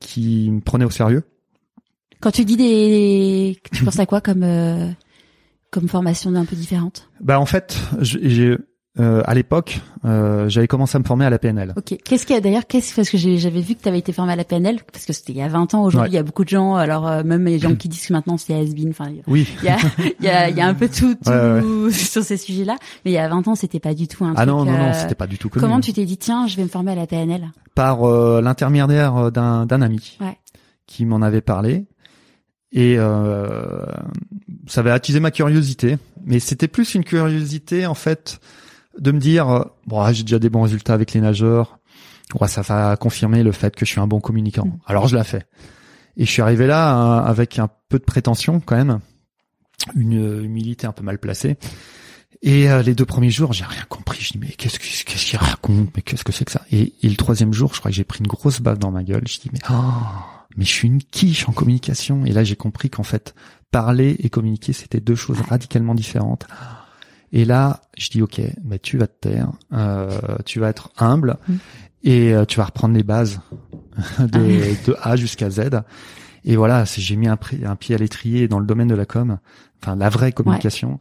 qui 0.00 0.50
me 0.50 0.60
prenaient 0.60 0.84
au 0.86 0.90
sérieux. 0.90 1.24
Quand 2.22 2.30
tu 2.30 2.44
dis 2.44 2.56
des, 2.56 3.58
tu 3.72 3.84
penses 3.84 3.98
à 3.98 4.06
quoi 4.06 4.20
comme 4.20 4.42
euh, 4.44 4.88
comme 5.70 5.88
formation 5.88 6.34
un 6.34 6.44
peu 6.44 6.56
différente? 6.56 7.08
Bah 7.20 7.38
en 7.40 7.46
fait, 7.46 7.78
j'ai 8.00 8.56
euh, 9.00 9.22
à 9.24 9.32
l'époque, 9.34 9.80
euh, 10.04 10.50
j'avais 10.50 10.68
commencé 10.68 10.96
à 10.96 10.98
me 10.98 11.04
former 11.04 11.24
à 11.24 11.30
la 11.30 11.38
PNL. 11.38 11.72
Ok. 11.76 11.96
Qu'est-ce 12.04 12.26
qu'il 12.26 12.34
y 12.34 12.38
a 12.38 12.42
d'ailleurs 12.42 12.66
Qu'est-ce 12.66 12.94
parce 12.94 13.08
que 13.08 13.16
j'avais 13.16 13.62
vu 13.62 13.74
que 13.74 13.80
tu 13.82 13.88
avais 13.88 13.98
été 13.98 14.12
formé 14.12 14.34
à 14.34 14.36
la 14.36 14.44
PNL 14.44 14.80
parce 14.92 15.06
que 15.06 15.14
c'était 15.14 15.32
il 15.32 15.38
y 15.38 15.42
a 15.42 15.48
20 15.48 15.72
ans. 15.74 15.82
Aujourd'hui, 15.84 16.10
Ouais. 16.10 16.12
il 16.12 16.14
y 16.14 16.18
a 16.18 16.22
beaucoup 16.22 16.44
de 16.44 16.50
gens. 16.50 16.74
Alors 16.74 17.08
euh, 17.08 17.22
même 17.24 17.44
les 17.46 17.58
gens 17.58 17.74
qui 17.76 17.88
disent 17.88 18.06
que 18.06 18.12
maintenant 18.12 18.36
c'est 18.36 18.54
has-been. 18.54 18.90
Enfin, 18.90 19.10
Oui. 19.26 19.48
il 19.62 19.64
y 19.64 19.68
a 19.70 19.78
il 20.20 20.24
y 20.26 20.28
a 20.28 20.48
il 20.50 20.56
y 20.56 20.60
a 20.60 20.66
un 20.68 20.74
peu 20.74 20.88
tout, 20.88 21.14
tout 21.24 21.30
Ouais, 21.30 21.90
sur 21.92 22.22
ces 22.22 22.36
sujets-là. 22.36 22.76
Mais 23.04 23.12
il 23.12 23.14
y 23.14 23.18
a 23.18 23.26
20 23.28 23.48
ans, 23.48 23.54
c'était 23.54 23.80
pas 23.80 23.94
du 23.94 24.06
tout 24.08 24.24
un 24.26 24.32
Ah 24.36 24.44
truc. 24.44 24.48
non 24.48 24.64
non 24.66 24.72
non, 24.72 24.84
euh, 24.90 24.92
c'était 24.92 25.14
pas 25.14 25.26
du 25.26 25.38
tout 25.38 25.48
connu. 25.48 25.60
Comment 25.62 25.80
tu 25.80 25.92
t'es 25.94 26.04
dit 26.04 26.18
tiens, 26.18 26.46
je 26.46 26.56
vais 26.56 26.62
me 26.64 26.68
former 26.68 26.92
à 26.92 26.96
la 26.96 27.06
PNL 27.06 27.50
Par 27.74 28.04
euh, 28.06 28.40
l'intermédiaire 28.42 29.32
d'un 29.32 29.64
d'un 29.64 29.80
ami 29.82 30.18
Ouais. 30.20 30.36
qui 30.86 31.06
m'en 31.06 31.22
avait 31.22 31.40
parlé 31.40 31.86
et 32.72 32.96
euh, 32.98 33.84
ça 34.66 34.80
avait 34.80 34.90
attisé 34.90 35.20
ma 35.20 35.30
curiosité, 35.30 35.98
mais 36.24 36.40
c'était 36.40 36.68
plus 36.68 36.94
une 36.94 37.04
curiosité 37.04 37.86
en 37.86 37.94
fait 37.94 38.40
de 38.98 39.12
me 39.12 39.18
dire 39.18 39.48
euh, 39.48 39.64
bon 39.86 40.00
ah, 40.00 40.12
j'ai 40.12 40.22
déjà 40.22 40.38
des 40.38 40.48
bons 40.48 40.62
résultats 40.62 40.94
avec 40.94 41.12
les 41.12 41.20
nageurs, 41.20 41.78
ouais, 42.40 42.48
ça 42.48 42.62
va 42.62 42.96
confirmer 42.96 43.42
le 43.42 43.52
fait 43.52 43.76
que 43.76 43.84
je 43.84 43.90
suis 43.90 44.00
un 44.00 44.06
bon 44.06 44.20
communicant. 44.20 44.66
Mm. 44.66 44.78
Alors 44.86 45.06
je 45.06 45.16
l'ai 45.16 45.24
fait. 45.24 45.46
Et 46.16 46.24
je 46.24 46.30
suis 46.30 46.42
arrivé 46.42 46.66
là 46.66 46.94
hein, 46.94 47.18
avec 47.18 47.58
un 47.58 47.68
peu 47.88 47.98
de 47.98 48.04
prétention 48.04 48.60
quand 48.60 48.76
même, 48.76 49.00
une 49.94 50.18
euh, 50.18 50.44
humilité 50.44 50.86
un 50.86 50.92
peu 50.92 51.02
mal 51.02 51.18
placée. 51.18 51.56
Et 52.40 52.70
euh, 52.70 52.82
les 52.82 52.94
deux 52.94 53.06
premiers 53.06 53.30
jours, 53.30 53.52
j'ai 53.52 53.64
rien 53.64 53.84
compris. 53.88 54.20
Je 54.22 54.32
dis 54.32 54.38
mais 54.38 54.48
qu'est-ce 54.48 54.78
que 54.78 54.84
qu'est-ce 54.84 55.26
qu'il 55.26 55.38
raconte? 55.38 55.90
Mais 55.94 56.02
qu'est-ce 56.02 56.24
que 56.24 56.32
c'est 56.32 56.44
que 56.44 56.52
ça? 56.52 56.62
Et, 56.72 56.94
et 57.02 57.08
le 57.08 57.16
troisième 57.16 57.52
jour, 57.52 57.74
je 57.74 57.80
crois 57.80 57.90
que 57.90 57.96
j'ai 57.96 58.04
pris 58.04 58.20
une 58.20 58.26
grosse 58.26 58.60
baffe 58.60 58.78
dans 58.78 58.90
ma 58.90 59.04
gueule. 59.04 59.28
Je 59.28 59.38
dis 59.38 59.50
mais 59.52 59.60
oh, 59.70 59.74
mais 60.56 60.64
je 60.64 60.70
suis 60.70 60.88
une 60.88 61.02
quiche 61.02 61.48
en 61.48 61.52
communication. 61.52 62.24
Et 62.24 62.32
là, 62.32 62.44
j'ai 62.44 62.56
compris 62.56 62.90
qu'en 62.90 63.02
fait, 63.02 63.34
parler 63.70 64.16
et 64.20 64.30
communiquer, 64.30 64.72
c'était 64.72 65.00
deux 65.00 65.14
choses 65.14 65.40
radicalement 65.40 65.94
différentes. 65.94 66.46
Et 67.32 67.44
là, 67.44 67.80
je 67.96 68.10
dis 68.10 68.22
ok, 68.22 68.40
mais 68.62 68.78
tu 68.78 68.98
vas 68.98 69.06
te 69.06 69.28
taire, 69.28 69.50
euh, 69.72 70.36
tu 70.44 70.60
vas 70.60 70.68
être 70.68 70.90
humble 70.98 71.38
Mm. 71.48 71.54
et 72.04 72.34
euh, 72.34 72.44
tu 72.44 72.58
vas 72.58 72.66
reprendre 72.66 72.94
les 72.94 73.02
bases 73.02 73.40
de, 74.18 74.86
de 74.86 74.96
A 75.02 75.16
jusqu'à 75.16 75.50
Z. 75.50 75.70
Et 76.44 76.56
voilà, 76.56 76.84
j'ai 76.84 77.16
mis 77.16 77.28
un 77.28 77.36
pied 77.36 77.94
à 77.94 77.98
l'étrier 77.98 78.48
dans 78.48 78.58
le 78.58 78.66
domaine 78.66 78.88
de 78.88 78.94
la 78.94 79.06
com, 79.06 79.38
enfin 79.80 79.94
la 79.96 80.08
vraie 80.08 80.32
communication, 80.32 80.98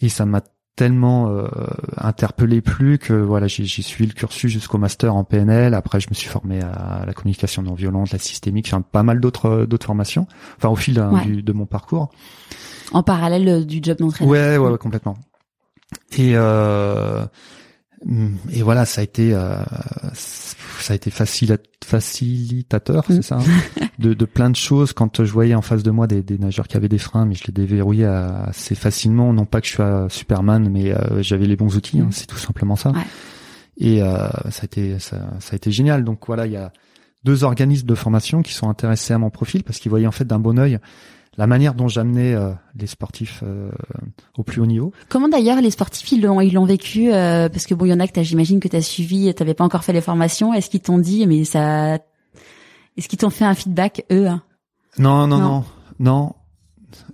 et 0.00 0.08
ça 0.08 0.24
m'a 0.26 0.42
tellement 0.76 1.30
euh, 1.30 1.48
interpellé 1.96 2.60
plus 2.60 2.98
que 2.98 3.14
voilà 3.14 3.46
j'ai 3.46 3.66
suivi 3.66 4.06
le 4.08 4.14
cursus 4.14 4.52
jusqu'au 4.52 4.76
master 4.78 5.14
en 5.16 5.24
PNL 5.24 5.72
après 5.74 6.00
je 6.00 6.08
me 6.10 6.14
suis 6.14 6.28
formé 6.28 6.60
à 6.60 7.04
la 7.06 7.14
communication 7.14 7.62
non 7.62 7.72
violente 7.74 8.12
la 8.12 8.18
systémique 8.18 8.66
enfin 8.68 8.82
pas 8.82 9.02
mal 9.02 9.18
d'autres 9.20 9.64
d'autres 9.64 9.86
formations 9.86 10.26
enfin 10.58 10.68
au 10.68 10.76
fil 10.76 11.00
Ouais. 11.00 11.22
du- 11.24 11.42
de 11.42 11.52
mon 11.52 11.64
parcours 11.66 12.10
en 12.92 13.02
parallèle 13.02 13.48
euh, 13.48 13.64
du 13.64 13.80
job 13.82 13.96
d'entraîneur. 13.98 14.30
Ouais, 14.30 14.58
ouais, 14.58 14.70
ouais, 14.72 14.78
complètement. 14.78 15.16
Et 16.16 16.32
euh, 16.36 17.24
et 18.52 18.62
voilà, 18.62 18.84
ça 18.84 19.00
a 19.00 19.04
été 19.04 19.32
euh, 19.34 19.56
ça 20.12 20.92
a 20.92 20.96
été 20.96 21.10
facilitateur, 21.10 23.04
c'est 23.08 23.22
ça, 23.22 23.38
hein, 23.38 23.86
de, 23.98 24.12
de 24.14 24.24
plein 24.24 24.50
de 24.50 24.56
choses. 24.56 24.92
Quand 24.92 25.24
je 25.24 25.32
voyais 25.32 25.54
en 25.54 25.62
face 25.62 25.82
de 25.82 25.90
moi 25.90 26.06
des, 26.06 26.22
des 26.22 26.38
nageurs 26.38 26.68
qui 26.68 26.76
avaient 26.76 26.88
des 26.88 26.98
freins, 26.98 27.24
mais 27.26 27.34
je 27.34 27.44
les 27.46 27.52
déverrouillais 27.52 28.04
assez 28.04 28.74
facilement. 28.74 29.32
Non 29.32 29.44
pas 29.46 29.60
que 29.60 29.66
je 29.66 29.72
sois 29.72 30.06
Superman, 30.10 30.68
mais 30.70 30.92
euh, 30.92 31.22
j'avais 31.22 31.46
les 31.46 31.56
bons 31.56 31.74
outils. 31.76 32.00
hein, 32.00 32.04
Mm. 32.08 32.12
c'est 32.12 32.26
tout 32.26 32.36
simplement 32.38 32.76
ça. 32.76 32.90
Ouais. 32.90 33.00
Et 33.78 34.02
euh, 34.02 34.28
ça 34.50 34.62
a 34.62 34.64
été 34.64 34.98
ça, 34.98 35.18
ça 35.40 35.52
a 35.52 35.56
été 35.56 35.70
génial. 35.70 36.04
Donc 36.04 36.26
voilà, 36.26 36.46
il 36.46 36.52
y 36.52 36.56
a 36.56 36.72
deux 37.24 37.44
organismes 37.44 37.86
de 37.86 37.94
formation 37.94 38.42
qui 38.42 38.52
sont 38.52 38.68
intéressés 38.68 39.14
à 39.14 39.18
mon 39.18 39.30
profil 39.30 39.64
parce 39.64 39.78
qu'ils 39.78 39.90
voyaient 39.90 40.06
en 40.06 40.12
fait 40.12 40.24
d'un 40.26 40.38
bon 40.38 40.58
œil 40.58 40.78
la 41.38 41.46
manière 41.46 41.74
dont 41.74 41.88
j'amenais 41.88 42.34
euh, 42.34 42.52
les 42.74 42.86
sportifs 42.86 43.40
euh, 43.42 43.70
au 44.38 44.42
plus 44.42 44.60
haut 44.60 44.66
niveau. 44.66 44.92
Comment 45.08 45.28
d'ailleurs 45.28 45.60
les 45.60 45.70
sportifs 45.70 46.10
ils 46.12 46.22
l'ont 46.22 46.40
ils 46.40 46.54
l'ont 46.54 46.64
vécu 46.64 47.12
euh, 47.12 47.48
parce 47.48 47.66
que 47.66 47.74
bon 47.74 47.84
il 47.84 47.90
y 47.90 47.92
en 47.92 48.00
a 48.00 48.08
que 48.08 48.22
j'imagine 48.22 48.60
que 48.60 48.68
t'as 48.68 48.80
suivi, 48.80 49.32
t'avais 49.34 49.54
pas 49.54 49.64
encore 49.64 49.84
fait 49.84 49.92
les 49.92 50.00
formations. 50.00 50.54
Est-ce 50.54 50.70
qu'ils 50.70 50.80
t'ont 50.80 50.98
dit 50.98 51.26
mais 51.26 51.44
ça 51.44 51.98
est-ce 52.96 53.08
qu'ils 53.08 53.18
t'ont 53.18 53.30
fait 53.30 53.44
un 53.44 53.54
feedback 53.54 54.04
eux 54.10 54.26
hein? 54.26 54.42
Non, 54.98 55.26
non, 55.26 55.38
Non. 55.38 55.48
non, 55.48 55.64
non. 56.00 56.32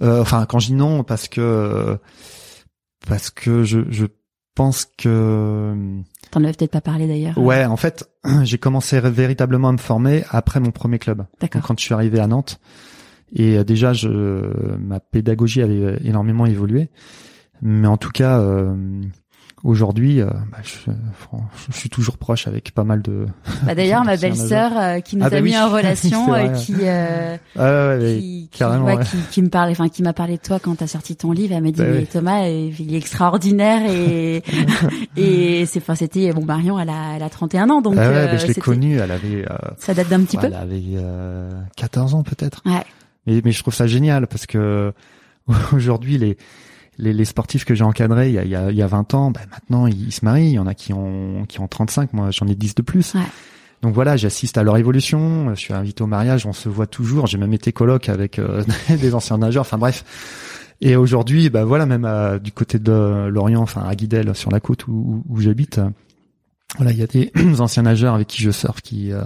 Euh, 0.02 0.20
enfin, 0.20 0.46
quand 0.46 0.61
je 0.61 0.68
dis 0.68 0.74
non, 0.74 1.02
parce 1.02 1.26
que 1.26 1.98
parce 3.08 3.30
que 3.30 3.64
je, 3.64 3.80
je 3.90 4.06
pense 4.54 4.87
que 4.96 5.74
T'en 6.30 6.44
avais 6.44 6.52
peut-être 6.52 6.70
pas 6.70 6.80
parlé 6.80 7.06
d'ailleurs. 7.08 7.37
ouais, 7.38 7.64
en 7.64 7.76
fait, 7.76 8.08
j'ai 8.44 8.58
commencé 8.58 9.00
véritablement 9.00 9.68
à 9.68 9.72
me 9.72 9.78
former 9.78 10.24
après 10.30 10.61
mon 10.61 10.70
premier 10.70 10.98
club. 10.98 11.26
D'accord. 11.40 11.62
Quand 11.62 11.78
je 11.78 11.85
suis 11.85 11.94
arrivé 11.94 12.20
à 12.20 12.26
Nantes, 12.28 12.61
et 13.35 13.59
euh, 13.59 13.64
déjà, 13.64 13.92
je 13.92 14.09
ma 14.79 15.01
pédagogie 15.01 15.62
avait 15.62 15.99
énormément 16.05 16.47
évolué. 16.47 16.88
Mais 17.62 17.87
en 17.87 17.97
tout 17.97 18.11
cas, 18.11 18.40
euh, 18.40 18.75
aujourd'hui, 19.62 20.21
euh, 20.21 20.27
bah, 20.51 20.59
je, 20.64 20.90
je 21.71 21.77
suis 21.79 21.88
toujours 21.88 22.18
proche 22.18 22.49
avec 22.49 22.73
pas 22.75 22.83
mal 22.83 23.03
de. 23.03 23.27
Bah 23.64 23.75
d'ailleurs 23.77 24.05
ma 24.05 24.16
belle-sœur 24.16 24.73
euh, 24.77 24.99
qui 25.01 25.16
nous 25.16 25.23
Ah 25.23 25.29
a 25.29 25.31
bah 25.31 25.40
mis 25.40 25.51
oui. 25.53 25.59
en 25.59 25.68
relation 25.73 26.35
euh, 26.35 26.47
vrai. 26.49 26.53
qui 26.59 26.75
euh, 26.81 27.37
ouais, 27.55 27.62
ouais, 27.62 27.99
ouais. 28.05 28.18
qui, 28.21 28.49
qui, 28.51 28.59
carrément, 28.59 28.85
ouais, 28.87 28.97
ouais. 28.97 29.05
qui, 29.05 29.16
qui 29.31 29.42
me 29.42 29.49
parlait, 29.49 29.71
enfin 29.73 29.88
qui 29.88 30.03
m'a 30.03 30.12
parlé 30.12 30.38
de 30.38 30.42
toi 30.42 30.59
quand 30.59 30.75
t'as 30.75 30.88
sorti 30.88 31.14
ton 31.14 31.31
livre. 31.31 31.55
Elle 31.55 31.62
m'a 31.62 31.71
dit 31.71 31.81
Bah 31.81 31.87
mais. 31.95 32.07
Thomas, 32.07 32.42
euh, 32.49 32.71
il 32.81 32.95
est 32.95 32.99
extraordinaire 32.99 33.88
et 33.88 34.42
et 35.16 35.66
c'est, 35.66 35.79
enfin 35.79 35.95
c'était 35.95 36.33
bon 36.33 36.45
Marion, 36.45 36.81
elle 36.81 36.90
a 36.90 37.14
elle 37.16 37.23
a 37.23 37.31
31 37.31 37.71
ans 37.71 37.81
donc 37.81 37.95
Ah 37.97 38.09
ouais, 38.09 38.14
euh, 38.16 38.38
je 38.38 38.47
l'ai 38.49 38.55
connue. 38.55 38.97
Elle 38.99 39.12
avait. 39.12 39.45
euh, 39.49 39.55
ça 39.79 39.95
date 39.95 40.09
d'un 40.09 40.23
petit 40.25 40.37
peu. 40.37 40.47
Elle 40.47 40.55
avait 40.55 40.83
euh, 40.97 41.49
14 41.77 42.14
ans 42.16 42.25
peut-être. 42.25 42.61
Ouais. 42.66 42.83
Mais, 43.26 43.40
mais 43.44 43.52
je 43.52 43.61
trouve 43.61 43.74
ça 43.74 43.87
génial 43.87 44.26
parce 44.26 44.46
que 44.46 44.92
aujourd'hui 45.72 46.18
les 46.18 46.37
les, 46.98 47.14
les 47.14 47.24
sportifs 47.24 47.64
que 47.64 47.74
j'ai 47.74 47.85
encadrés 47.85 48.28
il 48.28 48.35
y 48.35 48.38
a, 48.38 48.44
il 48.44 48.50
y 48.50 48.54
a, 48.54 48.70
il 48.70 48.76
y 48.76 48.82
a 48.82 48.87
20 48.87 49.14
ans, 49.14 49.30
bah, 49.30 49.40
maintenant 49.50 49.87
ils, 49.87 50.12
se 50.12 50.24
marient. 50.24 50.50
Il 50.50 50.54
y 50.54 50.58
en 50.58 50.66
a 50.66 50.74
qui 50.74 50.92
ont 50.92 51.46
qui 51.48 51.61
ont 51.61 51.68
35. 51.68 52.12
Moi 52.12 52.30
j'en 52.30 52.46
ai 52.46 52.54
10 52.54 52.74
de 52.74 52.82
plus. 52.82 53.14
Ouais. 53.14 53.20
Donc 53.82 53.94
voilà, 53.94 54.16
j'assiste 54.16 54.58
à 54.58 54.62
leur 54.62 54.76
évolution. 54.76 55.54
Je 55.54 55.61
suis 55.61 55.74
invité 55.74 56.02
au 56.02 56.06
mariage, 56.06 56.46
on 56.46 56.52
se 56.52 56.68
voit 56.68 56.87
toujours. 56.87 57.26
J'ai 57.26 57.38
même 57.38 57.52
été 57.52 57.72
coloc 57.72 58.08
avec 58.08 58.38
euh, 58.38 58.62
des 58.88 59.14
anciens 59.14 59.38
nageurs. 59.38 59.62
Enfin 59.62 59.78
bref. 59.78 60.04
Et 60.85 60.96
aujourd'hui, 60.96 61.48
bah 61.48 61.64
voilà, 61.64 61.87
même 61.87 62.04
euh, 62.04 62.40
du 62.40 62.50
côté 62.50 62.80
de 62.80 63.28
Lorient, 63.28 63.62
enfin 63.62 63.82
à 63.82 63.94
Guidel, 63.94 64.35
sur 64.35 64.50
la 64.50 64.58
côte 64.58 64.88
où, 64.88 64.92
où, 65.28 65.35
où 65.35 65.40
j'habite, 65.40 65.78
euh, 65.78 65.88
voilà, 66.76 66.90
il 66.90 66.98
y 66.98 67.02
a 67.02 67.06
des 67.06 67.30
anciens 67.61 67.85
nageurs 67.85 68.14
avec 68.14 68.26
qui 68.26 68.42
je 68.42 68.50
surfe, 68.50 68.80
qui 68.80 69.12
euh, 69.12 69.22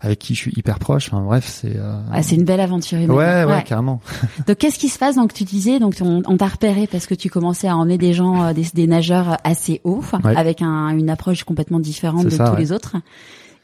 avec 0.00 0.18
qui 0.18 0.34
je 0.34 0.40
suis 0.40 0.52
hyper 0.56 0.78
proche. 0.78 1.08
Enfin 1.12 1.22
bref, 1.22 1.46
c'est 1.46 1.76
euh, 1.76 2.00
Ah, 2.12 2.22
c'est 2.22 2.36
une 2.36 2.44
belle 2.44 2.60
aventure 2.60 2.98
humaine. 2.98 3.10
ouais, 3.12 3.44
ouais, 3.44 3.62
carrément. 3.64 4.00
Donc 4.46 4.58
qu'est-ce 4.58 4.78
qui 4.78 4.88
se 4.88 4.98
passe 4.98 5.16
Donc 5.16 5.32
tu 5.32 5.44
disais? 5.44 5.78
Donc 5.78 5.94
on, 6.00 6.22
on 6.26 6.36
t'a 6.36 6.46
repéré 6.48 6.86
parce 6.86 7.06
que 7.06 7.14
tu 7.14 7.30
commençais 7.30 7.68
à 7.68 7.76
emmener 7.76 7.98
des 7.98 8.12
gens, 8.12 8.42
euh, 8.44 8.52
des, 8.52 8.66
des 8.74 8.86
nageurs 8.86 9.36
assez 9.44 9.80
hauts, 9.84 10.02
Ouais. 10.24 10.36
avec 10.36 10.62
un, 10.62 10.88
une 10.90 11.10
approche 11.10 11.44
complètement 11.44 11.80
différente 11.80 12.24
de 12.26 12.30
ça, 12.30 12.44
tous 12.46 12.52
ouais. 12.52 12.58
les 12.60 12.72
autres. 12.72 12.96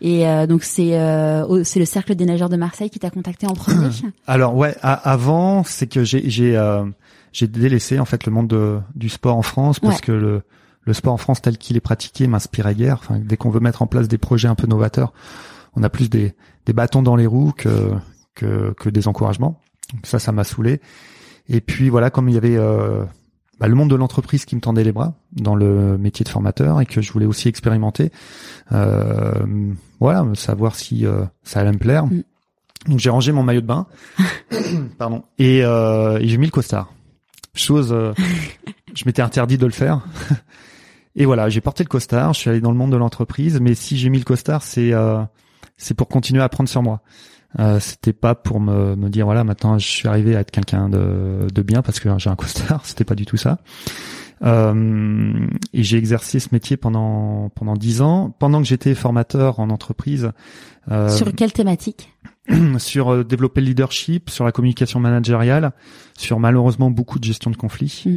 Et 0.00 0.26
euh, 0.26 0.46
donc 0.48 0.64
c'est 0.64 0.98
euh, 0.98 1.62
c'est 1.62 1.78
le 1.78 1.84
cercle 1.86 2.14
des 2.16 2.24
nageurs 2.24 2.48
de 2.48 2.56
Marseille 2.56 2.90
qui 2.90 2.98
t'a 2.98 3.10
contacté 3.10 3.46
en 3.46 3.52
premier? 3.54 3.88
Alors 4.26 4.56
ouais, 4.56 4.74
avant, 4.82 5.62
c'est 5.64 5.86
que 5.86 6.02
j'ai 6.02 6.28
j'ai 6.28 6.56
euh, 6.56 6.84
j'ai 7.32 7.46
délaissé 7.46 8.00
en 8.00 8.04
fait 8.04 8.26
le 8.26 8.32
monde 8.32 8.48
de, 8.48 8.78
du 8.96 9.08
sport 9.08 9.36
en 9.36 9.42
France 9.42 9.78
parce 9.78 9.96
Ouais. 9.96 10.00
que 10.02 10.12
le 10.12 10.42
le 10.84 10.92
sport 10.92 11.12
en 11.12 11.16
France 11.18 11.40
tel 11.40 11.56
qu'il 11.56 11.76
est 11.76 11.80
pratiqué 11.80 12.26
m'inspirait 12.26 12.74
guère. 12.74 12.98
Enfin, 13.00 13.20
dès 13.22 13.36
qu'on 13.36 13.50
veut 13.50 13.60
mettre 13.60 13.82
en 13.82 13.86
place 13.86 14.08
des 14.08 14.18
projets 14.18 14.48
un 14.48 14.56
peu 14.56 14.66
novateurs, 14.66 15.12
on 15.74 15.82
a 15.82 15.88
plus 15.88 16.10
des 16.10 16.34
des 16.66 16.72
bâtons 16.72 17.02
dans 17.02 17.16
les 17.16 17.26
roues 17.26 17.52
que 17.56 17.92
que 18.34 18.74
que 18.76 18.88
des 18.88 19.08
encouragements. 19.08 19.60
Donc 19.92 20.06
ça, 20.06 20.18
ça 20.18 20.32
m'a 20.32 20.44
saoulé. 20.44 20.80
Et 21.48 21.60
puis 21.60 21.88
voilà, 21.88 22.10
comme 22.10 22.28
il 22.28 22.34
y 22.34 22.38
avait 22.38 22.56
euh, 22.56 23.04
bah, 23.58 23.68
le 23.68 23.74
monde 23.74 23.90
de 23.90 23.96
l'entreprise 23.96 24.44
qui 24.44 24.56
me 24.56 24.60
tendait 24.60 24.84
les 24.84 24.92
bras 24.92 25.14
dans 25.32 25.54
le 25.54 25.98
métier 25.98 26.24
de 26.24 26.28
formateur 26.28 26.80
et 26.80 26.86
que 26.86 27.00
je 27.00 27.12
voulais 27.12 27.26
aussi 27.26 27.48
expérimenter, 27.48 28.10
euh, 28.72 29.44
voilà, 30.00 30.26
savoir 30.34 30.74
si 30.74 31.06
euh, 31.06 31.24
ça 31.42 31.60
allait 31.60 31.72
me 31.72 31.78
plaire. 31.78 32.06
Mm. 32.06 32.22
Donc 32.88 32.98
j'ai 32.98 33.10
rangé 33.10 33.30
mon 33.30 33.44
maillot 33.44 33.60
de 33.60 33.66
bain, 33.66 33.86
pardon, 34.98 35.22
et, 35.38 35.62
euh, 35.62 36.18
et 36.18 36.26
j'ai 36.26 36.36
mis 36.36 36.46
le 36.46 36.50
costard. 36.50 36.92
chose, 37.54 37.92
euh, 37.92 38.12
je 38.94 39.04
m'étais 39.06 39.22
interdit 39.22 39.58
de 39.58 39.66
le 39.66 39.72
faire. 39.72 40.00
Et 41.14 41.26
voilà, 41.26 41.50
j'ai 41.50 41.60
porté 41.60 41.84
le 41.84 41.90
costard, 41.90 42.32
je 42.32 42.40
suis 42.40 42.48
allé 42.48 42.62
dans 42.62 42.70
le 42.70 42.76
monde 42.78 42.90
de 42.90 42.96
l'entreprise, 42.96 43.60
mais 43.60 43.74
si 43.74 43.98
j'ai 43.98 44.08
mis 44.08 44.16
le 44.16 44.24
costard, 44.24 44.62
c'est 44.62 44.94
euh, 44.94 45.22
c'est 45.82 45.94
pour 45.94 46.08
continuer 46.08 46.40
à 46.40 46.44
apprendre 46.44 46.68
sur 46.68 46.82
moi. 46.82 47.02
Euh, 47.58 47.80
c'était 47.80 48.14
pas 48.14 48.34
pour 48.34 48.60
me, 48.60 48.96
me 48.96 49.10
dire 49.10 49.26
voilà 49.26 49.44
maintenant 49.44 49.78
je 49.78 49.86
suis 49.86 50.08
arrivé 50.08 50.34
à 50.34 50.40
être 50.40 50.50
quelqu'un 50.50 50.88
de, 50.88 51.48
de 51.52 51.62
bien 51.62 51.82
parce 51.82 52.00
que 52.00 52.08
j'ai 52.16 52.30
un 52.30 52.36
costard, 52.36 52.80
c'était 52.86 53.04
pas 53.04 53.14
du 53.14 53.26
tout 53.26 53.36
ça. 53.36 53.58
Euh, 54.44 55.46
et 55.72 55.82
j'ai 55.82 55.96
exercé 55.96 56.40
ce 56.40 56.48
métier 56.52 56.76
pendant 56.76 57.50
pendant 57.50 57.74
dix 57.74 58.00
ans. 58.00 58.34
Pendant 58.38 58.60
que 58.60 58.66
j'étais 58.66 58.94
formateur 58.94 59.60
en 59.60 59.70
entreprise. 59.70 60.32
Euh, 60.90 61.08
sur 61.08 61.32
quelle 61.34 61.52
thématique 61.52 62.12
Sur 62.78 63.12
euh, 63.12 63.24
développer 63.24 63.60
le 63.60 63.68
leadership, 63.68 64.28
sur 64.28 64.44
la 64.44 64.50
communication 64.50 64.98
managériale, 64.98 65.72
sur 66.18 66.40
malheureusement 66.40 66.90
beaucoup 66.90 67.20
de 67.20 67.24
gestion 67.24 67.52
de 67.52 67.56
conflits. 67.56 68.02
Mm. 68.04 68.16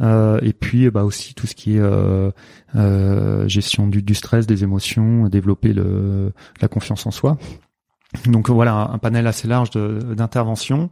Euh, 0.00 0.40
et 0.42 0.52
puis 0.52 0.90
bah 0.90 1.04
aussi 1.04 1.34
tout 1.34 1.46
ce 1.46 1.54
qui 1.54 1.76
est 1.76 1.80
euh, 1.80 2.30
euh, 2.74 3.46
gestion 3.46 3.86
du, 3.86 4.02
du, 4.02 4.14
stress, 4.14 4.46
des 4.46 4.64
émotions, 4.64 5.28
développer 5.28 5.72
le, 5.72 6.32
la 6.60 6.68
confiance 6.68 7.06
en 7.06 7.10
soi. 7.10 7.36
Donc 8.26 8.50
voilà 8.50 8.90
un, 8.92 8.98
panel 8.98 9.26
assez 9.26 9.48
large 9.48 9.70
d'interventions. 9.70 10.90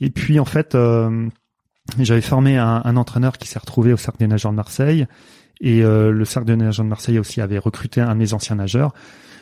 Et 0.00 0.10
puis 0.10 0.40
en 0.40 0.44
fait, 0.44 0.74
euh, 0.74 1.28
j'avais 1.98 2.20
formé 2.20 2.56
un, 2.56 2.82
un, 2.84 2.96
entraîneur 2.96 3.36
qui 3.38 3.48
s'est 3.48 3.58
retrouvé 3.58 3.92
au 3.92 3.96
Cercle 3.96 4.18
des 4.18 4.26
nageurs 4.26 4.52
de 4.52 4.56
Marseille. 4.56 5.06
Et 5.60 5.84
euh, 5.84 6.10
le 6.10 6.24
Cercle 6.24 6.46
des 6.46 6.56
nageurs 6.56 6.84
de 6.84 6.90
Marseille 6.90 7.18
aussi 7.18 7.40
avait 7.40 7.58
recruté 7.58 8.00
un 8.00 8.14
de 8.14 8.18
mes 8.18 8.32
anciens 8.32 8.56
nageurs. 8.56 8.92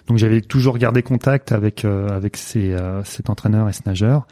Donc 0.07 0.16
j'avais 0.16 0.41
toujours 0.41 0.78
gardé 0.78 1.03
contact 1.03 1.53
avec 1.53 1.84
avec 1.84 2.39
ces, 2.39 2.74
cet 3.05 3.28
entraîneur 3.28 3.68
et 3.68 3.74
ce 3.74 3.82
nageur. 3.84 4.26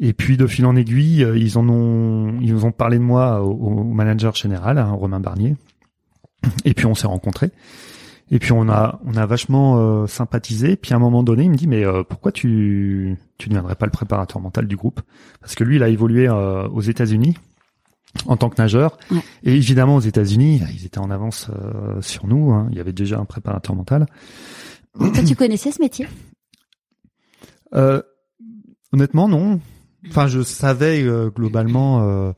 Et 0.00 0.12
puis 0.12 0.36
de 0.36 0.46
fil 0.46 0.64
en 0.66 0.76
aiguille, 0.76 1.24
euh, 1.24 1.36
ils 1.36 1.58
en 1.58 1.68
ont, 1.68 2.38
ils 2.40 2.52
nous 2.52 2.64
ont 2.64 2.72
parlé 2.72 2.98
de 2.98 3.02
moi 3.02 3.42
au, 3.42 3.82
manager 3.82 4.34
général, 4.34 4.78
hein, 4.78 4.90
Romain 4.90 5.20
Barnier. 5.20 5.56
Et 6.64 6.74
puis 6.74 6.86
on 6.86 6.94
s'est 6.94 7.08
rencontrés. 7.08 7.50
Et 8.30 8.38
puis 8.38 8.52
on 8.52 8.68
a, 8.68 9.00
on 9.04 9.16
a 9.16 9.26
vachement 9.26 9.78
euh, 9.78 10.06
sympathisé. 10.06 10.76
Puis 10.76 10.92
à 10.92 10.96
un 10.96 11.00
moment 11.00 11.22
donné, 11.22 11.44
il 11.44 11.50
me 11.50 11.56
dit 11.56 11.66
mais 11.66 11.84
euh, 11.84 12.04
pourquoi 12.04 12.30
tu, 12.30 13.16
tu 13.38 13.48
ne 13.48 13.54
viendrais 13.54 13.74
pas 13.74 13.86
le 13.86 13.90
préparateur 13.90 14.40
mental 14.40 14.68
du 14.68 14.76
groupe? 14.76 15.00
Parce 15.40 15.54
que 15.54 15.64
lui, 15.64 15.76
il 15.76 15.82
a 15.82 15.88
évolué 15.88 16.28
aux 16.28 16.80
États-Unis 16.80 17.36
en 18.26 18.36
tant 18.36 18.50
que 18.50 18.60
nageur. 18.60 18.98
Et 19.42 19.54
évidemment 19.54 19.96
aux 19.96 20.00
États-Unis, 20.00 20.60
ils 20.74 20.86
étaient 20.86 20.98
en 20.98 21.10
avance 21.10 21.50
sur 22.00 22.26
nous. 22.26 22.52
Hein. 22.52 22.68
Il 22.70 22.76
y 22.76 22.80
avait 22.80 22.92
déjà 22.92 23.18
un 23.18 23.24
préparateur 23.24 23.74
mental. 23.74 24.06
Toi, 24.98 25.24
tu 25.26 25.34
connaissais 25.34 25.72
ce 25.72 25.80
métier? 25.80 26.06
Honnêtement, 28.92 29.28
non. 29.28 29.60
Enfin, 30.06 30.28
je 30.28 30.42
savais 30.42 31.02
euh, 31.02 31.28
globalement 31.28 32.02
euh, 32.02 32.32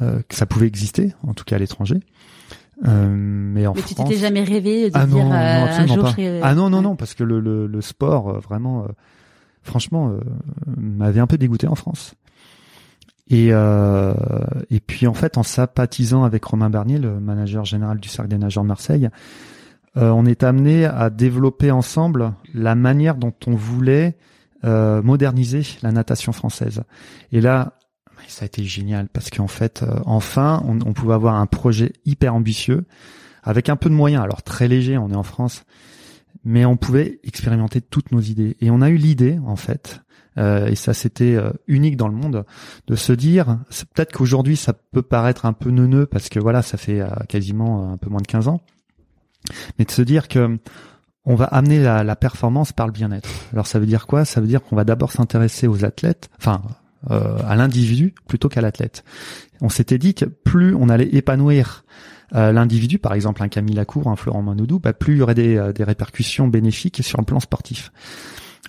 euh, 0.00 0.22
que 0.28 0.34
ça 0.34 0.46
pouvait 0.46 0.66
exister, 0.66 1.12
en 1.26 1.34
tout 1.34 1.44
cas 1.44 1.56
à 1.56 1.58
l'étranger. 1.58 2.00
Euh, 2.86 3.08
mais 3.08 3.66
en 3.66 3.74
mais 3.74 3.80
France, 3.80 3.94
tu 3.96 4.02
t'étais 4.02 4.20
jamais 4.20 4.42
rêvé 4.42 4.90
de 4.90 4.96
ah 4.96 5.06
dire 5.06 5.24
non, 5.24 5.30
non, 5.30 5.34
un 5.34 5.86
jour 5.86 6.02
pas. 6.02 6.14
Ah 6.42 6.54
non 6.54 6.70
non 6.70 6.82
non 6.82 6.96
parce 6.96 7.14
que 7.14 7.22
le 7.22 7.38
le, 7.38 7.68
le 7.68 7.80
sport 7.80 8.40
vraiment 8.40 8.88
franchement 9.62 10.12
m'avait 10.76 11.20
un 11.20 11.28
peu 11.28 11.38
dégoûté 11.38 11.68
en 11.68 11.76
France. 11.76 12.14
Et 13.30 13.50
et 13.50 14.80
puis 14.80 15.06
en 15.06 15.14
fait 15.14 15.38
en 15.38 15.44
sympathisant 15.44 16.24
avec 16.24 16.44
Romain 16.44 16.68
Bernier, 16.68 16.98
le 16.98 17.20
manager 17.20 17.64
général 17.64 18.00
du 18.00 18.08
Cercle 18.08 18.30
des 18.30 18.38
nageurs 18.38 18.64
de 18.64 18.68
Marseille, 18.68 19.08
on 19.94 20.26
est 20.26 20.42
amené 20.42 20.84
à 20.84 21.10
développer 21.10 21.70
ensemble 21.70 22.32
la 22.54 22.74
manière 22.74 23.14
dont 23.14 23.34
on 23.46 23.54
voulait 23.54 24.16
euh, 24.64 25.02
moderniser 25.02 25.62
la 25.82 25.92
natation 25.92 26.32
française. 26.32 26.82
Et 27.32 27.40
là, 27.40 27.78
ça 28.28 28.44
a 28.44 28.46
été 28.46 28.64
génial 28.64 29.08
parce 29.08 29.30
qu'en 29.30 29.46
fait, 29.46 29.82
euh, 29.82 30.00
enfin, 30.06 30.62
on, 30.66 30.78
on, 30.86 30.92
pouvait 30.92 31.14
avoir 31.14 31.34
un 31.34 31.46
projet 31.46 31.92
hyper 32.04 32.34
ambitieux 32.34 32.86
avec 33.42 33.68
un 33.68 33.76
peu 33.76 33.88
de 33.88 33.94
moyens. 33.94 34.22
Alors 34.22 34.42
très 34.42 34.68
léger, 34.68 34.96
on 34.96 35.10
est 35.10 35.16
en 35.16 35.22
France, 35.22 35.64
mais 36.44 36.64
on 36.64 36.76
pouvait 36.76 37.20
expérimenter 37.24 37.80
toutes 37.80 38.12
nos 38.12 38.20
idées. 38.20 38.56
Et 38.60 38.70
on 38.70 38.80
a 38.80 38.88
eu 38.88 38.96
l'idée, 38.96 39.38
en 39.46 39.56
fait, 39.56 40.00
euh, 40.38 40.66
et 40.66 40.74
ça 40.74 40.94
c'était 40.94 41.36
euh, 41.36 41.50
unique 41.66 41.96
dans 41.96 42.08
le 42.08 42.14
monde, 42.14 42.44
de 42.86 42.96
se 42.96 43.12
dire, 43.12 43.58
peut-être 43.94 44.12
qu'aujourd'hui 44.12 44.56
ça 44.56 44.72
peut 44.72 45.02
paraître 45.02 45.46
un 45.46 45.52
peu 45.52 45.70
neuneux 45.70 46.06
parce 46.06 46.28
que 46.28 46.40
voilà, 46.40 46.62
ça 46.62 46.76
fait 46.76 47.02
quasiment 47.28 47.92
un 47.92 47.96
peu 47.96 48.10
moins 48.10 48.20
de 48.20 48.26
15 48.26 48.48
ans, 48.48 48.60
mais 49.78 49.84
de 49.84 49.90
se 49.90 50.02
dire 50.02 50.28
que 50.28 50.58
on 51.26 51.34
va 51.34 51.44
amener 51.46 51.82
la, 51.82 52.04
la 52.04 52.16
performance 52.16 52.72
par 52.72 52.86
le 52.86 52.92
bien-être. 52.92 53.28
Alors 53.52 53.66
ça 53.66 53.78
veut 53.78 53.86
dire 53.86 54.06
quoi? 54.06 54.24
Ça 54.24 54.40
veut 54.40 54.46
dire 54.46 54.62
qu'on 54.62 54.76
va 54.76 54.84
d'abord 54.84 55.12
s'intéresser 55.12 55.66
aux 55.66 55.84
athlètes, 55.84 56.28
enfin 56.38 56.62
euh, 57.10 57.38
à 57.46 57.56
l'individu 57.56 58.14
plutôt 58.26 58.48
qu'à 58.48 58.60
l'athlète. 58.60 59.04
On 59.60 59.68
s'était 59.68 59.98
dit 59.98 60.14
que 60.14 60.24
plus 60.24 60.74
on 60.74 60.88
allait 60.88 61.08
épanouir 61.14 61.84
euh, 62.34 62.52
l'individu, 62.52 62.98
par 62.98 63.14
exemple 63.14 63.42
un 63.42 63.48
Camille 63.48 63.76
Lacour, 63.76 64.08
un 64.08 64.16
Florent 64.16 64.42
Manoudou, 64.42 64.80
bah, 64.80 64.92
plus 64.92 65.14
il 65.14 65.18
y 65.18 65.22
aurait 65.22 65.34
des, 65.34 65.56
euh, 65.56 65.72
des 65.72 65.84
répercussions 65.84 66.48
bénéfiques 66.48 67.02
sur 67.04 67.18
le 67.18 67.24
plan 67.24 67.40
sportif. 67.40 67.92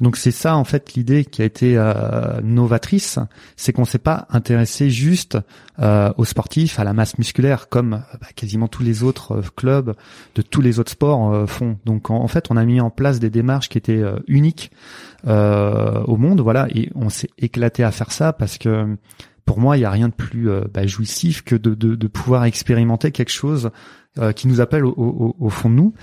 Donc 0.01 0.17
c'est 0.17 0.31
ça 0.31 0.57
en 0.57 0.65
fait 0.65 0.93
l'idée 0.93 1.23
qui 1.23 1.41
a 1.41 1.45
été 1.45 1.77
euh, 1.77 2.41
novatrice, 2.43 3.17
c'est 3.55 3.71
qu'on 3.71 3.85
s'est 3.85 3.97
pas 3.97 4.27
intéressé 4.29 4.89
juste 4.89 5.37
euh, 5.79 6.11
aux 6.17 6.25
sportifs, 6.25 6.79
à 6.79 6.83
la 6.83 6.91
masse 6.91 7.17
musculaire 7.17 7.69
comme 7.69 7.93
euh, 7.93 8.17
bah, 8.19 8.27
quasiment 8.35 8.67
tous 8.67 8.83
les 8.83 9.03
autres 9.03 9.37
euh, 9.37 9.41
clubs 9.55 9.95
de 10.35 10.41
tous 10.41 10.59
les 10.59 10.79
autres 10.79 10.91
sports 10.91 11.33
euh, 11.33 11.45
font. 11.45 11.77
Donc 11.85 12.09
en, 12.09 12.27
fait 12.27 12.47
on 12.49 12.57
a 12.57 12.65
mis 12.65 12.81
en 12.81 12.89
place 12.89 13.19
des 13.19 13.29
démarches 13.29 13.69
qui 13.69 13.77
étaient 13.77 14.03
uniques 14.27 14.71
au 15.25 16.17
monde, 16.17 16.41
voilà, 16.41 16.67
et 16.75 16.91
on 16.93 17.09
s'est 17.09 17.29
éclaté 17.37 17.83
à 17.83 17.91
faire 17.91 18.11
ça 18.11 18.33
parce 18.33 18.57
que 18.57 18.97
pour 19.45 19.59
moi 19.59 19.77
il 19.77 19.79
n'y 19.79 19.85
a 19.85 19.91
rien 19.91 20.09
de 20.09 20.13
plus 20.13 20.49
bah, 20.73 20.85
jouissif 20.85 21.41
que 21.43 21.55
de, 21.55 21.73
de, 21.73 21.95
de, 21.95 22.07
pouvoir 22.07 22.43
expérimenter 22.43 23.11
quelque 23.11 23.31
chose 23.31 23.71
qui 24.35 24.47
nous 24.47 24.61
appelle 24.61 24.85
au, 24.85 24.91
au, 24.91 25.35
au 25.39 25.49
fond 25.49 25.69
de 25.69 25.75
nous. 25.75 25.93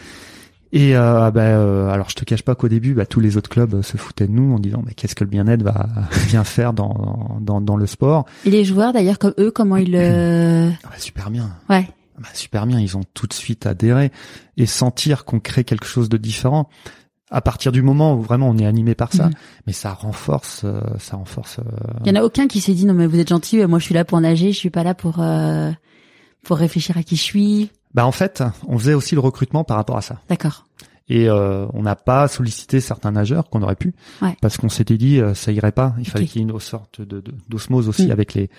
Et 0.72 0.96
euh, 0.96 1.30
bah, 1.30 1.42
euh, 1.42 1.90
alors 1.90 2.08
je 2.08 2.14
te 2.14 2.24
cache 2.24 2.42
pas 2.42 2.54
qu'au 2.54 2.68
début, 2.68 2.94
bah, 2.94 3.04
tous 3.04 3.20
les 3.20 3.36
autres 3.36 3.50
clubs 3.50 3.74
euh, 3.74 3.82
se 3.82 3.98
foutaient 3.98 4.26
de 4.26 4.32
nous 4.32 4.54
en 4.54 4.58
disant 4.58 4.82
mais 4.84 4.94
qu'est-ce 4.94 5.14
que 5.14 5.22
le 5.22 5.28
bien-être 5.28 5.62
va 5.62 5.86
bien 6.28 6.44
faire 6.44 6.72
dans, 6.72 7.38
dans, 7.40 7.60
dans 7.60 7.76
le 7.76 7.86
sport? 7.86 8.24
Et 8.46 8.50
les 8.50 8.64
joueurs 8.64 8.94
d'ailleurs 8.94 9.18
comme 9.18 9.34
eux, 9.38 9.50
comment 9.50 9.76
ils 9.76 9.92
le 9.92 10.70
ah 10.82 10.88
bah, 10.88 10.96
super 10.98 11.30
bien. 11.30 11.50
Ouais. 11.68 11.86
Bah, 12.18 12.28
super 12.32 12.66
bien, 12.66 12.80
ils 12.80 12.96
ont 12.96 13.02
tout 13.12 13.26
de 13.26 13.34
suite 13.34 13.66
adhéré 13.66 14.12
et 14.56 14.64
sentir 14.64 15.26
qu'on 15.26 15.40
crée 15.40 15.64
quelque 15.64 15.86
chose 15.86 16.08
de 16.08 16.16
différent 16.16 16.70
à 17.30 17.40
partir 17.40 17.72
du 17.72 17.80
moment 17.80 18.14
où 18.14 18.20
vraiment 18.20 18.48
on 18.48 18.58
est 18.58 18.66
animé 18.66 18.94
par 18.94 19.12
ça, 19.12 19.28
mm. 19.28 19.32
mais 19.66 19.72
ça 19.72 19.92
renforce, 19.92 20.62
euh, 20.64 20.80
ça 20.98 21.16
renforce. 21.16 21.60
Il 22.04 22.08
y 22.08 22.16
en 22.16 22.20
a 22.20 22.24
aucun 22.24 22.46
qui 22.46 22.60
s'est 22.60 22.74
dit 22.74 22.86
non 22.86 22.94
mais 22.94 23.06
vous 23.06 23.18
êtes 23.18 23.28
gentil, 23.28 23.64
moi 23.66 23.78
je 23.78 23.84
suis 23.84 23.94
là 23.94 24.06
pour 24.06 24.20
nager, 24.20 24.52
je 24.52 24.58
suis 24.58 24.70
pas 24.70 24.84
là 24.84 24.94
pour 24.94 25.22
pour 26.42 26.56
réfléchir 26.56 26.96
à 26.96 27.02
qui 27.02 27.16
je 27.16 27.22
suis. 27.22 27.70
Bah 27.94 28.06
en 28.06 28.12
fait, 28.12 28.42
on 28.66 28.78
faisait 28.78 28.94
aussi 28.94 29.14
le 29.14 29.20
recrutement 29.20 29.64
par 29.64 29.76
rapport 29.76 29.96
à 29.96 30.02
ça. 30.02 30.20
D'accord. 30.28 30.66
Et 31.08 31.28
euh, 31.28 31.66
on 31.74 31.82
n'a 31.82 31.96
pas 31.96 32.28
sollicité 32.28 32.80
certains 32.80 33.12
nageurs 33.12 33.50
qu'on 33.50 33.62
aurait 33.62 33.76
pu, 33.76 33.94
parce 34.40 34.56
qu'on 34.56 34.68
s'était 34.68 34.96
dit 34.96 35.20
euh, 35.20 35.34
ça 35.34 35.52
irait 35.52 35.72
pas. 35.72 35.94
Il 35.98 36.08
fallait 36.08 36.26
qu'il 36.26 36.40
y 36.40 36.44
ait 36.44 36.48
une 36.48 36.58
sorte 36.60 37.00
de 37.00 37.22
d'osmose 37.48 37.88
aussi 37.88 38.08
mm. 38.08 38.12
avec 38.12 38.34
les 38.34 38.50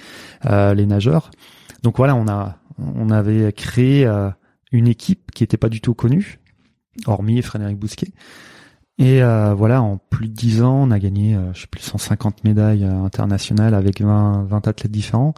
euh, 0.46 0.74
les 0.74 0.86
nageurs. 0.86 1.32
Donc 1.84 1.98
voilà, 1.98 2.16
on 2.16 2.28
a 2.28 2.58
on 2.78 3.10
avait 3.10 3.52
créé 3.54 4.06
euh, 4.06 4.30
une 4.72 4.88
équipe 4.88 5.32
qui 5.32 5.44
était 5.44 5.58
pas 5.58 5.70
du 5.70 5.82
tout 5.82 5.94
connue, 5.94 6.40
hormis 7.06 7.42
Frédéric 7.42 7.78
Bousquet. 7.80 8.12
Et 9.00 9.24
euh, 9.24 9.56
voilà, 9.56 9.82
en 9.82 9.98
plus 9.98 10.28
de 10.28 10.34
dix 10.34 10.62
ans, 10.62 10.84
on 10.84 10.92
a 10.92 11.00
gagné, 11.00 11.36
je 11.54 11.62
sais 11.62 11.68
plus, 11.68 11.82
150 11.82 12.44
médailles 12.44 12.84
internationales 12.84 13.74
avec 13.74 14.02
20, 14.02 14.44
20 14.44 14.68
athlètes 14.68 14.92
différents. 14.92 15.34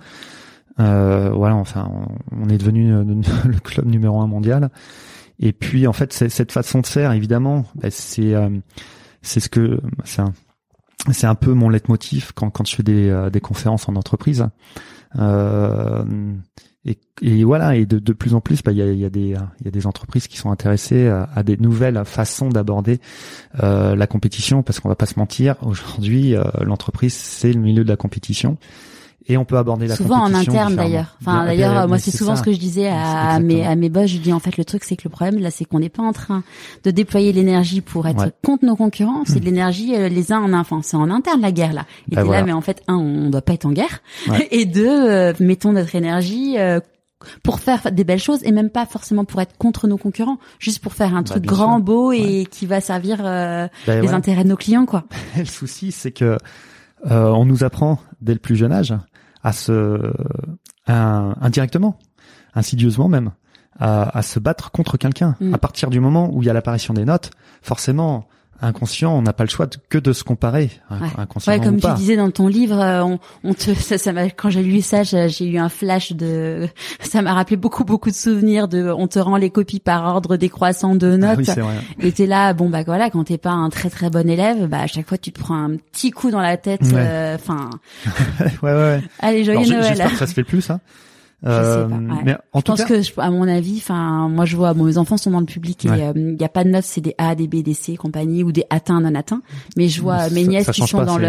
Euh, 0.79 1.29
voilà, 1.29 1.55
enfin, 1.55 1.89
on, 2.31 2.49
est 2.49 2.57
devenu 2.57 2.93
euh, 2.93 3.03
le 3.45 3.59
club 3.59 3.85
numéro 3.85 4.19
un 4.21 4.27
mondial. 4.27 4.69
Et 5.39 5.53
puis, 5.53 5.87
en 5.87 5.93
fait, 5.93 6.13
cette 6.13 6.51
façon 6.51 6.79
de 6.79 6.87
faire, 6.87 7.11
évidemment, 7.11 7.65
bah, 7.75 7.89
c'est 7.91 8.33
euh, 8.33 8.49
c'est 9.21 9.39
ce 9.39 9.49
que 9.49 9.79
c'est 10.03 10.21
un, 10.21 10.33
c'est 11.11 11.27
un 11.27 11.35
peu 11.35 11.53
mon 11.53 11.69
leitmotiv 11.69 12.31
quand 12.33 12.49
quand 12.49 12.67
je 12.67 12.75
fais 12.75 12.83
des, 12.83 13.29
des 13.31 13.41
conférences 13.41 13.89
en 13.89 13.95
entreprise. 13.95 14.47
et, 16.85 16.99
et, 17.21 17.43
voilà, 17.43 17.75
et 17.75 17.85
de, 17.85 17.99
de 17.99 18.13
plus 18.13 18.33
en 18.33 18.41
plus, 18.41 18.61
bah, 18.61 18.71
il 18.71 18.77
y, 18.77 18.81
a, 18.81 18.91
y, 18.91 19.05
a 19.05 19.09
des, 19.09 19.35
y 19.63 19.67
a 19.67 19.71
des 19.71 19.87
entreprises 19.87 20.27
qui 20.27 20.37
sont 20.37 20.51
intéressées 20.51 21.07
à, 21.07 21.27
à 21.35 21.43
des 21.43 21.57
nouvelles 21.57 22.01
façons 22.05 22.49
d'aborder 22.49 22.99
euh, 23.63 23.95
la 23.95 24.07
compétition, 24.07 24.61
parce 24.63 24.79
qu'on 24.79 24.89
va 24.89 24.95
pas 24.95 25.07
se 25.07 25.17
mentir, 25.17 25.55
aujourd'hui, 25.63 26.35
l'entreprise 26.61 27.13
c'est 27.13 27.51
le 27.51 27.59
milieu 27.59 27.83
de 27.83 27.89
la 27.89 27.97
compétition 27.97 28.57
et 29.27 29.37
on 29.37 29.45
peut 29.45 29.57
aborder 29.57 29.87
la 29.87 29.95
souvent 29.95 30.19
en 30.19 30.33
interne 30.33 30.75
d'ailleurs. 30.75 31.17
Enfin 31.21 31.45
d'ailleurs 31.45 31.87
moi 31.87 31.97
c'est 31.97 32.15
souvent 32.15 32.35
ce 32.35 32.43
que 32.43 32.51
je 32.51 32.59
disais 32.59 32.87
à, 32.87 33.39
mes 33.39 33.65
à 33.65 33.75
mes 33.75 33.89
boss, 33.89 34.07
je 34.07 34.17
dis 34.17 34.31
en 34.31 34.39
fait 34.39 34.57
le 34.57 34.65
truc 34.65 34.83
c'est 34.83 34.95
que 34.95 35.03
le 35.05 35.09
problème 35.09 35.39
là 35.39 35.49
c'est 35.49 35.65
qu'on 35.65 35.79
n'est 35.79 35.89
pas 35.89 36.03
en 36.03 36.13
train 36.13 36.43
de 36.83 36.91
déployer 36.91 37.33
l'énergie 37.33 37.81
pour 37.81 38.07
être 38.07 38.31
contre 38.43 38.65
nos 38.65 38.75
concurrents, 38.75 39.23
c'est 39.25 39.35
de 39.35 39.39
hmm. 39.39 39.45
l'énergie 39.45 39.95
euh, 39.95 40.09
les 40.09 40.31
uns 40.31 40.41
en 40.41 40.53
enfin 40.53 40.81
c'est 40.83 40.97
en 40.97 41.09
interne 41.09 41.41
la 41.41 41.51
guerre 41.51 41.73
là. 41.73 41.85
Et 42.11 42.15
bah, 42.15 42.23
là 42.23 42.43
mais 42.43 42.51
en 42.51 42.61
fait 42.61 42.83
un 42.87 42.95
on 42.95 43.29
doit 43.29 43.41
pas 43.41 43.53
être 43.53 43.65
en 43.65 43.71
guerre. 43.71 44.01
Et 44.51 44.65
deux 44.65 45.09
euh, 45.09 45.33
mettons 45.39 45.71
notre 45.71 45.95
énergie 45.95 46.59
euh, 46.59 46.79
pour 47.41 47.59
faire 47.59 47.91
des 47.91 48.03
belles 48.03 48.19
choses 48.19 48.43
et 48.43 48.51
même 48.51 48.69
pas 48.69 48.85
forcément 48.85 49.25
pour 49.25 49.41
être 49.41 49.57
contre 49.57 49.87
nos 49.87 49.97
concurrents, 49.97 50.37
juste 50.59 50.83
pour 50.83 50.93
faire 50.93 51.15
un 51.15 51.23
bah, 51.23 51.29
truc 51.29 51.45
grand, 51.45 51.79
beau 51.79 52.11
et 52.11 52.45
qui 52.49 52.67
va 52.67 52.81
servir 52.81 53.23
bah, 53.23 53.69
les 53.87 54.09
intérêts 54.09 54.43
de 54.43 54.49
nos 54.49 54.57
clients 54.57 54.85
quoi. 54.85 55.05
le 55.37 55.45
souci 55.45 55.91
c'est 55.91 56.11
que 56.11 56.37
on 57.09 57.45
nous 57.45 57.63
apprend 57.63 57.99
dès 58.21 58.33
le 58.33 58.39
plus 58.39 58.55
jeune 58.55 58.71
âge 58.71 58.93
à 59.45 59.53
se 59.53 60.11
indirectement, 60.87 61.97
insidieusement 62.55 63.07
même, 63.07 63.31
à, 63.79 64.21
se 64.21 64.39
battre 64.39 64.71
contre 64.71 64.97
quelqu'un. 64.97 65.35
Mm. 65.39 65.53
À 65.53 65.57
partir 65.57 65.89
du 65.89 65.99
moment 65.99 66.29
où 66.33 66.41
il 66.41 66.45
y 66.47 66.49
a 66.49 66.53
l'apparition 66.53 66.93
des 66.93 67.05
notes, 67.05 67.31
forcément, 67.61 68.27
inconscient, 68.61 69.11
on 69.15 69.21
n'a 69.21 69.33
pas 69.33 69.43
le 69.43 69.49
choix 69.49 69.67
que 69.89 69.97
de 69.97 70.13
se 70.13 70.23
comparer. 70.23 70.69
Ouais. 70.89 71.59
comme 71.59 71.79
tu 71.79 71.93
disais 71.95 72.15
dans 72.15 72.31
ton 72.31 72.47
livre, 72.47 72.79
euh, 72.79 73.03
on, 73.03 73.19
on 73.43 73.53
te, 73.53 73.73
ça, 73.79 73.97
ça 73.97 74.11
quand 74.29 74.49
j'ai 74.49 74.63
lu 74.63 74.81
ça, 74.81 75.03
j'ai 75.03 75.45
eu 75.45 75.57
un 75.57 75.69
flash 75.69 76.13
de, 76.13 76.67
ça 76.99 77.21
m'a 77.21 77.33
rappelé 77.33 77.57
beaucoup 77.57 77.83
beaucoup 77.83 78.09
de 78.09 78.15
souvenirs 78.15 78.67
de, 78.67 78.89
on 78.89 79.07
te 79.07 79.19
rend 79.19 79.37
les 79.37 79.49
copies 79.49 79.79
par 79.79 80.05
ordre 80.05 80.37
décroissant 80.37 80.95
de 80.95 81.15
notes. 81.17 81.49
Ah 81.49 81.53
oui, 81.57 82.07
Et 82.07 82.11
t'es 82.11 82.25
là, 82.25 82.53
bon 82.53 82.69
bah 82.69 82.83
voilà, 82.85 83.09
quand 83.09 83.25
t'es 83.25 83.37
pas 83.37 83.51
un 83.51 83.69
très 83.69 83.89
très 83.89 84.09
bon 84.09 84.29
élève, 84.29 84.67
bah 84.67 84.81
à 84.81 84.87
chaque 84.87 85.07
fois 85.07 85.17
tu 85.17 85.31
te 85.31 85.39
prends 85.39 85.55
un 85.55 85.75
petit 85.75 86.11
coup 86.11 86.31
dans 86.31 86.41
la 86.41 86.57
tête. 86.57 86.81
Euh, 86.93 87.35
enfin. 87.35 87.69
ouais. 88.39 88.51
ouais 88.63 88.73
ouais. 88.73 89.01
Allez 89.19 89.43
joyeux 89.43 89.69
Noël. 89.69 89.85
J'espère 89.87 90.11
que 90.11 90.17
ça 90.17 90.27
se 90.27 90.33
fait 90.33 90.43
plus 90.43 90.61
ça. 90.61 90.79
Euh, 91.45 91.87
mais 92.23 92.35
en 92.53 92.59
je 92.59 92.63
pense 92.63 92.83
que, 92.83 93.19
à 93.19 93.29
mon 93.29 93.47
avis, 93.47 93.77
enfin, 93.77 94.29
moi 94.29 94.45
je 94.45 94.55
vois, 94.55 94.73
bon, 94.73 94.85
mes 94.85 94.97
enfants 94.97 95.17
sont 95.17 95.31
dans 95.31 95.39
le 95.39 95.45
public 95.45 95.85
et 95.85 95.89
il 95.89 96.01
euh, 96.01 96.35
y 96.39 96.43
a 96.43 96.49
pas 96.49 96.63
de 96.63 96.69
notes, 96.69 96.85
c'est 96.85 97.01
des 97.01 97.13
A, 97.17 97.35
des 97.35 97.47
B, 97.47 97.61
des 97.61 97.73
C, 97.73 97.95
compagnie 97.95 98.43
ou 98.43 98.51
des 98.51 98.65
atteints, 98.69 98.99
non 99.01 99.13
atteints. 99.13 99.41
Mais 99.77 99.87
je 99.87 100.01
vois 100.01 100.29
mes 100.29 100.45
nièces 100.45 100.71
qui 100.71 100.81
sont 100.81 101.03
dans 101.03 101.17
le. 101.17 101.27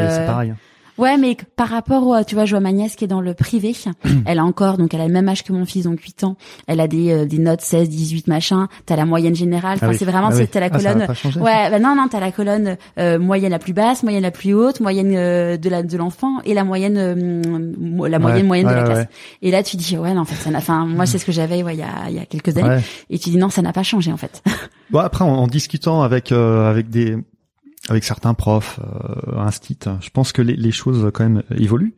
Ouais, 0.99 1.19
mais 1.19 1.37
par 1.57 1.69
rapport 1.69 2.07
au, 2.07 2.25
tu 2.25 2.35
vois, 2.35 2.45
je 2.45 2.53
vois 2.53 2.61
ma 2.61 2.73
nièce 2.73 2.97
qui 2.97 3.05
est 3.05 3.09
dans 3.09 3.21
le 3.21 3.35
privé. 3.35 3.75
elle 4.27 4.39
a 4.39 4.45
encore, 4.45 4.79
donc 4.79 4.95
elle 4.95 5.01
a 5.01 5.07
le 5.07 5.13
même 5.13 5.29
âge 5.29 5.45
que 5.45 5.53
mon 5.53 5.65
fils, 5.65 5.85
donc 5.85 6.01
8 6.01 6.25
ans. 6.25 6.37
Elle 6.67 6.81
a 6.81 6.89
des, 6.89 7.13
euh, 7.13 7.25
des 7.27 7.39
notes 7.39 7.61
16, 7.61 7.89
18, 7.89 8.29
machin. 8.29 8.69
T'as 8.87 8.97
la 8.97 9.05
moyenne 9.05 9.35
générale. 9.35 9.79
Ah 9.81 9.87
enfin, 9.87 9.97
c'est 9.99 10.05
vraiment, 10.05 10.29
ah 10.29 10.35
c'est 10.35 10.47
t'as 10.47 10.61
la 10.61 10.67
ah, 10.67 10.79
colonne. 10.79 11.07
ouais, 11.43 11.71
bah 11.71 11.79
non, 11.79 11.95
non, 11.97 12.09
t'as 12.09 12.21
la 12.21 12.33
colonne 12.33 12.77
euh, 12.99 13.19
moyenne 13.19 13.51
la 13.51 13.59
plus 13.59 13.73
basse, 13.73 14.03
moyenne 14.03 14.23
la 14.23 14.31
plus 14.31 14.55
haute, 14.55 14.81
moyenne 14.81 15.13
euh, 15.15 15.57
de 15.57 15.69
la 15.69 15.83
de 15.83 15.97
l'enfant 15.97 16.41
et 16.45 16.55
la 16.55 16.65
moyenne, 16.65 16.97
la 16.97 18.19
moyenne 18.19 18.47
moyenne 18.47 18.69
de 18.69 18.73
la 18.73 18.83
classe. 18.85 19.07
Et 19.43 19.51
là, 19.51 19.63
tu 19.63 19.77
dis 19.77 19.99
ouais, 19.99 20.15
non, 20.15 20.23
en 20.23 20.25
fait, 20.25 20.37
ça 20.37 20.51
n'a. 20.51 20.59
Enfin, 20.59 20.87
moi, 20.87 21.07
c'est 21.07 21.19
ce 21.19 21.27
que 21.27 21.33
j'avais, 21.33 21.63
ouais, 21.63 21.75
il 21.75 21.81
y 21.81 21.83
a, 21.83 22.09
il 22.09 22.15
y 22.15 22.19
a 22.19 22.25
quelques 22.25 22.57
années. 22.57 22.83
Et 23.11 23.19
tu 23.19 23.31
dis 23.31 23.37
non, 23.37 23.51
ça 23.51 23.63
n'a 23.63 23.73
pas 23.73 23.83
changé 23.83 24.13
en 24.13 24.17
fait. 24.17 24.43
bon 24.91 25.01
après, 25.01 25.25
en, 25.25 25.29
en 25.29 25.47
discutant 25.47 26.03
avec 26.03 26.33
avec 26.33 26.89
des 26.89 27.17
avec 27.89 28.05
certains 28.05 28.35
profs, 28.35 28.81
euh, 28.81 29.39
instit, 29.39 29.79
je 30.01 30.11
pense 30.11 30.33
que 30.33 30.43
les, 30.43 30.57
les, 30.57 30.73
choses 30.73 31.11
quand 31.15 31.25
même 31.25 31.43
évoluent 31.57 31.95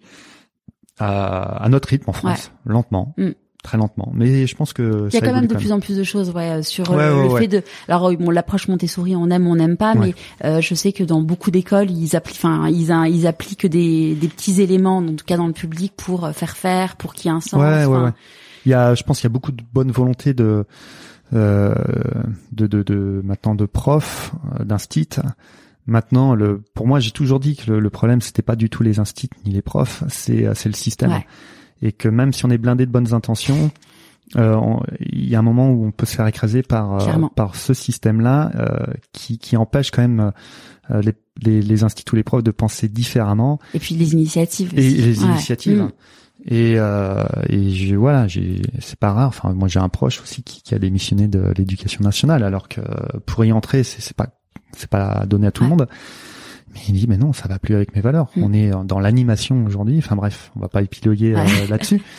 à, 0.98 1.62
à 1.62 1.68
notre 1.68 1.88
rythme 1.88 2.10
en 2.10 2.12
France, 2.12 2.52
lentement. 2.64 3.14
Mm. 3.16 3.30
Très 3.64 3.76
lentement, 3.76 4.12
mais 4.14 4.46
je 4.46 4.54
pense 4.54 4.72
que 4.72 5.08
il 5.10 5.14
y 5.14 5.16
a 5.16 5.20
quand 5.20 5.34
même 5.34 5.48
de 5.48 5.56
plus 5.56 5.72
en 5.72 5.80
plus 5.80 5.96
de 5.96 6.04
choses, 6.04 6.30
ouais, 6.30 6.62
sur 6.62 6.92
euh, 6.92 7.24
le 7.24 7.36
fait 7.36 7.48
de. 7.48 7.64
Alors 7.88 8.16
bon, 8.16 8.30
l'approche 8.30 8.68
Montessori, 8.68 9.16
on 9.16 9.28
aime, 9.30 9.48
on 9.48 9.56
n'aime 9.56 9.76
pas, 9.76 9.96
mais 9.96 10.14
euh, 10.44 10.60
je 10.60 10.74
sais 10.76 10.92
que 10.92 11.02
dans 11.02 11.22
beaucoup 11.22 11.50
d'écoles, 11.50 11.90
ils 11.90 12.14
appliquent, 12.14 12.38
enfin, 12.38 12.68
ils, 12.68 12.92
ils 13.12 13.26
appliquent 13.26 13.66
des, 13.66 14.14
des 14.14 14.28
petits 14.28 14.62
éléments, 14.62 14.98
en 14.98 15.14
tout 15.16 15.24
cas 15.26 15.36
dans 15.36 15.48
le 15.48 15.52
public, 15.52 15.92
pour 15.96 16.30
faire 16.30 16.56
faire, 16.56 16.94
pour 16.94 17.14
qu'il 17.14 17.30
y 17.30 17.34
ait 17.34 17.36
un 17.36 17.40
sens. 17.40 17.60
Ouais, 17.60 17.84
ouais, 17.84 18.04
ouais. 18.04 18.10
Il 18.64 18.70
y 18.70 18.74
a, 18.74 18.94
je 18.94 19.02
pense, 19.02 19.18
qu'il 19.18 19.24
y 19.24 19.32
a 19.32 19.34
beaucoup 19.34 19.52
de 19.52 19.62
bonne 19.72 19.90
volonté 19.90 20.34
de 20.34 20.64
euh, 21.34 21.74
de, 22.52 22.66
de, 22.66 22.82
de 22.82 23.20
maintenant 23.22 23.54
de 23.54 23.66
profs, 23.66 24.32
euh, 24.58 24.64
d'instit 24.64 25.10
Maintenant, 25.88 26.34
le, 26.34 26.62
pour 26.74 26.86
moi, 26.86 27.00
j'ai 27.00 27.12
toujours 27.12 27.40
dit 27.40 27.56
que 27.56 27.70
le, 27.70 27.80
le 27.80 27.90
problème, 27.90 28.20
c'était 28.20 28.42
pas 28.42 28.56
du 28.56 28.68
tout 28.68 28.82
les 28.82 28.98
instituts 29.00 29.38
ni 29.46 29.52
les 29.52 29.62
profs, 29.62 30.04
c'est 30.08 30.44
euh, 30.44 30.52
c'est 30.54 30.68
le 30.68 30.74
système. 30.74 31.22
Et 31.80 31.92
que 31.92 32.10
même 32.10 32.34
si 32.34 32.44
on 32.44 32.50
est 32.50 32.58
blindé 32.58 32.84
de 32.84 32.90
bonnes 32.90 33.14
intentions, 33.14 33.70
euh, 34.36 34.60
il 35.00 35.26
y 35.26 35.34
a 35.34 35.38
un 35.38 35.42
moment 35.42 35.70
où 35.70 35.86
on 35.86 35.90
peut 35.90 36.04
se 36.04 36.14
faire 36.14 36.26
écraser 36.26 36.62
par 36.62 37.00
euh, 37.00 37.26
par 37.34 37.54
ce 37.54 37.72
système-là 37.72 38.52
euh, 38.54 38.92
qui 39.12 39.38
qui 39.38 39.56
empêche 39.56 39.90
quand 39.90 40.02
même 40.02 40.32
euh, 40.90 41.00
les, 41.00 41.14
les 41.40 41.62
les 41.62 41.84
instituts 41.84 42.12
ou 42.12 42.16
les 42.16 42.22
profs 42.22 42.44
de 42.44 42.50
penser 42.50 42.88
différemment. 42.88 43.58
Et 43.72 43.78
puis 43.78 43.94
les 43.94 44.12
initiatives. 44.12 44.72
Et 44.76 44.90
les 44.90 45.22
initiatives. 45.22 45.84
Mm. 45.84 45.92
Et, 46.44 46.74
euh, 46.76 47.24
et 47.48 47.70
je, 47.70 47.96
voilà, 47.96 48.28
j'ai, 48.28 48.62
c'est 48.78 48.98
pas 48.98 49.12
rare. 49.12 49.28
Enfin, 49.28 49.54
moi, 49.54 49.68
j'ai 49.68 49.80
un 49.80 49.88
proche 49.88 50.20
aussi 50.22 50.42
qui, 50.44 50.62
qui 50.62 50.74
a 50.74 50.78
démissionné 50.78 51.26
de 51.26 51.52
l'éducation 51.56 52.04
nationale, 52.04 52.44
alors 52.44 52.68
que 52.68 52.80
pour 53.26 53.44
y 53.44 53.50
entrer, 53.50 53.82
c'est 53.82 54.14
pas 54.16 54.28
c'est 54.76 54.90
pas 54.90 55.24
donné 55.26 55.46
à 55.46 55.50
tout 55.50 55.62
le 55.62 55.68
monde. 55.68 55.88
Mais 56.74 56.80
il 56.88 56.94
dit, 56.94 57.06
mais 57.08 57.16
non, 57.16 57.32
ça 57.32 57.48
va 57.48 57.58
plus 57.58 57.74
avec 57.74 57.94
mes 57.94 58.00
valeurs. 58.00 58.28
Mm. 58.36 58.42
On 58.42 58.52
est 58.52 58.70
dans 58.84 59.00
l'animation 59.00 59.64
aujourd'hui. 59.64 59.98
Enfin 59.98 60.16
bref, 60.16 60.50
on 60.56 60.60
va 60.60 60.68
pas 60.68 60.82
épiloguer 60.82 61.34
euh, 61.34 61.66
là-dessus. 61.68 62.02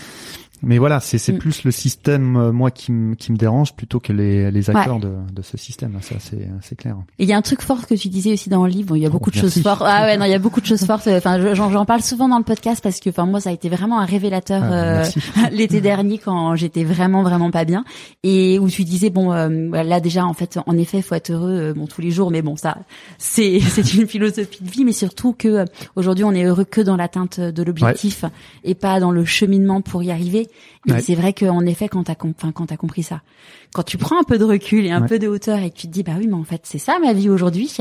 Mais 0.61 0.77
voilà, 0.77 0.99
c'est 0.99 1.17
c'est 1.17 1.33
mm. 1.33 1.37
plus 1.37 1.63
le 1.63 1.71
système 1.71 2.35
euh, 2.35 2.51
moi 2.51 2.71
qui 2.71 2.91
me 2.91 3.15
qui 3.15 3.31
me 3.31 3.37
dérange 3.37 3.73
plutôt 3.73 3.99
que 3.99 4.11
les 4.11 4.51
les 4.51 4.69
acteurs 4.69 4.99
de 4.99 5.13
de 5.33 5.41
ce 5.41 5.57
système. 5.57 5.97
Ça 6.01 6.15
c'est 6.19 6.49
c'est 6.61 6.75
clair. 6.75 6.97
Et 7.17 7.23
il 7.23 7.29
y 7.29 7.33
a 7.33 7.37
un 7.37 7.41
truc 7.41 7.61
fort 7.61 7.87
que 7.87 7.95
tu 7.95 8.09
disais 8.09 8.33
aussi 8.33 8.49
dans 8.49 8.65
le 8.65 8.71
livre. 8.71 8.97
Il 8.97 9.03
y 9.03 9.05
a 9.05 9.09
beaucoup 9.09 9.31
de 9.31 9.35
choses 9.35 9.61
fortes. 9.61 9.83
Ah 9.85 10.03
ouais, 10.03 10.17
non, 10.17 10.25
il 10.25 10.31
y 10.31 10.33
a 10.33 10.39
beaucoup 10.39 10.61
de 10.61 10.65
choses 10.65 10.85
fortes. 10.85 11.07
Enfin, 11.07 11.53
j'en 11.53 11.85
parle 11.85 12.01
souvent 12.01 12.27
dans 12.27 12.37
le 12.37 12.43
podcast 12.43 12.81
parce 12.83 12.99
que 12.99 13.09
enfin 13.09 13.25
moi 13.25 13.39
ça 13.39 13.49
a 13.49 13.53
été 13.53 13.69
vraiment 13.69 13.99
un 13.99 14.05
révélateur 14.05 14.61
ah, 14.63 14.73
euh, 14.73 15.05
l'été 15.51 15.81
dernier 15.81 16.17
quand 16.17 16.55
j'étais 16.55 16.83
vraiment 16.83 17.23
vraiment 17.23 17.51
pas 17.51 17.65
bien 17.65 17.85
et 18.23 18.59
où 18.59 18.69
tu 18.69 18.83
disais 18.83 19.09
bon 19.09 19.31
euh, 19.31 19.83
là 19.83 19.99
déjà 19.99 20.25
en 20.25 20.33
fait 20.33 20.59
en 20.65 20.77
effet 20.77 21.01
faut 21.01 21.15
être 21.15 21.31
heureux 21.31 21.73
bon 21.73 21.87
tous 21.87 22.01
les 22.01 22.11
jours 22.11 22.31
mais 22.31 22.41
bon 22.41 22.55
ça 22.55 22.77
c'est 23.17 23.59
c'est 23.69 23.93
une 23.93 24.07
philosophie 24.07 24.63
de 24.63 24.69
vie 24.69 24.85
mais 24.85 24.91
surtout 24.91 25.33
que 25.33 25.65
aujourd'hui 25.95 26.23
on 26.23 26.33
est 26.33 26.43
heureux 26.43 26.65
que 26.65 26.81
dans 26.81 26.95
l'atteinte 26.95 27.39
de 27.39 27.63
l'objectif 27.63 28.25
et 28.63 28.75
pas 28.75 28.99
dans 28.99 29.11
le 29.11 29.25
cheminement 29.25 29.81
pour 29.81 30.03
y 30.03 30.11
arriver 30.11 30.48
et 30.87 30.99
c'est 31.01 31.15
vrai 31.15 31.33
qu'en 31.33 31.65
effet, 31.65 31.87
quand 31.87 32.03
t'as 32.03 32.15
quand 32.15 32.33
compris 32.77 33.03
ça, 33.03 33.21
quand 33.73 33.83
tu 33.83 33.97
prends 33.97 34.19
un 34.19 34.23
peu 34.23 34.37
de 34.37 34.43
recul 34.43 34.85
et 34.85 34.91
un 34.91 35.01
peu 35.01 35.19
de 35.19 35.27
hauteur 35.27 35.59
et 35.59 35.69
que 35.69 35.75
tu 35.75 35.87
te 35.87 35.91
dis 35.91 36.03
bah 36.03 36.13
oui, 36.17 36.27
mais 36.27 36.35
en 36.35 36.43
fait 36.43 36.61
c'est 36.63 36.77
ça 36.77 36.97
ma 36.99 37.13
vie 37.13 37.29
aujourd'hui, 37.29 37.77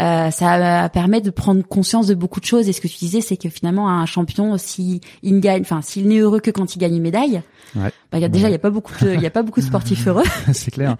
euh, 0.00 0.30
ça 0.30 0.88
permet 0.92 1.20
de 1.20 1.30
prendre 1.30 1.62
conscience 1.66 2.06
de 2.06 2.14
beaucoup 2.14 2.40
de 2.40 2.46
choses. 2.46 2.68
Et 2.68 2.72
ce 2.72 2.80
que 2.80 2.88
tu 2.88 2.98
disais, 2.98 3.20
c'est 3.20 3.36
que 3.36 3.48
finalement 3.48 3.88
un 3.88 4.06
champion, 4.06 4.56
si 4.58 5.00
il 5.22 5.40
gagne, 5.40 5.62
enfin 5.62 5.82
s'il 5.82 6.08
n'est 6.08 6.18
heureux 6.18 6.40
que 6.40 6.50
quand 6.50 6.74
il 6.74 6.78
gagne 6.78 6.96
une 6.96 7.02
médaille, 7.02 7.42
Ouais. 7.74 7.90
Bah, 8.12 8.18
y 8.18 8.24
a, 8.24 8.28
déjà, 8.28 8.50
il 8.50 8.52
y 8.52 8.54
a 8.54 8.58
pas 8.58 8.68
beaucoup 8.68 8.92
de, 9.02 9.14
il 9.14 9.22
y 9.22 9.26
a 9.26 9.30
pas 9.30 9.42
beaucoup 9.42 9.60
de 9.60 9.64
sportifs 9.64 10.06
heureux. 10.06 10.24
c'est 10.52 10.70
clair. 10.70 10.96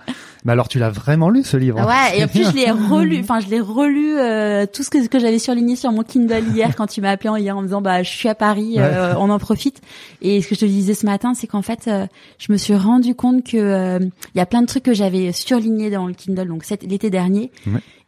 Mais 0.47 0.53
alors, 0.53 0.69
tu 0.69 0.79
l'as 0.79 0.89
vraiment 0.89 1.29
lu 1.29 1.45
ce 1.45 1.59
livre 1.59 1.79
Ouais. 1.87 2.19
Et 2.19 2.25
en 2.25 2.29
plus, 2.29 2.45
je 2.45 2.55
l'ai 2.55 2.71
relu. 2.71 3.21
Enfin, 3.21 3.39
je 3.41 3.49
l'ai 3.49 3.61
relu 3.61 4.17
euh, 4.17 4.65
tout 4.65 4.83
ce 4.83 4.89
que, 4.89 5.07
que 5.07 5.19
j'avais 5.19 5.39
surligné 5.39 5.77
sur 5.77 5.93
mon 5.93 6.05
Kindle 6.05 6.43
hier 6.55 6.75
quand 6.75 6.87
tu 6.87 7.03
m'as 7.03 7.11
appelé 7.11 7.43
hier 7.43 7.55
en 7.55 7.61
me 7.61 7.67
disant 7.67 7.83
bah 7.83 8.03
je 8.03 8.09
suis 8.09 8.31
à 8.31 8.35
Paris, 8.35 8.77
euh, 8.79 9.15
on 9.19 9.29
en 9.29 9.39
profite. 9.39 9.83
Et 10.23 10.41
ce 10.41 10.49
que 10.49 10.55
je 10.55 10.61
te 10.61 10.65
disais 10.65 10.95
ce 10.95 11.05
matin, 11.05 11.35
c'est 11.35 11.47
qu'en 11.47 11.61
fait, 11.61 11.87
euh, 11.87 12.07
je 12.39 12.51
me 12.51 12.57
suis 12.57 12.75
rendu 12.75 13.15
compte 13.15 13.45
que 13.45 14.01
il 14.01 14.39
y 14.39 14.41
a 14.41 14.47
plein 14.47 14.63
de 14.63 14.67
trucs 14.67 14.85
que 14.85 14.95
j'avais 14.95 15.33
surlignés 15.33 15.91
dans 15.91 16.07
le 16.07 16.15
Kindle, 16.15 16.49
donc 16.49 16.65
l'été 16.83 17.11
dernier. 17.11 17.53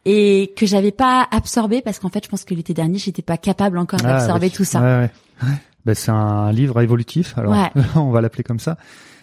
Et 0.07 0.53
que 0.55 0.67
j'avais 0.67 0.91
pas 0.91 1.27
absorbé 1.31 1.81
parce 1.81 1.97
qu'en 1.97 2.09
fait, 2.09 2.23
je 2.23 2.29
pense 2.29 2.43
que 2.43 2.53
l'été 2.53 2.75
dernier, 2.75 2.99
j'étais 2.99 3.23
pas 3.23 3.37
capable 3.37 3.79
encore 3.79 3.99
ah, 4.03 4.07
d'absorber 4.07 4.51
tout 4.51 4.63
ça. 4.63 4.79
Ouais, 4.79 5.09
ouais. 5.43 5.49
Ben, 5.85 5.93
c'est 5.93 6.11
un 6.11 6.51
livre 6.51 6.81
évolutif, 6.81 7.37
alors 7.37 7.55
on 7.95 8.11
va 8.11 8.21
l'appeler 8.21 8.43
comme 8.43 8.59
ça. 8.59 8.77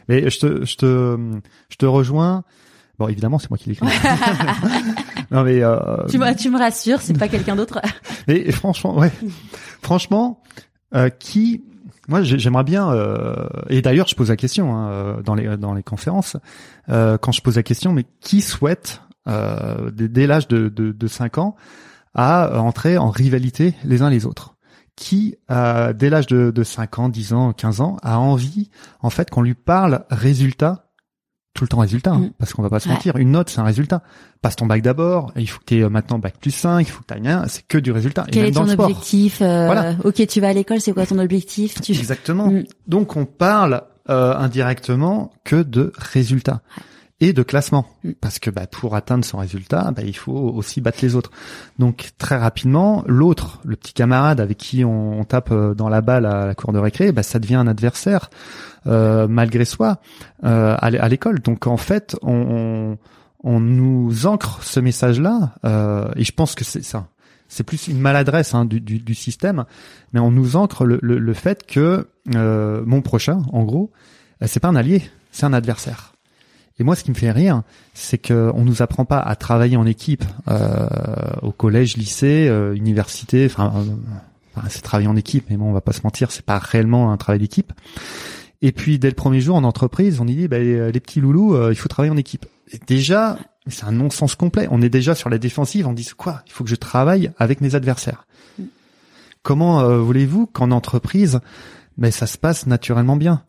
Mais 0.08 0.30
je 0.30 0.38
te, 0.38 0.64
je 0.64 0.76
te, 0.76 1.18
je 1.68 1.76
te 1.76 1.86
rejoins. 1.86 2.44
Bon, 2.98 3.08
évidemment, 3.08 3.38
c'est 3.38 3.50
moi 3.50 3.58
qui 3.58 3.70
l'écris. 3.70 3.86
non 5.30 5.42
mais 5.42 5.62
euh... 5.62 5.78
tu, 6.08 6.18
me, 6.18 6.34
tu 6.36 6.50
me 6.50 6.58
rassures, 6.58 7.00
c'est 7.00 7.18
pas 7.18 7.28
quelqu'un 7.28 7.56
d'autre. 7.56 7.80
et, 8.28 8.52
franchement, 8.52 8.96
ouais, 8.96 9.10
franchement, 9.80 10.42
euh, 10.94 11.08
qui, 11.08 11.64
moi, 12.08 12.22
j'aimerais 12.22 12.64
bien. 12.64 12.90
Euh... 12.90 13.46
Et 13.68 13.82
d'ailleurs, 13.82 14.08
je 14.08 14.14
pose 14.14 14.28
la 14.28 14.36
question 14.36 14.74
hein, 14.74 14.88
euh, 14.90 15.22
dans 15.22 15.34
les 15.34 15.56
dans 15.56 15.72
les 15.74 15.82
conférences 15.82 16.36
euh, 16.88 17.16
quand 17.18 17.32
je 17.32 17.42
pose 17.42 17.56
la 17.56 17.62
question, 17.62 17.92
mais 17.92 18.04
qui 18.20 18.40
souhaite 18.40 19.02
euh, 19.28 19.90
dès, 19.90 20.08
dès 20.08 20.26
l'âge 20.26 20.48
de, 20.48 20.68
de, 20.68 20.92
de 20.92 21.06
5 21.06 21.38
ans 21.38 21.56
à 22.14 22.60
entrer 22.60 22.98
en 22.98 23.10
rivalité 23.10 23.74
les 23.84 24.02
uns 24.02 24.10
les 24.10 24.26
autres? 24.26 24.51
Qui, 24.96 25.36
euh, 25.50 25.92
dès 25.92 26.10
l'âge 26.10 26.26
de, 26.26 26.50
de 26.50 26.62
5 26.64 26.98
ans, 26.98 27.08
10 27.08 27.32
ans, 27.32 27.52
15 27.52 27.80
ans, 27.80 27.96
a 28.02 28.18
envie, 28.18 28.70
en 29.00 29.10
fait, 29.10 29.30
qu'on 29.30 29.42
lui 29.42 29.54
parle 29.54 30.04
résultat, 30.10 30.90
tout 31.54 31.64
le 31.64 31.68
temps 31.68 31.78
résultat, 31.78 32.12
hein, 32.12 32.18
mm. 32.18 32.30
parce 32.38 32.52
qu'on 32.52 32.62
va 32.62 32.70
pas 32.70 32.80
se 32.80 32.88
mentir, 32.88 33.16
une 33.16 33.32
note, 33.32 33.50
c'est 33.50 33.60
un 33.60 33.64
résultat. 33.64 34.02
Passe 34.40 34.56
ton 34.56 34.66
bac 34.66 34.82
d'abord, 34.82 35.32
il 35.36 35.48
faut 35.48 35.60
que 35.60 35.64
tu 35.66 35.78
aies 35.78 35.82
euh, 35.82 35.88
maintenant 35.88 36.18
bac 36.18 36.34
plus 36.40 36.50
5, 36.50 36.80
il 36.80 36.90
faut 36.90 37.02
que 37.02 37.12
tu 37.14 37.20
rien, 37.20 37.44
c'est 37.48 37.66
que 37.66 37.78
du 37.78 37.92
résultat. 37.92 38.26
Quel 38.30 38.46
est 38.46 38.52
ton 38.52 38.68
objectif 38.68 39.40
euh, 39.42 39.66
voilà. 39.66 39.94
Ok, 40.04 40.26
tu 40.26 40.40
vas 40.40 40.48
à 40.48 40.52
l'école, 40.52 40.80
c'est 40.80 40.92
quoi 40.92 41.06
ton 41.06 41.18
objectif 41.18 41.80
tu... 41.80 41.92
Exactement. 41.92 42.48
Mm. 42.48 42.64
Donc, 42.86 43.16
on 43.16 43.24
parle 43.24 43.82
euh, 44.10 44.36
indirectement 44.36 45.32
que 45.44 45.62
de 45.62 45.92
résultats 45.96 46.62
et 47.22 47.32
de 47.32 47.42
classement. 47.44 47.86
Parce 48.20 48.40
que 48.40 48.50
bah, 48.50 48.66
pour 48.66 48.96
atteindre 48.96 49.24
son 49.24 49.38
résultat 49.38 49.92
bah, 49.92 50.02
il 50.04 50.16
faut 50.16 50.32
aussi 50.32 50.80
battre 50.80 50.98
les 51.02 51.14
autres. 51.14 51.30
Donc 51.78 52.10
très 52.18 52.36
rapidement 52.36 53.04
l'autre 53.06 53.60
le 53.64 53.76
petit 53.76 53.92
camarade 53.92 54.40
avec 54.40 54.58
qui 54.58 54.84
on, 54.84 55.22
tape 55.24 55.52
euh, 55.52 55.72
dans 55.72 55.88
la 55.88 56.00
balle 56.00 56.26
à 56.26 56.46
la 56.46 56.54
cour 56.56 56.72
de 56.72 56.78
récré 56.80 57.12
bah, 57.12 57.22
ça 57.22 57.38
devient 57.38 57.54
un 57.54 57.68
adversaire 57.68 58.28
euh, 58.88 59.28
malgré 59.28 59.64
soi 59.64 60.00
euh, 60.44 60.76
à 60.78 61.08
l'école. 61.08 61.40
Donc 61.40 61.68
en 61.68 61.76
fait 61.76 62.16
on, 62.22 62.98
on, 63.44 63.60
nous 63.60 64.26
ancre 64.26 64.62
ce 64.64 64.80
message 64.80 65.20
là 65.20 65.54
euh, 65.64 66.10
et 66.16 66.24
je 66.24 66.32
pense 66.32 66.56
que 66.56 66.64
c'est 66.64 66.82
ça 66.82 67.06
c'est 67.46 67.64
plus 67.64 67.86
une 67.86 68.00
maladresse 68.00 68.54
hein, 68.54 68.64
du, 68.64 68.80
du, 68.80 68.98
du, 68.98 69.14
système 69.14 69.64
mais 70.12 70.18
on 70.18 70.32
nous 70.32 70.56
ancre 70.56 70.84
le, 70.84 70.98
le, 71.02 71.18
le 71.18 71.34
fait 71.34 71.66
que 71.66 72.08
euh, 72.34 72.82
mon 72.84 73.00
prochain 73.00 73.42
en 73.52 73.62
gros 73.62 73.92
c'est 74.44 74.58
pas 74.58 74.68
un 74.68 74.76
allié 74.76 75.02
c'est 75.30 75.46
un 75.46 75.52
adversaire 75.52 76.11
et 76.78 76.84
moi, 76.84 76.96
ce 76.96 77.04
qui 77.04 77.10
me 77.10 77.16
fait 77.16 77.30
rire, 77.30 77.62
c'est 77.94 78.18
que 78.18 78.50
on 78.54 78.64
nous 78.64 78.82
apprend 78.82 79.04
pas 79.04 79.18
à 79.18 79.36
travailler 79.36 79.76
en 79.76 79.86
équipe 79.86 80.24
euh, 80.48 80.86
au 81.42 81.52
collège, 81.52 81.96
lycée, 81.96 82.48
euh, 82.48 82.74
université. 82.74 83.46
Enfin, 83.46 83.72
euh, 83.76 84.60
c'est 84.68 84.82
travailler 84.82 85.08
en 85.08 85.16
équipe, 85.16 85.46
mais 85.50 85.56
bon, 85.56 85.66
on 85.66 85.72
va 85.72 85.80
pas 85.80 85.92
se 85.92 86.02
mentir, 86.02 86.30
c'est 86.30 86.44
pas 86.44 86.58
réellement 86.58 87.12
un 87.12 87.16
travail 87.16 87.40
d'équipe. 87.40 87.72
Et 88.62 88.72
puis 88.72 88.98
dès 88.98 89.08
le 89.08 89.14
premier 89.14 89.40
jour 89.40 89.56
en 89.56 89.64
entreprise, 89.64 90.20
on 90.20 90.24
dit 90.24 90.48
bah, 90.48 90.58
les 90.58 91.00
petits 91.00 91.20
loulous, 91.20 91.54
euh, 91.54 91.72
il 91.72 91.76
faut 91.76 91.88
travailler 91.88 92.12
en 92.12 92.16
équipe. 92.16 92.46
Et 92.70 92.78
déjà, 92.86 93.38
c'est 93.66 93.84
un 93.84 93.92
non-sens 93.92 94.34
complet. 94.34 94.68
On 94.70 94.80
est 94.80 94.88
déjà 94.88 95.14
sur 95.14 95.28
la 95.28 95.38
défensive. 95.38 95.86
On 95.86 95.92
dit 95.92 96.08
quoi? 96.16 96.42
Il 96.46 96.52
faut 96.52 96.64
que 96.64 96.70
je 96.70 96.76
travaille 96.76 97.32
avec 97.38 97.60
mes 97.60 97.74
adversaires. 97.74 98.24
Mm. 98.58 98.64
Comment 99.42 99.80
euh, 99.80 99.98
voulez-vous 99.98 100.46
qu'en 100.46 100.70
entreprise, 100.70 101.40
ben 101.98 102.12
ça 102.12 102.26
se 102.26 102.38
passe 102.38 102.66
naturellement 102.66 103.16
bien? 103.16 103.42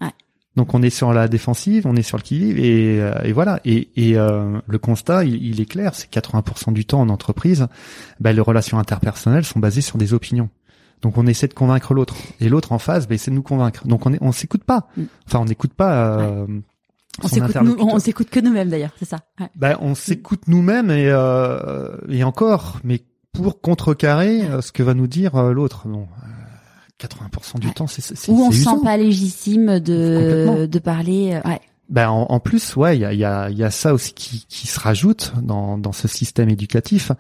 Donc 0.56 0.74
on 0.74 0.82
est 0.84 0.90
sur 0.90 1.14
la 1.14 1.28
défensive, 1.28 1.88
on 1.88 1.96
est 1.96 2.04
sur 2.04 2.18
le 2.18 2.24
qui 2.24 2.52
et, 2.52 3.02
euh, 3.02 3.14
et 3.24 3.32
voilà. 3.32 3.60
Et, 3.66 3.90
et 3.96 4.18
euh, 4.18 4.60
le 4.68 4.78
constat, 4.78 5.24
il, 5.26 5.60
est 5.60 5.66
clair, 5.66 5.96
c'est 5.96 6.12
80% 6.12 6.74
du 6.74 6.86
temps 6.86 7.02
en 7.02 7.10
entreprise, 7.10 7.68
ben, 8.20 8.34
les 8.34 8.42
relations 8.42 8.78
interpersonnelles 8.78 9.46
sont 9.46 9.60
basées 9.60 9.82
sur 9.82 9.98
des 9.98 10.14
opinions. 10.14 10.50
Donc 11.02 11.18
on 11.18 11.28
essaie 11.28 11.48
de 11.48 11.54
convaincre 11.54 11.94
l'autre 11.94 12.16
et 12.40 12.50
l'autre 12.50 12.72
en 12.72 12.80
face 12.80 13.08
ben, 13.08 13.16
essaie 13.16 13.32
de 13.32 13.36
nous 13.36 13.44
convaincre. 13.44 13.88
Donc 13.88 14.06
on 14.06 14.14
est, 14.14 14.20
on 14.22 14.32
s'écoute 14.32 14.64
pas. 14.64 14.88
Mm. 14.96 15.04
Enfin 15.28 15.40
on 15.40 15.46
n'écoute 15.46 15.74
pas. 15.74 16.46
On 17.22 17.28
s'écoute, 17.28 17.56
on 17.80 18.00
s'écoute 18.00 18.30
que 18.30 18.40
nous-mêmes 18.40 18.70
d'ailleurs, 18.70 18.94
c'est 18.98 19.06
ça. 19.06 19.20
Ouais. 19.40 19.50
Ben, 19.56 19.78
on 19.82 19.94
s'écoute 19.94 20.48
nous-mêmes 20.48 20.90
et, 20.90 21.10
euh, 21.10 21.96
et 22.10 22.24
encore, 22.24 22.80
mais 22.84 23.02
pour 23.34 23.62
contrecarrer 23.62 24.44
euh, 24.44 24.62
ce 24.62 24.72
que 24.72 24.82
va 24.82 24.94
nous 24.94 25.08
dire 25.08 25.36
euh, 25.36 25.54
l'autre. 25.54 25.88
Bon, 25.88 26.08
80% 27.08 27.60
du 27.60 27.72
temps, 27.74 27.88
c'est 27.88 28.02
c'est 28.02 28.32
Ou 28.32 28.42
on 28.42 28.52
se 28.52 28.64
sent 28.64 28.70
pas 28.84 28.98
légitime 28.98 29.80
de 29.80 30.66
de 30.66 30.80
parler. 30.80 31.40
Ouais. 31.46 31.62
Ben 31.90 32.10
en, 32.10 32.26
en, 32.30 32.40
plus, 32.40 32.76
ouais, 32.78 32.98
il 32.98 33.02
y 33.02 33.06
a, 33.06 33.14
y, 33.14 33.26
a, 33.26 33.50
y 33.50 33.64
a 33.64 33.70
ça 33.70 33.94
aussi 33.94 34.14
qui, 34.14 34.46
qui 34.48 34.68
se 34.68 34.80
rajoute 34.80 35.34
dans, 35.42 35.78
dans 35.78 35.92
ce 35.92 36.08
système 36.08 36.50
éducatif 36.50 37.12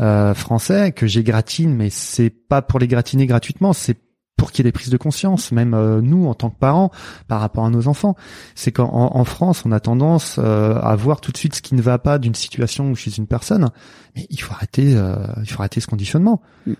euh, 0.00 0.34
français 0.34 0.92
que 0.92 1.06
j'égratine, 1.06 1.74
mais 1.74 1.88
c'est 1.88 2.28
pas 2.30 2.60
pour 2.60 2.78
les 2.78 2.86
gratiner 2.86 3.26
gratuitement, 3.26 3.72
c'est 3.72 3.96
pour 4.36 4.50
qu'il 4.50 4.64
y 4.64 4.68
ait 4.68 4.70
des 4.70 4.72
prises 4.72 4.90
de 4.90 4.96
conscience, 4.96 5.52
même 5.52 5.72
euh, 5.72 6.00
nous 6.00 6.26
en 6.26 6.34
tant 6.34 6.50
que 6.50 6.58
parents, 6.58 6.90
par 7.28 7.40
rapport 7.40 7.64
à 7.64 7.70
nos 7.70 7.86
enfants. 7.86 8.16
C'est 8.54 8.72
qu'en 8.72 8.90
en 8.92 9.24
France, 9.24 9.62
on 9.64 9.72
a 9.72 9.80
tendance 9.80 10.36
euh, 10.38 10.80
à 10.80 10.96
voir 10.96 11.20
tout 11.20 11.32
de 11.32 11.36
suite 11.36 11.54
ce 11.54 11.62
qui 11.62 11.74
ne 11.74 11.82
va 11.82 11.98
pas 11.98 12.18
d'une 12.18 12.34
situation 12.34 12.92
chez 12.94 13.16
une 13.16 13.26
personne, 13.26 13.70
mais 14.16 14.26
il 14.30 14.40
faut 14.40 14.52
arrêter, 14.52 14.96
euh, 14.96 15.16
il 15.42 15.50
faut 15.50 15.60
arrêter 15.60 15.80
ce 15.80 15.86
conditionnement. 15.86 16.42
Mm. 16.66 16.72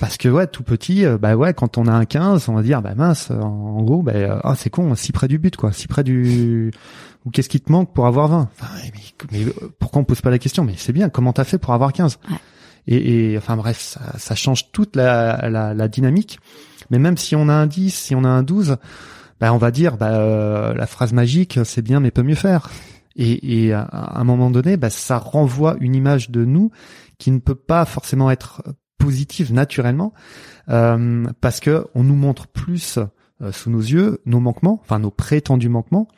Parce 0.00 0.16
que 0.16 0.28
ouais, 0.28 0.46
tout 0.46 0.62
petit, 0.62 1.04
bah 1.20 1.36
ouais, 1.36 1.54
quand 1.54 1.78
on 1.78 1.86
a 1.86 1.92
un 1.92 2.04
15, 2.04 2.48
on 2.48 2.54
va 2.54 2.62
dire 2.62 2.82
bah 2.82 2.94
mince, 2.94 3.30
en, 3.30 3.82
gros, 3.82 4.02
bah 4.02 4.40
ah 4.44 4.54
c'est 4.56 4.70
con, 4.70 4.94
si 4.94 5.12
près 5.12 5.28
du 5.28 5.38
but 5.38 5.56
quoi, 5.56 5.72
si 5.72 5.88
près 5.88 6.04
du 6.04 6.70
ou 7.24 7.30
qu'est-ce 7.30 7.48
qui 7.48 7.60
te 7.60 7.70
manque 7.72 7.92
pour 7.92 8.06
avoir 8.06 8.28
20 8.28 8.48
enfin, 8.60 8.72
mais, 9.32 9.44
pourquoi 9.78 10.02
on 10.02 10.04
pose 10.04 10.20
pas 10.20 10.30
la 10.30 10.38
question? 10.38 10.64
Mais 10.64 10.74
c'est 10.76 10.92
bien, 10.92 11.08
comment 11.08 11.32
t'as 11.32 11.44
fait 11.44 11.58
pour 11.58 11.74
avoir 11.74 11.92
15 11.92 12.18
et, 12.86 13.32
et, 13.32 13.38
enfin 13.38 13.56
bref, 13.56 13.78
ça, 13.80 14.00
ça 14.16 14.34
change 14.34 14.70
toute 14.72 14.96
la, 14.96 15.50
la, 15.50 15.74
la 15.74 15.88
dynamique. 15.88 16.40
Mais 16.90 16.98
même 16.98 17.18
si 17.18 17.36
on 17.36 17.48
a 17.50 17.52
un 17.52 17.66
10, 17.66 17.94
si 17.94 18.14
on 18.14 18.24
a 18.24 18.28
un 18.28 18.42
12, 18.42 18.76
bah 19.40 19.52
on 19.52 19.58
va 19.58 19.70
dire 19.70 19.96
bah 19.96 20.12
euh, 20.12 20.74
la 20.74 20.86
phrase 20.86 21.12
magique 21.12 21.60
c'est 21.64 21.82
bien 21.82 22.00
mais 22.00 22.10
peut 22.10 22.22
mieux 22.22 22.34
faire. 22.34 22.70
Et, 23.16 23.66
et 23.66 23.72
à 23.72 24.12
un 24.14 24.24
moment 24.24 24.48
donné, 24.48 24.76
bah, 24.76 24.90
ça 24.90 25.18
renvoie 25.18 25.76
une 25.80 25.96
image 25.96 26.30
de 26.30 26.44
nous 26.44 26.70
qui 27.18 27.32
ne 27.32 27.40
peut 27.40 27.56
pas 27.56 27.84
forcément 27.84 28.30
être 28.30 28.62
positive 28.98 29.52
naturellement 29.52 30.12
euh, 30.68 31.24
parce 31.40 31.60
que 31.60 31.86
on 31.94 32.04
nous 32.04 32.16
montre 32.16 32.46
plus 32.48 32.98
euh, 33.40 33.52
sous 33.52 33.70
nos 33.70 33.80
yeux 33.80 34.20
nos 34.26 34.40
manquements, 34.40 34.80
enfin 34.82 34.98
nos 34.98 35.10
prétendus 35.10 35.68
manquements 35.68 36.08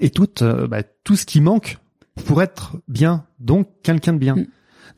et 0.00 0.10
tout 0.10 0.28
bah, 0.42 0.82
tout 1.04 1.16
ce 1.16 1.26
qui 1.26 1.40
manque 1.40 1.78
pour 2.26 2.42
être 2.42 2.76
bien, 2.88 3.24
donc 3.40 3.68
quelqu'un 3.82 4.12
de 4.12 4.18
bien. 4.18 4.36
Mm. 4.36 4.46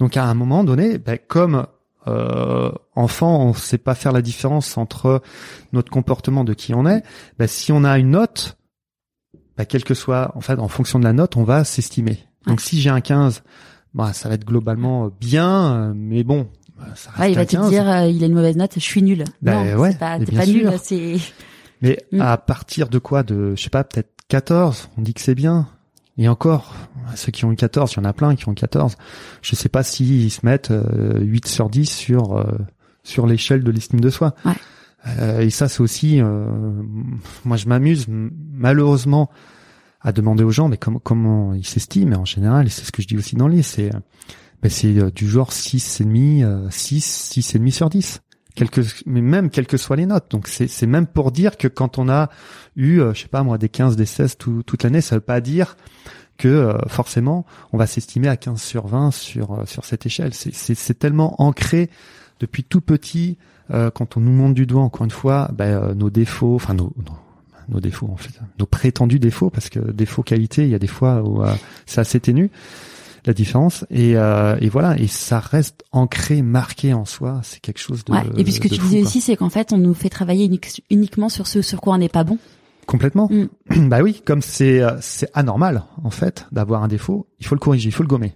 Donc 0.01 0.17
à 0.17 0.25
un 0.25 0.35
moment 0.35 0.65
donné, 0.65 0.99
bah, 0.99 1.19
comme 1.19 1.67
euh, 2.07 2.71
enfant, 2.95 3.45
on 3.45 3.55
sait 3.55 3.79
pas 3.79 3.95
faire 3.95 4.13
la 4.13 4.23
différence 4.23 4.79
entre 4.79 5.23
notre 5.73 5.91
comportement 5.91 6.45
de 6.45 6.55
qui 6.55 6.75
on 6.75 6.87
est. 6.87 7.03
Bah, 7.39 7.47
si 7.47 7.73
on 7.73 7.85
a 7.85 7.99
une 7.99 8.11
note, 8.11 8.57
bah, 9.57 9.65
quel 9.65 9.85
que 9.85 9.95
soit, 9.95 10.33
en 10.35 10.41
fait, 10.41 10.59
en 10.59 10.69
fonction 10.69 10.99
de 10.99 11.05
la 11.05 11.13
note, 11.13 11.37
on 11.37 11.45
va 11.45 11.65
s'estimer. 11.65 12.19
Donc 12.47 12.61
si 12.61 12.81
j'ai 12.81 12.91
un 12.91 13.01
15, 13.01 13.43
bah, 13.95 14.13
ça 14.13 14.29
va 14.29 14.37
être 14.37 14.47
globalement 14.47 15.11
bien, 15.21 15.93
mais 15.95 16.23
bon, 16.23 16.49
ça 16.95 17.11
reste 17.11 17.21
ouais, 17.21 17.33
il 17.33 17.35
va 17.35 17.47
te 17.47 17.69
dire, 17.69 17.89
euh, 17.89 18.07
il 18.07 18.23
a 18.23 18.27
une 18.27 18.35
mauvaise 18.35 18.57
note, 18.57 18.73
je 18.75 18.81
suis 18.81 19.03
nul. 19.03 19.25
Bah, 19.43 19.65
non, 19.65 19.81
ouais, 19.81 19.93
c'est 19.93 19.99
pas, 19.99 20.19
t'es 20.19 20.37
pas 20.37 20.47
nul, 20.47 20.71
c'est. 20.83 21.17
Mais 21.83 21.99
mm. 22.13 22.21
à 22.21 22.37
partir 22.37 22.89
de 22.89 22.99
quoi 22.99 23.23
De, 23.23 23.55
je 23.57 23.63
sais 23.63 23.71
pas, 23.71 23.85
peut-être 23.85 24.11
14, 24.29 24.91
on 24.97 25.03
dit 25.03 25.15
que 25.15 25.21
c'est 25.21 25.35
bien. 25.35 25.69
Et 26.19 26.29
encore, 26.29 26.75
ceux 27.15 27.31
qui 27.31 27.45
ont 27.45 27.53
eu 27.53 27.57
14, 27.57 27.93
il 27.93 27.97
y 27.99 28.01
en 28.01 28.05
a 28.05 28.13
plein 28.13 28.35
qui 28.35 28.49
ont 28.49 28.55
14. 28.55 28.97
Je 29.41 29.55
sais 29.55 29.69
pas 29.69 29.85
s'ils 29.85 30.33
se 30.33 30.45
mettent 30.45 30.73
8 30.73 30.75
euh, 30.75 31.49
sur 31.49 31.71
10 31.71 31.87
sur 31.87 32.37
euh, 32.37 32.45
sur 33.05 33.27
l'échelle 33.27 33.63
de 33.63 33.71
l'estime 33.71 34.01
de 34.01 34.11
soi. 34.11 34.35
Ouais. 34.45 34.53
Euh, 35.07 35.41
et 35.41 35.51
ça, 35.51 35.69
c'est 35.69 35.81
aussi, 35.81 36.21
moi, 37.45 37.57
je 37.57 37.69
m'amuse 37.69 38.07
malheureusement 38.09 39.31
à 40.01 40.13
demander 40.13 40.43
aux 40.43 40.51
gens, 40.51 40.69
mais 40.69 40.77
comment 40.77 40.99
comment 40.99 41.55
ils 41.55 41.67
s'estiment. 41.67 42.19
En 42.19 42.25
général, 42.25 42.67
et 42.67 42.71
c'est 42.71 42.85
ce 42.85 42.93
que 42.93 43.01
je 43.01 43.07
dis 43.07 43.17
aussi 43.17 43.37
dans 43.37 43.47
le 43.47 43.55
livre, 43.55 43.67
c'est 43.67 43.91
ben, 44.63 44.71
c'est 44.71 45.13
du 45.13 45.29
genre 45.29 45.53
6 45.53 46.01
et 46.01 46.05
demi, 46.05 46.43
6, 46.71 47.05
6 47.33 47.55
et 47.55 47.59
demi 47.59 47.73
sur 47.73 47.89
10 47.89 48.21
mais 49.07 49.21
même 49.21 49.51
quelles 49.51 49.67
que 49.67 49.77
soient 49.77 49.97
les 49.97 50.07
notes. 50.07 50.31
Donc 50.31 50.49
c'est 50.49 50.87
même 50.87 51.07
pour 51.07 51.33
dire 51.33 51.57
que 51.57 51.69
quand 51.69 51.99
on 51.99 52.09
a 52.09 52.29
eu, 52.77 53.01
euh, 53.01 53.15
je 53.15 53.23
sais 53.23 53.29
pas 53.29 53.43
moi, 53.43 53.59
des 53.59 53.69
15, 53.69 53.97
des 53.97 54.07
16 54.07 54.37
toute 54.39 54.83
l'année, 54.83 55.01
ça 55.01 55.17
veut 55.17 55.21
pas 55.21 55.41
dire 55.41 55.77
que 56.37 56.49
euh, 56.49 56.79
forcément 56.87 57.45
on 57.73 57.79
va 57.79 57.87
s'estimer 57.87 58.29
à 58.29 58.37
15 58.37 58.61
sur 58.61 58.87
20 58.87 59.11
sur 59.11 59.53
euh, 59.53 59.67
sur 59.67 59.85
cette 59.85 60.07
échelle. 60.07 60.33
C'est 60.35 60.99
tellement 60.99 61.41
ancré 61.43 61.91
depuis 62.41 62.65
tout 62.65 62.81
petit 62.81 63.39
quand 63.71 64.17
on 64.17 64.21
nous 64.21 64.33
montre 64.33 64.55
du 64.55 64.65
doigt 64.65 64.81
encore 64.81 65.05
une 65.05 65.11
fois 65.11 65.51
ben, 65.53 65.93
nos 65.95 66.09
défauts, 66.09 66.55
enfin 66.55 66.73
nos, 66.73 66.91
nos 67.69 67.81
défauts 67.81 68.09
en 68.11 68.17
fait, 68.17 68.33
nos 68.59 68.65
prétendus 68.65 69.19
défauts 69.19 69.51
parce 69.51 69.69
que 69.69 69.79
défauts 69.79 70.23
qualité, 70.23 70.63
il 70.63 70.71
y 70.71 70.75
a 70.75 70.79
des 70.79 70.87
fois 70.87 71.23
où 71.23 71.43
c'est 71.85 72.01
assez 72.01 72.19
ténu 72.19 72.51
la 73.29 73.35
différence 73.35 73.85
et, 73.91 74.17
euh, 74.17 74.57
et 74.61 74.69
voilà 74.69 74.99
et 74.99 75.07
ça 75.07 75.39
reste 75.39 75.85
ancré 75.93 76.43
marqué 76.43 76.93
en 76.93 77.05
soi 77.05 77.41
c'est 77.45 77.61
quelque 77.61 77.79
chose 77.79 78.05
de 78.05 78.13
ouais. 78.13 78.23
et 78.37 78.45
puis 78.45 78.53
ce 78.53 78.61
que 78.61 78.69
tu 78.69 78.79
disais 78.81 79.03
aussi 79.03 79.21
c'est 79.21 79.37
qu'en 79.37 79.51
fait 79.51 79.73
on 79.73 79.79
nous 79.79 79.95
fait 79.95 80.09
travailler 80.09 80.51
uniquement 80.91 81.29
sur 81.29 81.47
ce 81.47 81.63
sur 81.63 81.81
quoi 81.81 81.95
on 81.95 81.99
n'est 81.99 82.09
pas 82.09 82.25
bon 82.25 82.39
complètement 82.87 83.31
mm. 83.31 83.89
bah 83.89 84.01
oui 84.03 84.23
comme 84.25 84.43
c'est 84.43 84.83
euh, 84.83 84.97
c'est 85.01 85.31
anormal 85.35 85.85
en 86.03 86.11
fait 86.11 86.47
d'avoir 86.51 86.83
un 86.83 86.89
défaut 86.89 87.29
il 87.39 87.47
faut 87.47 87.55
le 87.55 87.61
corriger 87.61 87.89
il 87.89 87.93
faut 87.93 88.03
le 88.03 88.09
gommer 88.09 88.35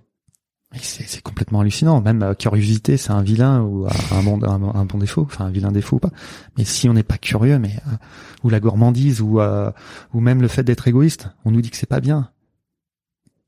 c'est 0.80 1.20
complètement 1.22 1.61
hallucinant. 1.61 2.01
Même 2.01 2.22
euh, 2.22 2.34
curiosité, 2.34 2.97
c'est 2.97 3.11
un 3.11 3.22
vilain 3.22 3.62
ou 3.62 3.86
un 3.86 4.22
bon, 4.22 4.43
un, 4.43 4.84
bon 4.84 4.99
défaut, 4.99 5.22
enfin 5.22 5.47
un 5.47 5.51
vilain 5.51 5.72
défaut 5.72 5.97
ou 5.97 6.01
pas. 6.01 6.11
Mais 6.57 6.64
si 6.64 6.88
on 6.88 6.95
n'est 6.95 7.03
pas 7.03 7.18
curieux, 7.18 7.59
mais 7.59 7.76
euh, 7.86 7.97
ou 8.43 8.51
la 8.51 8.61
gourmandise 8.61 9.20
ou 9.20 9.40
euh, 9.40 9.70
ou 10.14 10.20
même 10.20 10.40
le 10.40 10.49
fait 10.49 10.62
d'être 10.62 10.88
égoïste, 10.88 11.28
on 11.45 11.51
nous 11.51 11.61
dit 11.61 11.70
que 11.70 11.76
c'est 11.76 11.88
pas 11.88 12.01
bien. 12.01 12.30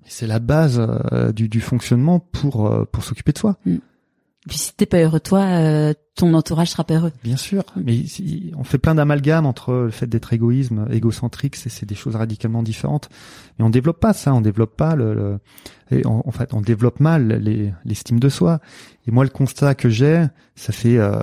C'est 0.07 0.27
la 0.27 0.39
base 0.39 0.81
euh, 1.13 1.33
du, 1.33 1.49
du, 1.49 1.61
fonctionnement 1.61 2.21
pour 2.21 2.67
euh, 2.67 2.85
pour 2.91 3.05
s'occuper 3.05 3.33
de 3.33 3.39
soi. 3.39 3.57
Mm. 3.65 3.77
Puis 4.49 4.59
si 4.59 4.75
t'es 4.75 4.87
pas 4.87 4.99
heureux 4.99 5.21
toi, 5.21 5.41
euh, 5.41 5.95
ton 6.15 6.33
entourage 6.35 6.71
sera 6.71 6.85
pas 6.85 6.95
heureux. 6.95 7.13
Bien 7.25 7.37
sûr, 7.37 7.65
mais 7.77 8.05
on 8.57 8.63
fait 8.63 8.79
plein 8.79 8.95
d'amalgames 8.95 9.47
entre 9.47 9.73
le 9.73 9.91
fait 9.91 10.07
d'être 10.07 10.33
égoïsme, 10.33 10.87
égocentrique, 10.91 11.57
c'est 11.57 11.85
des 11.85 11.95
choses 11.97 12.15
radicalement 12.15 12.63
différentes. 12.63 13.09
Mais 13.59 13.65
on 13.65 13.71
développe 13.71 13.99
pas 13.99 14.13
ça, 14.13 14.33
on 14.33 14.41
développe 14.41 14.77
pas 14.77 14.95
le, 14.95 15.15
le 15.15 15.39
et 15.91 16.07
en 16.07 16.31
fait 16.31 16.55
on 16.55 16.61
développe 16.61 17.01
mal 17.01 17.43
l'estime 17.85 18.21
de 18.21 18.29
soi. 18.29 18.61
Et 19.07 19.11
moi 19.11 19.25
le 19.25 19.31
constat 19.31 19.75
que 19.75 19.89
j'ai, 19.89 20.25
ça 20.55 20.73
fait 20.73 20.99
euh, 20.99 21.21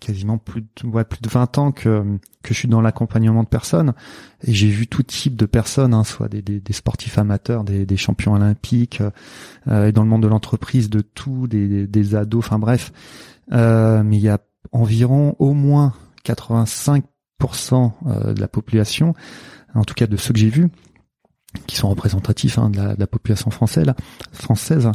quasiment 0.00 0.38
plus 0.38 0.62
de, 0.62 0.88
ouais, 0.88 1.04
plus 1.04 1.20
de 1.22 1.28
20 1.28 1.58
ans 1.58 1.72
que 1.72 2.18
que 2.42 2.52
je 2.52 2.58
suis 2.58 2.68
dans 2.68 2.80
l'accompagnement 2.80 3.44
de 3.44 3.48
personnes 3.48 3.94
et 4.44 4.52
j'ai 4.52 4.68
vu 4.68 4.86
tout 4.86 5.02
type 5.02 5.36
de 5.36 5.46
personnes, 5.46 5.94
hein, 5.94 6.04
soit 6.04 6.28
des, 6.28 6.42
des, 6.42 6.72
sportifs 6.72 7.18
amateurs, 7.18 7.64
des, 7.64 7.86
des 7.86 7.96
champions 7.96 8.34
olympiques, 8.34 9.00
euh, 9.68 9.86
et 9.86 9.92
dans 9.92 10.02
le 10.02 10.08
monde 10.08 10.22
de 10.22 10.28
l'entreprise 10.28 10.90
de 10.90 11.00
tout, 11.00 11.46
des, 11.46 11.86
des, 11.86 12.14
ados, 12.14 12.44
enfin 12.44 12.58
bref. 12.58 12.92
Euh, 13.50 14.02
mais 14.02 14.16
il 14.16 14.22
y 14.22 14.28
a 14.28 14.38
environ 14.70 15.34
au 15.38 15.52
moins 15.52 15.92
85% 16.24 17.02
euh, 18.06 18.34
de 18.34 18.40
la 18.40 18.48
population, 18.48 19.14
en 19.74 19.84
tout 19.84 19.94
cas 19.94 20.06
de 20.06 20.16
ceux 20.16 20.32
que 20.32 20.38
j'ai 20.38 20.48
vus, 20.48 20.68
qui 21.66 21.76
sont 21.76 21.88
représentatifs 21.88 22.58
hein, 22.58 22.70
de, 22.70 22.76
la, 22.76 22.94
de, 22.94 23.00
la, 23.00 23.06
population 23.06 23.50
française, 23.50 23.84
là, 23.84 23.94
française 24.32 24.90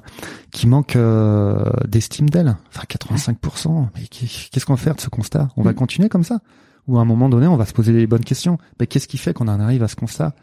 qui 0.51 0.67
manquent 0.67 0.95
euh, 0.95 1.63
d'estime 1.87 2.29
d'elle. 2.29 2.55
Enfin, 2.69 2.83
85%. 2.89 3.89
Mais 3.95 4.07
qu'est-ce 4.07 4.65
qu'on 4.65 4.73
va 4.73 4.77
faire 4.77 4.95
de 4.95 5.01
ce 5.01 5.09
constat? 5.09 5.49
On 5.55 5.61
va 5.61 5.71
mm. 5.71 5.75
continuer 5.75 6.09
comme 6.09 6.23
ça? 6.23 6.39
Ou 6.87 6.97
à 6.97 7.01
un 7.01 7.05
moment 7.05 7.29
donné, 7.29 7.47
on 7.47 7.57
va 7.57 7.65
se 7.65 7.73
poser 7.73 7.91
les 7.91 8.07
bonnes 8.07 8.23
questions. 8.23 8.57
Mais 8.79 8.87
qu'est-ce 8.87 9.07
qui 9.07 9.17
fait 9.17 9.33
qu'on 9.33 9.47
en 9.47 9.59
arrive 9.59 9.83
à 9.83 9.87
ce 9.87 9.95
constat? 9.95 10.33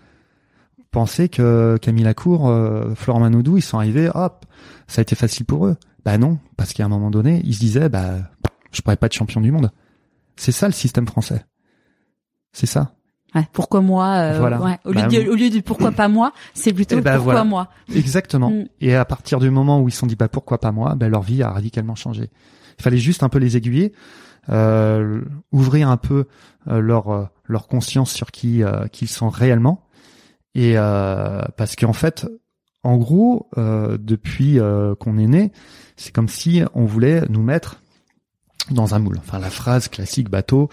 Pensez 0.94 1.28
que 1.28 1.76
Camille 1.82 2.04
Lacour, 2.04 2.48
euh, 2.48 2.94
Florent 2.94 3.18
Manoudou, 3.18 3.56
ils 3.56 3.62
sont 3.62 3.78
arrivés, 3.78 4.08
hop, 4.14 4.46
ça 4.86 5.00
a 5.00 5.02
été 5.02 5.16
facile 5.16 5.44
pour 5.44 5.66
eux. 5.66 5.74
Bah 6.04 6.18
non, 6.18 6.38
parce 6.56 6.72
qu'à 6.72 6.84
un 6.84 6.88
moment 6.88 7.10
donné, 7.10 7.42
ils 7.42 7.52
se 7.52 7.58
disaient, 7.58 7.88
bah, 7.88 8.18
je 8.70 8.80
pourrais 8.80 8.96
pas 8.96 9.06
être 9.06 9.12
champion 9.12 9.40
du 9.40 9.50
monde. 9.50 9.72
C'est 10.36 10.52
ça 10.52 10.68
le 10.68 10.72
système 10.72 11.08
français. 11.08 11.44
C'est 12.52 12.66
ça. 12.66 12.92
Ouais, 13.34 13.42
pourquoi 13.52 13.80
moi 13.80 14.06
euh, 14.14 14.60
ouais, 14.60 14.78
au, 14.84 14.92
lieu 14.92 15.00
bah, 15.00 15.08
de, 15.08 15.28
au 15.28 15.34
lieu 15.34 15.50
de 15.50 15.58
pourquoi 15.62 15.90
pas 15.90 16.06
moi, 16.06 16.32
c'est 16.54 16.72
plutôt 16.72 16.98
eh 16.98 17.00
ben, 17.00 17.16
pourquoi 17.16 17.42
moi. 17.42 17.70
Exactement. 17.92 18.50
Mm. 18.50 18.66
Et 18.80 18.94
à 18.94 19.04
partir 19.04 19.40
du 19.40 19.50
moment 19.50 19.80
où 19.80 19.88
ils 19.88 19.92
se 19.92 19.98
sont 19.98 20.06
dit 20.06 20.14
bah 20.14 20.28
pourquoi 20.28 20.60
pas 20.60 20.70
moi, 20.70 20.94
bah, 20.94 21.08
leur 21.08 21.22
vie 21.22 21.42
a 21.42 21.50
radicalement 21.50 21.96
changé. 21.96 22.30
Il 22.78 22.82
fallait 22.84 22.98
juste 22.98 23.24
un 23.24 23.28
peu 23.28 23.40
les 23.40 23.56
aiguiller. 23.56 23.92
euh, 24.50 25.22
ouvrir 25.52 25.88
un 25.88 25.96
peu 25.96 26.26
euh, 26.68 26.80
leur 26.80 27.08
euh, 27.10 27.24
leur 27.46 27.66
conscience 27.66 28.12
sur 28.12 28.30
qui 28.30 28.62
qu'ils 28.92 29.08
sont 29.08 29.28
réellement 29.28 29.83
et 30.54 30.74
parce 30.74 31.76
qu'en 31.76 31.92
fait 31.92 32.26
en 32.82 32.96
gros 32.96 33.48
depuis 33.56 34.58
qu'on 35.00 35.18
est 35.18 35.26
né 35.26 35.52
c'est 35.96 36.12
comme 36.12 36.28
si 36.28 36.62
on 36.74 36.84
voulait 36.84 37.22
nous 37.28 37.42
mettre 37.42 37.80
dans 38.70 38.94
un 38.94 38.98
moule. 38.98 39.18
Enfin 39.18 39.38
la 39.38 39.50
phrase 39.50 39.88
classique 39.88 40.30
bateau. 40.30 40.68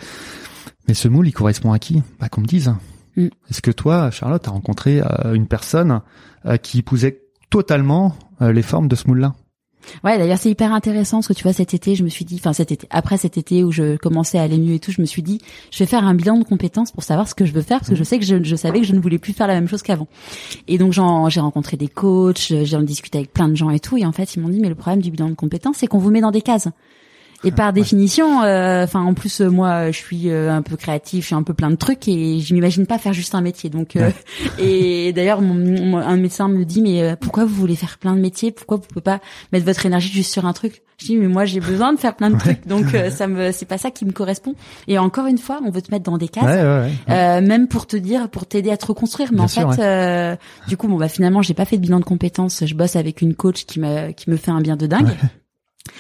Mais 0.88 0.94
ce 0.94 1.08
moule 1.08 1.28
il 1.28 1.34
correspond 1.34 1.72
à 1.72 1.80
qui? 1.80 2.04
Bah 2.20 2.30
qu'on 2.30 2.42
me 2.42 2.48
dise. 2.48 2.74
Mm. 3.18 3.28
est-ce 3.50 3.62
que 3.62 3.72
toi 3.72 4.10
Charlotte 4.12 4.48
as 4.48 4.52
rencontré 4.52 5.02
une 5.34 5.48
personne 5.48 6.02
qui 6.62 6.80
épousait 6.80 7.24
totalement 7.50 8.16
les 8.40 8.62
formes 8.62 8.88
de 8.88 8.96
ce 8.96 9.08
moule 9.08 9.20
là 9.20 9.36
Ouais, 10.04 10.18
d'ailleurs 10.18 10.38
c'est 10.38 10.50
hyper 10.50 10.74
intéressant 10.74 11.18
parce 11.18 11.28
que 11.28 11.34
tu 11.34 11.44
vois 11.44 11.54
cet 11.54 11.74
été, 11.74 11.96
je 11.96 12.04
me 12.04 12.10
suis 12.10 12.26
dit, 12.26 12.36
enfin 12.36 12.54
cet 12.54 12.72
été, 12.72 12.88
après 12.90 13.18
cet 13.18 13.38
été 13.38 13.64
où 13.64 13.72
je 13.72 13.98
commençais 13.98 14.38
à 14.38 14.44
aller 14.44 14.58
mieux 14.58 14.74
et 14.74 14.80
tout, 14.80 14.92
je 14.92 15.02
me 15.02 15.06
suis 15.06 15.22
dit, 15.22 15.40
je 15.72 15.80
vais 15.80 15.86
faire 15.86 16.04
un 16.04 16.14
bilan 16.14 16.38
de 16.38 16.44
compétences 16.44 16.92
pour 16.92 17.04
savoir 17.04 17.28
ce 17.28 17.36
que 17.36 17.46
je 17.46 17.54
veux 17.54 17.62
faire 17.62 17.80
parce 17.80 17.90
que 17.90 17.96
je 17.96 18.04
sais 18.04 18.20
que 18.20 18.26
je, 18.26 18.44
je 18.44 18.56
savais 18.56 18.80
que 18.80 18.86
je 18.86 18.94
ne 18.94 19.00
voulais 19.00 19.20
plus 19.20 19.34
faire 19.34 19.48
la 19.48 19.54
même 19.54 19.68
chose 19.68 19.82
qu'avant. 19.82 20.08
Et 20.68 20.78
donc 20.78 20.94
j'ai 20.94 21.02
rencontré 21.42 21.78
des 21.78 21.88
coachs, 21.88 22.54
j'ai 22.64 22.78
discuté 22.84 23.20
avec 23.20 23.34
plein 23.34 23.48
de 23.48 23.56
gens 23.56 23.70
et 23.70 23.80
tout, 23.80 23.98
et 23.98 24.06
en 24.06 24.12
fait 24.12 24.36
ils 24.36 24.42
m'ont 24.42 24.50
dit 24.50 24.60
mais 24.60 24.70
le 24.70 24.76
problème 24.76 25.02
du 25.02 25.12
bilan 25.12 25.30
de 25.30 25.36
compétences 25.36 25.78
c'est 25.78 25.88
qu'on 25.88 26.00
vous 26.00 26.12
met 26.12 26.22
dans 26.22 26.32
des 26.32 26.42
cases. 26.42 26.68
Et 27.44 27.52
par 27.52 27.74
définition, 27.74 28.44
euh, 28.44 28.84
enfin 28.84 29.02
en 29.02 29.14
plus 29.14 29.42
moi 29.42 29.92
je 29.92 29.98
suis 29.98 30.30
euh, 30.30 30.52
un 30.52 30.62
peu 30.62 30.76
créatif, 30.76 31.22
je 31.22 31.28
suis 31.28 31.36
un 31.36 31.44
peu 31.44 31.54
plein 31.54 31.72
de 31.72 31.76
trucs 31.76 32.08
et 32.08 32.40
je 32.40 32.54
m'imagine 32.54 32.86
pas 32.86 33.00
faire 33.00 33.14
juste 33.14 33.34
un 33.34 33.42
métier. 33.42 33.70
Donc 33.70 33.96
euh, 33.96 34.12
et 34.60 35.12
d'ailleurs 35.14 35.40
un 35.40 36.18
médecin 36.18 36.48
me 36.48 36.64
dit 36.66 36.82
mais 36.82 37.16
pourquoi 37.20 37.46
vous 37.46 37.56
voulez 37.56 37.76
faire 37.76 37.98
plein 37.98 38.16
de 38.16 38.22
métiers? 38.22 38.52
Pourquoi 38.52 38.78
vous 38.78 38.84
pouvez 38.84 39.02
pas 39.02 39.20
mettre 39.52 39.66
votre 39.66 39.86
énergie 39.86 40.12
juste 40.12 40.32
sur 40.32 40.46
un 40.46 40.54
truc? 40.54 40.84
Je 41.00 41.08
dis 41.08 41.18
mais 41.18 41.28
moi 41.28 41.46
j'ai 41.46 41.60
besoin 41.60 41.94
de 41.94 42.00
faire 42.00 42.16
plein 42.16 42.30
de 42.30 42.38
trucs. 42.38 42.68
Donc 42.68 42.86
ça 43.10 43.26
me 43.26 43.52
c'est 43.52 43.66
pas 43.66 43.80
ça 43.80 43.90
qui 43.90 44.06
me 44.06 44.12
correspond. 44.12 44.54
Et 44.88 45.00
encore 45.00 45.26
une 45.26 45.40
fois, 45.40 45.62
on 45.66 45.72
veut 45.72 45.82
te 45.82 45.90
mettre 45.90 46.04
dans 46.04 46.20
des 46.20 46.28
cases, 46.28 46.46
euh, 47.10 47.42
même 47.42 47.68
pour 47.68 47.88
te 47.88 47.98
dire 47.98 48.30
pour 48.30 48.46
t'aider 48.46 48.70
à 48.70 48.78
te 48.78 48.86
reconstruire. 48.86 49.30
Mais 49.34 49.42
en 49.42 49.48
fait, 49.48 50.38
du 50.68 50.78
coup 50.78 50.88
bon 50.88 50.98
bah 50.98 51.08
finalement 51.08 51.42
j'ai 51.42 51.56
pas 51.56 51.66
fait 51.66 51.78
de 51.78 51.82
bilan 51.82 52.00
de 52.00 52.06
compétences. 52.06 52.64
Je 52.66 52.76
bosse 52.76 52.96
avec 52.96 53.22
une 53.22 53.34
coach 53.34 53.66
qui 53.66 53.80
me 53.80 54.12
qui 54.12 54.30
me 54.30 54.38
fait 54.38 54.52
un 54.52 54.62
bien 54.62 54.76
de 54.76 54.86
dingue. 54.86 55.10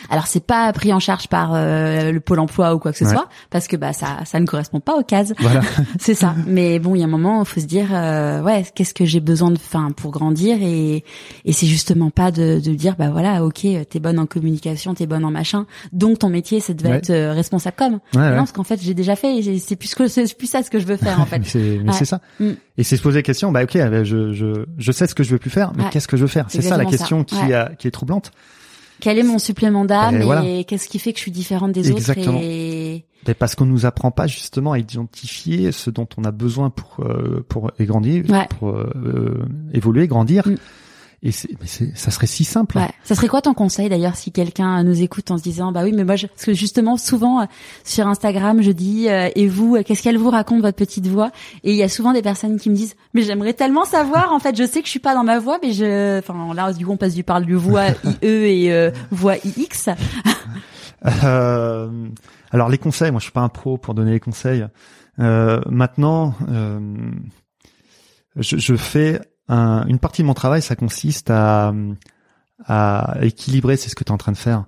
Alors 0.09 0.27
c'est 0.27 0.45
pas 0.45 0.71
pris 0.73 0.93
en 0.93 0.99
charge 0.99 1.27
par 1.27 1.51
euh, 1.53 2.11
le 2.11 2.19
pôle 2.19 2.39
emploi 2.39 2.75
ou 2.75 2.79
quoi 2.79 2.91
que 2.91 2.97
ce 2.97 3.05
soit 3.05 3.29
parce 3.49 3.67
que 3.67 3.75
bah 3.75 3.93
ça 3.93 4.19
ça 4.25 4.39
ne 4.39 4.45
correspond 4.45 4.79
pas 4.79 4.95
aux 4.95 5.03
cases. 5.03 5.33
Voilà. 5.39 5.61
c'est 5.99 6.13
ça. 6.13 6.35
Mais 6.47 6.79
bon, 6.79 6.95
il 6.95 6.99
y 6.99 7.01
a 7.01 7.05
un 7.05 7.09
moment, 7.09 7.41
il 7.41 7.47
faut 7.47 7.59
se 7.59 7.65
dire 7.65 7.87
euh, 7.91 8.41
ouais, 8.41 8.65
qu'est-ce 8.75 8.93
que 8.93 9.05
j'ai 9.05 9.19
besoin 9.19 9.49
de 9.49 9.55
enfin 9.55 9.91
pour 9.91 10.11
grandir 10.11 10.57
et 10.61 11.03
et 11.45 11.53
c'est 11.53 11.67
justement 11.67 12.09
pas 12.09 12.31
de 12.31 12.59
de 12.59 12.73
dire 12.73 12.95
bah 12.97 13.09
voilà, 13.09 13.43
OK, 13.43 13.65
t'es 13.89 13.99
bonne 13.99 14.19
en 14.19 14.25
communication, 14.25 14.93
t'es 14.93 15.07
bonne 15.07 15.25
en 15.25 15.31
machin. 15.31 15.65
Donc 15.93 16.19
ton 16.19 16.29
métier 16.29 16.59
c'est 16.59 16.73
de 16.73 16.87
être 16.87 17.09
euh, 17.09 17.33
responsable 17.33 17.75
com. 17.77 17.91
non, 17.91 17.99
parce 18.13 18.51
qu'en 18.51 18.63
fait, 18.63 18.79
j'ai 18.81 18.93
déjà 18.93 19.15
fait 19.15 19.41
c'est 19.59 19.75
plus 19.75 19.95
que 19.95 20.07
c'est 20.07 20.35
plus 20.37 20.47
ça 20.47 20.63
ce 20.63 20.69
que 20.69 20.79
je 20.79 20.85
veux 20.85 20.97
faire 20.97 21.19
en 21.19 21.25
fait. 21.25 21.39
mais 21.55 21.93
c'est 21.93 22.05
ça. 22.05 22.21
Mm. 22.39 22.51
Et 22.77 22.83
c'est 22.83 22.97
se 22.97 23.01
poser 23.01 23.19
la 23.19 23.23
question 23.23 23.51
bah 23.51 23.63
OK, 23.63 23.73
je 24.03 24.33
je 24.33 24.65
je 24.77 24.91
sais 24.91 25.07
ce 25.07 25.15
que 25.15 25.23
je 25.23 25.31
veux 25.31 25.39
plus 25.39 25.49
faire, 25.49 25.71
mais 25.75 25.83
qu'est-ce 25.91 26.07
que 26.07 26.17
je 26.17 26.21
veux 26.23 26.27
faire? 26.27 26.45
C'est 26.49 26.61
ça 26.61 26.77
la 26.77 26.85
question 26.85 27.23
qui 27.23 27.53
a, 27.53 27.71
qui 27.77 27.87
est 27.87 27.91
troublante 27.91 28.31
quel 29.01 29.17
est 29.17 29.23
mon 29.23 29.39
supplément 29.39 29.83
d'âme 29.83 30.21
et, 30.45 30.63
qu'est-ce 30.63 30.87
qui 30.87 30.99
fait 30.99 31.11
que 31.11 31.17
je 31.19 31.23
suis 31.23 31.31
différente 31.31 31.73
des 31.73 31.91
Exactement. 31.91 32.37
autres 32.37 32.45
et... 32.45 33.05
parce 33.37 33.55
qu'on 33.55 33.65
nous 33.65 33.85
apprend 33.85 34.11
pas 34.11 34.27
justement 34.27 34.71
à 34.71 34.79
identifier 34.79 35.71
ce 35.71 35.89
dont 35.89 36.07
on 36.17 36.23
a 36.23 36.31
besoin 36.31 36.69
pour 36.69 36.99
euh, 37.01 37.43
pour 37.49 37.71
grandir, 37.79 38.23
pour 38.49 38.69
euh, 38.69 39.43
évoluer, 39.73 40.07
grandir. 40.07 40.47
Mm. 40.47 40.55
Et 41.23 41.31
c'est, 41.31 41.51
mais 41.59 41.67
c'est, 41.67 41.95
ça 41.95 42.09
serait 42.09 42.25
si 42.25 42.43
simple. 42.43 42.79
Ouais. 42.79 42.89
Ça 43.03 43.13
serait 43.13 43.27
quoi 43.27 43.43
ton 43.43 43.53
conseil 43.53 43.89
d'ailleurs 43.89 44.15
si 44.15 44.31
quelqu'un 44.31 44.83
nous 44.83 45.03
écoute 45.03 45.29
en 45.29 45.37
se 45.37 45.43
disant 45.43 45.71
bah 45.71 45.83
oui 45.83 45.91
mais 45.91 46.03
moi 46.03 46.15
je... 46.15 46.25
parce 46.25 46.45
que 46.45 46.53
justement 46.53 46.97
souvent 46.97 47.41
euh, 47.41 47.45
sur 47.83 48.07
Instagram 48.07 48.63
je 48.63 48.71
dis 48.71 49.07
euh, 49.07 49.29
et 49.35 49.47
vous 49.47 49.75
euh, 49.75 49.83
qu'est-ce 49.83 50.01
qu'elle 50.01 50.17
vous 50.17 50.31
raconte 50.31 50.61
votre 50.61 50.77
petite 50.77 51.05
voix? 51.05 51.29
Et 51.63 51.73
il 51.73 51.77
y 51.77 51.83
a 51.83 51.89
souvent 51.89 52.13
des 52.13 52.23
personnes 52.23 52.59
qui 52.59 52.71
me 52.71 52.75
disent 52.75 52.95
mais 53.13 53.21
j'aimerais 53.21 53.53
tellement 53.53 53.85
savoir 53.85 54.33
en 54.33 54.39
fait 54.39 54.57
je 54.57 54.63
sais 54.63 54.79
que 54.79 54.87
je 54.87 54.91
suis 54.91 54.99
pas 54.99 55.13
dans 55.13 55.23
ma 55.23 55.37
voix 55.37 55.59
mais 55.61 55.73
je 55.73 56.17
enfin 56.17 56.55
là 56.55 56.73
du 56.73 56.87
coup 56.87 56.91
on 56.91 56.97
passe 56.97 57.13
du 57.13 57.23
parle 57.23 57.45
du 57.45 57.53
voix 57.53 57.89
IE 58.23 58.67
et 58.67 58.91
voix 59.11 59.35
IX. 59.37 59.89
alors 62.51 62.69
les 62.69 62.79
conseils 62.79 63.11
moi 63.11 63.19
je 63.19 63.25
suis 63.25 63.31
pas 63.31 63.41
un 63.41 63.49
pro 63.49 63.77
pour 63.77 63.93
donner 63.93 64.13
les 64.13 64.19
conseils. 64.19 64.65
maintenant 65.19 66.33
je, 68.37 68.57
je 68.57 68.75
fais 68.75 69.19
une 69.51 69.99
partie 69.99 70.21
de 70.21 70.27
mon 70.27 70.33
travail, 70.33 70.61
ça 70.61 70.75
consiste 70.75 71.29
à, 71.29 71.73
équilibrer, 73.21 73.77
c'est 73.77 73.89
ce 73.89 73.95
que 73.95 74.03
tu 74.03 74.09
es 74.09 74.13
en 74.13 74.17
train 74.17 74.31
de 74.31 74.37
faire, 74.37 74.65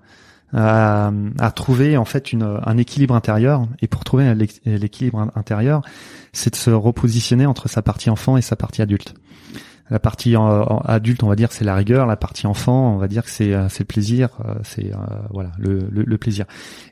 à, 0.54 1.12
trouver 1.56 1.98
en 1.98 2.06
fait 2.06 2.32
un 2.34 2.78
équilibre 2.78 3.16
intérieur. 3.16 3.68
Et 3.82 3.88
pour 3.88 4.04
trouver 4.04 4.34
l'équilibre 4.66 5.30
intérieur, 5.36 5.82
c'est 6.32 6.52
de 6.52 6.56
se 6.56 6.70
repositionner 6.72 7.46
entre 7.46 7.70
sa 7.70 7.82
partie 7.82 8.10
enfant 8.10 8.38
et 8.38 8.42
sa 8.42 8.56
partie 8.56 8.82
adulte. 8.82 9.14
La 9.90 10.00
partie 10.00 10.34
adulte, 10.86 11.24
on 11.24 11.28
va 11.28 11.36
dire, 11.36 11.52
c'est 11.52 11.66
la 11.66 11.76
rigueur. 11.76 12.06
La 12.06 12.16
partie 12.16 12.48
enfant, 12.48 12.94
on 12.94 12.98
va 12.98 13.10
dire 13.10 13.24
que 13.24 13.30
c'est 13.30 13.54
euh, 13.54 13.68
c'est 13.68 13.82
le 13.82 13.88
plaisir, 13.88 14.30
euh, 14.46 14.56
c'est 14.64 14.94
euh, 14.94 14.98
voilà 15.30 15.52
le, 15.58 15.88
le, 15.92 16.18
plaisir. 16.18 16.46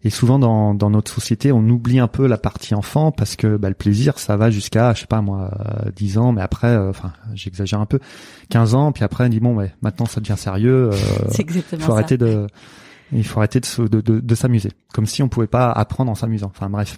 Et 0.03 0.09
souvent 0.09 0.37
dans, 0.39 0.73
dans 0.73 0.89
notre 0.89 1.11
société, 1.11 1.53
on 1.53 1.67
oublie 1.69 1.99
un 1.99 2.09
peu 2.09 2.27
la 2.27 2.37
partie 2.37 2.75
enfant 2.75 3.13
parce 3.13 3.37
que 3.37 3.55
bah, 3.55 3.69
le 3.69 3.75
plaisir, 3.75 4.19
ça 4.19 4.35
va 4.35 4.49
jusqu'à 4.49 4.93
je 4.93 5.01
sais 5.01 5.07
pas 5.07 5.21
moi 5.21 5.51
10 5.95 6.17
ans, 6.17 6.33
mais 6.33 6.41
après, 6.41 6.75
enfin 6.75 7.13
j'exagère 7.33 7.79
un 7.79 7.85
peu, 7.85 7.99
15 8.49 8.75
ans, 8.75 8.91
puis 8.91 9.05
après 9.05 9.25
on 9.25 9.29
dit 9.29 9.39
bon, 9.39 9.55
ouais, 9.55 9.73
maintenant 9.81 10.05
ça 10.05 10.19
devient 10.19 10.37
sérieux. 10.37 10.89
c'est 11.29 11.41
exactement 11.41 11.85
faut 11.85 11.93
arrêter 11.93 12.17
de 12.17 12.45
il 13.13 13.25
faut 13.25 13.39
arrêter 13.39 13.61
de, 13.61 13.87
de, 13.87 14.01
de, 14.01 14.19
de 14.19 14.35
s'amuser, 14.35 14.71
comme 14.93 15.05
si 15.05 15.23
on 15.23 15.29
pouvait 15.29 15.47
pas 15.47 15.71
apprendre 15.71 16.11
en 16.11 16.15
s'amusant. 16.15 16.51
Enfin 16.53 16.69
bref. 16.69 16.97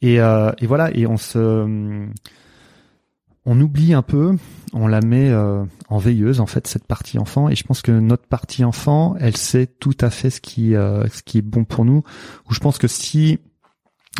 Et, 0.00 0.14
et 0.16 0.66
voilà, 0.66 0.90
et 0.96 1.06
on 1.06 1.18
se 1.18 2.08
on 3.44 3.60
oublie 3.60 3.92
un 3.92 4.02
peu, 4.02 4.36
on 4.72 4.86
la 4.86 5.00
met 5.00 5.30
euh, 5.30 5.64
en 5.88 5.98
veilleuse 5.98 6.40
en 6.40 6.46
fait 6.46 6.66
cette 6.66 6.86
partie 6.86 7.18
enfant 7.18 7.48
et 7.48 7.56
je 7.56 7.64
pense 7.64 7.82
que 7.82 7.90
notre 7.92 8.26
partie 8.26 8.64
enfant, 8.64 9.16
elle 9.18 9.36
sait 9.36 9.66
tout 9.66 9.96
à 10.00 10.10
fait 10.10 10.30
ce 10.30 10.40
qui 10.40 10.74
euh, 10.74 11.06
ce 11.08 11.22
qui 11.22 11.38
est 11.38 11.42
bon 11.42 11.64
pour 11.64 11.84
nous. 11.84 12.04
Ou 12.48 12.54
je 12.54 12.60
pense 12.60 12.78
que 12.78 12.86
si 12.86 13.38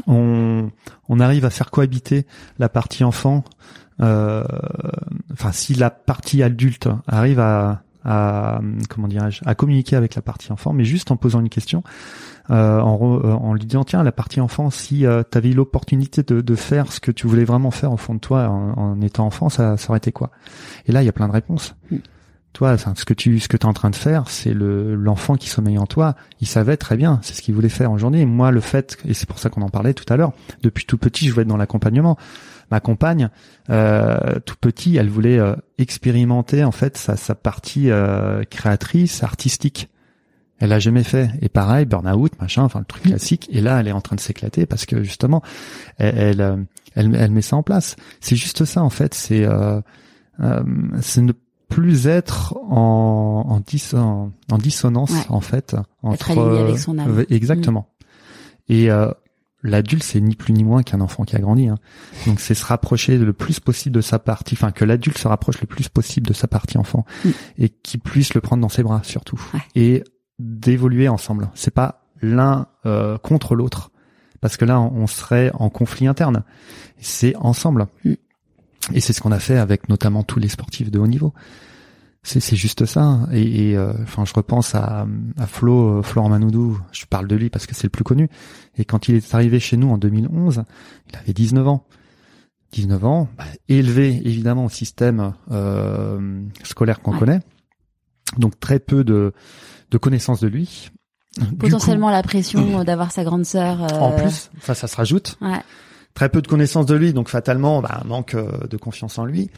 on 0.07 0.70
on 1.09 1.20
arrive 1.20 1.45
à 1.45 1.51
faire 1.51 1.70
cohabiter 1.70 2.27
la 2.59 2.68
partie 2.68 3.05
enfant, 3.05 3.45
euh, 4.01 4.45
enfin 5.33 5.53
si 5.53 5.75
la 5.75 5.91
partie 5.91 6.43
adulte 6.43 6.89
arrive 7.07 7.39
à 7.39 7.83
à 8.05 8.61
comment 8.89 9.07
dirais-je 9.07 9.43
à 9.47 9.55
communiquer 9.55 9.95
avec 9.95 10.16
la 10.16 10.23
partie 10.23 10.51
enfant, 10.51 10.73
mais 10.73 10.85
juste 10.85 11.12
en 11.12 11.16
posant 11.16 11.39
une 11.39 11.49
question, 11.49 11.85
euh, 12.51 12.80
en, 12.80 12.99
euh, 13.01 13.32
en 13.32 13.55
lui 13.55 13.64
disant 13.64 13.84
tiens 13.84 14.03
la 14.03 14.12
partie 14.12 14.40
enfant 14.40 14.70
si 14.70 15.07
euh, 15.07 15.22
tu 15.28 15.38
avais 15.38 15.51
eu 15.51 15.55
l'opportunité 15.55 16.22
de, 16.22 16.40
de, 16.40 16.55
faire 16.55 16.93
ce 16.93 17.01
que 17.01 17.11
tu 17.11 17.26
voulais 17.26 17.45
vraiment 17.45 17.70
faire 17.70 17.93
au 17.93 17.97
fond 17.97 18.14
de 18.14 18.20
toi 18.20 18.49
en, 18.49 18.72
en 18.76 19.01
étant 19.01 19.26
enfant, 19.26 19.49
ça, 19.49 19.76
ça 19.76 19.90
aurait 19.90 19.99
été 19.99 20.12
quoi? 20.12 20.30
Et 20.86 20.93
là 20.93 21.03
il 21.03 21.07
y 21.07 21.09
a 21.09 21.12
plein 21.12 21.28
de 21.28 21.32
réponses. 21.32 21.74
Mm. 21.90 21.97
Toi, 22.53 22.76
ce 22.76 23.07
que 23.07 23.14
tu 23.14 23.40
ce 23.40 23.49
que 23.49 23.57
es 23.57 23.64
en 23.64 23.72
train 23.72 23.88
de 23.88 23.97
faire, 23.97 24.28
c'est 24.28 24.53
le 24.53 24.95
l'enfant 24.95 25.36
qui 25.36 25.49
sommeille 25.49 25.78
en 25.78 25.86
toi. 25.86 26.16
Il 26.43 26.47
savait 26.47 26.76
très 26.76 26.99
bien, 26.99 27.18
c'est 27.22 27.32
ce 27.32 27.40
qu'il 27.40 27.55
voulait 27.55 27.70
faire 27.70 27.90
aujourd'hui. 27.90 28.26
Moi, 28.26 28.51
le 28.51 28.61
fait, 28.61 28.99
et 29.07 29.14
c'est 29.14 29.26
pour 29.26 29.38
ça 29.38 29.49
qu'on 29.49 29.62
en 29.62 29.70
parlait 29.70 29.95
tout 29.95 30.05
à 30.12 30.18
l'heure, 30.18 30.32
depuis 30.62 30.84
tout 30.84 30.99
petit, 30.99 31.28
je 31.28 31.32
voulais 31.32 31.45
être 31.45 31.49
dans 31.49 31.57
l'accompagnement 31.57 32.18
ma 32.72 32.80
compagne, 32.80 33.28
euh, 33.70 34.16
tout 34.47 34.57
petit, 34.59 34.97
elle 34.97 35.11
voulait 35.11 35.38
euh, 35.38 35.55
expérimenter 35.78 36.64
en 36.64 36.72
fait 36.72 36.97
sa, 36.97 37.16
sa 37.16 37.34
partie 37.34 37.90
euh, 37.90 38.43
créatrice, 38.45 39.22
artistique. 39.22 39.90
Elle 40.62 40.68
l'a 40.68 40.78
jamais 40.78 41.02
fait. 41.02 41.28
Et 41.40 41.48
pareil, 41.48 41.86
burn-out, 41.86 42.40
machin, 42.40 42.62
enfin 42.62 42.78
le 42.78 42.84
truc 42.84 43.02
classique. 43.02 43.48
Et 43.50 43.60
là, 43.60 43.80
elle 43.80 43.88
est 43.88 43.92
en 43.92 44.00
train 44.00 44.14
de 44.14 44.20
s'éclater 44.20 44.64
parce 44.64 44.86
que 44.86 45.02
justement, 45.02 45.42
elle, 45.98 46.62
elle, 46.94 47.16
elle, 47.16 47.32
met 47.32 47.42
ça 47.42 47.56
en 47.56 47.64
place. 47.64 47.96
C'est 48.20 48.36
juste 48.36 48.64
ça 48.64 48.80
en 48.84 48.88
fait. 48.88 49.12
C'est 49.12 49.44
c'est 51.00 51.20
ne 51.20 51.32
plus 51.68 52.06
être 52.06 52.56
en 52.70 53.44
en, 53.48 53.56
en, 53.56 54.58
dissonance 54.58 55.12
en 55.28 55.40
fait 55.40 55.74
entre 56.04 56.38
avec 56.38 56.78
son 56.78 56.96
âme. 56.96 57.24
exactement. 57.28 57.88
Et 58.68 58.88
l'adulte 59.64 60.04
c'est 60.04 60.20
ni 60.20 60.36
plus 60.36 60.52
ni 60.52 60.62
moins 60.62 60.84
qu'un 60.84 61.00
enfant 61.00 61.24
qui 61.24 61.34
a 61.34 61.40
grandi. 61.40 61.66
Hein. 61.66 61.78
Donc 62.28 62.38
c'est 62.38 62.54
se 62.54 62.64
rapprocher 62.64 63.18
le 63.18 63.32
plus 63.32 63.58
possible 63.58 63.96
de 63.96 64.00
sa 64.00 64.20
partie, 64.20 64.54
enfin 64.54 64.70
que 64.70 64.84
l'adulte 64.84 65.18
se 65.18 65.26
rapproche 65.26 65.60
le 65.60 65.66
plus 65.66 65.88
possible 65.88 66.28
de 66.28 66.34
sa 66.34 66.46
partie 66.46 66.78
enfant 66.78 67.04
mm. 67.24 67.30
et 67.58 67.68
qu'il 67.68 67.98
puisse 67.98 68.34
le 68.34 68.40
prendre 68.40 68.62
dans 68.62 68.68
ses 68.68 68.84
bras 68.84 69.00
surtout 69.02 69.40
et 69.74 70.04
d'évoluer 70.39 71.09
ensemble. 71.09 71.51
C'est 71.55 71.74
pas 71.74 72.05
l'un 72.20 72.66
euh, 72.87 73.18
contre 73.18 73.55
l'autre 73.55 73.91
parce 74.41 74.57
que 74.57 74.64
là 74.64 74.80
on 74.80 75.07
serait 75.07 75.51
en 75.55 75.70
conflit 75.70 76.07
interne. 76.07 76.45
C'est 76.99 77.35
ensemble. 77.37 77.87
Et 78.93 79.01
c'est 79.01 79.12
ce 79.12 79.20
qu'on 79.20 79.33
a 79.33 79.39
fait 79.39 79.57
avec 79.57 79.89
notamment 79.89 80.22
tous 80.24 80.41
les 80.41 80.49
sportifs 80.49 80.91
de 80.91 80.99
haut 80.99 81.07
niveau. 81.07 81.33
C'est 82.24 82.55
juste 82.55 82.87
ça. 82.87 83.26
Et, 83.33 83.76
euh, 83.76 83.93
enfin 84.03 84.24
je 84.24 84.33
repense 84.33 84.76
à, 84.76 85.07
à 85.39 85.47
Flo 85.47 85.99
euh, 85.99 86.03
Florent 86.03 86.28
Manoudou 86.28 86.78
je 86.93 87.05
parle 87.07 87.26
de 87.26 87.35
lui 87.35 87.51
parce 87.51 87.66
que 87.66 87.74
c'est 87.74 87.85
le 87.85 87.91
plus 87.91 88.05
connu. 88.05 88.28
Et 88.76 88.85
quand 88.85 89.09
il 89.09 89.16
est 89.16 89.35
arrivé 89.35 89.59
chez 89.59 89.76
nous 89.76 89.91
en 89.91 89.99
2011 89.99 90.64
il 91.09 91.16
avait 91.16 91.33
19 91.33 91.66
ans. 91.66 91.87
19 92.72 93.05
ans 93.05 93.28
bah, 93.37 93.45
élevé 93.68 94.22
évidemment 94.24 94.64
au 94.64 94.70
système 94.70 95.35
euh, 95.51 96.43
scolaire 96.64 97.01
qu'on 97.01 97.16
connaît. 97.16 97.41
Donc 98.39 98.59
très 98.59 98.78
peu 98.78 99.05
de, 99.05 99.33
de 99.93 99.99
connaissances 99.99 100.40
de 100.40 100.49
lui 100.49 100.90
Potentiellement 101.59 102.11
la 102.11 102.22
pression 102.22 102.84
d'avoir 102.84 103.11
sa 103.11 103.24
grande 103.24 103.47
sœur. 103.47 103.82
Euh... 103.82 103.99
En 103.99 104.12
plus, 104.12 104.51
ça, 104.61 104.74
ça 104.74 104.86
se 104.86 104.97
rajoute. 104.97 105.38
Ouais. 105.40 105.62
Très 106.12 106.28
peu 106.28 106.43
de 106.43 106.47
connaissances 106.47 106.84
de 106.84 106.95
lui, 106.95 107.14
donc 107.14 107.28
fatalement, 107.30 107.80
bah, 107.80 108.01
un 108.03 108.07
manque 108.07 108.34
euh, 108.34 108.66
de 108.68 108.76
confiance 108.76 109.18
en 109.18 109.24
lui. 109.24 109.51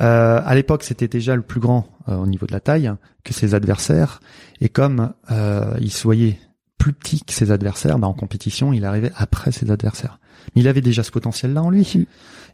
Euh, 0.00 0.40
à 0.42 0.54
l'époque, 0.54 0.84
c'était 0.84 1.08
déjà 1.08 1.36
le 1.36 1.42
plus 1.42 1.60
grand 1.60 1.86
euh, 2.08 2.16
au 2.16 2.26
niveau 2.26 2.46
de 2.46 2.52
la 2.52 2.60
taille 2.60 2.90
que 3.24 3.34
ses 3.34 3.54
adversaires, 3.54 4.20
et 4.62 4.70
comme 4.70 5.12
euh, 5.30 5.74
il 5.80 5.92
se 5.92 6.04
voyait 6.04 6.38
plus 6.78 6.94
petit 6.94 7.22
que 7.22 7.32
ses 7.32 7.50
adversaires, 7.50 7.98
bah, 7.98 8.08
en 8.08 8.14
compétition, 8.14 8.72
il 8.72 8.84
arrivait 8.84 9.12
après 9.16 9.52
ses 9.52 9.70
adversaires. 9.70 10.18
Mais 10.54 10.62
il 10.62 10.68
avait 10.68 10.80
déjà 10.80 11.02
ce 11.02 11.10
potentiel-là 11.10 11.62
en 11.62 11.70
lui. 11.70 11.92
Mm. 11.94 12.04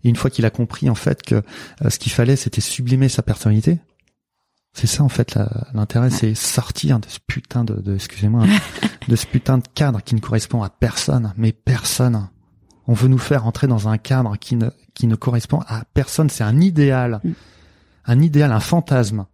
Et 0.05 0.09
une 0.09 0.17
fois 0.17 0.31
qu'il 0.31 0.45
a 0.45 0.51
compris 0.51 0.91
en 0.91 0.95
fait 0.95 1.23
que 1.23 1.37
euh, 1.37 1.91
ce 1.91 1.99
qu'il 1.99 2.13
fallait, 2.13 2.37
c'était 2.37 2.61
sublimer 2.61 3.09
sa 3.09 3.23
personnalité. 3.23 3.79
C'est 4.75 4.87
ça 4.87 5.03
en 5.03 5.09
fait 5.09 5.39
l'intérêt, 5.75 6.11
c'est 6.11 6.35
sortir 6.35 7.01
de 7.01 7.07
ce 7.09 7.19
putain 7.27 7.65
de, 7.65 7.75
de 7.75 7.95
excusez-moi, 7.95 8.45
de 9.09 9.17
ce 9.17 9.27
putain 9.27 9.59
de 9.59 9.65
cadre 9.75 10.03
qui 10.03 10.15
ne 10.15 10.21
correspond 10.21 10.63
à 10.63 10.71
personne, 10.71 11.33
mais 11.37 11.53
personne. 11.53 12.29
On 12.87 12.93
veut 12.95 13.09
nous 13.09 13.19
faire 13.19 13.47
entrer 13.47 13.67
dans 13.67 13.89
un 13.89 13.99
cadre 13.99 14.37
qui 14.37 14.57
ne 14.57 14.71
qui 14.95 15.07
ne 15.07 15.15
correspond 15.15 15.61
à 15.69 15.85
personne. 15.95 16.31
C'est 16.31 16.45
un 16.45 16.61
idéal, 16.61 17.21
Mm. 17.25 17.31
un 18.07 18.21
idéal, 18.21 18.53
un 18.53 18.61
fantasme. 18.61 19.27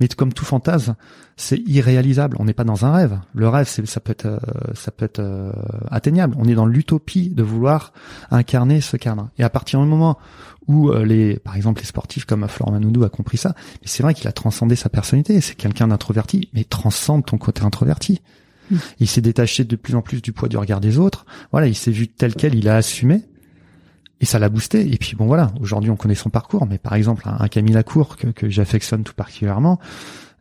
Mais 0.00 0.08
comme 0.08 0.32
tout 0.32 0.46
fantasme, 0.46 0.96
c'est 1.36 1.58
irréalisable. 1.66 2.36
On 2.40 2.44
n'est 2.44 2.54
pas 2.54 2.64
dans 2.64 2.84
un 2.84 2.92
rêve. 2.92 3.18
Le 3.34 3.48
rêve, 3.48 3.68
c'est 3.68 3.86
ça 3.86 4.00
peut 4.00 4.12
être 4.12 4.26
euh, 4.26 4.38
ça 4.74 4.90
peut 4.90 5.04
être 5.04 5.20
euh, 5.20 5.52
atteignable. 5.90 6.34
On 6.38 6.48
est 6.48 6.54
dans 6.54 6.66
l'utopie 6.66 7.28
de 7.28 7.42
vouloir 7.42 7.92
incarner 8.30 8.80
ce 8.80 8.96
cadre. 8.96 9.28
Et 9.38 9.44
à 9.44 9.50
partir 9.50 9.80
du 9.80 9.86
moment 9.86 10.18
où 10.66 10.90
euh, 10.90 11.04
les, 11.04 11.38
par 11.38 11.56
exemple, 11.56 11.80
les 11.80 11.86
sportifs 11.86 12.24
comme 12.24 12.48
Florent 12.48 12.72
Manoudou 12.72 13.04
a 13.04 13.10
compris 13.10 13.36
ça, 13.36 13.54
mais 13.56 13.86
c'est 13.86 14.02
vrai 14.02 14.14
qu'il 14.14 14.28
a 14.28 14.32
transcendé 14.32 14.74
sa 14.74 14.88
personnalité. 14.88 15.40
C'est 15.40 15.54
quelqu'un 15.54 15.88
d'introverti, 15.88 16.48
mais 16.54 16.64
transcende 16.64 17.26
ton 17.26 17.38
côté 17.38 17.62
introverti. 17.62 18.20
Mm. 18.70 18.76
Il 19.00 19.06
s'est 19.06 19.20
détaché 19.20 19.64
de 19.64 19.76
plus 19.76 19.94
en 19.94 20.02
plus 20.02 20.22
du 20.22 20.32
poids 20.32 20.48
du 20.48 20.56
regard 20.56 20.80
des 20.80 20.98
autres. 20.98 21.26
Voilà, 21.52 21.66
il 21.66 21.74
s'est 21.74 21.90
vu 21.90 22.08
tel 22.08 22.34
quel, 22.34 22.54
il 22.54 22.68
a 22.68 22.76
assumé. 22.76 23.24
Et 24.20 24.26
ça 24.26 24.38
l'a 24.38 24.48
boosté. 24.50 24.92
Et 24.92 24.98
puis 24.98 25.16
bon 25.16 25.26
voilà, 25.26 25.50
aujourd'hui 25.60 25.90
on 25.90 25.96
connaît 25.96 26.14
son 26.14 26.30
parcours, 26.30 26.66
mais 26.66 26.78
par 26.78 26.94
exemple 26.94 27.22
un, 27.26 27.36
un 27.40 27.48
Camille 27.48 27.72
Lacour 27.74 28.16
que, 28.16 28.26
que 28.28 28.48
j'affectionne 28.50 29.02
tout 29.02 29.14
particulièrement. 29.14 29.78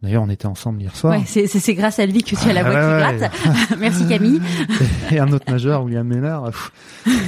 D'ailleurs, 0.01 0.23
on 0.23 0.29
était 0.29 0.45
ensemble 0.45 0.81
hier 0.81 0.95
soir. 0.95 1.19
Ouais, 1.19 1.25
c'est 1.25 1.73
grâce 1.73 1.99
à 1.99 2.05
lui 2.05 2.23
que 2.23 2.33
tu 2.33 2.49
as 2.49 2.53
la 2.53 2.63
voix 2.63 2.73
Ah, 2.73 3.11
qui 3.13 3.15
ouais, 3.15 3.19
gratte. 3.19 3.77
Merci 3.79 4.07
Camille. 4.07 4.39
et 5.11 5.19
un 5.19 5.29
autre 5.33 5.51
majeur, 5.51 5.83
William 5.83 6.07
Ménard. 6.07 6.71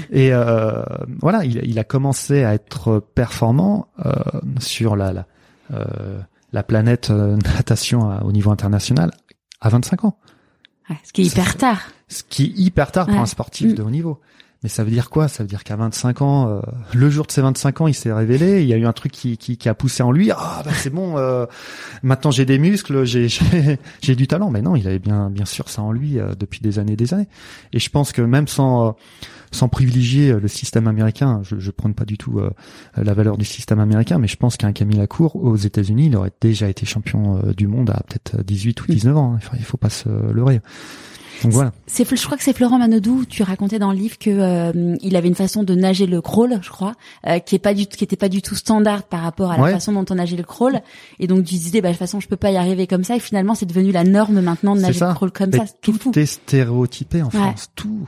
Et 0.09 0.31
euh, 0.33 0.81
voilà, 1.21 1.43
il, 1.43 1.59
il 1.65 1.77
a 1.79 1.83
commencé 1.83 2.45
à 2.45 2.53
être 2.53 2.99
performant 3.13 3.87
euh, 4.05 4.13
sur 4.59 4.95
la 4.95 5.11
la, 5.11 5.25
euh, 5.73 6.19
la 6.53 6.63
planète 6.63 7.09
euh, 7.09 7.35
natation 7.57 8.09
à- 8.09 8.23
au 8.23 8.31
niveau 8.31 8.51
international 8.51 9.11
à 9.59 9.67
25 9.67 10.05
ans. 10.05 10.17
Ouais, 10.89 10.95
ce 11.03 11.11
qui 11.11 11.23
est 11.23 11.25
hyper 11.25 11.57
tard. 11.57 11.81
Ce 12.07 12.23
qui 12.23 12.43
est 12.45 12.53
hyper 12.57 12.93
tard 12.93 13.07
pour 13.07 13.19
un 13.19 13.25
sportif 13.25 13.75
de 13.75 13.83
haut 13.83 13.89
niveau. 13.89 14.21
Mais 14.63 14.69
ça 14.69 14.83
veut 14.83 14.91
dire 14.91 15.09
quoi? 15.09 15.27
Ça 15.27 15.41
veut 15.41 15.49
dire 15.49 15.63
qu'à 15.63 15.75
25 15.75 16.21
ans, 16.21 16.47
euh, 16.47 16.61
le 16.93 17.09
jour 17.09 17.25
de 17.25 17.31
ses 17.31 17.41
25 17.41 17.81
ans, 17.81 17.87
il 17.87 17.95
s'est 17.95 18.13
révélé. 18.13 18.61
Il 18.61 18.67
y 18.67 18.73
a 18.73 18.77
eu 18.77 18.85
un 18.85 18.93
truc 18.93 19.11
qui, 19.11 19.35
qui, 19.37 19.57
qui 19.57 19.67
a 19.67 19.73
poussé 19.73 20.03
en 20.03 20.11
lui. 20.11 20.29
Ah 20.31 20.61
bah 20.63 20.69
c'est 20.75 20.91
bon. 20.91 21.17
euh, 21.17 21.47
maintenant 22.03 22.29
j'ai 22.29 22.45
des 22.45 22.59
muscles, 22.59 23.03
j'ai 23.03 23.27
j'ai 24.01 24.15
du 24.15 24.27
talent. 24.27 24.51
Mais 24.51 24.61
non, 24.61 24.75
il 24.75 24.87
avait 24.87 24.99
bien 24.99 25.31
bien 25.31 25.45
sûr 25.45 25.67
ça 25.67 25.81
en 25.81 25.91
lui 25.91 26.19
euh, 26.19 26.35
depuis 26.39 26.59
des 26.59 26.77
années 26.77 26.93
et 26.93 26.95
des 26.95 27.11
années. 27.15 27.27
Et 27.73 27.79
je 27.79 27.89
pense 27.89 28.11
que 28.11 28.21
même 28.21 28.47
sans 28.47 28.89
euh, 28.89 28.91
sans 29.51 29.67
privilégier 29.67 30.29
euh, 30.31 30.39
le 30.39 30.47
système 30.47 30.87
américain, 30.87 31.41
je, 31.43 31.59
je 31.59 31.71
prône 31.71 31.95
pas 31.95 32.05
du 32.05 32.19
tout 32.19 32.37
euh, 32.37 32.51
la 32.95 33.15
valeur 33.15 33.37
du 33.37 33.45
système 33.45 33.79
américain, 33.79 34.19
mais 34.19 34.27
je 34.27 34.37
pense 34.37 34.57
qu'un 34.57 34.73
Camille 34.73 34.97
Lacour 34.99 35.37
aux 35.37 35.55
États-Unis, 35.55 36.05
il 36.05 36.15
aurait 36.15 36.31
déjà 36.39 36.69
été 36.69 36.85
champion 36.85 37.41
du 37.57 37.65
monde 37.65 37.89
à 37.89 38.03
peut-être 38.07 38.43
18 38.43 38.79
ou 38.83 38.85
19 38.91 39.17
ans. 39.17 39.33
hein. 39.33 39.37
Enfin, 39.37 39.57
il 39.57 39.65
faut 39.65 39.77
pas 39.77 39.89
se 39.89 40.07
leurrer. 40.31 40.61
Donc 41.43 41.51
voilà. 41.53 41.71
C'est, 41.87 42.07
je 42.15 42.23
crois 42.25 42.37
que 42.37 42.43
c'est 42.43 42.53
Florent 42.55 42.77
Manodou. 42.77 43.25
Tu 43.25 43.43
racontais 43.43 43.79
dans 43.79 43.91
le 43.91 43.97
livre 43.97 44.17
que 44.19 44.29
euh, 44.29 44.95
il 45.01 45.15
avait 45.15 45.27
une 45.27 45.35
façon 45.35 45.63
de 45.63 45.73
nager 45.75 46.05
le 46.05 46.21
crawl, 46.21 46.59
je 46.61 46.69
crois, 46.69 46.93
euh, 47.27 47.39
qui 47.39 47.55
est 47.55 47.59
pas 47.59 47.73
du, 47.73 47.85
qui 47.87 48.03
était 48.03 48.15
pas 48.15 48.29
du 48.29 48.41
tout 48.41 48.55
standard 48.55 49.03
par 49.03 49.21
rapport 49.21 49.51
à 49.51 49.57
la 49.57 49.63
Ouais. 49.63 49.71
façon 49.71 49.91
dont 49.93 50.05
on 50.09 50.15
nageait 50.15 50.37
le 50.37 50.43
crawl. 50.43 50.81
Et 51.19 51.27
donc 51.27 51.39
tu 51.45 51.55
disais, 51.55 51.81
bah 51.81 51.89
de 51.89 51.93
toute 51.93 51.99
façon, 51.99 52.19
je 52.19 52.27
peux 52.27 52.37
pas 52.37 52.51
y 52.51 52.57
arriver 52.57 52.85
comme 52.87 53.03
ça. 53.03 53.15
Et 53.15 53.19
finalement, 53.19 53.55
c'est 53.55 53.65
devenu 53.65 53.91
la 53.91 54.03
norme 54.03 54.41
maintenant 54.41 54.75
de 54.75 54.81
nager 54.81 54.99
le 55.05 55.13
crawl 55.13 55.31
comme 55.31 55.49
Mais 55.51 55.57
ça. 55.57 55.65
Fou. 55.83 55.97
tout 56.11 56.19
est 56.19 56.25
stéréotypé 56.25 57.21
en 57.21 57.25
Ouais. 57.25 57.31
France, 57.31 57.69
tout. 57.75 58.07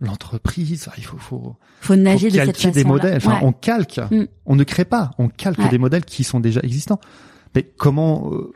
L'entreprise, 0.00 0.88
il 0.98 1.04
faut, 1.04 1.16
faut, 1.16 1.54
Faut 1.80 1.94
nager 1.96 2.28
faut 2.28 2.36
de 2.36 2.44
cette 2.44 2.56
calquer 2.56 2.70
des 2.72 2.84
modèles. 2.84 3.16
Enfin, 3.18 3.38
on 3.42 3.52
calque, 3.52 4.00
Mm. 4.10 4.24
on 4.46 4.56
ne 4.56 4.64
crée 4.64 4.84
pas, 4.84 5.12
on 5.18 5.28
calque 5.28 5.60
Ouais. 5.60 5.68
des 5.68 5.78
modèles 5.78 6.04
qui 6.04 6.24
sont 6.24 6.40
déjà 6.40 6.60
existants. 6.64 6.98
Mais 7.54 7.62
comment 7.76 8.30
euh, 8.32 8.52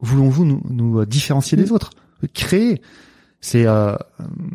voulons-vous 0.00 0.46
nous, 0.46 0.62
nous 0.70 1.04
différencier 1.04 1.58
Mm. 1.58 1.60
des 1.62 1.72
autres? 1.72 1.90
Créer, 2.32 2.80
c'est 3.40 3.66
euh, 3.66 3.94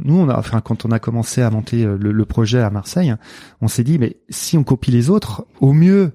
nous, 0.03 0.17
on 0.17 0.29
a, 0.29 0.37
enfin, 0.37 0.59
quand 0.61 0.85
on 0.85 0.91
a 0.91 0.99
commencé 0.99 1.41
à 1.41 1.49
monter 1.49 1.85
euh, 1.85 1.97
le, 1.97 2.11
le 2.11 2.25
projet 2.25 2.59
à 2.61 2.69
Marseille, 2.69 3.15
on 3.61 3.67
s'est 3.67 3.83
dit, 3.83 3.97
mais 3.97 4.17
si 4.29 4.57
on 4.57 4.63
copie 4.63 4.91
les 4.91 5.09
autres, 5.09 5.45
au 5.61 5.73
mieux, 5.73 6.11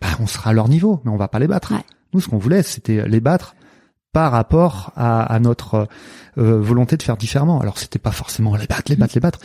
bah, 0.00 0.08
on 0.20 0.26
sera 0.26 0.50
à 0.50 0.52
leur 0.52 0.68
niveau, 0.68 1.00
mais 1.04 1.10
on 1.10 1.16
va 1.16 1.28
pas 1.28 1.38
les 1.38 1.46
battre. 1.48 1.72
Ouais. 1.72 1.84
Nous, 2.12 2.20
ce 2.20 2.28
qu'on 2.28 2.38
voulait, 2.38 2.62
c'était 2.62 3.08
les 3.08 3.20
battre 3.20 3.54
par 4.12 4.30
rapport 4.32 4.92
à, 4.94 5.22
à 5.22 5.38
notre 5.40 5.88
euh, 6.36 6.60
volonté 6.60 6.98
de 6.98 7.02
faire 7.02 7.16
différemment. 7.16 7.60
Alors, 7.60 7.78
c'était 7.78 7.98
pas 7.98 8.10
forcément 8.12 8.54
les 8.56 8.66
battre, 8.66 8.90
les 8.90 8.96
battre, 8.96 9.14
les 9.14 9.20
battre, 9.20 9.38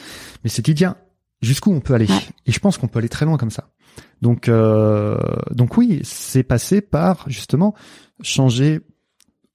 mais 0.43 0.49
c'était 0.49 0.73
tiens, 0.73 0.97
jusqu'où 1.41 1.71
on 1.71 1.79
peut 1.79 1.93
aller? 1.93 2.07
Ouais. 2.07 2.19
Et 2.45 2.51
je 2.51 2.59
pense 2.59 2.77
qu'on 2.77 2.89
peut 2.89 2.99
aller 2.99 3.07
très 3.07 3.25
loin 3.25 3.37
comme 3.37 3.51
ça. 3.51 3.69
Donc, 4.21 4.49
euh, 4.49 5.17
donc 5.51 5.77
oui, 5.77 6.01
c'est 6.03 6.43
passé 6.43 6.81
par 6.81 7.23
justement 7.27 7.73
changer, 8.21 8.81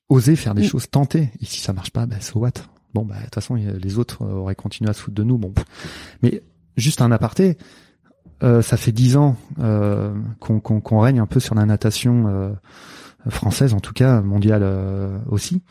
oser 0.09 0.35
faire 0.37 0.55
des 0.55 0.63
Mm. 0.63 0.69
choses, 0.69 0.89
tenter. 0.91 1.31
Et 1.41 1.45
si 1.45 1.61
ça 1.61 1.73
marche 1.75 1.91
pas, 1.91 2.07
ben 2.07 2.21
so 2.21 2.39
what? 2.39 2.53
Bon, 2.95 3.05
bah 3.05 3.17
de 3.19 3.25
toute 3.25 3.35
façon, 3.35 3.55
les 3.55 3.99
autres 3.99 4.23
euh, 4.23 4.33
auraient 4.35 4.55
continué 4.55 4.91
à 4.91 4.93
se 4.93 5.01
foutre 5.01 5.15
de 5.17 5.23
nous. 5.23 5.39
Bon, 5.39 5.51
pff. 5.51 5.65
mais 6.23 6.43
juste 6.77 7.01
un 7.03 7.11
aparté. 7.13 7.57
euh, 8.43 8.61
ça 8.63 8.77
fait 8.77 8.93
dix 8.93 9.17
ans 9.17 9.37
euh, 9.61 10.13
qu'on 10.41 10.61
qu'on- 10.61 10.81
qu'on 10.81 10.99
règne 11.01 11.21
un 11.21 11.27
peu 11.27 11.41
sur 11.41 11.55
la 11.55 11.65
natation 11.65 12.27
euh, 12.29 12.53
française, 13.29 13.73
en 13.73 13.81
tout 13.81 13.93
cas 13.93 14.21
mondiale 14.21 14.63
euh, 14.65 15.19
aussi. 15.29 15.63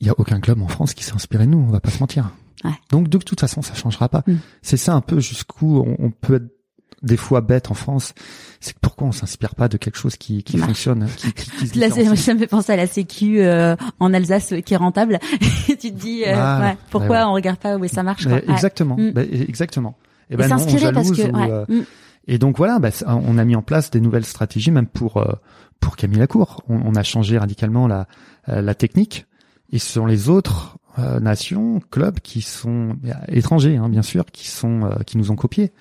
Il 0.00 0.06
y 0.06 0.10
a 0.10 0.14
aucun 0.18 0.40
club 0.40 0.60
en 0.62 0.68
France 0.68 0.94
qui 0.94 1.02
s'est 1.04 1.14
inspiré 1.14 1.46
de 1.46 1.50
nous. 1.50 1.58
On 1.58 1.66
va 1.70 1.80
pas 1.80 1.90
se 1.90 1.98
mentir. 2.00 2.30
Ouais. 2.64 2.70
Donc 2.90 3.08
de 3.08 3.18
toute 3.18 3.40
façon, 3.40 3.62
ça 3.62 3.74
changera 3.74 4.08
pas. 4.08 4.22
Mm. 4.26 4.34
C'est 4.62 4.76
ça 4.76 4.94
un 4.94 5.00
peu 5.00 5.20
jusqu'où 5.20 5.78
on, 5.78 5.96
on 5.98 6.10
peut 6.10 6.34
être 6.36 6.57
des 7.02 7.16
fois 7.16 7.40
bête 7.40 7.70
en 7.70 7.74
France. 7.74 8.12
C'est 8.60 8.72
que 8.74 8.78
pourquoi 8.80 9.08
on 9.08 9.12
s'inspire 9.12 9.54
pas 9.54 9.68
de 9.68 9.76
quelque 9.76 9.96
chose 9.98 10.16
qui, 10.16 10.42
qui 10.42 10.58
fonctionne, 10.58 11.06
qui, 11.16 11.32
qui, 11.32 11.50
qui 11.50 11.66
se 11.68 11.78
Là, 11.78 11.90
ça 11.90 12.34
me 12.34 12.38
fait 12.38 12.46
penser 12.46 12.72
à 12.72 12.76
la 12.76 12.86
Sécu 12.86 13.40
euh, 13.40 13.76
en 14.00 14.12
Alsace 14.12 14.52
euh, 14.52 14.60
qui 14.60 14.74
est 14.74 14.78
rentable. 14.78 15.18
Et 15.68 15.76
tu 15.76 15.92
te 15.92 15.96
dis, 15.96 16.22
euh, 16.24 16.34
Voilà. 16.34 16.60
ouais, 16.60 16.76
pourquoi 16.90 17.18
ouais. 17.18 17.24
on 17.24 17.32
regarde 17.32 17.58
pas 17.58 17.76
où 17.76 17.86
ça 17.86 18.02
marche 18.02 18.26
quoi? 18.26 18.38
Exactement. 18.48 18.96
Bah, 19.14 19.22
exactement. 19.22 19.96
Et 20.30 20.34
Et 20.34 20.36
ben 20.36 20.48
non, 20.48 20.56
on 20.56 20.58
s'inspirer 20.58 20.92
parce 20.92 21.10
que, 21.10 21.22
ou, 21.22 21.36
euh, 21.36 21.64
Mm. 21.68 21.82
Et 22.30 22.38
donc 22.38 22.58
voilà, 22.58 22.78
bah, 22.78 22.90
on 23.06 23.38
a 23.38 23.44
mis 23.44 23.56
en 23.56 23.62
place 23.62 23.90
des 23.90 24.00
nouvelles 24.02 24.26
stratégies, 24.26 24.70
même 24.70 24.86
pour 24.86 25.16
euh, 25.16 25.32
pour 25.80 25.96
Camille 25.96 26.18
Lacour. 26.18 26.62
On, 26.68 26.78
on 26.84 26.94
a 26.94 27.02
changé 27.02 27.38
radicalement 27.38 27.86
la 27.88 28.06
euh, 28.50 28.60
la 28.60 28.74
technique. 28.74 29.26
Et 29.72 29.78
ce 29.78 29.92
sont 29.92 30.06
les 30.06 30.28
autres 30.28 30.76
euh, 30.98 31.20
nations, 31.20 31.80
clubs 31.90 32.20
qui 32.20 32.42
sont 32.42 32.96
étrangers, 33.28 33.76
hein, 33.76 33.88
bien 33.88 34.02
sûr, 34.02 34.26
qui 34.26 34.46
sont 34.48 34.84
euh, 34.84 35.02
qui 35.06 35.16
nous 35.16 35.30
ont 35.30 35.36
copiés. 35.36 35.72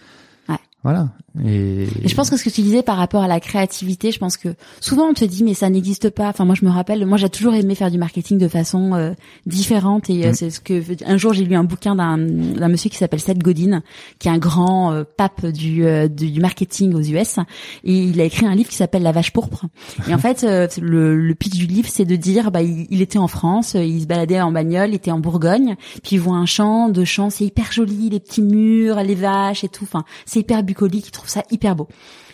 Voilà. 0.84 1.10
Et, 1.46 1.84
Et 2.04 2.08
je 2.08 2.16
pense 2.16 2.30
que 2.30 2.38
ce 2.38 2.44
que 2.44 2.50
tu 2.50 2.62
disais 2.62 2.84
par 2.84 2.98
rapport 2.98 3.24
à 3.24 3.28
la 3.28 3.40
créativité, 3.40 4.12
je 4.12 4.20
pense 4.20 4.38
que 4.38 4.50
souvent 4.80 5.06
on 5.10 5.14
te 5.14 5.26
dit 5.26 5.44
mais 5.44 5.54
ça 5.54 5.70
n'existe 5.70 6.10
pas. 6.10 6.30
Enfin 6.30 6.46
moi 6.46 6.56
je 6.56 6.66
me 6.66 6.70
rappelle, 6.70 7.06
moi 7.06 7.18
j'ai 7.18 7.30
toujours 7.30 7.54
aimé 7.54 7.76
faire 7.76 7.92
du 7.92 7.98
marketing 7.98 8.38
de 8.38 8.48
façon 8.48 8.94
euh, 8.94 9.12
différente 9.46 10.10
et 10.10 10.26
euh, 10.26 10.32
Mm. 10.32 10.34
c'est 10.34 10.50
ce 10.50 10.60
que 10.60 10.82
un 11.06 11.18
jour 11.18 11.34
j'ai 11.34 11.46
lu 11.46 11.56
un 11.56 11.64
bouquin 11.64 11.96
d'un 11.96 12.18
d'un 12.18 12.68
monsieur 12.68 12.90
qui 12.90 12.98
s'appelle 12.98 13.20
Seth 13.20 13.40
Godin, 13.40 13.82
qui 14.20 14.28
est 14.28 14.32
un 14.32 14.38
grand 14.38 14.92
euh, 14.92 15.04
pape 15.04 15.46
du, 15.46 15.86
euh, 15.86 16.08
du 16.08 16.40
marketing 16.40 16.94
aux 16.94 17.02
US 17.02 17.38
et 17.84 17.94
il 17.94 18.20
a 18.20 18.24
écrit 18.24 18.46
un 18.46 18.56
livre 18.56 18.70
qui 18.70 18.76
s'appelle 18.76 19.04
La 19.04 19.12
vache 19.12 19.32
pourpre. 19.32 19.66
Et 20.08 20.14
en 20.14 20.18
fait 20.18 20.44
euh, 20.44 20.68
le, 20.82 21.16
le 21.16 21.36
pitch 21.36 21.56
du 21.56 21.66
livre 21.68 21.88
c'est 21.92 22.06
de 22.06 22.16
dire 22.16 22.52
bah 22.52 22.62
il, 22.62 22.88
il 22.90 23.02
était 23.02 23.20
en 23.20 23.28
France, 23.28 23.76
il 23.76 24.02
se 24.02 24.06
baladait 24.08 24.42
en 24.42 24.52
bagnole, 24.52 24.90
il 24.90 24.96
était 24.96 25.12
en 25.12 25.20
Bourgogne, 25.20 25.76
puis 26.04 26.16
il 26.16 26.20
voit 26.20 26.36
un 26.36 26.46
champ, 26.46 26.90
deux 26.90 27.06
champs, 27.06 27.30
c'est 27.30 27.46
hyper 27.46 27.72
joli, 27.72 28.10
les 28.10 28.20
petits 28.20 28.42
murs, 28.42 29.02
les 29.04 29.16
vaches 29.16 29.64
et 29.64 29.70
tout. 29.70 29.84
Enfin 29.84 30.04
c'est 30.26 30.40
hyper 30.42 30.64
bucolique, 30.64 31.08
il 31.08 31.12
trouve 31.12 31.27
ça 31.30 31.44
hyper 31.52 31.76
beau. 31.76 31.88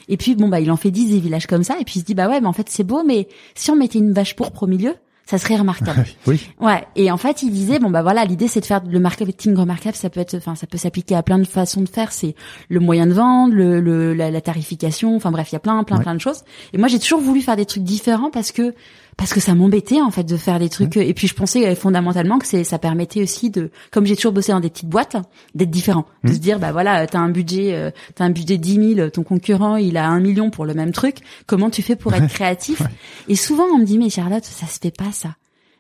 Et 0.09 0.17
puis 0.17 0.35
bon 0.35 0.49
bah 0.49 0.59
il 0.59 0.69
en 0.71 0.75
fait 0.77 0.91
10 0.91 1.11
des 1.11 1.19
villages 1.19 1.47
comme 1.47 1.63
ça 1.63 1.75
et 1.79 1.85
puis 1.85 1.95
il 1.97 1.99
se 2.01 2.05
dit 2.05 2.13
bah 2.13 2.27
ouais 2.27 2.41
mais 2.41 2.47
en 2.47 2.53
fait 2.53 2.67
c'est 2.69 2.83
beau 2.83 3.03
mais 3.05 3.27
si 3.55 3.71
on 3.71 3.75
mettait 3.75 3.99
une 3.99 4.11
vache 4.11 4.35
pourpre 4.35 4.63
au 4.63 4.67
milieu 4.67 4.95
ça 5.25 5.37
serait 5.37 5.55
remarquable. 5.55 6.05
oui. 6.27 6.49
Ouais, 6.59 6.83
et 6.97 7.09
en 7.09 7.15
fait, 7.15 7.43
il 7.43 7.51
disait 7.51 7.79
bon 7.79 7.89
bah 7.89 8.01
voilà, 8.01 8.25
l'idée 8.25 8.49
c'est 8.49 8.59
de 8.59 8.65
faire 8.65 8.81
le 8.85 8.99
marketing 8.99 9.55
remarquable, 9.55 9.95
ça 9.95 10.09
peut 10.09 10.19
être 10.19 10.35
enfin 10.35 10.55
ça 10.55 10.67
peut 10.67 10.77
s'appliquer 10.77 11.15
à 11.15 11.23
plein 11.23 11.39
de 11.39 11.45
façons 11.45 11.79
de 11.79 11.87
faire, 11.87 12.11
c'est 12.11 12.35
le 12.67 12.81
moyen 12.81 13.07
de 13.07 13.13
vendre, 13.13 13.53
le, 13.53 13.79
le 13.79 14.13
la, 14.13 14.29
la 14.31 14.41
tarification, 14.41 15.15
enfin 15.15 15.31
bref, 15.31 15.47
il 15.51 15.53
y 15.53 15.55
a 15.55 15.59
plein 15.59 15.81
plein 15.85 15.95
Ouais. 15.95 16.03
plein 16.03 16.15
de 16.15 16.19
choses. 16.19 16.41
Et 16.73 16.77
moi 16.77 16.89
j'ai 16.89 16.99
toujours 16.99 17.21
voulu 17.21 17.39
faire 17.41 17.55
des 17.55 17.65
trucs 17.65 17.83
différents 17.83 18.31
parce 18.31 18.51
que 18.51 18.75
parce 19.17 19.33
que 19.33 19.39
ça 19.39 19.53
m'embêtait 19.55 20.01
en 20.01 20.11
fait 20.11 20.23
de 20.23 20.37
faire 20.37 20.59
des 20.59 20.69
trucs 20.69 20.97
et 20.97 21.13
puis 21.13 21.27
je 21.27 21.33
pensais 21.33 21.67
euh, 21.67 21.75
fondamentalement 21.75 22.39
que 22.39 22.47
c'est 22.47 22.63
ça 22.63 22.79
permettait 22.79 23.21
aussi 23.21 23.49
de 23.49 23.71
comme 23.91 24.05
j'ai 24.05 24.15
toujours 24.15 24.31
bossé 24.31 24.51
dans 24.51 24.59
des 24.59 24.69
petites 24.69 24.89
boîtes 24.89 25.15
d'être 25.55 25.71
différent, 25.71 26.05
de 26.23 26.33
se 26.33 26.37
dire 26.39 26.59
bah 26.59 26.71
voilà, 26.71 27.05
t'as 27.07 27.19
un 27.19 27.29
budget 27.29 27.73
euh, 27.73 27.91
t'as 28.15 28.25
un 28.25 28.29
budget 28.29 28.57
10 28.57 28.95
000, 28.95 29.09
ton 29.09 29.23
concurrent 29.23 29.75
il 29.77 29.97
a 29.97 30.07
un 30.07 30.19
million 30.19 30.49
pour 30.49 30.65
le 30.65 30.73
même 30.73 30.91
truc, 30.91 31.17
comment 31.45 31.69
tu 31.69 31.81
fais 31.81 31.95
pour 31.95 32.13
être 32.13 32.27
créatif 32.27 32.81
Ouais. 32.81 32.87
Et 33.29 33.35
souvent 33.35 33.65
on 33.73 33.77
me 33.77 33.85
dit 33.85 33.97
mais 33.97 34.09
Charlotte, 34.09 34.43
ça 34.43 34.65
se 34.67 34.79
fait 34.79 34.95
pas 34.95 35.11
ça. 35.11 35.29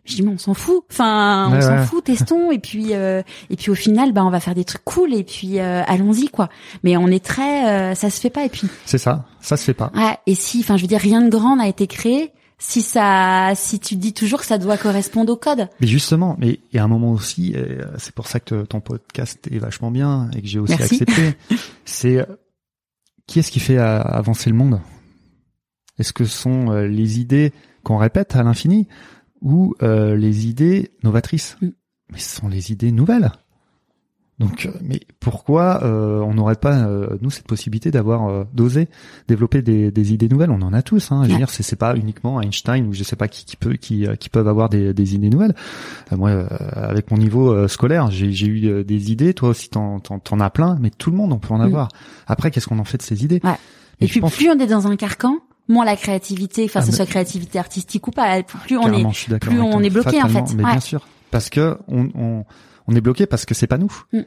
Je 0.05 0.15
dis 0.15 0.21
mais 0.21 0.31
on 0.33 0.37
s'en 0.37 0.53
fout. 0.53 0.83
Enfin, 0.91 1.49
on 1.51 1.61
s'en 1.61 1.77
ouais. 1.77 1.85
fout, 1.85 2.03
testons 2.03 2.51
et 2.51 2.59
puis 2.59 2.87
euh, 2.91 3.21
et 3.49 3.55
puis 3.55 3.71
au 3.71 3.75
final 3.75 4.11
bah 4.11 4.23
on 4.25 4.29
va 4.29 4.39
faire 4.41 4.53
des 4.53 4.65
trucs 4.65 4.83
cool 4.83 5.13
et 5.13 5.23
puis 5.23 5.59
euh, 5.59 5.81
allons-y 5.87 6.27
quoi. 6.27 6.49
Mais 6.83 6.97
on 6.97 7.07
est 7.07 7.23
très 7.23 7.69
euh, 7.69 7.95
ça 7.95 8.09
se 8.09 8.19
fait 8.19 8.29
pas 8.29 8.43
et 8.43 8.49
puis 8.49 8.67
C'est 8.85 8.97
ça, 8.97 9.25
ça 9.39 9.55
se 9.55 9.63
fait 9.63 9.73
pas. 9.73 9.91
ouais, 9.95 10.17
et 10.27 10.35
si 10.35 10.59
enfin 10.59 10.75
je 10.75 10.81
veux 10.81 10.87
dire 10.89 10.99
rien 10.99 11.21
de 11.21 11.29
grand 11.29 11.55
n'a 11.55 11.67
été 11.67 11.87
créé 11.87 12.31
si 12.57 12.81
ça 12.81 13.51
si 13.55 13.79
tu 13.79 13.95
dis 13.95 14.13
toujours 14.13 14.39
que 14.39 14.45
ça 14.45 14.57
doit 14.57 14.77
correspondre 14.77 15.33
au 15.33 15.35
code. 15.35 15.67
Mais 15.79 15.87
justement, 15.87 16.35
mais 16.39 16.59
il 16.71 16.75
y 16.75 16.79
a 16.79 16.83
un 16.83 16.87
moment 16.87 17.11
aussi, 17.11 17.53
euh, 17.55 17.83
c'est 17.97 18.13
pour 18.13 18.27
ça 18.27 18.39
que 18.39 18.63
ton 18.63 18.79
podcast 18.79 19.47
est 19.51 19.59
vachement 19.59 19.91
bien 19.91 20.29
et 20.35 20.41
que 20.41 20.47
j'ai 20.47 20.59
aussi 20.59 20.75
Merci. 20.77 21.01
accepté, 21.01 21.37
c'est 21.85 22.17
euh, 22.17 22.25
qui 23.27 23.39
est-ce 23.39 23.51
qui 23.51 23.59
fait 23.59 23.77
euh, 23.77 24.01
avancer 24.01 24.49
le 24.49 24.55
monde? 24.55 24.81
Est-ce 25.99 26.13
que 26.13 26.25
ce 26.25 26.35
sont 26.35 26.71
les 26.71 27.19
idées 27.19 27.53
qu'on 27.83 27.97
répète 27.97 28.35
à 28.35 28.43
l'infini 28.43 28.87
ou 29.41 29.75
euh, 29.83 30.15
les 30.15 30.47
idées 30.47 30.91
novatrices? 31.03 31.57
Mm. 31.61 31.69
Mais 32.11 32.19
ce 32.19 32.35
sont 32.35 32.47
les 32.47 32.71
idées 32.71 32.91
nouvelles. 32.91 33.31
Donc, 34.39 34.65
euh, 34.65 34.71
mais 34.81 34.99
pourquoi 35.19 35.83
euh, 35.83 36.19
on 36.21 36.33
n'aurait 36.33 36.55
pas 36.55 36.73
euh, 36.87 37.17
nous 37.21 37.29
cette 37.29 37.45
possibilité 37.45 37.91
d'avoir 37.91 38.27
euh, 38.27 38.43
d'oser 38.53 38.87
développer 39.27 39.61
des, 39.61 39.91
des 39.91 40.11
idées 40.13 40.27
nouvelles? 40.27 40.49
On 40.49 40.61
en 40.63 40.73
a 40.73 40.81
tous. 40.81 41.11
Hein, 41.11 41.21
je 41.25 41.31
veux 41.31 41.37
dire, 41.37 41.49
c'est 41.51 41.61
c'est 41.61 41.75
pas 41.75 41.95
uniquement 41.95 42.41
Einstein 42.41 42.87
ou 42.87 42.93
je 42.93 43.03
sais 43.03 43.15
pas 43.15 43.27
qui, 43.27 43.45
qui 43.45 43.55
peut 43.55 43.73
qui, 43.73 44.07
euh, 44.07 44.15
qui 44.15 44.29
peuvent 44.29 44.47
avoir 44.47 44.69
des, 44.69 44.93
des 44.93 45.13
idées 45.15 45.29
nouvelles. 45.29 45.53
Euh, 46.11 46.17
moi, 46.17 46.29
euh, 46.31 46.47
avec 46.73 47.11
mon 47.11 47.17
niveau 47.17 47.67
scolaire, 47.67 48.09
j'ai 48.09 48.31
j'ai 48.31 48.47
eu 48.47 48.83
des 48.83 49.11
idées. 49.11 49.33
Toi 49.35 49.49
aussi, 49.49 49.69
t'en 49.69 49.99
t'en 49.99 50.17
t'en 50.19 50.39
as 50.39 50.49
plein, 50.49 50.77
mais 50.81 50.89
tout 50.89 51.11
le 51.11 51.17
monde 51.17 51.31
on 51.31 51.37
peut 51.39 51.53
en 51.53 51.59
Mm. 51.59 51.61
avoir. 51.61 51.87
Après, 52.25 52.49
qu'est-ce 52.49 52.67
qu'on 52.67 52.79
en 52.79 52.83
fait 52.85 52.97
de 52.97 53.03
ces 53.03 53.23
idées? 53.23 53.39
Ouais. 53.43 53.51
Et 54.01 54.07
puis 54.07 54.19
pense 54.19 54.35
plus 54.35 54.49
on 54.49 54.57
est 54.59 54.65
dans 54.67 54.87
un 54.87 54.95
carcan, 54.95 55.37
moins 55.69 55.85
la 55.85 55.95
créativité, 55.95 56.65
enfin 56.65 56.79
Ah, 56.81 56.85
que 56.85 56.87
ce 56.87 56.91
mais- 56.91 56.97
soit 56.97 57.05
créativité 57.05 57.59
artistique 57.59 58.07
ou 58.07 58.11
pas, 58.11 58.41
plus 58.41 58.77
on 58.77 58.91
est 58.91 59.37
plus 59.39 59.59
on 59.61 59.79
est 59.81 59.91
bloqué, 59.91 60.21
en 60.23 60.27
fait. 60.27 60.55
Mais 60.55 60.63
Ouais. 60.63 60.71
bien 60.71 60.79
sûr, 60.79 61.05
parce 61.29 61.49
que 61.51 61.77
on, 61.87 62.09
on, 62.15 62.45
on 62.87 62.95
est 62.95 63.01
bloqué 63.01 63.25
parce 63.25 63.45
que 63.45 63.53
c'est 63.53 63.67
pas 63.67 63.77
nous. 63.77 63.91
Mm. 64.13 64.21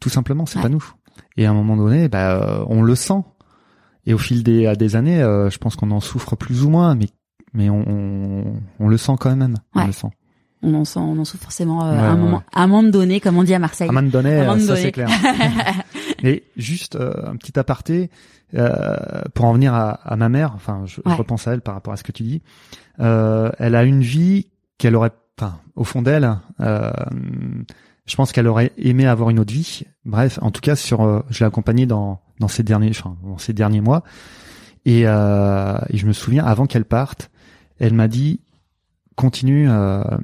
Tout 0.00 0.08
simplement, 0.08 0.46
c'est 0.46 0.56
Ouais. 0.58 0.62
pas 0.62 0.68
nous. 0.68 0.84
Et 1.36 1.46
à 1.46 1.50
un 1.50 1.54
moment 1.54 1.76
donné, 1.76 2.08
bah, 2.08 2.32
euh, 2.42 2.64
on 2.68 2.82
le 2.82 2.94
sent. 2.94 3.22
Et 4.06 4.14
au 4.14 4.18
fil 4.18 4.42
des, 4.42 4.66
à 4.66 4.76
des 4.76 4.94
années, 4.96 5.22
euh, 5.22 5.50
je 5.50 5.58
pense 5.58 5.74
qu'on 5.76 5.90
en 5.90 6.00
souffre 6.00 6.36
plus 6.36 6.64
ou 6.64 6.70
moins, 6.70 6.94
mais 6.94 7.06
mais 7.54 7.70
on, 7.70 7.82
on, 7.88 8.44
on 8.80 8.88
le 8.88 8.96
sent 8.98 9.12
quand 9.18 9.34
même. 9.34 9.56
On 9.74 9.80
Ouais. 9.80 9.86
le 9.86 9.92
sent. 9.92 10.08
on 10.62 10.74
en 10.74 10.84
sent 10.84 10.98
on 11.00 11.18
en 11.18 11.24
souffre 11.24 11.44
forcément 11.44 11.84
euh, 11.86 11.92
Ouais, 11.92 11.98
à 11.98 12.10
un 12.10 12.16
moment 12.16 12.36
ouais. 12.38 12.42
à 12.54 12.62
un 12.62 12.66
moment 12.66 12.88
donné 12.88 13.20
comme 13.20 13.36
on 13.38 13.42
dit 13.44 13.54
à 13.54 13.58
Marseille. 13.58 13.88
À 13.88 13.90
un 13.90 13.94
moment 13.94 14.08
donné, 14.10 14.36
À 14.36 14.42
un 14.52 14.56
moment 14.56 14.66
ça 14.66 14.76
c'est 14.76 14.92
clair. 14.92 15.08
Et 16.22 16.44
juste 16.56 16.96
euh, 16.96 17.12
un 17.26 17.36
petit 17.36 17.58
aparté 17.58 18.10
euh, 18.54 18.96
pour 19.34 19.44
en 19.46 19.52
venir 19.52 19.74
à, 19.74 19.90
à 19.90 20.16
ma 20.16 20.28
mère. 20.28 20.52
Enfin, 20.54 20.82
je, 20.86 21.00
je 21.04 21.14
repense 21.14 21.46
à 21.48 21.52
elle 21.52 21.60
par 21.62 21.74
rapport 21.74 21.92
à 21.92 21.96
ce 21.96 22.02
que 22.04 22.12
tu 22.12 22.22
dis. 22.22 22.42
Euh, 23.00 23.50
elle 23.58 23.74
a 23.74 23.84
une 23.84 24.00
vie 24.02 24.48
qu'elle 24.78 24.94
aurait, 24.96 25.10
enfin, 25.38 25.58
au 25.74 25.84
fond 25.84 26.02
d'elle, 26.02 26.38
euh, 26.60 26.90
je 28.06 28.16
pense 28.16 28.32
qu'elle 28.32 28.46
aurait 28.46 28.72
aimé 28.78 29.06
avoir 29.06 29.30
une 29.30 29.38
autre 29.38 29.52
vie. 29.52 29.82
Bref, 30.04 30.38
en 30.42 30.50
tout 30.50 30.60
cas, 30.60 30.76
sur, 30.76 31.02
euh, 31.02 31.22
je 31.30 31.40
l'ai 31.40 31.46
accompagnée 31.46 31.86
dans 31.86 32.20
dans 32.38 32.48
ces 32.48 32.62
derniers, 32.62 32.90
enfin, 32.90 33.16
ces 33.38 33.54
derniers 33.54 33.80
mois. 33.80 34.04
Et, 34.84 35.02
euh, 35.06 35.78
et 35.88 35.96
je 35.96 36.06
me 36.06 36.12
souviens, 36.12 36.44
avant 36.44 36.66
qu'elle 36.66 36.84
parte, 36.84 37.30
elle 37.78 37.94
m'a 37.94 38.08
dit 38.08 38.40
continue 39.16 39.68
à, 39.70 40.18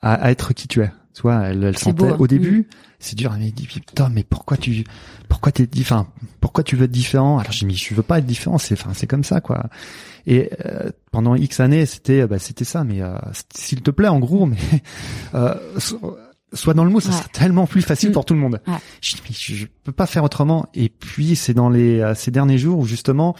à 0.00 0.30
être 0.30 0.54
qui 0.54 0.66
tu 0.66 0.82
es. 0.82 0.90
Tu 1.14 1.22
vois, 1.22 1.42
elle, 1.48 1.64
elle 1.64 1.76
sentait 1.78 2.04
beau, 2.04 2.14
hein. 2.14 2.16
au 2.20 2.26
début, 2.28 2.68
c'est 3.00 3.16
dur. 3.16 3.32
Elle 3.34 3.44
m'a 3.44 3.50
dit 3.50 3.66
putain, 3.66 4.08
mais 4.10 4.22
pourquoi 4.22 4.56
tu, 4.56 4.84
pourquoi 5.28 5.50
t'es, 5.52 5.68
enfin, 5.80 6.06
pourquoi 6.40 6.62
tu 6.62 6.76
veux 6.76 6.84
être 6.84 6.90
différent? 6.90 7.38
Alors 7.38 7.50
j'ai 7.52 7.66
dit 7.66 7.76
je 7.76 7.94
veux 7.94 8.02
pas 8.04 8.18
être 8.18 8.26
différent, 8.26 8.58
c'est, 8.58 8.74
enfin, 8.80 8.92
c'est 8.94 9.06
comme 9.08 9.24
ça 9.24 9.40
quoi. 9.40 9.66
Et 10.26 10.50
euh, 10.66 10.90
pendant 11.10 11.34
X 11.34 11.58
années, 11.60 11.84
c'était, 11.86 12.26
bah, 12.26 12.38
c'était 12.38 12.64
ça. 12.64 12.84
Mais 12.84 13.02
euh, 13.02 13.16
s'il 13.54 13.82
te 13.82 13.90
plaît, 13.90 14.06
en 14.08 14.20
gros, 14.20 14.46
mais 14.46 14.56
euh, 15.34 15.54
so- 15.78 16.16
sois 16.52 16.74
dans 16.74 16.84
le 16.84 16.90
mot, 16.90 17.00
ça 17.00 17.10
Ouais. 17.10 17.16
sera 17.16 17.28
tellement 17.28 17.66
plus 17.66 17.82
facile 17.82 18.10
Mm. 18.10 18.12
pour 18.12 18.24
tout 18.24 18.34
le 18.34 18.40
monde. 18.40 18.60
Ouais. 18.68 18.74
Je 19.00 19.16
je, 19.30 19.54
je 19.54 19.66
peux 19.82 19.92
pas 19.92 20.06
faire 20.06 20.22
autrement. 20.24 20.68
Et 20.74 20.90
puis 20.90 21.34
c'est 21.36 21.54
dans 21.54 21.70
les 21.70 22.00
euh, 22.00 22.14
ces 22.14 22.30
derniers 22.30 22.58
jours 22.58 22.78
où 22.78 22.86
justement, 22.86 23.34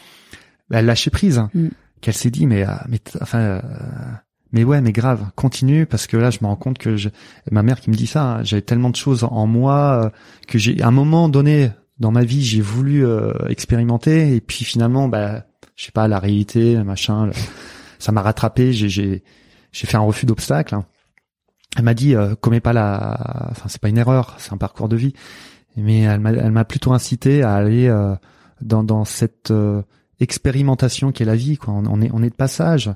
bah, 0.70 0.78
elle 0.80 0.86
lâchait 0.86 1.10
prise, 1.10 1.40
Mm. 1.54 1.68
qu'elle 2.00 2.14
s'est 2.14 2.30
dit 2.30 2.46
mais, 2.46 2.66
euh, 2.66 2.72
mais 2.88 2.98
enfin. 3.20 3.38
euh, 3.38 3.60
mais 4.53 4.64
ouais, 4.64 4.80
mais 4.80 4.92
grave, 4.92 5.26
continue 5.36 5.86
parce 5.86 6.07
que 6.07 6.16
là, 6.16 6.30
je 6.30 6.38
me 6.42 6.46
rends 6.46 6.57
compte 6.57 6.78
que 6.78 6.96
je, 6.96 7.09
ma 7.51 7.62
mère 7.62 7.80
qui 7.80 7.90
me 7.90 7.94
dit 7.94 8.07
ça, 8.07 8.24
hein, 8.24 8.42
j'avais 8.42 8.62
tellement 8.62 8.90
de 8.90 8.96
choses 8.96 9.24
en 9.24 9.46
moi 9.46 10.05
euh, 10.05 10.11
que 10.48 10.59
j'ai, 10.59 10.82
à 10.82 10.88
un 10.88 10.90
moment 10.92 11.28
donné 11.28 11.70
dans 11.98 12.11
ma 12.11 12.24
vie, 12.24 12.42
j'ai 12.42 12.61
voulu 12.61 13.05
euh, 13.07 13.32
expérimenter 13.48 14.34
et 14.34 14.40
puis 14.40 14.64
finalement, 14.64 15.09
bah, 15.09 15.44
je 15.76 15.84
sais 15.84 15.92
pas, 15.92 16.09
la 16.09 16.18
réalité, 16.18 16.76
machin, 16.82 17.30
ça 17.98 18.12
m'a 18.12 18.22
rattrapé. 18.22 18.72
J'ai, 18.72 18.88
j'ai, 18.88 19.22
j'ai 19.72 19.86
fait 19.86 19.96
un 19.96 20.01
refus 20.01 20.26
d'obstacle. 20.26 20.74
hein. 20.74 20.84
Elle 21.76 21.84
m'a 21.84 21.94
dit, 21.94 22.16
euh, 22.16 22.34
commets 22.34 22.61
pas 22.61 22.72
la, 22.72 23.48
enfin, 23.51 23.68
c'est 23.68 23.80
pas 23.80 23.88
une 23.88 23.98
erreur, 23.98 24.34
c'est 24.38 24.53
un 24.53 24.57
parcours 24.57 24.88
de 24.88 24.96
vie, 24.96 25.12
mais 25.76 26.01
elle 26.01 26.18
m'a, 26.18 26.32
elle 26.32 26.51
m'a 26.51 26.64
plutôt 26.64 26.92
incité 26.92 27.42
à 27.44 27.55
aller 27.55 27.86
euh, 27.86 28.14
dans, 28.61 28.82
dans 28.82 29.05
cette 29.05 29.53
euh, 29.53 29.82
expérimentation 30.18 31.12
qu'est 31.12 31.24
la 31.24 31.36
vie. 31.36 31.57
Quoi. 31.59 31.72
On, 31.74 31.84
on 31.86 32.01
est, 32.01 32.11
on 32.12 32.22
est 32.24 32.30
de 32.30 32.34
passage. 32.34 32.90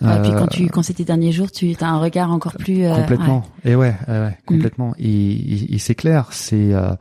Ouais, 0.00 0.16
et 0.18 0.22
puis 0.22 0.30
Euh, 0.32 0.38
quand 0.38 0.46
tu 0.48 0.66
quand 0.68 0.82
c'est 0.82 0.94
tes 0.94 1.04
derniers 1.04 1.32
jours, 1.32 1.50
tu 1.52 1.74
as 1.80 1.88
un 1.88 1.98
regard 1.98 2.30
encore 2.32 2.54
plus 2.56 2.84
euh, 2.84 2.94
complètement. 2.94 3.44
Et 3.64 3.74
ouais, 3.76 3.94
ouais, 4.08 4.30
Mm. 4.30 4.34
complètement. 4.46 4.94
Et, 4.98 5.08
et- 5.08 5.74
et 5.74 5.78
c'est 5.78 5.94
clair, 5.94 6.28
c'est 6.32 6.72
euh, 6.74 6.92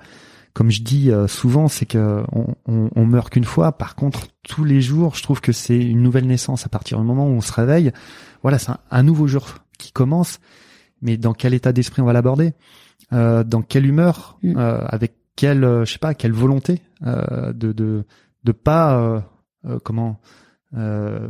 comme 0.54 0.70
je 0.70 0.82
dis 0.82 1.10
souvent, 1.28 1.68
c'est 1.70 1.86
que 1.86 2.24
on, 2.34 2.48
on, 2.68 2.90
on 2.96 3.06
meurt 3.06 3.30
qu'une 3.30 3.46
fois. 3.46 3.72
Par 3.72 3.96
contre, 3.96 4.28
tous 4.44 4.66
les 4.66 4.82
jours, 4.82 5.16
je 5.16 5.24
trouve 5.24 5.40
que 5.42 5.54
c'est 5.54 5.80
une 5.80 6.02
nouvelle 6.04 6.28
naissance. 6.28 6.66
À 6.66 6.70
partir 6.70 7.00
du 7.00 7.06
moment 7.06 7.26
où 7.26 7.32
on 7.32 7.42
se 7.42 7.54
réveille, 7.54 7.92
voilà, 8.44 8.60
c'est 8.60 8.72
un, 8.72 8.80
un 8.92 9.04
nouveau 9.04 9.28
jour 9.28 9.48
qui 9.78 9.92
commence. 9.94 10.40
Mais 11.02 11.16
dans 11.18 11.34
quel 11.34 11.54
état 11.54 11.72
d'esprit 11.72 12.02
on 12.02 12.06
va 12.06 12.14
l'aborder? 12.14 12.54
Euh, 13.14 13.44
Dans 13.44 13.62
quelle 13.62 13.86
humeur 13.86 14.38
Mm. 14.44 14.58
Euh, 14.58 14.86
Avec 14.88 15.14
quelle, 15.38 15.62
je 15.86 15.92
sais 15.92 16.00
pas, 16.00 16.14
quelle 16.14 16.34
volonté 16.34 16.82
euh, 17.08 17.54
de 17.54 17.72
de 17.72 18.06
de 18.44 18.52
pas 18.52 18.98
euh, 19.00 19.20
euh, 19.66 19.80
comment 19.84 20.20
euh, 20.78 21.28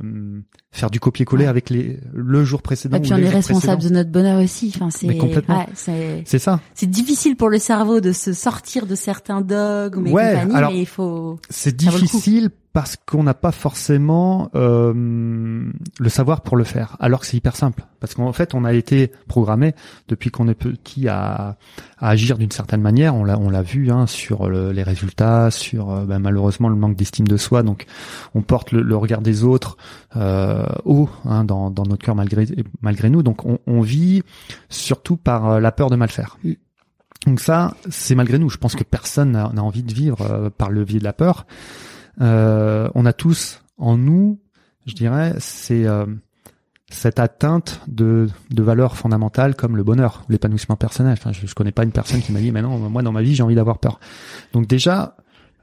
faire 0.72 0.90
du 0.92 1.00
copier-coller 1.00 1.44
Ouais. 1.46 1.50
avec 1.50 1.70
les 1.70 2.00
le 2.14 2.44
jour 2.46 2.62
précédent. 2.62 2.98
Et 2.98 3.02
puis 3.02 3.12
ou 3.12 3.16
on 3.16 3.18
les 3.18 3.26
est 3.26 3.30
responsable 3.30 3.78
précédents. 3.80 3.90
de 3.90 3.94
notre 4.00 4.12
bonheur 4.12 4.40
aussi. 4.44 4.72
Enfin, 4.76 4.90
c'est 4.92 5.18
complètement. 5.18 5.60
ouais, 5.60 5.68
c'est 5.74 6.24
C'est 6.26 6.40
ça. 6.40 6.60
c'est 6.76 6.90
difficile 6.90 7.36
pour 7.36 7.50
le 7.50 7.58
cerveau 7.58 8.02
de 8.02 8.12
se 8.12 8.34
sortir 8.34 8.86
de 8.86 8.96
certains 8.96 9.42
dogmes 9.42 10.08
et 10.08 10.12
Ouais, 10.12 10.34
compagnie, 10.34 10.56
alors- 10.56 10.72
mais 10.72 10.82
il 10.82 10.86
faut. 10.86 11.40
C'est 11.50 11.76
difficile 11.76 12.50
parce 12.74 12.96
qu'on 12.96 13.24
n'a 13.24 13.34
pas 13.34 13.52
forcément 13.52 14.50
euh, 14.56 14.94
le 16.00 16.10
savoir 16.10 16.42
pour 16.42 16.56
le 16.56 16.64
faire, 16.64 16.96
alors 17.00 17.20
que 17.20 17.26
c'est 17.26 17.36
hyper 17.36 17.56
simple. 17.56 17.84
Parce 18.00 18.14
qu'en 18.14 18.32
fait, 18.32 18.56
on 18.56 18.64
a 18.64 18.74
été 18.74 19.12
programmé 19.28 19.76
depuis 20.08 20.32
qu'on 20.32 20.48
est 20.48 20.56
petit 20.56 21.08
à, 21.10 21.58
agir 22.00 22.38
d'une 22.38 22.52
certaine 22.52 22.82
manière. 22.82 23.14
On 23.14 23.26
l'a, 23.26 23.38
on 23.38 23.50
l'a 23.50 23.62
vu 23.62 23.92
hein, 23.92 24.08
sur 24.08 24.50
le- 24.50 24.72
les 24.72 24.84
résultats, 24.84 25.52
sur 25.52 25.92
euh, 25.92 26.06
ben, 26.06 26.20
malheureusement 26.20 26.70
le 26.70 26.76
manque 26.76 26.96
d'estime 26.96 27.28
de 27.28 27.38
soi. 27.38 27.62
Donc, 27.62 27.86
on 28.36 28.42
porte 28.42 28.72
le, 28.72 28.96
regard 28.96 29.22
des 29.22 29.44
autres 29.44 29.76
euh, 30.16 30.66
haut 30.86 31.10
hein, 31.26 31.44
dans, 31.44 31.72
dans 31.72 31.84
notre 31.84 32.04
cœur 32.04 32.16
malgré 32.16 32.46
malgré 32.82 33.10
nous. 33.10 33.22
Donc, 33.22 33.46
on, 33.46 33.82
vit 33.82 34.24
surtout 34.70 35.18
par 35.18 35.50
euh, 35.50 35.60
la 35.60 35.72
peur 35.72 35.90
de 35.90 35.96
mal 35.96 36.10
faire. 36.10 36.38
Donc 37.26 37.40
ça, 37.40 37.76
c'est 37.90 38.16
malgré 38.16 38.40
nous. 38.40 38.50
Je 38.50 38.58
pense 38.58 38.76
que 38.76 38.84
personne 38.84 39.32
n'a 39.32 39.52
n'a 39.54 39.64
envie 39.64 39.84
de 39.84 39.94
vivre 39.94 40.22
euh, 40.22 40.50
par 40.50 40.70
le 40.70 40.86
biais 40.86 41.00
de 41.00 41.04
la 41.04 41.14
peur. 41.14 41.46
Euh, 42.20 42.90
on 42.96 43.06
a 43.06 43.14
tous 43.14 43.62
en 43.78 43.98
nous, 43.98 44.40
je 44.86 44.94
dirais, 44.94 45.34
c'est 45.40 45.86
euh, 45.86 46.06
cette 46.90 47.20
atteinte 47.20 47.82
de, 47.88 48.28
de 48.50 48.64
valeurs 48.64 48.98
fondamentales 48.98 49.56
comme 49.56 49.78
le 49.78 49.84
bonheur, 49.84 50.26
l'épanouissement 50.28 50.76
personnel. 50.76 51.14
Enfin, 51.14 51.32
je, 51.32 51.48
je 51.48 51.56
connais 51.56 51.72
pas 51.72 51.84
une 51.84 51.94
personne 51.94 52.22
qui 52.22 52.34
m'a 52.34 52.40
dit, 52.40 52.52
mais 52.52 52.62
non, 52.62 52.78
moi 52.78 53.02
dans 53.02 53.14
ma 53.14 53.22
vie 53.22 53.34
j'ai 53.34 53.44
envie 53.44 53.56
d'avoir 53.56 53.80
peur. 53.80 54.00
Donc 54.52 54.68
déjà, 54.68 55.16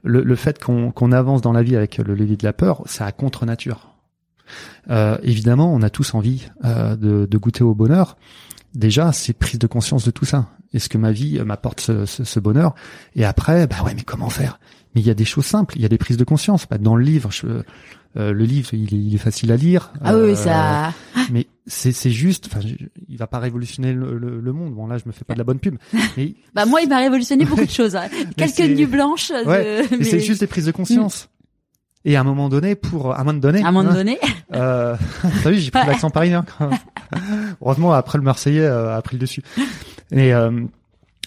le, 0.03 0.23
le 0.23 0.35
fait 0.35 0.63
qu'on 0.63 1.11
avance 1.11 1.41
dans 1.41 1.51
la 1.51 1.61
vie 1.61 1.75
avec 1.75 1.97
le 1.97 2.15
levier 2.15 2.37
de 2.37 2.45
la 2.45 2.53
peur, 2.53 2.81
c'est 2.85 3.03
à 3.03 3.11
contre 3.11 3.45
nature. 3.45 3.93
Euh, 4.89 5.17
évidemment, 5.21 5.71
on 5.71 5.83
a 5.83 5.91
tous 5.91 6.15
envie 6.15 6.49
euh, 6.65 6.95
de, 6.95 7.27
de 7.27 7.37
goûter 7.37 7.63
au 7.63 7.75
bonheur. 7.75 8.17
Déjà, 8.73 9.11
c'est 9.11 9.33
prise 9.33 9.59
de 9.59 9.67
conscience 9.67 10.05
de 10.05 10.11
tout 10.11 10.25
ça. 10.25 10.47
Est-ce 10.73 10.89
que 10.89 10.97
ma 10.97 11.11
vie 11.11 11.39
m'apporte 11.43 11.81
ce, 11.81 12.05
ce, 12.05 12.23
ce 12.23 12.39
bonheur? 12.39 12.73
Et 13.15 13.25
après, 13.25 13.67
bah 13.67 13.77
ouais, 13.85 13.93
mais 13.93 14.03
comment 14.03 14.29
faire? 14.29 14.59
Mais 14.99 15.01
il 15.01 15.07
y 15.07 15.11
a 15.11 15.13
des 15.13 15.25
choses 15.25 15.45
simples, 15.45 15.75
il 15.77 15.81
y 15.81 15.85
a 15.85 15.89
des 15.89 15.97
prises 15.97 16.17
de 16.17 16.23
conscience. 16.23 16.65
Bah, 16.69 16.77
dans 16.77 16.95
le 16.95 17.03
livre, 17.03 17.31
je, 17.31 17.45
euh, 17.47 18.33
le 18.33 18.43
livre, 18.43 18.73
il 18.73 18.93
est, 18.93 18.97
il 18.97 19.15
est 19.15 19.19
facile 19.19 19.51
à 19.51 19.55
lire. 19.55 19.91
Ah 20.03 20.15
oui, 20.15 20.31
Euh, 20.31 20.35
ça. 20.35 20.93
Mais 21.31 21.47
c'est 21.67 21.91
c'est 21.91 22.09
juste. 22.11 22.47
Enfin, 22.51 22.59
il 23.07 23.17
va 23.17 23.27
pas 23.27 23.37
révolutionner 23.39 23.93
le, 23.93 24.17
le, 24.17 24.39
le 24.41 24.53
monde. 24.53 24.73
Bon 24.73 24.87
là, 24.87 24.97
je 24.97 25.03
me 25.05 25.11
fais 25.11 25.23
pas 25.25 25.33
de 25.33 25.37
la 25.39 25.43
bonne 25.43 25.59
pub. 25.59 25.75
Mais 26.17 26.33
Bah 26.55 26.65
moi, 26.65 26.81
il 26.81 26.89
m'a 26.89 26.97
révolutionné 26.97 27.45
beaucoup 27.45 27.65
de 27.65 27.69
choses. 27.69 27.95
hein. 27.95 28.07
Quelques 28.35 28.59
nuits 28.61 28.85
blanches. 28.87 29.29
de- 29.29 29.47
Ouais, 29.47 29.83
mais 29.91 29.97
mais- 29.99 30.03
c'est 30.03 30.19
juste 30.19 30.39
des 30.41 30.47
prises 30.47 30.65
de 30.65 30.71
conscience. 30.71 31.29
Et 32.05 32.15
à 32.15 32.21
un 32.21 32.23
moment 32.23 32.49
donné, 32.49 32.75
pour 32.75 33.11
à 33.13 33.21
un 33.21 33.23
moment 33.25 33.39
donné, 33.39 33.61
À 33.61 33.67
un 33.67 33.71
moment 33.71 33.89
hein, 33.91 33.93
donné. 33.93 34.17
euh, 34.53 34.95
t'as 35.43 35.51
vu, 35.51 35.57
j'ai 35.59 35.69
pris 35.69 35.81
Ouais. 35.81 35.87
l'accent 35.87 36.09
parisien. 36.09 36.45
quand 36.57 36.69
même. 36.69 36.79
Heureusement, 37.61 37.91
après 37.93 38.17
le 38.17 38.23
Marseillais 38.23 38.61
euh, 38.61 38.95
a 38.97 39.01
pris 39.01 39.17
le 39.17 39.21
dessus. 39.21 39.43
Et 40.11 40.33
euh, 40.33 40.49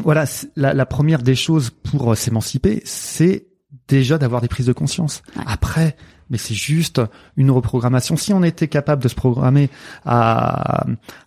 voilà, 0.02 0.24
la, 0.56 0.72
la 0.74 0.86
première 0.86 1.22
des 1.22 1.34
choses 1.34 1.70
pour 1.70 2.12
euh, 2.12 2.14
s'émanciper, 2.14 2.80
c'est 2.86 3.46
déjà 3.92 4.16
d'avoir 4.18 4.40
des 4.40 4.48
prises 4.48 4.66
de 4.66 4.72
conscience. 4.72 5.22
Après, 5.46 5.96
mais 6.30 6.38
c'est 6.38 6.54
juste 6.54 7.00
une 7.36 7.50
reprogrammation. 7.50 8.16
Si 8.16 8.32
on 8.32 8.42
était 8.42 8.66
capable 8.66 9.02
de 9.02 9.08
se 9.08 9.14
programmer 9.14 9.68
à, 10.06 10.86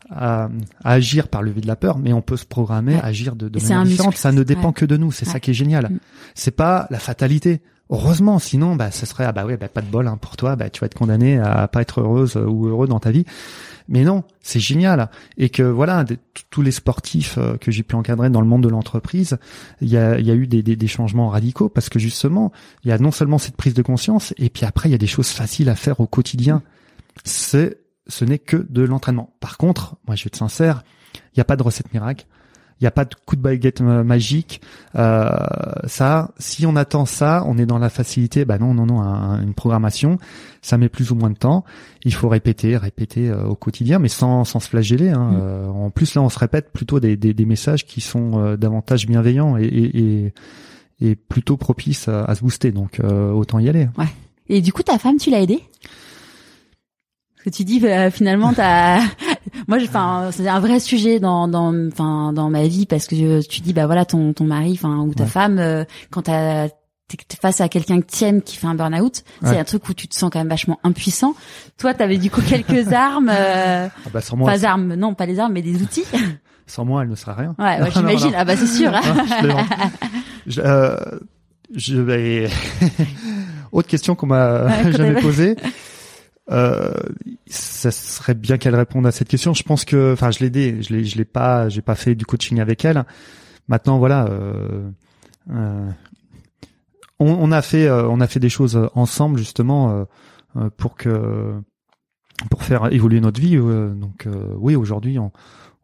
à, 0.09 0.49
agir 0.83 1.27
par 1.27 1.43
le 1.43 1.51
vide 1.51 1.63
de 1.63 1.67
la 1.67 1.75
peur, 1.75 1.99
mais 1.99 2.11
on 2.11 2.21
peut 2.21 2.37
se 2.37 2.45
programmer 2.45 2.95
à 2.95 3.05
agir 3.05 3.35
de, 3.35 3.47
de 3.47 3.59
manière 3.59 3.83
différente. 3.83 4.17
Ça 4.17 4.31
ne 4.31 4.41
dépend 4.41 4.71
que 4.71 4.85
de 4.85 4.97
nous. 4.97 5.11
C'est 5.11 5.25
ça 5.25 5.39
qui 5.39 5.51
est 5.51 5.55
génial. 5.55 5.85
Mm. 5.85 5.99
C'est 6.33 6.55
pas 6.55 6.87
la 6.89 6.97
fatalité. 6.97 7.61
Heureusement, 7.91 8.39
sinon, 8.39 8.75
bah, 8.75 8.89
ce 8.89 9.05
serait 9.05 9.25
ah 9.25 9.31
bah 9.31 9.45
ouais, 9.45 9.57
bah, 9.57 9.67
pas 9.67 9.81
de 9.81 9.91
bol 9.91 10.07
hein, 10.07 10.17
pour 10.19 10.37
toi. 10.37 10.55
Bah, 10.55 10.71
tu 10.71 10.79
vas 10.81 10.87
être 10.87 10.95
condamné 10.95 11.37
à 11.37 11.67
pas 11.67 11.83
être 11.83 12.01
heureuse 12.01 12.35
ou 12.35 12.65
heureux 12.65 12.87
dans 12.87 12.99
ta 12.99 13.11
vie. 13.11 13.25
Mais 13.87 14.03
non, 14.03 14.23
c'est 14.41 14.59
génial. 14.59 15.09
Et 15.37 15.49
que 15.49 15.63
voilà, 15.63 16.05
tous 16.49 16.61
les 16.61 16.71
sportifs 16.71 17.37
euh, 17.37 17.57
que 17.57 17.71
j'ai 17.71 17.83
pu 17.83 17.95
encadrer 17.95 18.29
dans 18.29 18.41
le 18.41 18.47
monde 18.47 18.63
de 18.63 18.69
l'entreprise, 18.69 19.37
il 19.81 19.89
y 19.89 19.97
a, 19.97 20.19
eu 20.19 20.47
des, 20.47 20.87
changements 20.87 21.29
radicaux 21.29 21.69
parce 21.69 21.89
que 21.89 21.99
justement, 21.99 22.51
il 22.83 22.89
y 22.89 22.91
a 22.91 22.97
non 22.97 23.11
seulement 23.11 23.37
cette 23.37 23.55
prise 23.55 23.73
de 23.73 23.81
conscience, 23.81 24.33
et 24.37 24.49
puis 24.49 24.65
après, 24.65 24.89
il 24.89 24.91
y 24.91 24.95
a 24.95 24.99
des 24.99 25.07
choses 25.07 25.29
faciles 25.29 25.69
à 25.69 25.75
faire 25.75 25.99
au 25.99 26.07
quotidien. 26.07 26.63
C'est, 27.23 27.77
ce 28.07 28.25
n'est 28.25 28.39
que 28.39 28.65
de 28.69 28.81
l'entraînement. 28.83 29.33
Par 29.39 29.57
contre, 29.57 29.95
moi, 30.07 30.15
je 30.15 30.23
vais 30.23 30.27
être 30.27 30.35
sincère, 30.35 30.83
il 31.15 31.37
n'y 31.37 31.41
a 31.41 31.45
pas 31.45 31.55
de 31.55 31.63
recette 31.63 31.93
miracle. 31.93 32.25
Il 32.81 32.83
n'y 32.83 32.87
a 32.87 32.91
pas 32.91 33.05
de 33.05 33.15
coup 33.25 33.37
de 33.37 33.41
baguette 33.41 33.79
magique. 33.79 34.59
Euh, 34.95 35.29
ça, 35.85 36.31
si 36.37 36.65
on 36.65 36.75
attend 36.75 37.05
ça, 37.05 37.43
on 37.47 37.57
est 37.57 37.65
dans 37.65 37.77
la 37.77 37.89
facilité. 37.89 38.43
Bah 38.43 38.57
non, 38.57 38.73
non, 38.73 38.85
non. 38.85 39.01
une 39.41 39.53
programmation, 39.53 40.17
ça 40.61 40.77
met 40.77 40.89
plus 40.89 41.11
ou 41.11 41.15
moins 41.15 41.29
de 41.29 41.37
temps. 41.37 41.63
Il 42.03 42.13
faut 42.13 42.27
répéter, 42.27 42.75
répéter 42.75 43.29
euh, 43.29 43.45
au 43.45 43.55
quotidien, 43.55 43.97
mais 43.97 44.09
sans, 44.09 44.43
sans 44.43 44.59
se 44.59 44.67
flageller. 44.67 45.09
Hein. 45.09 45.31
Mm. 45.31 45.39
Euh, 45.41 45.67
en 45.69 45.89
plus, 45.89 46.15
là, 46.15 46.21
on 46.21 46.29
se 46.29 46.37
répète 46.37 46.71
plutôt 46.73 46.99
des, 46.99 47.15
des, 47.15 47.33
des 47.33 47.45
messages 47.45 47.85
qui 47.85 48.01
sont 48.01 48.39
euh, 48.39 48.57
davantage 48.57 49.07
bienveillants 49.07 49.57
et, 49.57 49.63
et, 49.63 50.33
et, 51.01 51.15
plutôt 51.15 51.55
propices 51.55 52.09
à, 52.09 52.25
à, 52.25 52.35
se 52.35 52.41
booster. 52.41 52.71
Donc, 52.71 52.99
autant 52.99 53.59
y 53.59 53.69
aller. 53.69 53.87
Ouais. 53.97 54.07
Et 54.47 54.61
du 54.61 54.73
coup, 54.73 54.83
ta 54.83 54.99
femme, 54.99 55.17
tu 55.17 55.29
l'as 55.29 55.39
aidée? 55.39 55.63
Que 57.45 57.51
tu 57.51 57.63
dis 57.63 57.79
euh, 57.85 58.09
finalement 58.09 58.53
t'as 58.53 59.01
moi 59.67 59.77
enfin 59.81 60.29
c'est 60.31 60.47
un 60.47 60.59
vrai 60.59 60.79
sujet 60.79 61.19
dans 61.19 61.47
dans 61.47 61.73
enfin 61.87 62.33
dans 62.33 62.49
ma 62.49 62.67
vie 62.67 62.85
parce 62.85 63.07
que 63.07 63.45
tu 63.47 63.61
dis 63.61 63.73
bah 63.73 63.85
voilà 63.85 64.05
ton 64.05 64.33
ton 64.33 64.45
mari 64.45 64.73
enfin 64.73 64.99
ou 64.99 65.13
ta 65.13 65.25
femme 65.25 65.59
euh, 65.59 65.83
quand 66.11 66.23
t'as 66.23 66.67
t'es 67.07 67.37
face 67.39 67.61
à 67.61 67.69
quelqu'un 67.69 68.01
que 68.01 68.07
t'aimes 68.07 68.41
qui 68.41 68.57
fait 68.57 68.67
un 68.67 68.75
burn-out, 68.75 69.23
c'est 69.43 69.59
un 69.59 69.63
truc 69.63 69.87
où 69.89 69.93
tu 69.93 70.07
te 70.07 70.15
sens 70.15 70.29
quand 70.31 70.39
même 70.39 70.49
vachement 70.49 70.79
impuissant. 70.83 71.35
Toi, 71.77 71.93
t'avais 71.93 72.17
du 72.17 72.31
coup 72.31 72.41
quelques 72.41 72.91
armes, 72.93 73.29
euh, 73.29 73.87
ah 73.87 74.09
bah 74.11 74.21
sans 74.21 74.35
moi, 74.35 74.51
pas 74.51 74.65
armes, 74.65 74.95
non, 74.95 75.13
pas 75.13 75.25
les 75.25 75.39
armes, 75.39 75.53
mais 75.53 75.61
des 75.61 75.81
outils. 75.81 76.05
Sans 76.67 76.83
moi, 76.83 77.03
elle 77.03 77.09
ne 77.09 77.15
serait 77.15 77.33
rien. 77.33 77.55
Ouais, 77.59 77.79
ouais 77.79 77.91
j'imagine. 77.91 78.33
Ah 78.35 78.43
bah 78.43 78.57
c'est 78.57 78.65
sûr. 78.65 78.91
je, 80.47 80.61
euh, 80.61 80.97
je 81.75 81.97
vais. 81.97 82.49
Autre 83.71 83.87
question 83.87 84.15
qu'on 84.15 84.27
m'a 84.27 84.91
jamais 84.91 85.21
posée. 85.21 85.55
Euh, 86.51 86.93
ça 87.47 87.91
serait 87.91 88.35
bien 88.35 88.57
qu'elle 88.57 88.75
réponde 88.75 89.07
à 89.07 89.11
cette 89.11 89.27
question. 89.27 89.53
Je 89.53 89.63
pense 89.63 89.85
que, 89.85 90.13
enfin, 90.13 90.31
je 90.31 90.39
l'ai 90.39 90.47
aidé, 90.47 90.81
je 90.81 90.93
l'ai, 90.93 91.03
je 91.03 91.17
l'ai 91.17 91.25
pas, 91.25 91.69
j'ai 91.69 91.81
pas 91.81 91.95
fait 91.95 92.15
du 92.15 92.25
coaching 92.25 92.59
avec 92.59 92.85
elle. 92.85 93.05
Maintenant, 93.67 93.97
voilà, 93.97 94.27
euh, 94.27 94.89
euh, 95.51 95.89
on, 97.19 97.27
on, 97.27 97.51
a 97.51 97.61
fait, 97.61 97.87
euh, 97.87 98.07
on 98.07 98.21
a 98.21 98.27
fait 98.27 98.39
des 98.39 98.49
choses 98.49 98.89
ensemble 98.93 99.39
justement 99.39 100.05
euh, 100.55 100.69
pour 100.77 100.95
que, 100.95 101.53
pour 102.51 102.63
faire 102.63 102.91
évoluer 102.93 103.21
notre 103.21 103.41
vie. 103.41 103.57
donc, 103.57 104.27
oui, 104.57 104.75
aujourd'hui, 104.75 105.17
on, 105.17 105.31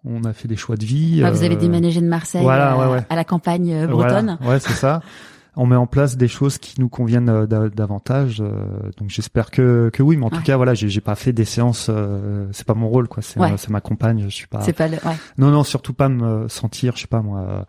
on 0.06 0.24
a 0.26 0.34
fait 0.34 0.48
des 0.48 0.58
choix 0.58 0.76
de 0.76 0.86
vie. 0.86 1.24
Ah, 1.24 1.32
vous 1.32 1.44
avez 1.44 1.56
déménagé 1.56 2.02
de 2.02 2.08
Marseille 2.08 2.48
à, 2.48 3.06
la 3.10 3.24
campagne 3.24 3.88
bretonne. 3.88 4.38
ouais, 4.44 4.60
c'est 4.60 4.74
ça. 4.74 5.02
on 5.56 5.66
met 5.66 5.76
en 5.76 5.88
place 5.88 6.16
des 6.18 6.28
choses 6.28 6.58
qui 6.58 6.80
nous 6.80 6.90
conviennent 6.90 7.30
euh, 7.30 7.70
davantage. 7.70 8.42
Euh, 8.42 8.66
donc 8.98 9.10
j'espère 9.10 9.52
que 9.52 9.90
que 9.92 10.02
oui, 10.02 10.16
mais 10.16 10.26
en 10.26 10.30
tout 10.30 10.42
cas 10.42 10.56
voilà, 10.56 10.74
j'ai 10.74 11.02
pas 11.02 11.16
fait 11.16 11.34
des 11.34 11.46
séances. 11.46 11.88
Euh, 11.90 12.48
c'est 12.52 12.66
pas 12.66 12.74
mon 12.74 12.88
rôle 12.88 13.08
quoi. 13.08 13.22
C'est 13.22 13.40
c'est 13.58 13.70
ma 13.70 13.82
compagne. 13.82 14.22
Je 14.24 14.30
suis 14.30 14.48
pas. 14.48 14.62
C'est 14.62 14.74
pas 14.74 14.88
le. 14.88 14.96
Ouais. 14.96 15.16
Non 15.38 15.52
non, 15.52 15.64
surtout 15.64 15.94
pas 15.94 16.10
me 16.10 16.48
sentir, 16.48 16.96
je 16.96 17.02
sais 17.02 17.08
pas 17.08 17.22
moi. 17.22 17.66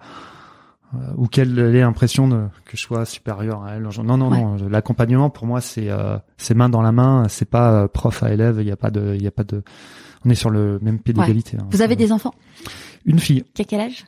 ou 1.16 1.26
qu'elle 1.26 1.58
ait 1.58 1.80
l'impression 1.80 2.28
que 2.64 2.76
je 2.76 2.80
sois 2.80 3.04
supérieur 3.04 3.64
à 3.64 3.72
elle. 3.72 3.88
Non, 4.04 4.16
non, 4.16 4.30
non. 4.30 4.56
L'accompagnement 4.68 5.30
pour 5.30 5.46
moi, 5.46 5.60
c'est 5.60 5.88
c'est 6.36 6.54
main 6.54 6.68
dans 6.68 6.82
la 6.82 6.92
main. 6.92 7.26
C'est 7.28 7.48
pas 7.48 7.88
prof 7.88 8.22
à 8.22 8.32
élève. 8.32 8.58
Il 8.60 8.66
y 8.66 8.72
a 8.72 8.76
pas 8.76 8.90
de, 8.90 9.14
il 9.14 9.22
y 9.22 9.26
a 9.26 9.32
pas 9.32 9.44
de. 9.44 9.62
On 10.24 10.30
est 10.30 10.36
sur 10.36 10.50
le 10.50 10.78
même 10.82 11.00
pied 11.00 11.12
d'égalité. 11.14 11.56
Hein. 11.60 11.66
Vous 11.70 11.82
avez 11.82 11.96
des 11.96 12.12
enfants? 12.12 12.32
Une 13.04 13.18
fille. 13.18 13.42
Qui 13.54 13.62
a 13.62 13.64
quel 13.64 13.80
âge? 13.80 14.04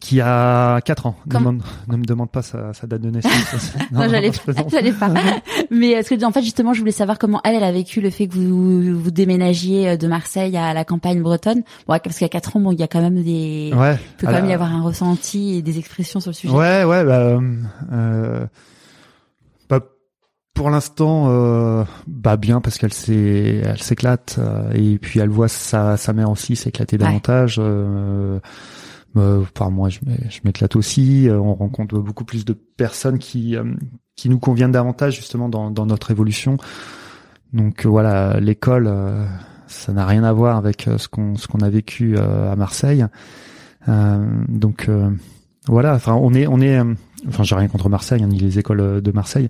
Qui 0.00 0.20
a 0.20 0.80
4 0.80 1.06
ans. 1.06 1.16
ne 1.26 1.96
me 1.96 2.04
demande 2.04 2.30
pas 2.30 2.42
sa, 2.42 2.72
sa 2.72 2.86
date 2.86 3.02
de 3.02 3.10
naissance. 3.10 3.74
non, 3.92 4.08
j'allais 4.08 4.92
pas. 4.92 5.08
Mais 5.70 5.90
est-ce 5.90 6.14
que 6.14 6.24
en 6.24 6.32
fait 6.32 6.42
justement, 6.42 6.72
je 6.72 6.80
voulais 6.80 6.90
savoir 6.90 7.18
comment 7.18 7.40
elle, 7.44 7.56
elle 7.56 7.64
a 7.64 7.72
vécu 7.72 8.00
le 8.00 8.10
fait 8.10 8.26
que 8.26 8.34
vous 8.34 8.98
vous 8.98 9.10
déménagiez 9.10 9.96
de 9.96 10.08
Marseille 10.08 10.56
à 10.56 10.74
la 10.74 10.84
campagne 10.84 11.22
bretonne. 11.22 11.62
Bon, 11.86 11.98
parce 12.02 12.18
qu'à 12.18 12.28
4 12.28 12.56
ans, 12.56 12.60
bon, 12.60 12.72
il 12.72 12.80
y 12.80 12.82
a 12.82 12.88
quand 12.88 13.00
même 13.00 13.22
des, 13.22 13.72
ouais, 13.74 13.98
peut 14.18 14.26
quand 14.26 14.32
même 14.32 14.48
y 14.48 14.52
avoir 14.52 14.74
un 14.74 14.82
ressenti 14.82 15.56
et 15.56 15.62
des 15.62 15.78
expressions 15.78 16.20
sur 16.20 16.30
le 16.30 16.34
sujet. 16.34 16.54
Ouais, 16.54 16.84
ouais, 16.84 17.04
bah, 17.04 17.38
euh, 17.92 18.46
bah 19.68 19.80
pour 20.54 20.70
l'instant, 20.70 21.26
euh, 21.28 21.84
bah 22.06 22.36
bien 22.36 22.60
parce 22.60 22.78
qu'elle 22.78 22.92
s'est, 22.92 23.62
elle 23.64 23.82
s'éclate 23.82 24.36
euh, 24.38 24.72
et 24.74 24.98
puis 24.98 25.20
elle 25.20 25.28
voit 25.28 25.48
sa 25.48 25.96
sa 25.96 26.12
mère 26.12 26.30
aussi 26.30 26.56
s'éclater 26.56 26.98
davantage. 26.98 27.56
Euh, 27.58 28.40
euh, 29.16 29.42
enfin 29.42 29.70
moi 29.70 29.88
je 29.88 30.00
m'éclate 30.44 30.76
aussi. 30.76 31.28
Euh, 31.28 31.38
on 31.38 31.54
rencontre 31.54 31.98
beaucoup 31.98 32.24
plus 32.24 32.44
de 32.44 32.52
personnes 32.52 33.18
qui 33.18 33.56
euh, 33.56 33.64
qui 34.16 34.28
nous 34.28 34.38
conviennent 34.38 34.72
davantage 34.72 35.16
justement 35.16 35.48
dans, 35.48 35.70
dans 35.70 35.86
notre 35.86 36.10
évolution. 36.10 36.56
Donc 37.52 37.84
voilà, 37.84 38.38
l'école, 38.38 38.88
ça 39.66 39.92
n'a 39.92 40.06
rien 40.06 40.22
à 40.22 40.32
voir 40.32 40.56
avec 40.56 40.88
ce 40.98 41.08
qu'on 41.08 41.36
ce 41.36 41.48
qu'on 41.48 41.60
a 41.60 41.70
vécu 41.70 42.16
à 42.16 42.54
Marseille. 42.54 43.04
donc 43.88 44.88
voilà, 45.66 45.94
enfin 45.94 46.14
on 46.14 46.32
est 46.34 46.46
on 46.46 46.60
est 46.60 46.78
enfin 47.26 47.42
j'ai 47.42 47.56
rien 47.56 47.66
contre 47.66 47.88
Marseille 47.88 48.22
hein, 48.22 48.28
ni 48.28 48.38
les 48.38 48.58
écoles 48.60 49.02
de 49.02 49.12
Marseille 49.12 49.48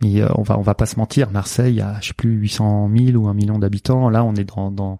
mais 0.00 0.22
on 0.36 0.42
va 0.42 0.58
on 0.58 0.62
va 0.62 0.74
pas 0.74 0.86
se 0.86 0.96
mentir 0.96 1.30
Marseille 1.30 1.80
a 1.80 1.96
je 2.00 2.08
sais 2.08 2.14
plus 2.14 2.30
800 2.30 2.88
000 2.96 3.22
ou 3.22 3.28
un 3.28 3.34
million 3.34 3.58
d'habitants 3.58 4.08
là 4.08 4.24
on 4.24 4.34
est 4.34 4.44
dans 4.44 4.70
dans 4.70 4.98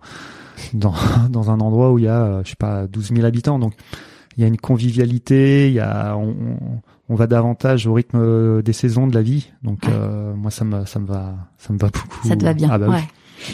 dans, 0.74 0.94
dans 1.30 1.50
un 1.50 1.60
endroit 1.60 1.92
où 1.92 1.98
il 1.98 2.04
y 2.04 2.08
a, 2.08 2.22
euh, 2.22 2.42
je 2.44 2.50
sais 2.50 2.56
pas, 2.56 2.86
12 2.86 3.12
000 3.14 3.24
habitants. 3.24 3.58
Donc, 3.58 3.74
il 4.36 4.42
y 4.42 4.44
a 4.44 4.46
une 4.46 4.56
convivialité, 4.56 5.68
il 5.68 5.74
y 5.74 5.80
a, 5.80 6.16
on, 6.16 6.34
on 7.08 7.14
va 7.14 7.26
davantage 7.26 7.86
au 7.86 7.94
rythme 7.94 8.18
euh, 8.20 8.62
des 8.62 8.72
saisons 8.72 9.06
de 9.06 9.14
la 9.14 9.22
vie. 9.22 9.50
Donc, 9.62 9.88
euh, 9.88 10.34
moi, 10.34 10.50
ça 10.50 10.64
me, 10.64 10.84
ça 10.86 10.98
me 10.98 11.06
va, 11.06 11.34
ça 11.58 11.72
me 11.72 11.78
va 11.78 11.88
beaucoup. 11.88 12.28
Ça 12.28 12.36
te 12.36 12.44
va 12.44 12.54
bien. 12.54 12.68
Ah 12.70 12.78
bah 12.78 12.88
ouais. 12.88 13.04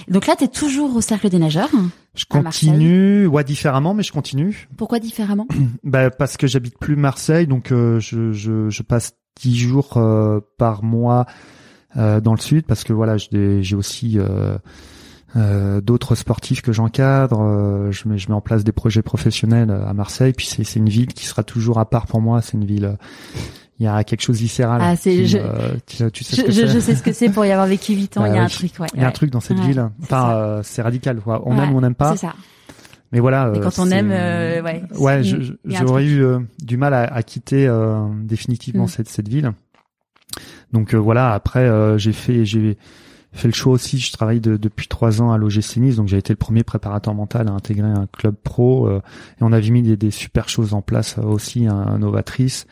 Donc 0.08 0.26
là, 0.26 0.34
tu 0.36 0.44
es 0.44 0.48
toujours 0.48 0.96
au 0.96 1.00
cercle 1.00 1.28
des 1.28 1.38
nageurs. 1.38 1.70
Je 2.14 2.24
continue, 2.24 3.26
ouais, 3.26 3.44
différemment, 3.44 3.94
mais 3.94 4.02
je 4.02 4.12
continue. 4.12 4.68
Pourquoi 4.76 4.98
différemment 4.98 5.46
bah, 5.84 6.10
parce 6.10 6.36
que 6.36 6.46
j'habite 6.46 6.78
plus 6.78 6.96
Marseille, 6.96 7.46
donc 7.46 7.68
je, 7.68 7.98
je, 8.32 8.68
je 8.68 8.82
passe 8.82 9.12
dix 9.40 9.56
jours 9.56 10.00
par 10.58 10.82
mois 10.82 11.26
dans 11.94 12.32
le 12.34 12.40
sud, 12.40 12.66
parce 12.66 12.82
que 12.82 12.92
voilà, 12.92 13.16
j'ai 13.16 13.76
aussi 13.76 14.18
euh, 15.36 15.80
d'autres 15.82 16.14
sportifs 16.14 16.62
que 16.62 16.72
j'encadre. 16.72 17.40
Euh, 17.40 17.92
je, 17.92 18.08
mets, 18.08 18.16
je 18.16 18.28
mets 18.28 18.34
en 18.34 18.40
place 18.40 18.64
des 18.64 18.72
projets 18.72 19.02
professionnels 19.02 19.70
à 19.70 19.92
Marseille. 19.92 20.32
Puis 20.32 20.46
c'est, 20.46 20.64
c'est 20.64 20.78
une 20.78 20.88
ville 20.88 21.08
qui 21.08 21.26
sera 21.26 21.42
toujours 21.42 21.78
à 21.78 21.90
part 21.90 22.06
pour 22.06 22.20
moi. 22.20 22.40
C'est 22.40 22.54
une 22.54 22.64
ville. 22.64 22.96
Il 23.78 23.84
y 23.84 23.86
a 23.86 24.02
quelque 24.04 24.22
chose 24.22 24.38
viscéral. 24.38 24.80
Ah, 24.82 24.96
c'est, 24.96 25.26
je, 25.26 25.38
tu, 25.84 26.24
sais 26.24 26.36
ce 26.36 26.42
que 26.42 26.50
je, 26.50 26.66
je, 26.66 26.78
sais 26.78 26.94
ce 26.94 27.02
que 27.02 27.12
c'est 27.12 27.28
pour 27.28 27.44
y 27.44 27.52
avoir 27.52 27.66
vécu 27.66 27.92
8 27.92 28.16
ans. 28.16 28.22
Bah 28.22 28.28
il 28.30 28.34
y 28.34 28.38
a 28.38 28.44
un 28.44 28.48
truc. 28.48 28.72
Ouais, 28.78 28.86
il 28.94 29.02
y 29.02 29.04
a 29.04 29.08
un 29.08 29.12
truc 29.12 29.30
dans 29.30 29.40
cette 29.40 29.58
ville. 29.60 29.90
Enfin, 30.02 30.30
euh, 30.30 30.60
c'est 30.62 30.80
radical. 30.80 31.20
Quoi. 31.20 31.42
On 31.44 31.58
aime 31.58 31.74
ou 31.74 31.78
on 31.78 31.80
n'aime 31.82 31.94
pas. 31.94 32.12
C'est 32.12 32.26
ça. 32.26 32.34
Mais 33.12 33.20
voilà. 33.20 33.52
Et 33.54 33.60
quand 33.60 33.78
on 33.78 33.90
aime, 33.90 34.10
ouais. 34.10 34.82
Ouais, 34.98 35.22
j'aurais 35.64 36.06
eu 36.06 36.24
du 36.62 36.78
mal 36.78 36.94
à, 36.94 37.02
à 37.02 37.22
quitter 37.22 37.70
définitivement 38.22 38.84
mm. 38.84 38.88
cette 38.88 39.08
cette 39.10 39.28
ville. 39.28 39.52
Donc 40.72 40.94
voilà. 40.94 41.34
Après, 41.34 41.70
j'ai 41.98 42.12
fait, 42.12 42.46
j'ai 42.46 42.78
fait 43.36 43.48
le 43.48 43.54
choix 43.54 43.72
aussi. 43.72 43.98
Je 43.98 44.12
travaille 44.12 44.40
depuis 44.40 44.88
trois 44.88 45.22
ans 45.22 45.32
à 45.32 45.38
l'OGC 45.38 45.76
Nice, 45.76 45.96
donc 45.96 46.08
j'ai 46.08 46.18
été 46.18 46.32
le 46.32 46.38
premier 46.38 46.64
préparateur 46.64 47.14
mental 47.14 47.48
à 47.48 47.52
intégrer 47.52 47.88
un 47.88 48.06
club 48.06 48.34
pro. 48.34 48.88
Euh, 48.88 48.98
et 49.40 49.42
on 49.42 49.52
avait 49.52 49.70
mis 49.70 49.82
des, 49.82 49.96
des, 49.96 50.10
super 50.10 50.48
choses 50.48 50.74
en 50.74 50.82
place 50.82 51.16
euh, 51.18 51.22
aussi, 51.22 51.66
un, 51.66 51.98
novatrice. 51.98 52.66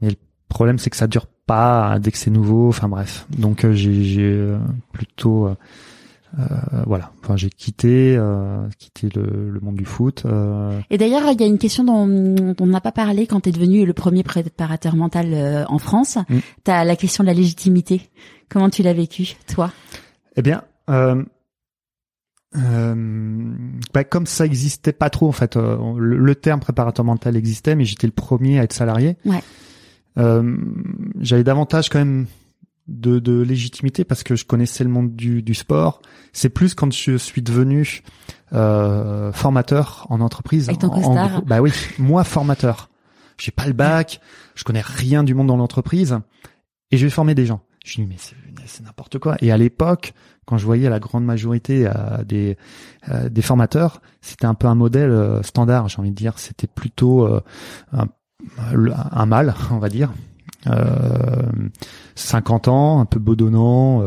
Mais 0.00 0.10
le 0.10 0.16
problème, 0.48 0.78
c'est 0.78 0.90
que 0.90 0.96
ça 0.96 1.06
dure 1.06 1.26
pas 1.46 1.98
dès 1.98 2.10
que 2.10 2.18
c'est 2.18 2.30
nouveau. 2.30 2.68
Enfin 2.68 2.88
bref, 2.88 3.26
donc 3.36 3.64
euh, 3.64 3.72
j'ai 3.72 4.56
plutôt 4.92 5.50
euh, 6.38 6.82
voilà, 6.86 7.10
enfin 7.22 7.36
j'ai 7.36 7.50
quitté, 7.50 8.16
euh, 8.16 8.68
quitté 8.78 9.08
le, 9.14 9.50
le, 9.50 9.60
monde 9.60 9.76
du 9.76 9.84
foot. 9.84 10.22
Euh. 10.26 10.80
Et 10.90 10.98
d'ailleurs, 10.98 11.22
il 11.32 11.40
y 11.40 11.44
a 11.44 11.46
une 11.46 11.58
question 11.58 11.84
dont, 11.84 12.54
on 12.58 12.66
n'a 12.66 12.80
pas 12.80 12.92
parlé 12.92 13.26
quand 13.26 13.40
tu 13.40 13.48
es 13.48 13.52
devenu 13.52 13.84
le 13.84 13.92
premier 13.92 14.22
préparateur 14.22 14.94
mental 14.96 15.66
en 15.68 15.78
France. 15.78 16.18
Mm. 16.28 16.38
Tu 16.64 16.70
as 16.70 16.84
la 16.84 16.96
question 16.96 17.24
de 17.24 17.28
la 17.28 17.34
légitimité. 17.34 18.02
Comment 18.48 18.70
tu 18.70 18.82
l'as 18.82 18.92
vécu, 18.92 19.36
toi? 19.46 19.72
Eh 20.36 20.42
bien, 20.42 20.62
euh, 20.88 21.22
euh, 22.56 22.94
bah, 23.94 24.02
comme 24.02 24.26
ça 24.26 24.44
existait 24.44 24.92
pas 24.92 25.08
trop 25.08 25.28
en 25.28 25.32
fait, 25.32 25.56
euh, 25.56 25.76
le, 25.98 26.34
terme 26.34 26.58
préparateur 26.58 27.04
mental 27.04 27.36
existait, 27.36 27.76
mais 27.76 27.84
j'étais 27.84 28.08
le 28.08 28.12
premier 28.12 28.58
à 28.58 28.64
être 28.64 28.72
salarié. 28.72 29.16
Ouais. 29.24 29.42
euh, 30.18 30.56
j'avais 31.20 31.44
davantage 31.44 31.88
quand 31.88 32.00
même 32.00 32.26
de, 32.90 33.18
de, 33.18 33.40
légitimité 33.40 34.04
parce 34.04 34.22
que 34.22 34.36
je 34.36 34.44
connaissais 34.44 34.84
le 34.84 34.90
monde 34.90 35.14
du, 35.14 35.42
du 35.42 35.54
sport. 35.54 36.02
C'est 36.32 36.48
plus 36.48 36.74
quand 36.74 36.92
je 36.92 37.16
suis 37.16 37.42
devenu 37.42 38.02
euh, 38.52 39.32
formateur 39.32 40.06
en 40.10 40.20
entreprise. 40.20 40.68
Avec 40.68 40.80
ton 40.80 40.88
en, 40.88 41.42
bah 41.42 41.60
oui, 41.60 41.72
moi 41.98 42.24
formateur. 42.24 42.90
J'ai 43.38 43.52
pas 43.52 43.66
le 43.66 43.72
bac, 43.72 44.20
je 44.54 44.64
connais 44.64 44.82
rien 44.82 45.24
du 45.24 45.34
monde 45.34 45.46
dans 45.46 45.56
l'entreprise 45.56 46.18
et 46.90 46.98
je 46.98 47.06
vais 47.06 47.10
former 47.10 47.34
des 47.34 47.46
gens. 47.46 47.62
Je 47.84 47.94
dis 47.94 48.06
mais 48.06 48.16
c'est 48.66 48.84
n'importe 48.84 49.18
quoi. 49.18 49.36
Et 49.40 49.50
à 49.50 49.56
l'époque, 49.56 50.12
quand 50.44 50.58
je 50.58 50.66
voyais 50.66 50.90
la 50.90 50.98
grande 50.98 51.24
majorité 51.24 51.86
euh, 51.86 52.24
des 52.24 52.58
euh, 53.08 53.28
des 53.28 53.42
formateurs, 53.42 54.02
c'était 54.20 54.46
un 54.46 54.54
peu 54.54 54.66
un 54.66 54.74
modèle 54.74 55.10
euh, 55.10 55.42
standard, 55.42 55.88
j'ai 55.88 55.98
envie 56.00 56.10
de 56.10 56.16
dire. 56.16 56.38
C'était 56.38 56.66
plutôt 56.66 57.28
un, 57.92 58.06
un 58.72 59.26
mal, 59.26 59.54
on 59.70 59.78
va 59.78 59.88
dire. 59.88 60.12
50 62.14 62.68
ans, 62.68 63.00
un 63.00 63.04
peu 63.04 63.18
bedonnant, 63.18 64.02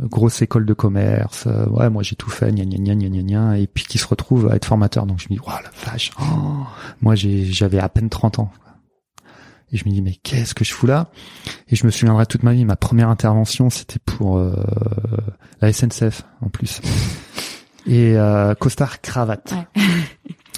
grosse 0.00 0.42
école 0.42 0.66
de 0.66 0.74
commerce, 0.74 1.46
ouais, 1.70 1.90
moi 1.90 2.02
j'ai 2.02 2.16
tout 2.16 2.30
fait, 2.30 2.52
gna 2.52 2.64
gna 2.64 2.94
gna 2.94 3.08
gna 3.08 3.22
gna 3.22 3.58
et 3.58 3.66
puis 3.66 3.84
qui 3.84 3.98
se 3.98 4.06
retrouve 4.06 4.50
à 4.50 4.56
être 4.56 4.66
formateur. 4.66 5.06
Donc 5.06 5.20
je 5.20 5.26
me 5.30 5.34
dis, 5.36 5.40
waouh 5.40 5.56
la 5.62 5.70
vache, 5.90 6.10
oh, 6.20 6.66
moi 7.00 7.14
j'avais 7.14 7.78
à 7.78 7.88
peine 7.88 8.08
30 8.08 8.38
ans. 8.38 8.50
Et 9.72 9.76
je 9.76 9.84
me 9.84 9.90
dis 9.90 10.00
mais 10.00 10.14
qu'est-ce 10.22 10.54
que 10.54 10.64
je 10.64 10.72
fous 10.72 10.86
là? 10.86 11.08
Et 11.68 11.76
je 11.76 11.84
me 11.86 11.90
souviendrai 11.90 12.24
toute 12.26 12.44
ma 12.44 12.52
vie. 12.52 12.64
Ma 12.64 12.76
première 12.76 13.08
intervention 13.08 13.68
c'était 13.68 13.98
pour 13.98 14.38
euh, 14.38 14.54
la 15.60 15.72
SNCF 15.72 16.22
en 16.40 16.48
plus. 16.48 16.80
Et 17.86 18.16
euh, 18.16 18.54
costard 18.54 19.00
cravate. 19.00 19.54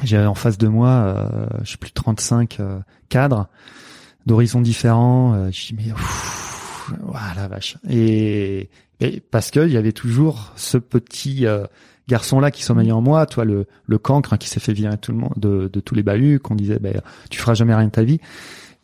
J'avais 0.04 0.26
en 0.26 0.34
face 0.34 0.58
de 0.58 0.68
moi, 0.68 0.88
euh, 0.88 1.46
je 1.62 1.72
sais 1.72 1.76
plus 1.76 1.92
35 1.92 2.60
euh, 2.60 2.78
cadres 3.08 3.48
d'horizons 4.28 4.60
différents. 4.60 5.34
Euh, 5.34 5.50
je 5.50 5.66
dis 5.66 5.74
mais 5.76 5.92
voilà 7.02 7.48
vache. 7.48 7.76
Et, 7.88 8.70
et 9.00 9.20
parce 9.20 9.50
que 9.50 9.66
il 9.66 9.72
y 9.72 9.76
avait 9.76 9.92
toujours 9.92 10.52
ce 10.54 10.78
petit 10.78 11.46
euh, 11.46 11.64
garçon 12.06 12.38
là 12.38 12.50
qui 12.50 12.62
sommeillait 12.62 12.92
en 12.92 13.00
moi, 13.00 13.26
toi 13.26 13.44
le 13.44 13.66
le 13.86 13.98
cancre 13.98 14.32
hein, 14.32 14.36
qui 14.36 14.48
s'est 14.48 14.60
fait 14.60 14.72
virer 14.72 14.96
tout 14.98 15.12
le 15.12 15.18
monde 15.18 15.34
de, 15.36 15.68
de 15.72 15.80
tous 15.80 15.94
les 15.94 16.02
bahuts, 16.02 16.38
qu'on 16.38 16.54
disait 16.54 16.78
ben 16.78 17.00
tu 17.30 17.40
feras 17.40 17.54
jamais 17.54 17.74
rien 17.74 17.86
de 17.86 17.92
ta 17.92 18.04
vie. 18.04 18.20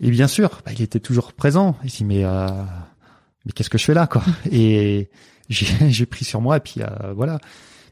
Et 0.00 0.10
bien 0.10 0.26
sûr, 0.26 0.60
bah, 0.66 0.72
il 0.72 0.82
était 0.82 0.98
toujours 0.98 1.32
présent. 1.32 1.76
Il 1.84 1.90
dit 1.90 2.04
mais 2.04 2.24
euh, 2.24 2.48
mais 3.46 3.52
qu'est-ce 3.52 3.70
que 3.70 3.78
je 3.78 3.84
fais 3.84 3.94
là 3.94 4.06
quoi? 4.06 4.22
Et 4.50 5.08
j'ai 5.50 6.06
pris 6.06 6.24
sur 6.24 6.40
moi 6.40 6.56
et 6.56 6.60
puis 6.60 6.80
euh, 6.80 7.12
voilà. 7.14 7.38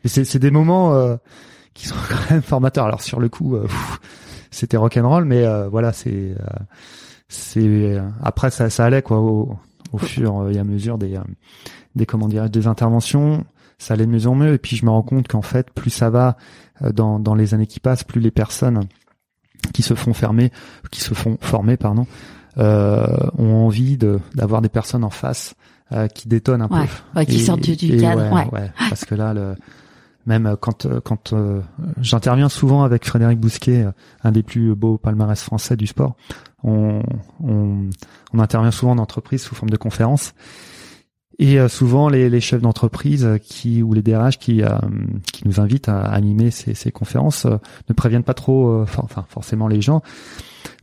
c'est 0.04 0.38
des 0.38 0.50
moments 0.50 0.94
euh, 0.94 1.16
qui 1.74 1.86
sont 1.86 1.96
quand 2.08 2.30
même 2.30 2.42
formateurs. 2.42 2.86
Alors 2.86 3.02
sur 3.02 3.20
le 3.20 3.28
coup, 3.28 3.56
euh, 3.56 3.66
c'était 4.50 4.76
rock 4.76 4.96
and 4.96 5.08
roll, 5.08 5.24
mais 5.24 5.44
voilà, 5.68 5.92
c'est 5.92 6.34
c'est 7.32 7.98
après 8.22 8.50
ça, 8.50 8.70
ça 8.70 8.84
allait 8.84 9.02
quoi 9.02 9.18
au, 9.18 9.56
au 9.92 9.98
fur 9.98 10.48
et 10.50 10.59
à 10.59 10.64
mesure 10.64 10.98
des 10.98 11.18
des 11.94 12.06
comment 12.06 12.28
dire 12.28 12.48
des 12.48 12.66
interventions. 12.66 13.44
Ça 13.78 13.94
allait 13.94 14.06
de 14.06 14.10
mieux 14.10 14.26
en 14.26 14.34
mieux. 14.34 14.54
Et 14.54 14.59
puis 14.59 14.76
je 14.76 14.84
me 14.84 14.90
rends 14.90 15.02
compte 15.02 15.28
qu'en 15.28 15.42
fait 15.42 15.70
plus 15.70 15.90
ça 15.90 16.10
va 16.10 16.36
dans 16.92 17.18
dans 17.18 17.34
les 17.34 17.54
années 17.54 17.66
qui 17.66 17.80
passent 17.80 18.04
plus 18.04 18.20
les 18.20 18.30
personnes 18.30 18.80
qui 19.72 19.82
se 19.82 19.94
font 19.94 20.12
fermer, 20.12 20.50
qui 20.90 21.00
se 21.00 21.14
font 21.14 21.38
former, 21.40 21.76
pardon, 21.76 22.06
euh, 22.59 23.06
ont 23.38 23.66
envie 23.66 23.96
de 23.96 24.18
d'avoir 24.34 24.60
des 24.60 24.68
personnes 24.68 25.04
en 25.04 25.10
face 25.10 25.54
euh, 25.92 26.09
qui 26.09 26.28
détonnent 26.28 26.62
un 26.62 26.68
peu, 26.68 27.24
qui 27.24 27.40
sortent 27.40 27.60
du, 27.60 27.76
du 27.76 27.96
cadre, 27.96 28.32
ouais, 28.52 28.70
parce 28.88 29.04
que 29.04 29.14
là, 29.14 29.32
le, 29.32 29.54
même 30.26 30.56
quand 30.60 30.86
quand 31.02 31.32
euh, 31.32 31.60
j'interviens 32.00 32.48
souvent 32.48 32.82
avec 32.82 33.06
Frédéric 33.06 33.38
Bousquet, 33.38 33.86
un 34.24 34.32
des 34.32 34.42
plus 34.42 34.74
beaux 34.74 34.98
palmarès 34.98 35.40
français 35.40 35.76
du 35.76 35.86
sport, 35.86 36.16
on, 36.64 37.02
on, 37.43 37.90
on 38.32 38.39
intervient 38.39 38.70
souvent 38.70 38.93
en 38.93 38.98
entreprise 38.98 39.43
sous 39.43 39.55
forme 39.55 39.70
de 39.70 39.76
conférence. 39.76 40.34
Et 41.39 41.59
euh, 41.59 41.68
souvent, 41.68 42.09
les, 42.09 42.28
les 42.28 42.40
chefs 42.40 42.60
d'entreprise 42.60 43.28
qui 43.43 43.82
ou 43.82 43.94
les 43.94 44.02
DRH 44.02 44.39
qui 44.39 44.62
euh, 44.62 44.68
qui 45.32 45.47
nous 45.47 45.60
invitent 45.60 45.89
à 45.89 46.01
animer 46.02 46.51
ces, 46.51 46.74
ces 46.74 46.93
conférences 46.93 47.47
euh, 47.47 47.56
ne 47.89 47.94
préviennent 47.94 48.22
pas 48.22 48.34
trop, 48.34 48.82
enfin 48.82 49.24
forcément 49.28 49.66
les 49.66 49.80
gens, 49.80 50.02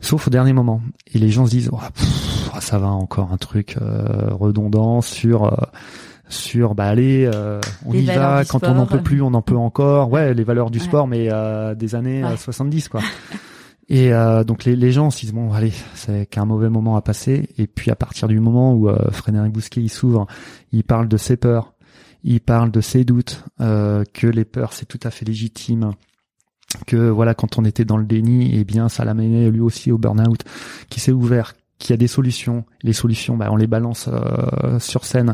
sauf 0.02 0.28
au 0.28 0.30
dernier 0.30 0.54
moment. 0.54 0.82
Et 1.14 1.20
les 1.20 1.30
gens 1.30 1.46
se 1.46 1.52
disent, 1.52 1.70
oh, 1.72 1.80
oh 1.80 2.58
ça 2.60 2.80
va 2.80 2.88
encore 2.88 3.32
un 3.32 3.38
truc 3.38 3.78
redondant 3.80 5.02
sur 5.02 5.56
sur 6.28 6.76
bah 6.76 6.86
allez, 6.86 7.30
on 7.86 7.94
y 7.94 8.06
va 8.06 8.44
quand 8.44 8.64
on 8.64 8.76
n'en 8.76 8.86
peut 8.86 9.02
plus, 9.02 9.22
on 9.22 9.34
en 9.34 9.42
peut 9.42 9.58
encore. 9.58 10.12
Ouais, 10.12 10.34
les 10.34 10.44
valeurs 10.44 10.72
du 10.72 10.80
sport, 10.80 11.08
mais 11.08 11.30
des 11.76 11.96
années 11.96 12.24
70 12.38 12.90
quoi. 12.90 13.02
Et 13.90 14.14
euh, 14.14 14.44
donc 14.44 14.66
les, 14.66 14.76
les 14.76 14.92
gens 14.92 15.10
se 15.10 15.20
disent 15.22 15.34
bon 15.34 15.52
allez 15.52 15.74
c'est 15.96 16.28
qu'un 16.28 16.46
mauvais 16.46 16.70
moment 16.70 16.96
à 16.96 17.02
passer. 17.02 17.50
Et 17.58 17.66
puis 17.68 17.90
à 17.90 17.96
partir 17.96 18.28
du 18.28 18.40
moment 18.40 18.74
où 18.74 18.88
euh, 18.88 19.10
Frédéric 19.12 19.52
Bousquet 19.52 19.82
il 19.82 19.90
s'ouvre, 19.90 20.28
il 20.72 20.84
parle 20.84 21.08
de 21.08 21.18
ses 21.18 21.38
peurs, 21.38 21.74
il 22.24 22.40
parle 22.40 22.72
de 22.72 22.82
ses 22.82 23.04
doutes, 23.04 23.44
euh, 23.62 24.04
que 24.14 24.28
les 24.28 24.46
peurs 24.46 24.74
c'est 24.74 24.86
tout 24.86 25.00
à 25.04 25.10
fait 25.10 25.26
légitime, 25.26 25.94
que 26.86 27.10
voilà 27.10 27.34
quand 27.34 27.58
on 27.58 27.66
était 27.66 27.86
dans 27.86 27.98
le 27.98 28.06
déni 28.06 28.56
et 28.56 28.60
eh 28.60 28.64
bien 28.64 28.90
ça 28.90 29.06
l'a 29.06 29.16
mené 29.16 29.50
lui 29.50 29.62
aussi 29.62 29.92
au 29.92 29.98
burn-out, 29.98 30.44
qui 30.90 31.00
s'est 31.00 31.12
ouvert, 31.12 31.56
qui 31.80 31.92
a 31.92 31.98
des 31.98 32.08
solutions, 32.08 32.66
les 32.84 32.94
solutions 32.94 33.38
bah 33.38 33.48
on 33.50 33.56
les 33.56 33.68
balance 33.68 34.08
euh, 34.08 34.78
sur 34.80 35.04
scène 35.04 35.34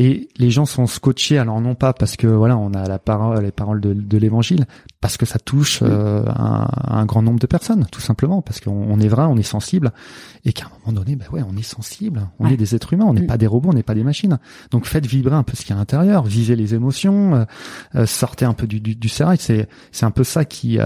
et 0.00 0.28
les 0.36 0.52
gens 0.52 0.64
sont 0.64 0.86
scotchés, 0.86 1.38
alors 1.38 1.60
non 1.60 1.74
pas 1.74 1.92
parce 1.92 2.14
que 2.14 2.28
voilà, 2.28 2.56
on 2.56 2.72
a 2.72 2.86
la 2.86 3.00
parole, 3.00 3.42
les 3.42 3.50
paroles 3.50 3.80
de, 3.80 3.92
de 3.92 4.16
l'évangile, 4.16 4.64
parce 5.00 5.16
que 5.16 5.26
ça 5.26 5.40
touche 5.40 5.80
euh, 5.82 6.22
un, 6.36 6.68
un, 6.84 7.04
grand 7.04 7.20
nombre 7.20 7.40
de 7.40 7.48
personnes, 7.48 7.84
tout 7.90 8.00
simplement, 8.00 8.40
parce 8.40 8.60
qu'on 8.60 9.00
est 9.00 9.08
vrai, 9.08 9.24
on 9.24 9.36
est 9.36 9.42
sensible, 9.42 9.92
et 10.44 10.52
qu'à 10.52 10.66
un 10.66 10.70
moment 10.86 11.00
donné, 11.00 11.16
bah 11.16 11.24
ouais, 11.32 11.42
on 11.42 11.56
est 11.56 11.64
sensible, 11.64 12.28
on 12.38 12.46
est 12.46 12.56
des 12.56 12.76
êtres 12.76 12.92
humains, 12.92 13.06
on 13.08 13.12
n'est 13.12 13.26
pas 13.26 13.38
des 13.38 13.48
robots, 13.48 13.70
on 13.70 13.74
n'est 13.74 13.82
pas 13.82 13.96
des 13.96 14.04
machines. 14.04 14.38
Donc 14.70 14.86
faites 14.86 15.04
vibrer 15.04 15.34
un 15.34 15.42
peu 15.42 15.56
ce 15.56 15.62
qu'il 15.62 15.70
y 15.70 15.72
a 15.72 15.76
à 15.76 15.80
l'intérieur, 15.80 16.22
vivez 16.22 16.54
les 16.54 16.76
émotions, 16.76 17.34
euh, 17.34 17.44
euh, 17.96 18.06
sortez 18.06 18.44
un 18.44 18.54
peu 18.54 18.68
du, 18.68 18.80
du, 18.80 18.94
du 18.94 19.08
C'est 19.08 19.68
c'est 19.90 20.06
un 20.06 20.12
peu 20.12 20.22
ça 20.22 20.44
qui 20.44 20.78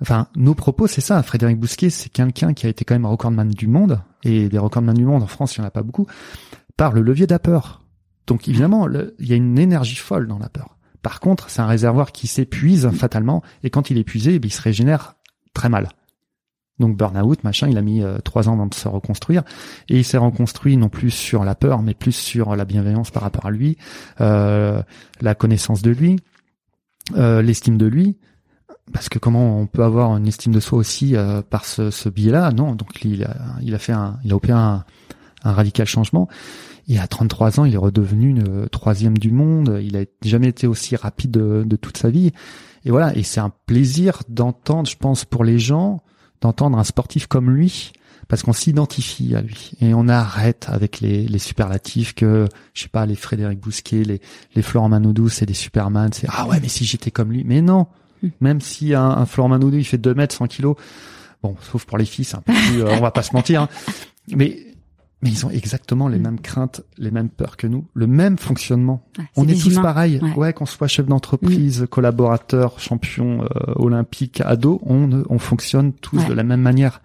Enfin, 0.00 0.26
nos 0.34 0.54
propos, 0.56 0.88
c'est 0.88 1.00
ça. 1.00 1.22
Frédéric 1.22 1.58
Bousquet, 1.58 1.88
c'est 1.88 2.10
quelqu'un 2.10 2.52
qui 2.52 2.66
a 2.66 2.68
été 2.68 2.84
quand 2.84 2.96
même 2.96 3.06
recordman 3.06 3.48
du 3.48 3.68
monde, 3.68 4.00
et 4.24 4.48
des 4.48 4.58
recordman 4.58 4.96
du 4.96 5.04
monde 5.04 5.22
en 5.22 5.28
France, 5.28 5.56
il 5.56 5.60
n'y 5.60 5.64
en 5.64 5.68
a 5.68 5.70
pas 5.70 5.84
beaucoup 5.84 6.08
par 6.76 6.92
le 6.92 7.02
levier 7.02 7.26
de 7.26 7.32
la 7.32 7.38
peur. 7.38 7.84
Donc 8.26 8.48
évidemment, 8.48 8.88
il 8.88 9.26
y 9.26 9.32
a 9.32 9.36
une 9.36 9.58
énergie 9.58 9.96
folle 9.96 10.26
dans 10.26 10.38
la 10.38 10.48
peur. 10.48 10.76
Par 11.02 11.20
contre, 11.20 11.50
c'est 11.50 11.60
un 11.60 11.66
réservoir 11.66 12.12
qui 12.12 12.26
s'épuise 12.26 12.88
fatalement, 12.90 13.42
et 13.62 13.70
quand 13.70 13.90
il 13.90 13.98
est 13.98 14.00
épuisé, 14.00 14.36
eh 14.36 14.40
il 14.42 14.52
se 14.52 14.62
régénère 14.62 15.16
très 15.52 15.68
mal. 15.68 15.90
Donc 16.80 16.96
burn-out, 16.96 17.44
machin, 17.44 17.68
il 17.68 17.76
a 17.76 17.82
mis 17.82 18.02
euh, 18.02 18.18
trois 18.18 18.48
ans 18.48 18.54
avant 18.54 18.66
de 18.66 18.74
se 18.74 18.88
reconstruire, 18.88 19.42
et 19.88 19.98
il 19.98 20.04
s'est 20.04 20.16
reconstruit 20.16 20.76
non 20.76 20.88
plus 20.88 21.10
sur 21.10 21.44
la 21.44 21.54
peur, 21.54 21.82
mais 21.82 21.94
plus 21.94 22.12
sur 22.12 22.56
la 22.56 22.64
bienveillance 22.64 23.10
par 23.10 23.22
rapport 23.22 23.46
à 23.46 23.50
lui, 23.50 23.76
euh, 24.20 24.82
la 25.20 25.34
connaissance 25.34 25.82
de 25.82 25.90
lui, 25.90 26.18
euh, 27.16 27.42
l'estime 27.42 27.76
de 27.76 27.86
lui, 27.86 28.16
parce 28.92 29.08
que 29.08 29.18
comment 29.18 29.60
on 29.60 29.66
peut 29.66 29.84
avoir 29.84 30.16
une 30.16 30.26
estime 30.26 30.52
de 30.52 30.60
soi 30.60 30.78
aussi 30.78 31.14
par 31.48 31.64
ce, 31.64 31.90
ce 31.90 32.08
biais-là? 32.10 32.50
Non, 32.50 32.74
donc 32.74 33.02
il 33.04 33.24
a, 33.24 33.34
il 33.62 33.74
a 33.74 33.78
fait 33.78 33.92
un, 33.92 34.18
il 34.24 34.32
a 34.32 34.36
opéré 34.36 34.58
un, 34.58 34.84
un 35.44 35.52
radical 35.52 35.86
changement. 35.86 36.28
Et 36.88 36.98
à 36.98 37.06
33 37.06 37.60
ans, 37.60 37.64
il 37.64 37.74
est 37.74 37.78
redevenu 37.78 38.28
une 38.30 38.68
troisième 38.68 39.16
du 39.16 39.30
monde. 39.30 39.80
Il 39.82 39.96
a 39.96 40.04
jamais 40.22 40.48
été 40.48 40.66
aussi 40.66 40.96
rapide 40.96 41.30
de, 41.30 41.76
toute 41.76 41.96
sa 41.96 42.10
vie. 42.10 42.32
Et 42.84 42.90
voilà. 42.90 43.16
Et 43.16 43.22
c'est 43.22 43.40
un 43.40 43.52
plaisir 43.66 44.22
d'entendre, 44.28 44.88
je 44.88 44.96
pense, 44.96 45.24
pour 45.24 45.44
les 45.44 45.58
gens, 45.58 46.02
d'entendre 46.42 46.78
un 46.78 46.84
sportif 46.84 47.26
comme 47.26 47.50
lui, 47.50 47.92
parce 48.28 48.42
qu'on 48.42 48.52
s'identifie 48.52 49.34
à 49.34 49.40
lui. 49.40 49.72
Et 49.80 49.94
on 49.94 50.08
arrête 50.08 50.66
avec 50.68 51.00
les, 51.00 51.26
les 51.26 51.38
superlatifs 51.38 52.14
que, 52.14 52.46
je 52.74 52.82
sais 52.82 52.88
pas, 52.88 53.06
les 53.06 53.14
Frédéric 53.14 53.60
Bousquet, 53.60 54.04
les, 54.04 54.20
les 54.54 54.62
Florent 54.62 54.90
Manodou, 54.90 55.30
c'est 55.30 55.46
des 55.46 55.54
Superman. 55.54 56.10
C'est, 56.12 56.26
ah 56.30 56.46
ouais, 56.46 56.60
mais 56.60 56.68
si 56.68 56.84
j'étais 56.84 57.10
comme 57.10 57.32
lui. 57.32 57.44
Mais 57.44 57.62
non. 57.62 57.86
Hmm. 58.22 58.28
Même 58.42 58.60
si 58.60 58.92
un, 58.92 59.08
un 59.08 59.24
Florent 59.24 59.48
Manodou, 59.48 59.78
il 59.78 59.84
fait 59.84 59.98
2 59.98 60.12
mètres, 60.14 60.34
100 60.34 60.48
kilos. 60.48 60.76
Bon, 61.42 61.56
sauf 61.60 61.86
pour 61.86 61.96
les 61.96 62.06
filles, 62.06 62.24
c'est 62.24 62.36
un 62.36 62.42
peu 62.42 62.52
plus, 62.52 62.82
euh, 62.82 62.96
on 62.96 63.00
va 63.00 63.10
pas 63.10 63.22
se 63.22 63.34
mentir. 63.34 63.62
Hein. 63.62 63.68
Mais 64.28 64.73
mais 65.24 65.30
ils 65.30 65.46
ont 65.46 65.50
exactement 65.50 66.06
les 66.06 66.18
mm. 66.18 66.22
mêmes 66.22 66.40
craintes, 66.40 66.82
les 66.98 67.10
mêmes 67.10 67.30
peurs 67.30 67.56
que 67.56 67.66
nous, 67.66 67.86
le 67.94 68.06
même 68.06 68.36
fonctionnement. 68.36 69.02
on 69.36 69.48
est 69.48 69.60
tous 69.60 69.80
pareils. 69.80 70.20
Ouais, 70.36 70.52
qu'on 70.52 70.66
soit 70.66 70.86
chef 70.86 71.06
d'entreprise, 71.06 71.82
mm. 71.82 71.86
collaborateur, 71.86 72.78
champion 72.78 73.42
euh, 73.42 73.72
olympique, 73.76 74.42
ado, 74.42 74.82
on, 74.84 75.24
on 75.30 75.38
fonctionne 75.38 75.94
tous 75.94 76.24
de 76.26 76.34
la 76.34 76.44
même 76.44 76.60
manière. 76.60 77.00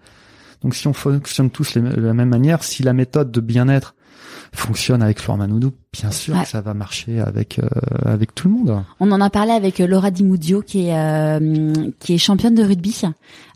Donc 0.62 0.74
si 0.74 0.86
on 0.86 0.92
fonctionne 0.92 1.48
tous 1.48 1.78
de 1.78 2.00
la 2.00 2.12
même 2.12 2.28
manière, 2.28 2.62
si 2.62 2.82
la 2.82 2.92
méthode 2.92 3.32
de 3.32 3.40
bien-être 3.40 3.94
fonctionne 4.52 5.02
avec 5.02 5.20
Florent 5.20 5.38
Manoudou, 5.38 5.72
bien 5.92 6.10
sûr 6.10 6.40
que 6.40 6.48
ça 6.48 6.60
va 6.60 6.74
marcher 6.74 7.20
avec 7.20 7.58
euh, 7.58 7.68
avec 8.04 8.34
tout 8.34 8.48
le 8.48 8.54
monde. 8.54 8.84
On 8.98 9.10
en 9.12 9.20
a 9.20 9.30
parlé 9.30 9.52
avec 9.52 9.80
euh, 9.80 9.86
Laura 9.86 10.10
Dimoudio 10.10 10.62
qui 10.62 10.88
est 10.88 10.96
euh, 10.96 11.72
qui 11.98 12.14
est 12.14 12.18
championne 12.18 12.54
de 12.54 12.62
rugby, 12.62 13.02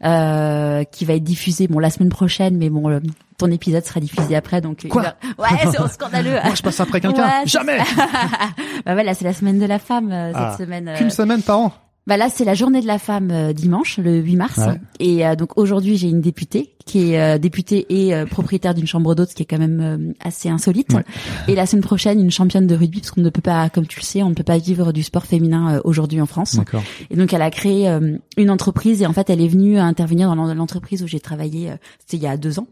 euh, 0.05 0.85
qui 0.85 1.05
va 1.05 1.15
être 1.15 1.24
diffusée 1.24 1.69
bon 1.69 1.78
la 1.78 1.91
semaine 1.91 2.11
prochaine, 2.11 2.57
mais 2.57 2.70
bon 2.70 3.01
ton 3.39 3.51
épisode 3.51 3.85
sera 3.85 4.01
diffusé 4.01 4.36
après 4.36 4.61
donc 4.61 4.86
quoi 4.89 5.15
ouais 5.39 5.48
c'est 5.70 5.89
scandaleux. 5.89 6.39
Moi 6.44 6.55
je 6.55 6.62
passe 6.62 6.81
après 6.81 7.01
quelqu'un 7.01 7.44
jamais. 7.47 7.78
bah 8.86 8.94
ouais 8.94 9.05
là 9.05 9.15
c'est 9.15 9.24
la 9.24 9.32
semaine 9.32 9.59
de 9.59 9.66
la 9.66 9.78
femme 9.78 10.11
cette 10.11 10.36
ah. 10.36 10.56
semaine. 10.59 10.93
Qu'une 10.97 11.11
semaine 11.11 11.43
par 11.43 11.59
an. 11.59 11.73
Bah 12.06 12.19
là, 12.19 12.28
c'est 12.28 12.44
la 12.44 12.52
journée 12.52 12.82
de 12.82 12.86
la 12.86 12.98
femme 12.98 13.31
euh, 13.31 13.55
dimanche, 13.55 13.97
le 13.97 14.16
8 14.16 14.36
mars. 14.36 14.59
Ouais. 14.59 14.78
Et 15.01 15.27
euh, 15.27 15.36
donc 15.36 15.56
aujourd'hui, 15.56 15.97
j'ai 15.97 16.11
une 16.11 16.20
députée 16.20 16.74
qui 16.85 17.12
est 17.12 17.19
euh, 17.19 17.39
députée 17.39 17.86
et 17.89 18.15
euh, 18.15 18.27
propriétaire 18.27 18.74
d'une 18.74 18.86
chambre 18.86 19.15
d'hôtes, 19.15 19.31
ce 19.31 19.35
qui 19.35 19.43
est 19.43 19.47
quand 19.47 19.59
même 19.59 19.81
euh, 19.81 20.12
assez 20.20 20.51
insolite. 20.51 20.93
Ouais. 20.93 21.02
Et 21.48 21.55
la 21.55 21.65
semaine 21.65 21.82
prochaine, 21.82 22.20
une 22.20 22.31
championne 22.31 22.66
de 22.66 22.74
rugby, 22.74 23.01
parce 23.01 23.11
qu'on 23.12 23.23
ne 23.23 23.31
peut 23.31 23.40
pas, 23.40 23.70
comme 23.70 23.86
tu 23.86 24.01
le 24.01 24.05
sais, 24.05 24.23
on 24.23 24.28
ne 24.28 24.35
peut 24.35 24.43
pas 24.43 24.59
vivre 24.59 24.93
du 24.93 25.02
sport 25.02 25.24
féminin 25.24 25.77
euh, 25.77 25.81
aujourd'hui 25.85 26.20
en 26.20 26.27
France. 26.27 26.56
D'accord. 26.56 26.82
Et 27.09 27.16
donc, 27.16 27.32
elle 27.32 27.40
a 27.40 27.51
créé 27.51 27.89
euh, 27.89 28.19
une 28.36 28.51
entreprise 28.51 29.01
et 29.01 29.06
en 29.06 29.15
fait, 29.15 29.31
elle 29.31 29.40
est 29.40 29.48
venue 29.48 29.78
intervenir 29.78 30.28
dans 30.28 30.35
l'en- 30.35 30.52
l'entreprise 30.52 31.02
où 31.02 31.06
j'ai 31.06 31.20
travaillé. 31.20 31.70
euh, 31.70 31.77
C'était 32.01 32.19
il 32.19 32.23
y 32.23 32.27
a 32.27 32.36
deux 32.36 32.59
ans. 32.59 32.66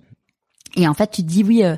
Et 0.76 0.88
en 0.88 0.94
fait, 0.94 1.10
tu 1.10 1.22
te 1.22 1.28
dis 1.28 1.44
oui, 1.44 1.62
euh, 1.64 1.76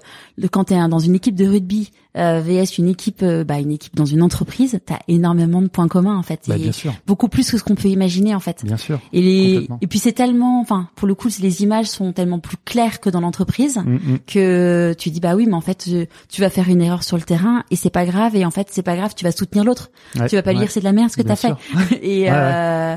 quand 0.53 0.65
t'es 0.65 0.77
un- 0.77 0.89
dans 0.89 0.99
une 1.01 1.15
équipe 1.17 1.35
de 1.35 1.47
rugby 1.47 1.91
euh, 2.17 2.41
vs 2.41 2.79
une 2.79 2.87
équipe, 2.89 3.23
euh, 3.25 3.43
bah, 3.43 3.59
une 3.59 3.73
équipe 3.73 3.97
dans 3.97 4.05
une 4.05 4.23
entreprise, 4.23 4.79
t'as 4.87 5.01
énormément 5.09 5.61
de 5.61 5.67
points 5.67 5.89
communs 5.89 6.17
en 6.17 6.23
fait, 6.23 6.43
Bah, 6.47 6.55
et 6.55 6.61
bien 6.61 6.71
sûr, 6.71 6.95
beaucoup 7.09 7.27
plus 7.29 7.51
que 7.51 7.59
ce 7.59 7.65
qu'on 7.65 7.75
peut 7.75 7.89
imaginer 7.89 8.37
en 8.37 8.39
fait. 8.41 8.65
bien 8.65 8.77
sûr. 8.77 9.01
Et 9.13 9.21
les 9.21 9.69
et 9.81 9.87
puis 9.89 9.99
c'est 9.99 10.13
tellement, 10.13 10.61
enfin, 10.61 10.89
pour 10.95 11.09
le 11.09 11.17
coup, 11.17 11.29
les 11.41 11.63
images 11.65 11.87
sont 11.87 12.13
tellement 12.13 12.39
plus 12.39 12.57
claires 12.65 13.01
que 13.01 13.11
dans 13.11 13.21
l'entreprise 13.21 13.79
Mm, 13.85 13.95
mm. 13.95 14.19
que 14.29 14.95
tu 14.97 15.11
dis 15.11 15.19
bah 15.19 15.35
oui, 15.35 15.47
mais 15.47 15.55
en 15.55 15.61
fait, 15.61 15.89
tu 16.29 16.41
vas 16.41 16.51
faire 16.51 16.69
une 16.69 16.81
erreur 16.83 17.03
sur 17.03 17.17
le 17.17 17.25
terrain 17.25 17.65
et 17.73 17.77
c'est 17.77 17.91
pas 17.91 18.05
grave. 18.07 18.37
Et 18.37 18.45
en 18.47 18.53
fait, 18.53 18.69
c'est 18.71 18.83
pas 18.85 18.95
grave, 18.95 19.15
tu 19.17 19.25
vas 19.25 19.33
soutenir 19.33 19.65
l'autre. 19.65 19.91
Ouais, 20.17 20.29
Tu 20.29 20.37
vas 20.37 20.43
pas 20.43 20.53
lui 20.53 20.61
dire 20.61 20.71
c'est 20.71 20.79
de 20.81 20.85
la 20.85 20.93
merde 20.93 21.11
ce 21.11 21.17
que 21.17 21.23
t'as 21.23 21.35
fait. 21.35 21.53
et 22.01 22.23
Ouais, 22.25 22.31
euh, 22.31 22.97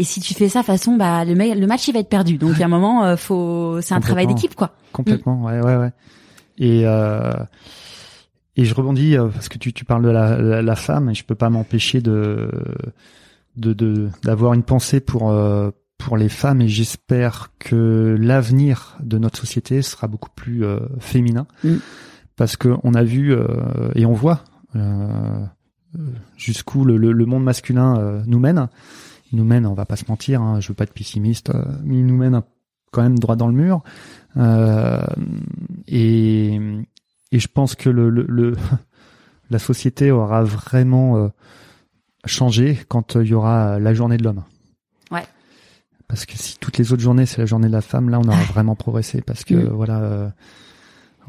et 0.00 0.04
si 0.04 0.20
tu 0.20 0.32
fais 0.34 0.48
ça 0.48 0.62
façon 0.62 0.96
bah 0.96 1.24
le, 1.24 1.34
le 1.34 1.66
match 1.66 1.86
il 1.88 1.92
va 1.92 2.00
être 2.00 2.08
perdu. 2.08 2.38
Donc 2.38 2.52
il 2.54 2.60
y 2.60 2.62
a 2.62 2.66
un 2.66 2.68
moment 2.68 3.04
euh, 3.04 3.16
faut 3.16 3.80
c'est 3.82 3.94
un 3.94 4.00
travail 4.00 4.26
d'équipe 4.26 4.54
quoi. 4.54 4.70
Complètement, 4.92 5.42
ouais, 5.44 5.60
ouais, 5.60 5.76
ouais. 5.76 5.92
Et 6.58 6.82
euh, 6.86 7.32
et 8.56 8.64
je 8.64 8.74
rebondis 8.74 9.16
euh, 9.16 9.28
parce 9.28 9.48
que 9.48 9.58
tu, 9.58 9.72
tu 9.72 9.84
parles 9.84 10.02
de 10.02 10.08
la, 10.10 10.36
la, 10.38 10.62
la 10.62 10.76
femme 10.76 11.10
et 11.10 11.14
je 11.14 11.24
peux 11.24 11.34
pas 11.34 11.50
m'empêcher 11.50 12.00
de 12.00 12.50
de 13.56 13.72
de 13.74 14.08
d'avoir 14.24 14.54
une 14.54 14.62
pensée 14.62 15.00
pour 15.00 15.30
euh, 15.30 15.70
pour 15.98 16.16
les 16.16 16.30
femmes 16.30 16.62
et 16.62 16.68
j'espère 16.68 17.50
que 17.58 18.16
l'avenir 18.18 18.96
de 19.02 19.18
notre 19.18 19.38
société 19.38 19.82
sera 19.82 20.08
beaucoup 20.08 20.30
plus 20.34 20.64
euh, 20.64 20.78
féminin. 20.98 21.46
Mm. 21.62 21.76
parce 22.36 22.56
que 22.56 22.70
on 22.84 22.94
a 22.94 23.02
vu 23.04 23.34
euh, 23.34 23.44
et 23.94 24.06
on 24.06 24.14
voit 24.14 24.44
euh, 24.76 25.44
jusqu'où 26.38 26.86
le, 26.86 26.96
le, 26.96 27.12
le 27.12 27.26
monde 27.26 27.44
masculin 27.44 28.22
nous 28.26 28.38
mène. 28.38 28.68
Il 29.32 29.38
nous 29.38 29.44
mène, 29.44 29.66
on 29.66 29.74
va 29.74 29.84
pas 29.86 29.96
se 29.96 30.04
mentir, 30.08 30.40
hein, 30.42 30.60
je 30.60 30.68
veux 30.68 30.74
pas 30.74 30.84
être 30.84 30.92
pessimiste, 30.94 31.50
euh, 31.50 31.62
mais 31.84 31.98
il 31.98 32.06
nous 32.06 32.16
mène 32.16 32.40
quand 32.92 33.02
même 33.02 33.18
droit 33.18 33.36
dans 33.36 33.46
le 33.46 33.52
mur. 33.54 33.82
Euh, 34.36 35.00
et, 35.88 36.54
et 37.32 37.38
je 37.38 37.48
pense 37.48 37.74
que 37.74 37.88
le, 37.90 38.10
le, 38.10 38.24
le- 38.28 38.56
la 39.50 39.58
société 39.58 40.10
aura 40.10 40.42
vraiment 40.44 41.16
euh, 41.16 41.28
changé 42.24 42.78
quand 42.88 43.16
il 43.16 43.26
y 43.28 43.34
aura 43.34 43.78
la 43.78 43.94
journée 43.94 44.16
de 44.16 44.24
l'homme. 44.24 44.42
Ouais. 45.10 45.24
Parce 46.08 46.26
que 46.26 46.36
si 46.36 46.58
toutes 46.58 46.78
les 46.78 46.92
autres 46.92 47.02
journées 47.02 47.26
c'est 47.26 47.38
la 47.38 47.46
journée 47.46 47.68
de 47.68 47.72
la 47.72 47.80
femme, 47.82 48.08
là 48.10 48.18
on 48.20 48.28
aura 48.28 48.42
vraiment 48.52 48.74
progressé. 48.76 49.22
Parce 49.22 49.44
que 49.44 49.54
Mm. 49.54 49.68
voilà, 49.68 49.98
euh, 50.00 50.28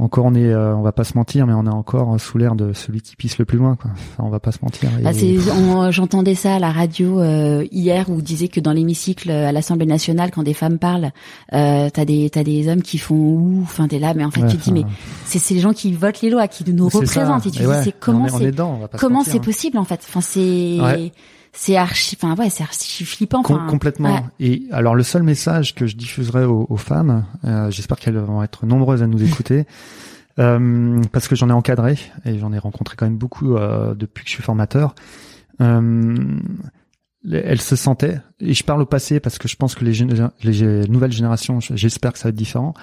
encore 0.03 0.25
on 0.25 0.33
est, 0.33 0.45
euh, 0.51 0.75
on 0.75 0.81
va 0.81 0.91
pas 0.91 1.03
se 1.03 1.15
mentir, 1.17 1.45
mais 1.47 1.53
on 1.53 1.65
est 1.65 1.69
encore 1.69 2.19
sous 2.19 2.37
l'air 2.37 2.55
de 2.55 2.73
celui 2.73 3.01
qui 3.01 3.15
pisse 3.15 3.37
le 3.37 3.45
plus 3.45 3.57
loin. 3.57 3.75
Quoi. 3.75 3.91
Enfin, 3.93 4.23
on 4.25 4.29
va 4.29 4.39
pas 4.39 4.51
se 4.51 4.57
mentir. 4.61 4.89
Et- 4.99 5.13
c'est- 5.13 5.51
on- 5.51 5.91
j'entendais 5.91 6.35
ça 6.35 6.55
à 6.55 6.59
la 6.59 6.71
radio 6.71 7.19
euh, 7.21 7.65
hier 7.71 8.09
où 8.09 8.21
disait 8.21 8.47
que 8.47 8.59
dans 8.59 8.73
l'hémicycle 8.73 9.29
euh, 9.29 9.47
à 9.47 9.51
l'Assemblée 9.51 9.85
nationale 9.85 10.31
quand 10.31 10.43
des 10.43 10.53
femmes 10.53 10.79
parlent 10.79 11.11
euh, 11.53 11.89
t'as 11.93 12.05
des 12.05 12.29
t'as 12.29 12.43
des 12.43 12.67
hommes 12.67 12.81
qui 12.81 12.97
font 12.97 13.15
ouh 13.15 13.59
enfin 13.63 13.87
t'es 13.87 13.99
là 13.99 14.13
mais 14.13 14.25
en 14.25 14.31
fait 14.31 14.41
Ouais, 14.41 14.47
tu 14.49 14.57
te 14.57 14.63
dis 14.63 14.71
mais 14.73 14.83
c'est 15.25 15.39
c'est 15.39 15.53
les 15.53 15.59
gens 15.59 15.73
qui 15.73 15.93
votent 15.93 16.21
les 16.21 16.29
lois 16.29 16.47
qui 16.47 16.63
nous 16.73 16.85
représentent 16.89 17.43
ça. 17.43 17.49
et 17.49 17.51
tu 17.51 17.57
Et 17.59 17.61
dis 17.61 17.67
ouais, 17.67 17.83
c'est 17.83 17.93
comment 17.99 18.27
c'est 18.27 18.51
comment 18.97 19.23
c'est 19.23 19.37
hein. 19.37 19.41
possible 19.41 19.77
en 19.77 19.83
fait? 19.85 19.99
Enfin 20.07 20.21
c'est 20.21 20.77
Ouais. 20.81 21.11
C'est 21.53 21.75
archi 21.75 22.17
enfin 22.21 22.35
ouais 22.41 22.49
c'est 22.49 22.63
archi 22.63 23.03
flippant 23.05 23.43
Com- 23.43 23.67
complètement. 23.67 24.13
ouais. 24.15 24.23
Et 24.39 24.63
alors 24.71 24.95
le 24.95 25.03
seul 25.03 25.23
message 25.23 25.75
que 25.75 25.85
je 25.87 25.95
diffuserai 25.95 26.45
aux, 26.45 26.65
aux 26.69 26.77
femmes, 26.77 27.25
euh, 27.45 27.69
j'espère 27.71 27.97
qu'elles 27.99 28.17
vont 28.17 28.41
être 28.43 28.65
nombreuses 28.65 29.03
à 29.03 29.07
nous 29.07 29.21
écouter, 29.23 29.65
euh, 30.39 31.01
parce 31.11 31.27
que 31.27 31.35
j'en 31.35 31.49
ai 31.49 31.53
encadré 31.53 31.97
et 32.25 32.39
j'en 32.39 32.53
ai 32.53 32.57
rencontré 32.59 32.95
quand 32.95 33.05
même 33.05 33.17
beaucoup 33.17 33.55
euh, 33.57 33.93
depuis 33.95 34.23
que 34.23 34.29
je 34.29 34.35
suis 34.35 34.43
formateur. 34.43 34.95
Les- 37.23 37.37
elles 37.37 37.61
se 37.61 37.75
sentaient, 37.75 38.19
et 38.39 38.55
je 38.55 38.63
parle 38.63 38.81
au 38.81 38.85
passé 38.87 39.19
parce 39.19 39.37
que 39.37 39.47
je 39.47 39.55
pense 39.55 39.75
que 39.75 39.85
les, 39.85 39.93
les 40.41 40.87
nouvelles 40.87 41.11
générations, 41.11 41.59
j'espère 41.59 42.13
que 42.13 42.17
ça 42.17 42.23
va 42.23 42.29
être 42.29 42.35
différent, 42.35 42.73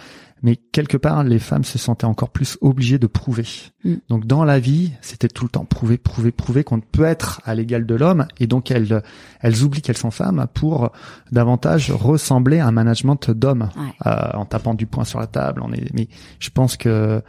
mais 0.42 0.56
quelque 0.56 0.96
part, 0.96 1.24
les 1.24 1.38
femmes 1.38 1.64
se 1.64 1.78
sentaient 1.78 2.04
encore 2.06 2.30
plus 2.30 2.58
obligées 2.60 2.98
de 2.98 3.06
prouver. 3.06 3.46
Mm. 3.84 3.94
Donc 4.08 4.26
dans 4.26 4.44
la 4.44 4.58
vie, 4.60 4.92
c'était 5.00 5.28
tout 5.28 5.44
le 5.44 5.50
temps 5.50 5.64
prouver, 5.64 5.98
prouver, 5.98 6.30
prouver 6.32 6.64
qu'on 6.64 6.80
peut 6.80 7.04
être 7.04 7.40
à 7.44 7.54
l'égal 7.54 7.86
de 7.86 7.94
l'homme, 7.94 8.26
et 8.38 8.46
donc 8.46 8.70
elles, 8.70 9.02
elles 9.40 9.62
oublient 9.62 9.82
qu'elles 9.82 9.96
sont 9.96 10.10
femmes 10.10 10.46
pour 10.54 10.90
davantage 11.32 11.90
ressembler 11.90 12.58
à 12.60 12.66
un 12.66 12.72
management 12.72 13.30
d'hommes, 13.30 13.68
Ouais. 13.76 13.92
euh, 14.06 14.30
en 14.34 14.44
tapant 14.44 14.74
du 14.74 14.86
poing 14.86 15.04
sur 15.04 15.20
la 15.20 15.26
table. 15.26 15.60
On 15.64 15.72
est, 15.72 15.92
mais 15.94 16.08
je 16.38 16.50
pense 16.50 16.76
que 16.76 17.22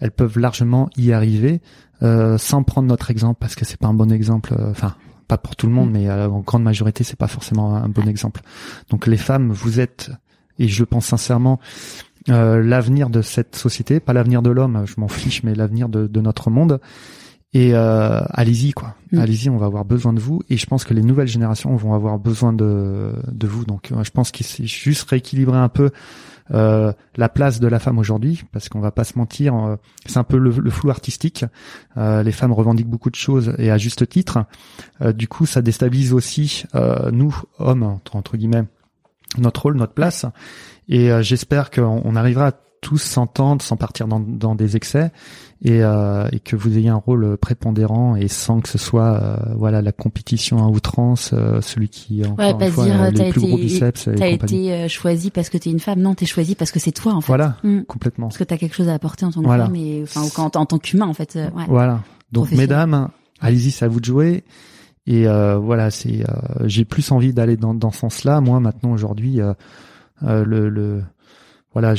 elles 0.00 0.10
peuvent 0.10 0.38
largement 0.38 0.90
y 0.96 1.12
arriver 1.12 1.62
euh, 2.02 2.36
sans 2.36 2.62
prendre 2.62 2.86
notre 2.88 3.10
exemple 3.10 3.38
parce 3.40 3.54
que 3.54 3.64
c'est 3.64 3.78
pas 3.78 3.88
un 3.88 3.94
bon 3.94 4.12
exemple. 4.12 4.54
euh, 4.58 4.70
Enfin, 4.70 4.94
pas 5.28 5.38
pour 5.38 5.56
tout 5.56 5.66
le 5.66 5.72
monde, 5.72 5.88
Mm. 5.88 5.92
mais 5.92 6.08
euh, 6.08 6.28
en 6.28 6.40
grande 6.40 6.62
majorité, 6.62 7.02
c'est 7.02 7.16
pas 7.18 7.26
forcément 7.28 7.74
un 7.76 7.88
bon 7.88 8.06
exemple. 8.06 8.42
Donc 8.90 9.06
les 9.06 9.16
femmes, 9.16 9.50
vous 9.50 9.80
êtes, 9.80 10.10
et 10.58 10.68
je 10.68 10.84
pense 10.84 11.06
sincèrement, 11.06 11.58
euh, 12.28 12.62
l'avenir 12.62 13.10
de 13.10 13.22
cette 13.22 13.56
société, 13.56 14.00
pas 14.00 14.12
l'avenir 14.12 14.42
de 14.42 14.50
l'homme, 14.50 14.84
je 14.86 14.94
m'en 14.98 15.08
fiche, 15.08 15.42
mais 15.42 15.54
l'avenir 15.54 15.88
de, 15.88 16.06
de 16.06 16.20
notre 16.20 16.50
monde. 16.50 16.80
Et 17.52 17.74
euh, 17.74 18.20
allez-y 18.30 18.72
quoi, 18.72 18.96
Mm. 19.12 19.18
allez-y, 19.20 19.50
on 19.50 19.56
va 19.56 19.66
avoir 19.66 19.84
besoin 19.84 20.12
de 20.12 20.20
vous. 20.20 20.42
Et 20.50 20.56
je 20.56 20.66
pense 20.66 20.84
que 20.84 20.92
les 20.92 21.02
nouvelles 21.02 21.28
générations 21.28 21.74
vont 21.76 21.94
avoir 21.94 22.18
besoin 22.18 22.52
de 22.52 23.12
de 23.30 23.46
vous. 23.46 23.64
Donc 23.64 23.92
euh, 23.92 24.02
je 24.02 24.10
pense 24.10 24.30
qu'il 24.30 24.44
c'est 24.44 24.66
juste 24.66 25.08
rééquilibrer 25.08 25.56
un 25.58 25.68
peu 25.68 25.90
euh, 26.52 26.92
la 27.16 27.28
place 27.28 27.60
de 27.60 27.66
la 27.68 27.78
femme 27.78 27.98
aujourd'hui, 27.98 28.44
parce 28.52 28.68
qu'on 28.68 28.80
va 28.80 28.90
pas 28.90 29.04
se 29.04 29.18
mentir, 29.18 29.54
euh, 29.54 29.76
c'est 30.06 30.18
un 30.18 30.24
peu 30.24 30.38
le, 30.38 30.50
le 30.50 30.70
flou 30.70 30.90
artistique. 30.90 31.44
Euh, 31.96 32.22
les 32.22 32.32
femmes 32.32 32.52
revendiquent 32.52 32.88
beaucoup 32.88 33.10
de 33.10 33.16
choses 33.16 33.54
et 33.58 33.70
à 33.70 33.78
juste 33.78 34.08
titre. 34.08 34.44
Euh, 35.00 35.12
du 35.12 35.28
coup, 35.28 35.46
ça 35.46 35.62
déstabilise 35.62 36.12
aussi 36.12 36.64
euh, 36.74 37.10
nous 37.10 37.36
hommes 37.58 37.82
entre, 37.84 38.16
entre 38.16 38.36
guillemets 38.36 38.64
notre 39.40 39.62
rôle, 39.62 39.76
notre 39.76 39.94
place. 39.94 40.26
Et 40.88 41.10
euh, 41.10 41.22
j'espère 41.22 41.70
qu'on 41.70 42.02
on 42.04 42.16
arrivera 42.16 42.48
à 42.48 42.52
tous 42.82 42.98
s'entendre 42.98 43.62
sans 43.62 43.76
partir 43.76 44.06
dans, 44.06 44.20
dans 44.20 44.54
des 44.54 44.76
excès 44.76 45.10
et, 45.62 45.82
euh, 45.82 46.28
et 46.30 46.38
que 46.38 46.54
vous 46.54 46.76
ayez 46.78 46.90
un 46.90 46.94
rôle 46.96 47.36
prépondérant 47.38 48.14
et 48.14 48.28
sans 48.28 48.60
que 48.60 48.68
ce 48.68 48.78
soit 48.78 49.20
euh, 49.20 49.36
voilà 49.56 49.82
la 49.82 49.90
compétition 49.90 50.58
à 50.64 50.68
outrance, 50.68 51.30
euh, 51.32 51.60
celui 51.62 51.88
qui 51.88 52.22
encore 52.24 52.38
Ouais, 52.38 52.50
une 52.52 52.58
pas 52.58 52.66
se 52.66 52.70
fois, 52.72 52.84
dire, 52.84 53.02
a 53.02 53.10
t'as 53.10 53.24
les 53.24 53.30
plus 53.30 53.40
gros 53.40 53.56
biceps 53.56 54.08
t'as 54.16 54.28
été 54.28 54.72
euh, 54.72 54.88
choisi 54.88 55.30
parce 55.30 55.48
que 55.48 55.56
t'es 55.58 55.70
une 55.70 55.80
femme 55.80 56.00
non 56.00 56.14
t'es 56.14 56.26
choisi 56.26 56.54
parce 56.54 56.70
que 56.70 56.78
c'est 56.78 56.92
toi 56.92 57.14
en 57.14 57.20
fait 57.22 57.26
Voilà, 57.28 57.56
Mm. 57.64 57.80
complètement. 57.88 58.26
parce 58.28 58.38
que 58.38 58.44
t'as 58.44 58.58
quelque 58.58 58.76
chose 58.76 58.88
à 58.90 58.94
apporter 58.94 59.24
en 59.24 59.32
tant 59.32 59.40
que 59.40 59.46
Voilà. 59.46 59.64
femme 59.64 59.74
et 59.76 60.04
enfin 60.04 60.44
en 60.44 60.66
tant 60.66 60.78
qu'humain 60.78 61.06
en 61.08 61.14
fait 61.14 61.34
euh, 61.36 61.48
ouais. 61.56 61.64
Voilà. 61.68 62.02
Donc 62.30 62.52
mesdames, 62.52 63.08
allez-y, 63.40 63.70
c'est 63.72 63.84
à 63.86 63.88
vous 63.88 64.00
de 64.00 64.04
jouer. 64.04 64.44
Et 65.06 65.28
euh, 65.28 65.56
voilà, 65.56 65.90
c'est 65.90 66.22
euh, 66.28 66.32
j'ai 66.66 66.84
plus 66.84 67.12
envie 67.12 67.32
d'aller 67.32 67.56
dans 67.56 67.74
dans 67.74 67.90
ce 67.90 68.00
sens-là. 68.00 68.40
Moi 68.40 68.58
maintenant 68.60 68.92
aujourd'hui, 68.92 69.40
euh, 69.40 69.54
euh, 70.24 70.44
le, 70.44 70.68
le 70.68 71.02
voilà, 71.72 71.94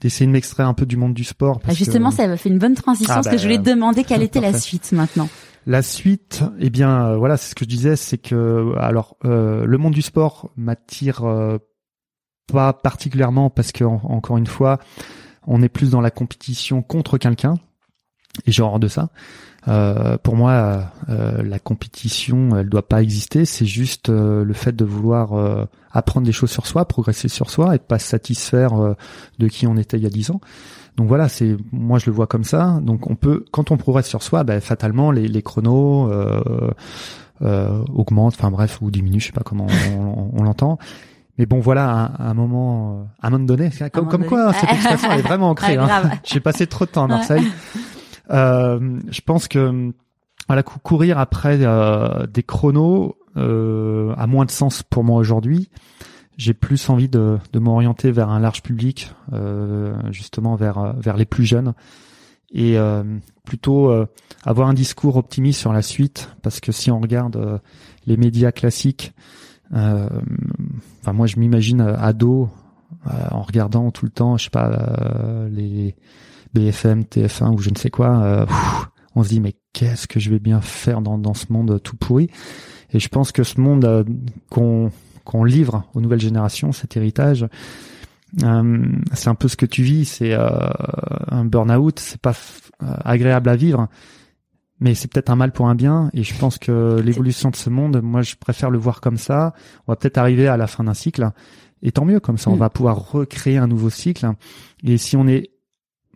d'essayer 0.00 0.26
de 0.26 0.32
m'extraire 0.32 0.68
un 0.68 0.74
peu 0.74 0.86
du 0.86 0.96
monde 0.96 1.12
du 1.14 1.24
sport. 1.24 1.60
Ah, 1.66 1.74
justement 1.74 2.10
que 2.10 2.16
ça 2.16 2.26
m'a 2.28 2.36
fait 2.36 2.48
une 2.48 2.58
bonne 2.58 2.74
transition 2.76 3.12
Ah, 3.12 3.16
parce 3.16 3.26
bah, 3.26 3.32
que 3.32 3.38
je 3.38 3.42
voulais 3.42 3.58
te 3.58 3.68
demander 3.68 4.04
quelle 4.04 4.22
était 4.22 4.40
la 4.40 4.52
suite 4.58 4.92
maintenant 4.92 5.28
la 5.66 5.82
suite, 5.82 6.42
eh 6.60 6.70
bien 6.70 7.08
euh, 7.08 7.16
voilà, 7.18 7.36
c'est 7.36 7.50
ce 7.50 7.54
que 7.54 7.64
je 7.66 7.68
disais, 7.68 7.94
c'est 7.96 8.16
que 8.16 8.72
alors 8.78 9.16
euh, 9.26 9.66
le 9.66 9.76
monde 9.76 9.92
du 9.92 10.00
sport 10.00 10.50
m'attire 10.56 11.24
euh, 11.24 11.58
pas 12.50 12.72
particulièrement 12.72 13.50
parce 13.50 13.72
que 13.72 13.84
en- 13.84 14.00
encore 14.04 14.38
une 14.38 14.46
fois, 14.46 14.78
on 15.46 15.60
est 15.60 15.68
plus 15.68 15.90
dans 15.90 16.00
la 16.00 16.10
compétition 16.10 16.80
contre 16.80 17.18
quelqu'un 17.18 17.56
et 18.46 18.52
j'ai 18.52 18.62
horreur 18.62 18.78
de 18.78 18.88
ça. 18.88 19.10
Euh, 19.68 20.16
pour 20.22 20.34
moi, 20.36 20.84
euh, 21.10 21.42
la 21.42 21.58
compétition, 21.58 22.56
elle 22.56 22.68
doit 22.68 22.86
pas 22.88 23.02
exister. 23.02 23.44
C'est 23.44 23.66
juste 23.66 24.08
euh, 24.08 24.44
le 24.44 24.54
fait 24.54 24.74
de 24.74 24.84
vouloir 24.84 25.34
euh, 25.34 25.64
apprendre 25.92 26.24
des 26.26 26.32
choses 26.32 26.50
sur 26.50 26.66
soi, 26.66 26.86
progresser 26.86 27.28
sur 27.28 27.50
soi, 27.50 27.74
et 27.74 27.78
de 27.78 27.82
pas 27.82 27.98
se 27.98 28.06
satisfaire 28.08 28.80
euh, 28.80 28.94
de 29.38 29.48
qui 29.48 29.66
on 29.66 29.76
était 29.76 29.98
il 29.98 30.02
y 30.02 30.06
a 30.06 30.10
dix 30.10 30.30
ans. 30.30 30.40
Donc 30.96 31.06
voilà, 31.06 31.28
c'est 31.28 31.56
moi 31.70 31.98
je 31.98 32.06
le 32.06 32.12
vois 32.12 32.26
comme 32.26 32.44
ça. 32.44 32.78
Donc 32.82 33.08
on 33.10 33.14
peut, 33.14 33.44
quand 33.52 33.70
on 33.70 33.76
progresse 33.76 34.06
sur 34.08 34.22
soi, 34.22 34.42
ben, 34.42 34.60
fatalement 34.60 35.10
les, 35.12 35.28
les 35.28 35.42
chronos 35.42 36.10
euh, 36.10 36.40
euh, 37.42 37.84
augmentent, 37.94 38.34
enfin 38.38 38.50
bref, 38.50 38.78
ou 38.80 38.90
diminuent, 38.90 39.20
je 39.20 39.26
sais 39.26 39.32
pas 39.32 39.42
comment 39.44 39.66
on, 39.90 40.00
on- 40.00 40.30
on 40.34 40.42
l'entend. 40.42 40.78
Mais 41.36 41.46
bon, 41.46 41.60
voilà, 41.60 42.10
à, 42.18 42.30
un 42.30 42.34
moment, 42.34 43.06
à 43.22 43.28
un 43.28 43.30
moment 43.30 43.44
donné, 43.44 43.70
comme, 43.92 44.06
moment 44.06 44.10
comme 44.10 44.20
donné. 44.22 44.28
quoi 44.28 44.52
cette 44.54 44.72
expression 44.72 45.08
elle 45.12 45.20
est 45.20 45.22
vraiment 45.22 45.50
ancrée. 45.50 45.76
Ah, 45.80 46.02
hein. 46.04 46.10
J'ai 46.24 46.40
passé 46.40 46.66
trop 46.66 46.84
de 46.84 46.90
temps 46.90 47.04
à 47.04 47.08
Marseille. 47.08 47.46
je 48.30 49.20
pense 49.22 49.48
que 49.48 49.92
voilà, 50.46 50.62
cou- 50.62 50.78
courir 50.78 51.18
après 51.18 51.58
euh, 51.60 52.26
des 52.26 52.42
chronos 52.42 53.16
euh, 53.36 54.14
a 54.16 54.26
moins 54.26 54.44
de 54.44 54.50
sens 54.50 54.82
pour 54.82 55.04
moi 55.04 55.18
aujourd'hui. 55.18 55.68
J'ai 56.36 56.54
plus 56.54 56.88
envie 56.88 57.08
de, 57.08 57.38
de 57.52 57.58
m'orienter 57.58 58.10
vers 58.12 58.28
un 58.28 58.38
large 58.38 58.62
public, 58.62 59.12
euh, 59.32 59.94
justement 60.12 60.54
vers 60.54 60.78
euh, 60.78 60.92
vers 60.98 61.16
les 61.16 61.24
plus 61.24 61.44
jeunes, 61.44 61.74
et 62.52 62.78
euh, 62.78 63.02
plutôt 63.44 63.90
euh, 63.90 64.06
avoir 64.44 64.68
un 64.68 64.74
discours 64.74 65.16
optimiste 65.16 65.60
sur 65.60 65.72
la 65.72 65.82
suite, 65.82 66.30
parce 66.42 66.60
que 66.60 66.70
si 66.72 66.90
on 66.90 67.00
regarde 67.00 67.36
euh, 67.36 67.58
les 68.06 68.16
médias 68.16 68.52
classiques, 68.52 69.12
enfin 69.70 71.12
moi 71.12 71.26
je 71.26 71.38
m'imagine 71.38 71.82
ado 71.82 72.48
en 73.04 73.42
regardant 73.42 73.90
tout 73.90 74.06
le 74.06 74.10
temps, 74.10 74.38
je 74.38 74.44
sais 74.44 74.50
pas 74.50 74.70
les 75.50 75.94
BFM, 76.58 77.02
TF1 77.02 77.54
ou 77.54 77.58
je 77.58 77.70
ne 77.70 77.76
sais 77.76 77.90
quoi. 77.90 78.46
on 79.14 79.22
se 79.22 79.28
dit 79.28 79.40
mais 79.40 79.54
qu'est-ce 79.72 80.06
que 80.06 80.20
je 80.20 80.30
vais 80.30 80.38
bien 80.38 80.60
faire 80.60 81.00
dans, 81.00 81.18
dans 81.18 81.34
ce 81.34 81.52
monde 81.52 81.80
tout 81.82 81.96
pourri? 81.96 82.30
Et 82.92 83.00
je 83.00 83.08
pense 83.08 83.32
que 83.32 83.42
ce 83.42 83.60
monde 83.60 84.06
qu'on 84.50 84.90
qu'on 85.28 85.44
livre 85.44 85.84
aux 85.94 86.00
nouvelles 86.00 86.20
générations, 86.20 86.72
cet 86.72 86.96
héritage, 86.96 87.46
euh, 88.42 88.86
c'est 89.12 89.28
un 89.28 89.34
peu 89.34 89.48
ce 89.48 89.56
que 89.56 89.66
tu 89.66 89.82
vis, 89.82 90.06
c'est 90.06 90.32
euh, 90.32 90.48
un 91.28 91.44
burn-out, 91.44 91.98
c'est 91.98 92.20
pas 92.20 92.34
euh, 92.82 92.94
agréable 93.04 93.50
à 93.50 93.56
vivre, 93.56 93.88
mais 94.80 94.94
c'est 94.94 95.08
peut-être 95.08 95.30
un 95.30 95.36
mal 95.36 95.52
pour 95.52 95.68
un 95.68 95.74
bien. 95.74 96.10
Et 96.14 96.22
je 96.22 96.34
pense 96.38 96.58
que 96.58 97.00
l'évolution 97.04 97.50
de 97.50 97.56
ce 97.56 97.68
monde, 97.70 98.00
moi, 98.02 98.22
je 98.22 98.36
préfère 98.36 98.70
le 98.70 98.78
voir 98.78 99.00
comme 99.00 99.18
ça. 99.18 99.52
On 99.86 99.92
va 99.92 99.96
peut-être 99.96 100.18
arriver 100.18 100.48
à 100.48 100.56
la 100.56 100.66
fin 100.66 100.84
d'un 100.84 100.94
cycle, 100.94 101.30
et 101.82 101.92
tant 101.92 102.04
mieux, 102.04 102.20
comme 102.20 102.38
ça, 102.38 102.50
on 102.50 102.56
mm. 102.56 102.60
va 102.60 102.70
pouvoir 102.70 103.12
recréer 103.12 103.58
un 103.58 103.66
nouveau 103.66 103.90
cycle. 103.90 104.30
Et 104.82 104.96
si 104.96 105.16
on 105.16 105.26
est, 105.26 105.50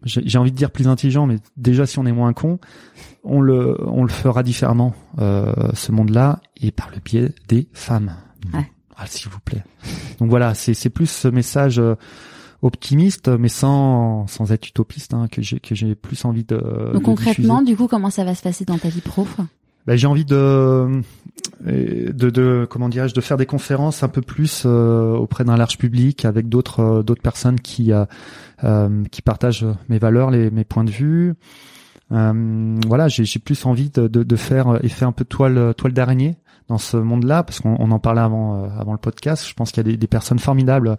j'ai 0.04 0.38
envie 0.38 0.52
de 0.52 0.56
dire 0.56 0.70
plus 0.70 0.88
intelligent, 0.88 1.26
mais 1.26 1.38
déjà 1.56 1.86
si 1.86 1.98
on 1.98 2.06
est 2.06 2.12
moins 2.12 2.32
con, 2.32 2.58
on 3.24 3.40
le, 3.40 3.76
on 3.86 4.02
le 4.02 4.10
fera 4.10 4.42
différemment 4.42 4.94
ce 5.18 5.92
monde-là, 5.92 6.40
et 6.60 6.70
par 6.70 6.90
le 6.90 7.00
biais 7.00 7.32
des 7.48 7.68
femmes. 7.72 8.14
Ouais. 8.52 8.68
Ah, 8.96 9.06
s'il 9.06 9.30
vous 9.30 9.40
plaît. 9.40 9.64
Donc 10.18 10.30
voilà, 10.30 10.54
c'est 10.54 10.74
c'est 10.74 10.90
plus 10.90 11.10
ce 11.10 11.26
message 11.26 11.78
euh, 11.78 11.94
optimiste, 12.62 13.28
mais 13.28 13.48
sans 13.48 14.26
sans 14.28 14.52
être 14.52 14.68
utopiste, 14.68 15.14
hein, 15.14 15.26
que 15.30 15.42
j'ai 15.42 15.60
que 15.60 15.74
j'ai 15.74 15.94
plus 15.94 16.24
envie 16.24 16.44
de. 16.44 16.90
Donc 16.92 17.02
concrètement, 17.02 17.62
du 17.62 17.76
coup, 17.76 17.88
comment 17.88 18.10
ça 18.10 18.24
va 18.24 18.34
se 18.34 18.42
passer 18.42 18.64
dans 18.64 18.78
ta 18.78 18.88
vie 18.88 19.00
pro 19.00 19.26
ben, 19.84 19.96
j'ai 19.96 20.06
envie 20.06 20.24
de, 20.24 21.02
de, 21.64 22.30
de 22.30 22.66
comment 22.68 22.88
dirais-je, 22.88 23.14
de 23.14 23.20
faire 23.20 23.36
des 23.36 23.46
conférences 23.46 24.02
un 24.02 24.08
peu 24.08 24.20
plus 24.20 24.64
euh, 24.66 25.14
auprès 25.14 25.44
d'un 25.44 25.56
large 25.56 25.78
public 25.78 26.24
avec 26.24 26.48
d'autres 26.48 26.80
euh, 26.80 27.02
d'autres 27.02 27.22
personnes 27.22 27.60
qui 27.60 27.92
euh, 27.92 29.04
qui 29.10 29.22
partagent 29.22 29.66
mes 29.88 29.98
valeurs, 29.98 30.30
les, 30.30 30.50
mes 30.50 30.64
points 30.64 30.84
de 30.84 30.90
vue. 30.90 31.34
voilà, 32.10 33.08
j'ai 33.08 33.38
plus 33.38 33.64
envie 33.66 33.90
de, 33.90 34.06
de, 34.06 34.22
de 34.22 34.36
faire 34.36 34.68
un 34.68 35.12
peu 35.12 35.24
toile 35.24 35.74
toile 35.74 35.92
d'araignée 35.92 36.36
dans 36.72 36.78
ce 36.78 36.96
monde-là, 36.96 37.42
parce 37.42 37.60
qu'on 37.60 37.90
en 37.90 37.98
parlait 37.98 38.22
avant 38.22 38.64
euh, 38.64 38.68
avant 38.78 38.92
le 38.92 38.98
podcast. 38.98 39.46
Je 39.46 39.52
pense 39.52 39.70
qu'il 39.70 39.86
y 39.86 39.88
a 39.88 39.90
des, 39.90 39.96
des 39.98 40.06
personnes 40.06 40.38
formidables 40.38 40.96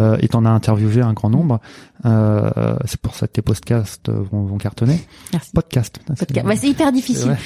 euh, 0.00 0.16
et 0.20 0.28
t'en 0.28 0.44
as 0.44 0.50
interviewé 0.50 1.02
un 1.02 1.12
grand 1.12 1.28
nombre. 1.28 1.60
Euh, 2.06 2.76
c'est 2.86 3.00
pour 3.00 3.14
ça 3.14 3.26
que 3.26 3.32
tes 3.32 3.42
podcasts 3.42 4.10
vont, 4.10 4.44
vont 4.44 4.56
cartonner. 4.56 5.00
Merci. 5.32 5.52
Podcast. 5.52 6.00
podcast. 6.06 6.48
c'est 6.56 6.68
hyper 6.68 6.92
difficile. 6.92 7.36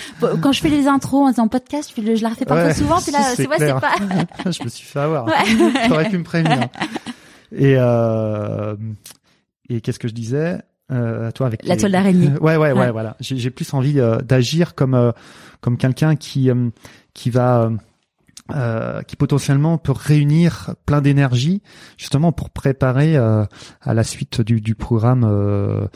Quand 0.40 0.52
je 0.52 0.60
fais 0.60 0.70
les 0.70 0.86
intros 0.86 1.26
en 1.26 1.30
disant 1.30 1.48
podcast, 1.48 1.92
je, 1.96 2.14
je 2.14 2.22
la 2.22 2.28
refais 2.30 2.44
pas 2.44 2.64
trop 2.64 2.74
souvent. 2.74 3.00
Puis 3.00 3.12
là, 3.12 3.18
c'est 3.34 3.48
ouais, 3.48 3.58
pas. 3.58 3.94
je 4.50 4.62
me 4.62 4.68
suis 4.68 4.86
fait 4.86 5.00
avoir. 5.00 5.26
Ouais. 5.26 5.34
T'aurais 5.88 6.08
pu 6.08 6.18
me 6.18 6.24
prévenir. 6.24 6.68
Et 7.52 7.74
euh, 7.76 8.76
et 9.68 9.80
qu'est-ce 9.80 9.98
que 9.98 10.08
je 10.08 10.14
disais 10.14 10.60
euh, 10.92 11.32
toi 11.32 11.48
avec 11.48 11.66
la 11.66 11.76
toile 11.76 11.92
d'araignée. 11.92 12.30
ouais, 12.40 12.56
ouais, 12.56 12.70
ouais, 12.70 12.92
voilà. 12.92 13.16
J'ai 13.18 13.50
plus 13.50 13.74
envie 13.74 13.98
euh, 13.98 14.18
d'agir 14.18 14.76
comme 14.76 14.94
euh, 14.94 15.10
comme 15.60 15.76
quelqu'un 15.78 16.14
qui 16.14 16.48
qui 17.16 17.30
va 17.30 17.70
euh, 18.54 19.02
qui 19.02 19.16
potentiellement 19.16 19.76
peut 19.76 19.90
réunir 19.90 20.74
plein 20.84 21.00
d'énergie 21.00 21.62
justement 21.96 22.30
pour 22.30 22.50
préparer 22.50 23.16
euh, 23.16 23.44
à 23.80 23.92
la 23.92 24.04
suite 24.04 24.40
du, 24.40 24.60
du 24.60 24.76
programme 24.76 25.24
euh, 25.28 25.88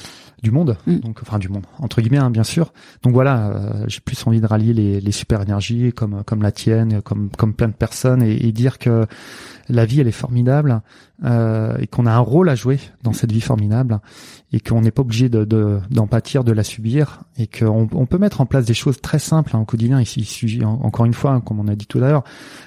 du 0.43 0.51
monde, 0.51 0.77
mm. 0.89 0.97
donc 0.97 1.19
enfin 1.23 1.39
du 1.39 1.49
monde 1.49 1.65
entre 1.79 2.01
guillemets 2.01 2.19
hein, 2.19 2.31
bien 2.31 2.43
sûr. 2.43 2.73
Donc 3.05 3.13
voilà, 3.13 3.53
j'ai 3.87 4.01
plus 4.01 4.27
envie 4.27 4.41
de 4.41 4.47
rallier 4.47 4.73
les, 4.73 5.01
les 5.01 5.13
super 5.13 5.43
énergies 5.43 5.93
comme 5.93 6.25
comme 6.25 6.43
la 6.43 6.51
tienne, 6.51 7.03
comme 7.03 7.31
comme 7.39 7.55
plein 7.55 7.69
de 7.69 7.75
personnes 7.75 8.23
et, 8.23 8.47
et 8.47 8.51
dire 8.51 8.79
que 8.79 9.07
la 9.71 9.85
vie 9.85 10.01
elle 10.01 10.09
est 10.09 10.13
formidable 10.13 10.83
euh, 11.25 11.77
et 11.79 11.87
qu'on 11.87 12.07
a 12.07 12.13
un 12.13 12.19
rôle 12.19 12.49
à 12.49 12.55
jouer 12.55 12.79
dans 13.03 13.13
cette 13.13 13.33
vie 13.33 13.41
formidable 13.41 14.01
et 14.53 14.61
qu'on 14.61 14.81
n'est 14.81 14.91
pas 14.91 15.03
obligé 15.03 15.29
de, 15.29 15.45
d'en 15.91 16.07
pâtir, 16.07 16.45
de 16.45 16.53
la 16.53 16.65
subir 16.65 17.23
et 17.39 17.47
qu'on 17.47 17.89
on 17.93 18.07
peut 18.07 18.19
mettre 18.19 18.41
en 18.41 18.47
place 18.47 18.65
des 18.65 18.75
choses 18.75 19.01
très 19.01 19.19
simples 19.19 19.55
hein, 19.55 19.61
au 19.61 19.65
quotidien. 19.65 20.01
Ici, 20.01 20.61
encore 20.65 21.07
une 21.07 21.15
fois, 21.15 21.41
comme 21.45 21.61
on 21.61 21.69
a 21.69 21.75
dit 21.75 21.87
tout 21.87 21.99
à 21.99 22.03
l'heure, 22.03 22.25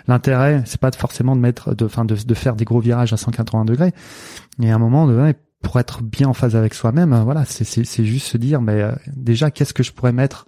l'intérêt 0.07 0.63
c'est 0.65 0.79
pas 0.79 0.91
forcément 0.91 1.35
de 1.35 1.41
mettre, 1.41 1.75
de, 1.75 1.85
enfin 1.85 2.05
de, 2.05 2.15
de 2.15 2.33
faire 2.33 2.55
des 2.55 2.65
gros 2.65 2.79
virages 2.79 3.13
à 3.13 3.17
180 3.17 3.65
degrés. 3.65 3.93
Et 4.61 4.71
à 4.71 4.75
un 4.75 4.79
moment, 4.79 5.07
de, 5.07 5.33
pour 5.61 5.79
être 5.79 6.03
bien 6.03 6.27
en 6.27 6.33
phase 6.33 6.55
avec 6.55 6.73
soi-même, 6.73 7.15
voilà, 7.23 7.45
c'est, 7.45 7.63
c'est, 7.63 7.83
c'est 7.85 8.05
juste 8.05 8.27
se 8.27 8.37
dire, 8.37 8.61
mais 8.61 8.81
euh, 8.81 8.91
déjà, 9.15 9.49
qu'est-ce 9.49 9.73
que 9.73 9.81
je 9.81 9.91
pourrais 9.91 10.11
mettre 10.11 10.45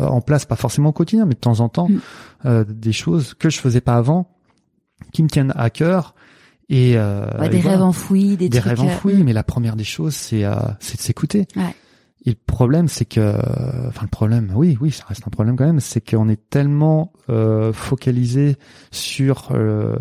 euh, 0.00 0.06
en 0.06 0.20
place, 0.20 0.44
pas 0.44 0.56
forcément 0.56 0.90
au 0.90 0.92
quotidien, 0.92 1.24
mais 1.24 1.34
de 1.34 1.40
temps 1.40 1.60
en 1.60 1.68
temps, 1.68 1.88
mm. 1.88 2.00
euh, 2.46 2.64
des 2.68 2.92
choses 2.92 3.34
que 3.34 3.50
je 3.50 3.58
faisais 3.58 3.80
pas 3.80 3.94
avant 3.94 4.30
qui 5.12 5.22
me 5.22 5.28
tiennent 5.28 5.52
à 5.56 5.70
cœur. 5.70 6.14
Et, 6.68 6.92
euh, 6.96 7.26
des 7.48 7.60
rêves 7.60 7.82
enfouis, 7.82 8.36
des, 8.36 8.48
des 8.48 8.60
rêves 8.60 8.80
enfouis. 8.80 9.14
Euh, 9.14 9.24
mais 9.24 9.32
la 9.32 9.42
première 9.42 9.74
des 9.74 9.84
choses, 9.84 10.14
c'est 10.14 10.44
euh, 10.44 10.54
c'est 10.78 10.96
de 10.96 11.02
s'écouter. 11.02 11.48
Ouais. 11.56 11.74
Et 12.26 12.30
le 12.30 12.36
problème, 12.46 12.86
c'est 12.86 13.06
que, 13.06 13.34
enfin 13.88 14.02
le 14.02 14.08
problème, 14.08 14.52
oui, 14.54 14.76
oui, 14.80 14.90
ça 14.90 15.04
reste 15.08 15.26
un 15.26 15.30
problème 15.30 15.56
quand 15.56 15.64
même, 15.64 15.80
c'est 15.80 16.06
qu'on 16.06 16.28
est 16.28 16.50
tellement 16.50 17.12
euh, 17.30 17.72
focalisé 17.72 18.56
sur 18.90 19.48
euh, 19.52 19.96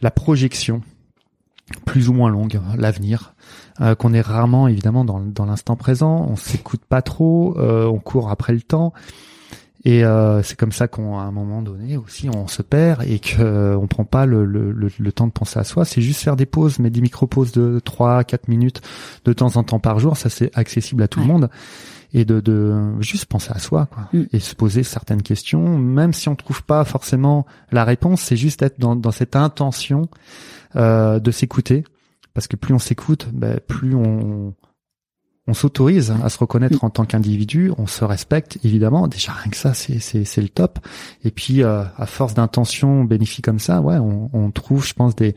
la 0.00 0.12
projection, 0.12 0.80
plus 1.84 2.08
ou 2.08 2.12
moins 2.12 2.30
longue, 2.30 2.60
l'avenir, 2.76 3.34
euh, 3.80 3.96
qu'on 3.96 4.12
est 4.12 4.20
rarement 4.20 4.68
évidemment 4.68 5.04
dans, 5.04 5.18
dans 5.18 5.44
l'instant 5.44 5.74
présent. 5.74 6.24
On 6.30 6.36
s'écoute 6.36 6.82
pas 6.88 7.02
trop, 7.02 7.58
on 7.58 7.98
court 7.98 8.30
après 8.30 8.52
le 8.52 8.62
temps. 8.62 8.92
Et 9.84 10.04
euh, 10.04 10.42
c'est 10.42 10.58
comme 10.58 10.72
ça 10.72 10.88
qu'à 10.88 11.02
un 11.02 11.30
moment 11.30 11.62
donné 11.62 11.96
aussi 11.96 12.28
on 12.28 12.48
se 12.48 12.62
perd 12.62 13.04
et 13.06 13.20
que 13.20 13.40
euh, 13.40 13.78
on 13.78 13.86
prend 13.86 14.04
pas 14.04 14.26
le, 14.26 14.44
le, 14.44 14.72
le, 14.72 15.12
temps 15.12 15.26
de 15.26 15.32
penser 15.32 15.58
à 15.58 15.64
soi. 15.64 15.84
C'est 15.84 16.02
juste 16.02 16.20
faire 16.20 16.36
des 16.36 16.46
pauses, 16.46 16.80
mais 16.80 16.90
des 16.90 17.00
micro-pauses 17.00 17.52
de 17.52 17.80
3 17.84 18.24
4 18.24 18.48
minutes 18.48 18.80
de 19.24 19.32
temps 19.32 19.56
en 19.56 19.62
temps 19.62 19.78
par 19.78 20.00
jour, 20.00 20.16
ça 20.16 20.30
c'est 20.30 20.56
accessible 20.56 21.02
à 21.02 21.08
tout 21.08 21.20
le 21.20 21.26
monde. 21.26 21.48
Et 22.14 22.24
de, 22.24 22.40
de 22.40 23.00
juste 23.00 23.26
penser 23.26 23.52
à 23.54 23.58
soi 23.58 23.86
quoi, 23.86 24.08
mm. 24.14 24.24
et 24.32 24.40
se 24.40 24.54
poser 24.54 24.82
certaines 24.82 25.22
questions, 25.22 25.78
même 25.78 26.14
si 26.14 26.28
on 26.30 26.34
trouve 26.34 26.64
pas 26.64 26.84
forcément 26.84 27.44
la 27.70 27.84
réponse, 27.84 28.22
c'est 28.22 28.36
juste 28.36 28.62
être 28.62 28.80
dans, 28.80 28.96
dans 28.96 29.10
cette 29.10 29.36
intention 29.36 30.08
euh, 30.74 31.20
de 31.20 31.30
s'écouter, 31.30 31.84
parce 32.32 32.48
que 32.48 32.56
plus 32.56 32.72
on 32.72 32.78
s'écoute, 32.78 33.28
ben, 33.32 33.60
plus 33.60 33.94
on 33.94 34.54
on 35.48 35.54
s'autorise 35.54 36.14
à 36.22 36.28
se 36.28 36.38
reconnaître 36.38 36.84
en 36.84 36.90
tant 36.90 37.06
qu'individu, 37.06 37.72
on 37.78 37.86
se 37.86 38.04
respecte 38.04 38.58
évidemment. 38.64 39.08
Déjà 39.08 39.32
rien 39.32 39.50
que 39.50 39.56
ça, 39.56 39.72
c'est 39.72 39.98
c'est 39.98 40.24
c'est 40.24 40.42
le 40.42 40.50
top. 40.50 40.78
Et 41.24 41.30
puis 41.30 41.62
euh, 41.62 41.82
à 41.96 42.06
force 42.06 42.34
d'intentions 42.34 43.02
bénéfiques 43.04 43.46
comme 43.46 43.58
ça, 43.58 43.80
ouais, 43.80 43.96
on, 43.96 44.28
on 44.34 44.50
trouve, 44.50 44.84
je 44.84 44.92
pense, 44.92 45.16
des 45.16 45.34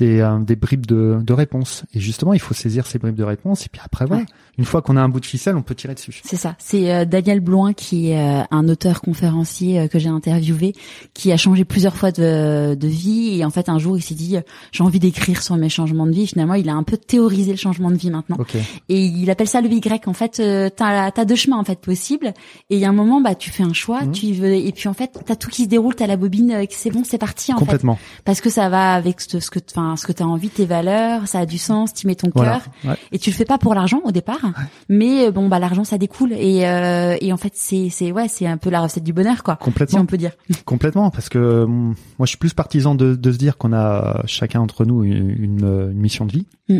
des, 0.00 0.20
euh, 0.20 0.38
des 0.38 0.56
bribes 0.56 0.86
de, 0.86 1.18
de 1.22 1.32
réponse. 1.32 1.84
Et 1.94 2.00
justement, 2.00 2.32
il 2.32 2.40
faut 2.40 2.54
saisir 2.54 2.86
ces 2.86 2.98
bribes 2.98 3.14
de 3.14 3.24
réponse. 3.24 3.66
Et 3.66 3.68
puis 3.70 3.80
après, 3.84 4.06
voilà, 4.06 4.24
une 4.58 4.64
fois 4.64 4.82
qu'on 4.82 4.96
a 4.96 5.02
un 5.02 5.08
bout 5.08 5.20
de 5.20 5.26
ficelle, 5.26 5.56
on 5.56 5.62
peut 5.62 5.74
tirer 5.74 5.94
dessus. 5.94 6.20
C'est 6.24 6.36
ça. 6.36 6.56
C'est 6.58 6.92
euh, 6.92 7.04
Daniel 7.04 7.40
Bloin 7.40 7.72
qui 7.72 8.10
est 8.10 8.18
euh, 8.18 8.42
un 8.50 8.68
auteur 8.68 9.02
conférencier 9.02 9.88
que 9.88 9.98
j'ai 9.98 10.08
interviewé, 10.08 10.74
qui 11.14 11.30
a 11.32 11.36
changé 11.36 11.64
plusieurs 11.64 11.96
fois 11.96 12.10
de, 12.10 12.74
de 12.74 12.88
vie. 12.88 13.38
Et 13.38 13.44
en 13.44 13.50
fait, 13.50 13.68
un 13.68 13.78
jour, 13.78 13.96
il 13.96 14.02
s'est 14.02 14.14
dit, 14.14 14.36
j'ai 14.72 14.82
envie 14.82 15.00
d'écrire 15.00 15.42
sur 15.42 15.56
mes 15.56 15.68
changements 15.68 16.06
de 16.06 16.12
vie. 16.12 16.26
Finalement, 16.26 16.54
il 16.54 16.68
a 16.68 16.74
un 16.74 16.82
peu 16.82 16.96
théorisé 16.96 17.50
le 17.52 17.58
changement 17.58 17.90
de 17.90 17.96
vie 17.96 18.10
maintenant. 18.10 18.38
Et 18.88 19.04
il 19.04 19.30
appelle 19.30 19.48
ça 19.48 19.60
le 19.60 19.68
Y. 19.68 20.08
En 20.08 20.14
fait, 20.14 20.42
t'as 20.76 21.10
as 21.14 21.24
deux 21.24 21.34
chemins 21.34 21.58
en 21.58 21.64
fait 21.64 21.80
possibles. 21.80 22.32
Et 22.70 22.76
il 22.76 22.78
y 22.78 22.84
a 22.84 22.88
un 22.88 22.92
moment, 22.94 23.20
bah, 23.20 23.34
tu 23.34 23.50
fais 23.50 23.62
un 23.62 23.72
choix, 23.72 24.02
mmh. 24.04 24.12
tu 24.12 24.32
veux, 24.32 24.54
et 24.54 24.72
puis 24.72 24.88
en 24.88 24.94
fait, 24.94 25.20
t'as 25.26 25.36
tout 25.36 25.50
qui 25.50 25.64
se 25.64 25.68
déroule, 25.68 25.94
t'as 25.94 26.06
la 26.06 26.16
bobine, 26.16 26.64
c'est 26.70 26.90
bon, 26.90 27.02
c'est 27.04 27.18
parti 27.18 27.52
en 27.52 27.56
Complètement. 27.56 27.98
Parce 28.24 28.40
que 28.40 28.50
ça 28.50 28.68
va 28.68 28.94
avec 28.94 29.20
ce, 29.20 29.40
ce 29.40 29.50
que, 29.50 29.58
enfin, 29.70 29.89
ce 29.96 30.06
que 30.06 30.12
tu 30.12 30.22
as 30.22 30.26
envie, 30.26 30.48
tes 30.48 30.66
valeurs, 30.66 31.26
ça 31.26 31.40
a 31.40 31.46
du 31.46 31.58
sens, 31.58 31.92
tu 31.94 32.06
mets 32.06 32.14
ton 32.14 32.30
cœur 32.30 32.62
et 33.12 33.18
tu 33.18 33.30
le 33.30 33.34
fais 33.34 33.44
pas 33.44 33.58
pour 33.58 33.74
l'argent 33.74 34.00
au 34.04 34.12
départ, 34.12 34.52
mais 34.88 35.26
euh, 35.26 35.30
bon 35.30 35.48
bah 35.48 35.58
l'argent 35.58 35.84
ça 35.84 35.98
découle 35.98 36.32
et 36.32 36.66
euh, 36.66 37.16
et 37.20 37.32
en 37.32 37.36
fait 37.36 37.52
c'est 37.54 37.88
c'est 37.90 38.12
ouais, 38.12 38.28
c'est 38.28 38.46
un 38.46 38.56
peu 38.56 38.70
la 38.70 38.80
recette 38.80 39.04
du 39.04 39.12
bonheur 39.12 39.42
quoi. 39.42 39.56
Complètement. 39.56 39.98
Si 39.98 40.02
on 40.02 40.06
peut 40.06 40.18
dire. 40.18 40.32
Complètement 40.64 41.10
parce 41.10 41.28
que 41.28 41.64
moi 41.66 41.96
je 42.24 42.26
suis 42.26 42.38
plus 42.38 42.54
partisan 42.54 42.94
de 42.94 43.14
de 43.14 43.32
se 43.32 43.38
dire 43.38 43.56
qu'on 43.56 43.72
a 43.72 44.22
chacun 44.26 44.60
entre 44.60 44.84
nous 44.84 45.04
une, 45.04 45.30
une, 45.30 45.92
mission 45.92 46.26
de 46.26 46.32
vie. 46.32 46.46
Mm. 46.68 46.78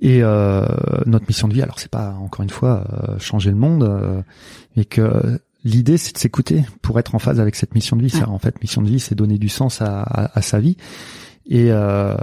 Et 0.00 0.22
euh, 0.22 0.66
notre 1.06 1.26
mission 1.26 1.48
de 1.48 1.54
vie, 1.54 1.62
alors 1.62 1.78
c'est 1.78 1.90
pas 1.90 2.14
encore 2.20 2.42
une 2.42 2.50
fois 2.50 2.84
euh, 2.92 3.18
changer 3.18 3.50
le 3.50 3.56
monde, 3.56 3.82
euh, 3.82 4.20
mais 4.76 4.84
que 4.84 5.40
l'idée 5.64 5.96
c'est 5.96 6.12
de 6.12 6.18
s'écouter 6.18 6.64
pour 6.82 6.98
être 6.98 7.14
en 7.14 7.18
phase 7.18 7.40
avec 7.40 7.56
cette 7.56 7.74
mission 7.74 7.96
de 7.96 8.02
vie. 8.02 8.12
En 8.26 8.38
fait, 8.38 8.60
mission 8.60 8.82
de 8.82 8.88
vie, 8.88 9.00
c'est 9.00 9.14
donner 9.14 9.38
du 9.38 9.48
sens 9.48 9.80
à, 9.80 10.02
à, 10.02 10.42
sa 10.42 10.60
vie. 10.60 10.76
Et 11.48 11.68
euh, 11.70 12.14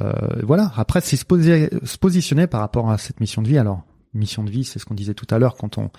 voilà. 0.43 0.71
Après, 0.75 1.01
c'est 1.01 1.15
se, 1.15 1.23
se 1.23 1.97
positionner 1.97 2.47
par 2.47 2.61
rapport 2.61 2.91
à 2.91 2.97
cette 2.97 3.19
mission 3.19 3.41
de 3.41 3.47
vie. 3.47 3.57
Alors, 3.57 3.83
mission 4.13 4.43
de 4.43 4.51
vie, 4.51 4.63
c'est 4.63 4.79
ce 4.79 4.85
qu'on 4.85 4.93
disait 4.93 5.13
tout 5.13 5.27
à 5.29 5.39
l'heure 5.39 5.55
quand 5.55 5.77
on 5.77 5.89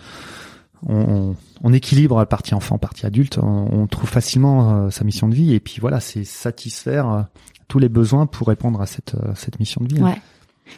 on, 0.87 1.35
on, 1.63 1.73
équilibre 1.73 2.19
la 2.19 2.27
partie 2.27 2.55
enfant, 2.55 2.79
partie 2.79 3.07
adulte, 3.07 3.39
on, 3.39 3.87
trouve 3.87 4.11
facilement 4.11 4.87
euh, 4.87 4.91
sa 4.91 5.05
mission 5.05 5.29
de 5.29 5.35
vie. 5.35 5.55
Et 5.55 5.61
puis 5.61 5.79
voilà, 5.81 6.01
c'est 6.01 6.25
satisfaire 6.25 7.09
euh, 7.09 7.23
tous 7.69 7.79
les 7.79 7.89
besoins 7.89 8.27
pour 8.27 8.49
répondre 8.49 8.81
à 8.81 8.87
cette, 8.87 9.15
euh, 9.15 9.33
cette 9.35 9.59
mission 9.61 9.83
de 9.83 9.95
vie. 9.95 10.03
Ouais. 10.03 10.21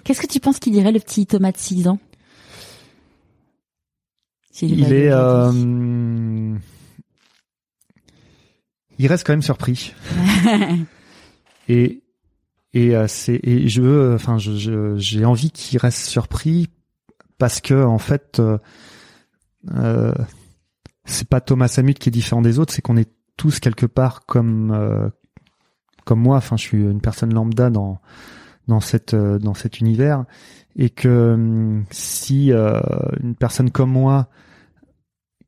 Qu'est-ce 0.05 0.21
que 0.21 0.27
tu 0.27 0.41
penses 0.41 0.59
qu'il 0.59 0.73
dirait 0.73 0.93
le 0.93 1.01
petit 1.01 1.27
Thomas 1.27 1.53
de 1.53 1.57
6 1.57 1.89
ans? 1.89 1.99
Il 4.63 4.91
est, 4.93 5.11
euh, 5.11 6.57
il 8.99 9.07
reste 9.07 9.27
quand 9.27 9.35
même 9.35 9.43
surpris. 9.43 9.93
et 11.69 12.03
et 12.77 12.95
euh, 12.95 13.07
c'est 13.09 13.41
et 13.43 13.69
je 13.69 13.81
veux, 13.81 14.15
enfin, 14.15 14.37
je 14.37 14.97
j'ai 14.99 15.25
envie 15.25 15.51
qu'il 15.51 15.79
reste 15.79 16.05
surpris 16.05 16.69
parce 17.39 17.63
que 17.63 17.73
en 17.83 17.97
fait, 17.97 18.39
euh, 18.39 18.59
euh, 19.75 20.13
c'est 21.07 21.27
pas 21.27 21.41
Thomas 21.41 21.69
Samut 21.69 21.99
qui 21.99 22.11
est 22.11 22.13
différent 22.13 22.43
des 22.43 22.59
autres, 22.59 22.75
c'est 22.75 22.83
qu'on 22.83 22.99
est 22.99 23.11
tous 23.39 23.61
quelque 23.61 23.87
part 23.87 24.27
comme 24.27 24.73
euh, 24.73 25.09
comme 26.05 26.21
moi. 26.21 26.37
Enfin, 26.37 26.59
je 26.59 26.65
suis 26.65 26.83
une 26.83 27.01
personne 27.01 27.33
lambda 27.33 27.71
dans 27.71 27.99
dans 28.69 28.81
cette 28.81 29.15
dans 29.15 29.55
cet 29.55 29.81
univers 29.81 30.27
et 30.77 30.91
que 30.91 31.33
hum, 31.33 31.87
si 31.91 32.53
une 32.53 33.37
personne 33.37 33.71
comme 33.71 33.91
moi 33.91 34.29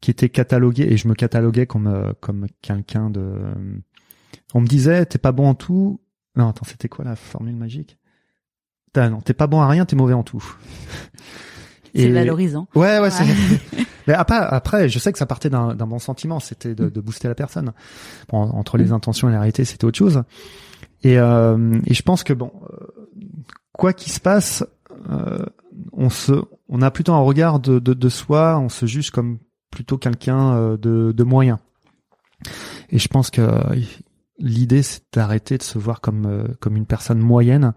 qui 0.01 0.11
était 0.11 0.31
cataloguée 0.31 0.87
et 0.91 0.97
je 0.97 1.09
me 1.09 1.15
cataloguais 1.15 1.67
comme 1.67 2.15
comme 2.21 2.47
quelqu'un 2.63 3.11
de 3.11 3.35
on 4.55 4.63
me 4.63 4.67
disait 4.67 5.05
t'es 5.05 5.19
pas 5.19 5.33
bon 5.33 5.49
en 5.49 5.55
tout 5.55 6.01
non 6.39 6.49
attends 6.49 6.65
c'était 6.65 6.89
quoi 6.89 7.05
la 7.05 7.17
formule 7.17 7.57
magique? 7.57 7.99
Non 8.97 9.21
t'es 9.21 9.35
pas 9.35 9.47
bon 9.47 9.61
à 9.61 9.69
rien 9.69 9.85
t'es 9.85 9.97
mauvais 9.97 10.15
en 10.15 10.23
tout 10.25 10.43
c'est 11.95 12.11
valorisant. 12.11 12.69
Ouais, 12.75 12.99
ouais. 12.99 13.09
Mais 14.07 14.15
après, 14.15 14.37
après, 14.37 14.89
je 14.89 14.99
sais 14.99 15.13
que 15.13 15.19
ça 15.19 15.27
partait 15.27 15.51
d'un 15.51 15.75
bon 15.75 15.99
sentiment, 15.99 16.41
c'était 16.41 16.75
de, 16.75 16.89
de, 16.89 17.01
booster 17.01 17.29
la 17.29 17.35
personne. 17.35 17.73
Bon, 18.29 18.39
entre 18.39 18.79
les 18.79 18.87
mm. 18.87 18.93
intentions 18.93 19.29
et 19.29 19.33
la 19.33 19.41
réalité, 19.41 19.65
c'était 19.65 19.85
autre 19.85 19.99
chose. 19.99 20.23
Et, 21.03 21.19
euh, 21.19 21.79
et 21.87 21.95
je 21.95 22.03
pense 22.03 22.25
que 22.25 22.33
bon, 22.33 22.51
euh, 22.73 22.87
quoi 23.73 23.93
qu'il 23.93 24.13
se 24.13 24.21
passe, 24.21 24.65
euh, 25.11 25.45
on 25.93 26.09
se, 26.11 26.33
on 26.69 26.83
a 26.83 26.91
plutôt 26.91 27.13
un 27.13 27.21
regard 27.21 27.61
de, 27.61 27.79
de, 27.79 27.93
de 27.93 28.09
soi, 28.09 28.59
on 28.59 28.69
se 28.69 28.87
juge 28.87 29.11
comme 29.11 29.39
plutôt 29.71 29.99
quelqu'un 29.99 30.55
euh, 30.55 30.77
de, 30.77 31.13
de 31.13 31.25
moyen. 31.25 31.61
Et 32.91 32.99
je 32.99 33.09
pense 33.09 33.31
que 33.31 33.43
l'idée, 34.39 34.83
c'est 34.83 35.03
d'arrêter 35.13 35.59
de 35.59 35.63
se 35.63 35.79
voir 35.79 36.01
comme 36.01 36.27
euh, 36.27 36.49
comme 36.61 36.77
une 36.77 36.87
personne 36.87 37.19
moyenne, 37.19 37.75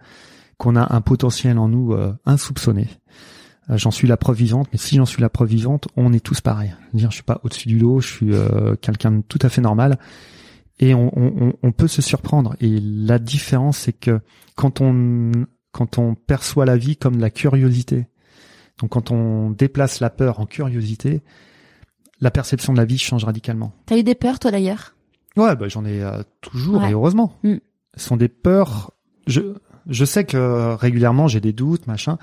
qu'on 0.58 0.76
a 0.76 0.96
un 0.96 1.02
potentiel 1.02 1.58
en 1.58 1.68
nous 1.68 1.96
insoupçonné 2.26 2.88
euh, 3.70 3.78
j'en 3.78 3.92
suis 3.92 4.08
la 4.08 4.18
preuve 4.18 4.38
vivante, 4.38 4.68
mais 4.72 4.78
si 4.78 4.96
j'en 4.96 5.06
suis 5.06 5.22
la 5.22 5.30
preuve 5.30 5.50
vivante, 5.50 5.88
on 5.96 6.14
est 6.14 6.20
tous 6.20 6.42
pareils. 6.42 6.74
Dire, 6.94 7.12
je 7.12 7.16
suis 7.16 7.24
pas 7.24 7.40
au-dessus 7.44 7.68
du 7.68 7.78
lot, 7.78 8.00
je 8.02 8.08
suis 8.08 8.34
euh, 8.34 8.76
quelqu'un 8.76 9.12
de 9.12 9.22
tout 9.22 9.40
à 9.42 9.50
fait 9.50 9.62
normal, 9.62 10.00
et 10.80 10.96
on, 10.96 11.72
peut 11.78 11.88
se 11.88 12.02
surprendre. 12.02 12.56
Et 12.60 12.80
la 12.82 13.20
différence, 13.20 13.78
c'est 13.78 13.94
que 13.94 14.20
quand 14.56 14.82
on 14.82 15.32
quand 15.72 16.00
on 16.00 16.16
perçoit 16.16 16.66
la 16.66 16.76
vie 16.76 16.98
comme 16.98 17.18
de 17.18 17.22
la 17.22 17.30
curiosité, 17.30 18.08
donc 18.80 18.90
quand 18.90 19.12
on 19.12 19.52
déplace 19.52 20.00
la 20.00 20.10
peur 20.10 20.40
en 20.40 20.48
curiosité, 20.48 21.22
la 22.20 22.32
perception 22.32 22.74
de 22.74 22.80
la 22.80 22.86
vie 22.86 22.98
change 22.98 23.26
radicalement. 23.26 23.74
T'as 23.86 23.98
eu 23.98 24.04
des 24.04 24.16
peurs, 24.16 24.40
toi 24.40 24.50
d'ailleurs? 24.50 24.96
Ouais, 25.38 25.56
bah, 25.56 25.68
j'en 25.68 25.86
ai 25.86 26.02
euh, 26.02 26.24
toujours 26.42 26.84
et 26.84 26.92
heureusement. 26.92 27.34
Mm. 27.44 27.56
Ce 27.96 28.06
sont 28.08 28.18
des 28.18 28.30
peurs. 28.30 28.92
Je 29.28 29.56
je 29.88 30.06
sais 30.06 30.26
que 30.26 30.76
régulièrement 30.76 31.28
j'ai 31.28 31.42
des 31.42 31.54
doutes, 31.54 31.88
machin. 31.88 32.18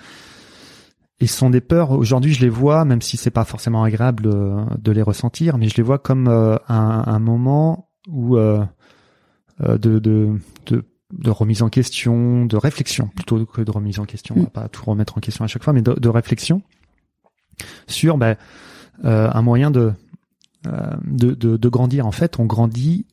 Et 1.20 1.26
ce 1.26 1.36
sont 1.36 1.50
des 1.50 1.60
peurs. 1.60 1.90
Aujourd'hui, 1.90 2.32
je 2.32 2.40
les 2.40 2.48
vois, 2.48 2.84
même 2.84 3.02
si 3.02 3.16
c'est 3.16 3.30
pas 3.30 3.44
forcément 3.44 3.82
agréable 3.82 4.28
euh, 4.32 4.64
de 4.78 4.92
les 4.92 5.02
ressentir, 5.02 5.58
mais 5.58 5.68
je 5.68 5.76
les 5.76 5.82
vois 5.82 5.98
comme 5.98 6.28
euh, 6.28 6.56
un, 6.68 7.04
un, 7.06 7.18
moment 7.18 7.90
où 8.08 8.36
euh, 8.36 8.64
de, 9.60 9.98
de, 9.98 10.38
de, 10.66 10.84
de, 11.12 11.30
remise 11.30 11.62
en 11.62 11.70
question, 11.70 12.46
de 12.46 12.56
réflexion 12.56 13.08
plutôt 13.08 13.44
que 13.46 13.62
de 13.62 13.70
remise 13.70 13.98
en 13.98 14.04
question. 14.04 14.36
On 14.38 14.42
va 14.42 14.50
pas 14.50 14.68
tout 14.68 14.84
remettre 14.84 15.18
en 15.18 15.20
question 15.20 15.44
à 15.44 15.48
chaque 15.48 15.64
fois, 15.64 15.72
mais 15.72 15.82
de, 15.82 15.94
de 15.94 16.08
réflexion 16.08 16.62
sur 17.88 18.16
ben, 18.16 18.36
un 19.02 19.42
moyen 19.42 19.72
de, 19.72 19.92
de, 20.64 21.34
de, 21.34 21.56
de, 21.56 21.68
grandir. 21.68 22.06
En 22.06 22.12
fait, 22.12 22.38
on 22.38 22.44
grandit 22.44 23.06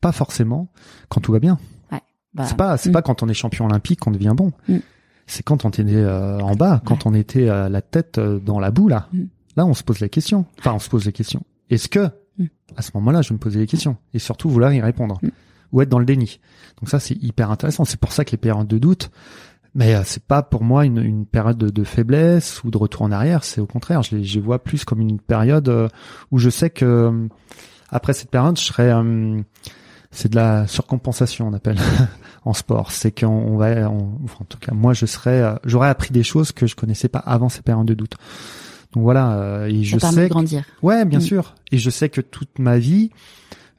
pas 0.00 0.12
forcément 0.12 0.70
quand 1.08 1.20
tout 1.20 1.32
va 1.32 1.38
bien. 1.38 1.58
Ouais, 1.92 2.00
bah, 2.34 2.44
c'est 2.46 2.56
pas 2.56 2.76
c'est 2.76 2.90
mm. 2.90 2.92
pas 2.92 3.02
quand 3.02 3.22
on 3.22 3.28
est 3.28 3.34
champion 3.34 3.66
olympique 3.66 4.00
qu'on 4.00 4.10
devient 4.10 4.34
bon. 4.36 4.52
Mm 4.68 4.78
c'est 5.26 5.42
quand 5.42 5.64
on 5.64 5.70
était 5.70 5.82
euh, 5.86 6.38
en 6.40 6.54
bas, 6.54 6.82
quand 6.84 7.06
on 7.06 7.14
était 7.14 7.48
à 7.48 7.68
la 7.68 7.82
tête 7.82 8.18
euh, 8.18 8.38
dans 8.38 8.60
la 8.60 8.70
boue 8.70 8.88
là. 8.88 9.08
Mm. 9.12 9.24
Là, 9.56 9.66
on 9.66 9.74
se 9.74 9.84
pose 9.84 10.00
la 10.00 10.08
question. 10.08 10.46
Enfin, 10.58 10.72
on 10.72 10.80
se 10.80 10.90
pose 10.90 11.06
la 11.06 11.12
question. 11.12 11.44
Est-ce 11.70 11.88
que 11.88 12.10
à 12.76 12.82
ce 12.82 12.90
moment-là, 12.94 13.22
je 13.22 13.32
me 13.32 13.38
posais 13.38 13.60
les 13.60 13.68
questions 13.68 13.96
et 14.12 14.18
surtout 14.18 14.48
vouloir 14.48 14.72
y 14.72 14.80
répondre 14.80 15.20
ou 15.70 15.80
être 15.80 15.88
dans 15.88 16.00
le 16.00 16.04
déni? 16.04 16.40
Donc 16.80 16.88
ça, 16.88 16.98
c'est 16.98 17.14
hyper 17.22 17.52
intéressant. 17.52 17.84
C'est 17.84 18.00
pour 18.00 18.12
ça 18.12 18.24
que 18.24 18.32
les 18.32 18.36
périodes 18.36 18.66
de 18.66 18.78
doute, 18.78 19.12
mais 19.74 19.94
euh, 19.94 20.02
c'est 20.04 20.24
pas 20.24 20.42
pour 20.42 20.62
moi 20.62 20.84
une, 20.84 20.98
une 20.98 21.26
période 21.26 21.58
de, 21.58 21.70
de, 21.70 21.84
faiblesse 21.84 22.62
ou 22.64 22.70
de 22.70 22.78
retour 22.78 23.02
en 23.02 23.12
arrière. 23.12 23.44
C'est 23.44 23.60
au 23.60 23.66
contraire, 23.66 24.02
je 24.02 24.16
les, 24.16 24.24
je 24.24 24.40
vois 24.40 24.62
plus 24.62 24.84
comme 24.84 25.00
une 25.00 25.18
période 25.18 25.90
où 26.30 26.38
je 26.38 26.50
sais 26.50 26.70
que 26.70 27.28
après 27.90 28.12
cette 28.12 28.30
période, 28.30 28.58
je 28.58 28.64
serai 28.64 28.92
c'est 30.14 30.30
de 30.30 30.36
la 30.36 30.66
surcompensation, 30.66 31.48
on 31.48 31.52
appelle 31.52 31.78
en 32.44 32.54
sport. 32.54 32.92
C'est 32.92 33.10
qu'on 33.18 33.56
va, 33.56 33.90
en 33.90 34.44
tout 34.48 34.58
cas, 34.58 34.72
moi, 34.72 34.94
je 34.94 35.06
serais, 35.06 35.42
euh, 35.42 35.54
j'aurais 35.64 35.88
appris 35.88 36.12
des 36.12 36.22
choses 36.22 36.52
que 36.52 36.66
je 36.66 36.76
connaissais 36.76 37.08
pas 37.08 37.18
avant 37.18 37.48
ces 37.48 37.62
périodes 37.62 37.86
de 37.86 37.94
doute. 37.94 38.14
Donc 38.92 39.02
voilà, 39.02 39.32
euh, 39.32 39.66
et 39.66 39.82
je 39.82 39.98
sais. 39.98 40.22
De 40.22 40.28
grandir. 40.28 40.64
Ouais, 40.82 41.04
bien 41.04 41.18
mm. 41.18 41.22
sûr. 41.22 41.54
Et 41.72 41.78
je 41.78 41.90
sais 41.90 42.08
que 42.08 42.20
toute 42.20 42.60
ma 42.60 42.78
vie, 42.78 43.10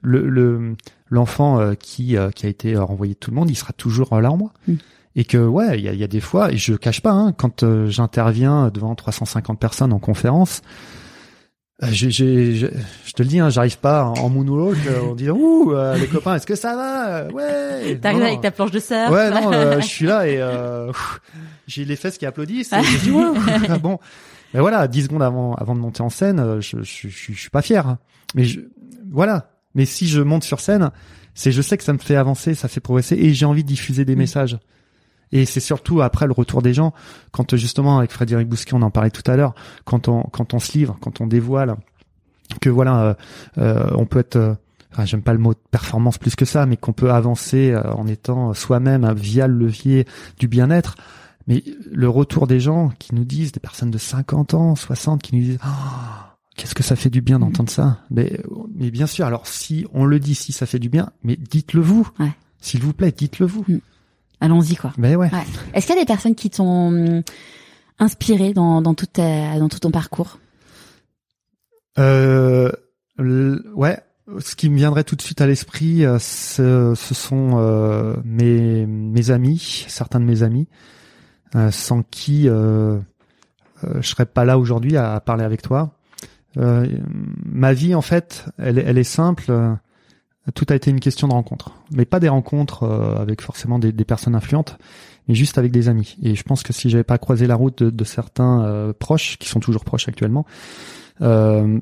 le 0.01 0.75
l'enfant 1.09 1.59
euh, 1.59 1.73
qui 1.73 2.17
qui 2.35 2.45
a 2.45 2.49
été 2.49 2.75
renvoyé 2.75 3.13
de 3.13 3.19
tout 3.19 3.31
le 3.31 3.35
monde, 3.35 3.49
il 3.49 3.55
sera 3.55 3.71
toujours 3.71 4.19
là 4.19 4.29
en 4.29 4.37
moi. 4.37 4.51
Mm. 4.67 4.73
Et 5.15 5.23
que 5.23 5.37
ouais, 5.37 5.79
il 5.79 5.85
y 5.85 5.89
a, 5.89 5.93
y 5.93 6.03
a, 6.03 6.07
des 6.07 6.19
fois, 6.19 6.51
et 6.51 6.57
je 6.57 6.73
cache 6.73 7.01
pas, 7.01 7.11
hein, 7.11 7.31
quand 7.31 7.63
j'interviens 7.87 8.69
devant 8.69 8.95
350 8.95 9.59
personnes 9.59 9.93
en 9.93 9.99
conférence, 9.99 10.61
euh, 11.83 11.87
je, 11.91 12.09
je, 12.09 12.69
je, 13.05 13.13
te 13.13 13.21
le 13.21 13.27
dis, 13.27 13.39
hein, 13.39 13.49
j'arrive 13.49 13.79
pas 13.79 14.05
en 14.05 14.29
moonwalk 14.29 14.77
euh, 14.87 15.01
en 15.01 15.13
disant 15.13 15.35
ouh 15.35 15.73
euh, 15.73 15.97
les 15.97 16.07
copains, 16.07 16.35
est-ce 16.35 16.45
que 16.45 16.55
ça 16.55 16.73
va? 16.73 17.27
Ouais. 17.33 17.97
T'arrives 17.97 18.23
avec 18.23 18.39
ta 18.39 18.51
planche 18.51 18.71
de 18.71 18.79
surf? 18.79 19.11
Ouais, 19.11 19.29
non, 19.29 19.51
je 19.81 19.85
suis 19.85 20.05
là 20.05 20.25
et 20.25 20.41
j'ai 21.67 21.83
les 21.83 21.97
fesses 21.97 22.17
qui 22.17 22.25
applaudissent. 22.25 22.71
Et 22.71 22.81
je 22.81 22.97
dis 22.99 23.79
bon. 23.81 23.99
Mais 24.53 24.61
voilà, 24.61 24.87
dix 24.87 25.03
secondes 25.03 25.23
avant 25.23 25.53
avant 25.55 25.75
de 25.75 25.81
monter 25.81 26.01
en 26.01 26.09
scène, 26.09 26.61
je 26.61 26.77
je, 26.81 27.09
je, 27.09 27.33
suis 27.33 27.49
pas 27.49 27.61
fier. 27.61 27.97
Mais 28.35 28.45
je, 28.45 28.61
voilà. 29.11 29.51
Mais 29.73 29.83
si 29.83 30.07
je 30.07 30.21
monte 30.21 30.45
sur 30.45 30.61
scène, 30.61 30.91
c'est 31.33 31.51
je 31.51 31.61
sais 31.61 31.77
que 31.77 31.83
ça 31.83 31.91
me 31.91 31.97
fait 31.97 32.15
avancer, 32.15 32.55
ça 32.55 32.69
fait 32.69 32.79
progresser 32.79 33.15
et 33.15 33.33
j'ai 33.33 33.45
envie 33.45 33.63
de 33.63 33.67
diffuser 33.67 34.05
des 34.05 34.15
mm. 34.15 34.19
messages. 34.19 34.59
Et 35.31 35.45
c'est 35.45 35.59
surtout 35.59 36.01
après 36.01 36.27
le 36.27 36.33
retour 36.33 36.61
des 36.61 36.73
gens, 36.73 36.93
quand 37.31 37.55
justement 37.55 37.97
avec 37.99 38.11
Frédéric 38.11 38.47
Bousquet, 38.47 38.73
on 38.73 38.81
en 38.81 38.91
parlait 38.91 39.11
tout 39.11 39.29
à 39.29 39.35
l'heure, 39.35 39.53
quand 39.83 40.07
on 40.07 40.23
quand 40.23 40.53
on 40.53 40.59
se 40.59 40.77
livre, 40.77 40.97
quand 41.01 41.21
on 41.21 41.27
dévoile, 41.27 41.75
que 42.61 42.69
voilà, 42.69 43.01
euh, 43.01 43.13
euh 43.57 43.91
on 43.95 44.05
peut 44.05 44.19
être, 44.19 44.35
euh, 44.35 44.55
j'aime 45.03 45.21
pas 45.21 45.33
le 45.33 45.39
mot 45.39 45.53
performance 45.71 46.17
plus 46.17 46.35
que 46.35 46.45
ça, 46.45 46.65
mais 46.65 46.77
qu'on 46.77 46.93
peut 46.93 47.11
avancer 47.11 47.71
euh, 47.71 47.81
en 47.93 48.07
étant 48.07 48.53
soi-même 48.53 49.11
via 49.13 49.47
le 49.47 49.57
levier 49.57 50.05
du 50.39 50.47
bien-être. 50.47 50.95
Mais 51.47 51.63
le 51.91 52.09
retour 52.09 52.47
des 52.47 52.59
gens 52.59 52.91
qui 52.97 53.13
nous 53.13 53.25
disent, 53.25 53.51
des 53.51 53.59
personnes 53.59 53.91
de 53.91 53.99
50 53.99 54.55
ans, 54.55 54.75
60, 54.75 55.21
qui 55.21 55.35
nous 55.35 55.43
disent, 55.43 55.59
oh, 55.63 55.69
qu'est-ce 56.55 56.73
que 56.73 56.81
ça 56.81 56.95
fait 56.95 57.11
du 57.11 57.21
bien 57.21 57.37
d'entendre 57.37 57.69
ça? 57.69 57.99
Mais, 58.09 58.39
mais 58.75 58.89
bien 58.89 59.05
sûr, 59.05 59.27
alors 59.27 59.45
si 59.45 59.85
on 59.93 60.05
le 60.05 60.19
dit, 60.19 60.33
si 60.33 60.53
ça 60.53 60.65
fait 60.65 60.79
du 60.79 60.89
bien, 60.89 61.11
mais 61.23 61.35
dites-le 61.35 61.81
vous. 61.81 62.07
Ouais. 62.19 62.31
S'il 62.61 62.81
vous 62.81 62.93
plaît, 62.93 63.13
dites-le 63.15 63.45
vous. 63.45 63.63
Allons-y 64.41 64.75
quoi. 64.75 64.93
Ben 64.97 65.15
ouais. 65.15 65.29
Est-ce 65.73 65.87
qu'il 65.87 65.95
y 65.95 65.97
a 65.97 66.01
des 66.01 66.07
personnes 66.07 66.35
qui 66.35 66.49
t'ont 66.49 66.87
hum, 66.87 67.21
inspiré 67.99 68.53
dans 68.53 68.81
dans 68.81 68.93
tout 68.93 69.07
dans 69.15 69.69
tout 69.69 69.79
ton 69.79 69.91
parcours? 69.91 70.39
Euh, 71.97 72.71
ouais, 73.17 73.99
ce 74.39 74.55
qui 74.55 74.69
me 74.69 74.75
viendrait 74.75 75.03
tout 75.03 75.15
de 75.15 75.21
suite 75.21 75.41
à 75.41 75.47
l'esprit, 75.47 76.05
euh, 76.05 76.19
ce, 76.19 76.93
ce, 76.95 77.13
sont 77.13 77.51
euh, 77.55 78.15
mes 78.25 78.85
mes 78.85 79.31
amis, 79.31 79.85
certains 79.87 80.19
de 80.19 80.25
mes 80.25 80.43
amis, 80.43 80.67
euh, 81.55 81.71
sans 81.71 82.01
qui 82.03 82.49
euh, 82.49 82.97
euh, 83.83 84.01
je 84.01 84.07
serais 84.07 84.25
pas 84.25 84.43
là 84.45 84.59
aujourd'hui 84.59 84.97
à, 84.97 85.19
parler 85.21 85.43
avec 85.43 85.61
toi. 85.61 85.91
ma 86.55 87.73
vie 87.73 87.95
en 87.95 88.01
fait, 88.01 88.45
elle, 88.57 88.79
elle 88.79 88.97
est 88.97 89.03
simple 89.03 89.51
tout 90.53 90.65
a 90.69 90.75
été 90.75 90.91
une 90.91 90.99
question 90.99 91.27
de 91.27 91.33
rencontre, 91.33 91.71
mais 91.91 92.05
pas 92.05 92.19
des 92.19 92.29
rencontres 92.29 92.83
euh, 92.83 93.17
avec 93.17 93.41
forcément 93.41 93.79
des, 93.79 93.91
personnes 94.05 94.35
influentes, 94.35 94.77
mais 95.27 95.33
juste 95.33 95.57
avec 95.57 95.71
des 95.71 95.89
amis. 95.89 96.17
Et 96.21 96.35
je 96.35 96.43
pense 96.43 96.61
que 96.61 96.71
si 96.71 96.89
j'avais 96.89 97.03
pas 97.03 97.17
croisé 97.17 97.47
la 97.47 97.55
route 97.55 97.81
de, 97.81 98.03
certains 98.03 98.63
euh, 98.63 98.93
proches, 98.93 99.37
qui 99.39 99.49
sont 99.49 99.59
toujours 99.59 99.83
proches 99.83 100.07
actuellement, 100.07 100.45
euh, 101.21 101.79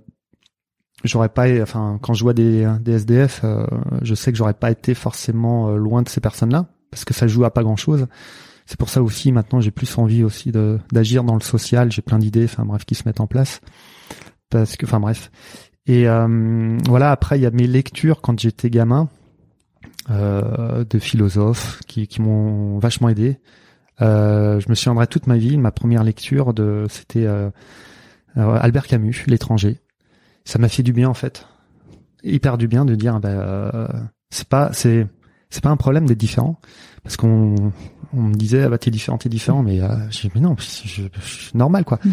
j'aurais 1.04 1.30
pas, 1.30 1.48
enfin, 1.62 2.00
quand 2.02 2.14
je 2.14 2.24
vois 2.24 2.34
des, 2.34 2.72
des 2.80 2.94
SDF, 2.94 3.44
je 4.02 4.16
sais 4.16 4.32
que 4.32 4.38
j'aurais 4.38 4.54
pas 4.54 4.72
été 4.72 4.94
forcément 4.94 5.72
loin 5.72 6.02
de 6.02 6.10
ces 6.10 6.22
personnes-là, 6.22 6.68
parce 6.90 7.04
que 7.04 7.14
ça 7.14 7.28
joue 7.28 7.44
à 7.44 7.52
pas 7.52 7.64
grand-chose. 7.64 8.08
C'est 8.66 8.80
pour 8.80 8.88
ça 8.88 9.04
aussi 9.04 9.34
maintenant 9.34 9.60
j'ai 9.60 9.72
plus 9.72 9.98
envie 9.98 10.24
aussi 10.24 10.54
de 10.54 10.80
d'agir 10.94 11.26
dans 11.26 11.36
le 11.36 11.42
social. 11.42 11.92
J'ai 11.92 12.02
plein 12.02 12.18
d'idées, 12.18 12.46
enfin 12.46 12.64
bref, 12.64 12.86
qui 12.86 12.96
se 12.96 13.04
mettent 13.06 13.20
en 13.20 13.28
place. 13.28 13.60
Parce 14.50 14.78
que, 14.78 14.86
enfin 14.86 15.02
bref, 15.02 15.32
et 15.86 16.08
euh, 16.08 16.78
voilà, 16.88 17.12
après, 17.12 17.38
il 17.40 17.42
y 17.42 17.46
a 17.46 17.52
mes 17.52 17.68
lectures 17.68 18.22
quand 18.22 18.40
j'étais 18.40 18.70
gamin 18.70 19.10
euh, 20.10 20.84
de 20.90 21.00
philosophes 21.00 21.80
qui, 21.88 22.08
qui 22.08 22.22
m'ont 22.22 22.80
vachement 22.80 23.10
aidé. 23.10 23.38
Euh, 24.02 24.60
je 24.60 24.70
me 24.70 24.76
souviendrai 24.76 25.08
toute 25.08 25.28
ma 25.28 25.38
vie, 25.38 25.58
ma 25.58 25.72
première 25.72 26.04
lecture 26.04 26.54
de 26.54 26.88
c'était 26.90 27.28
Albert 28.36 28.88
Camus, 28.88 29.24
L'étranger. 29.28 29.80
Ça 30.46 30.60
m'a 30.60 30.68
fait 30.70 30.84
du 30.84 30.94
bien 30.94 31.10
en 31.10 31.14
fait. 31.14 31.46
hyper 32.24 32.58
du 32.58 32.68
bien 32.68 32.86
de 32.86 32.96
dire 32.96 33.20
euh, 33.26 33.88
c'est 34.30 34.48
pas 34.48 34.72
c'est 34.74 35.08
c'est 35.50 35.64
pas 35.64 35.70
un 35.70 35.78
problème 35.78 36.06
d'être 36.06 36.18
différent 36.18 36.60
parce 37.04 37.16
qu'on 37.18 37.72
on 38.14 38.22
me 38.22 38.34
disait 38.34 38.64
ah 38.64 38.70
bah 38.70 38.78
t'es 38.78 38.92
différent 38.92 39.18
t'es 39.18 39.30
différent 39.30 39.64
mais 39.64 39.82
euh, 39.82 39.88
mais 40.34 40.42
non 40.42 40.56
je, 40.58 41.04
je, 41.04 41.58
normal 41.58 41.86
quoi 41.86 42.00
Mm. 42.04 42.10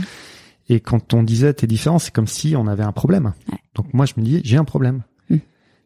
Et 0.72 0.80
quand 0.80 1.12
on 1.14 1.22
disait 1.22 1.52
t'es 1.54 1.66
différent 1.66 1.98
c'est 1.98 2.12
comme 2.14 2.26
si 2.26 2.54
on 2.56 2.66
avait 2.66 2.82
un 2.84 2.92
problème 2.92 3.32
Ouais. 3.52 3.58
donc 3.74 3.92
moi 3.92 4.06
je 4.06 4.14
me 4.16 4.22
dis 4.24 4.40
j'ai 4.44 4.56
un 4.56 4.64
problème 4.64 5.02
Mm. 5.28 5.36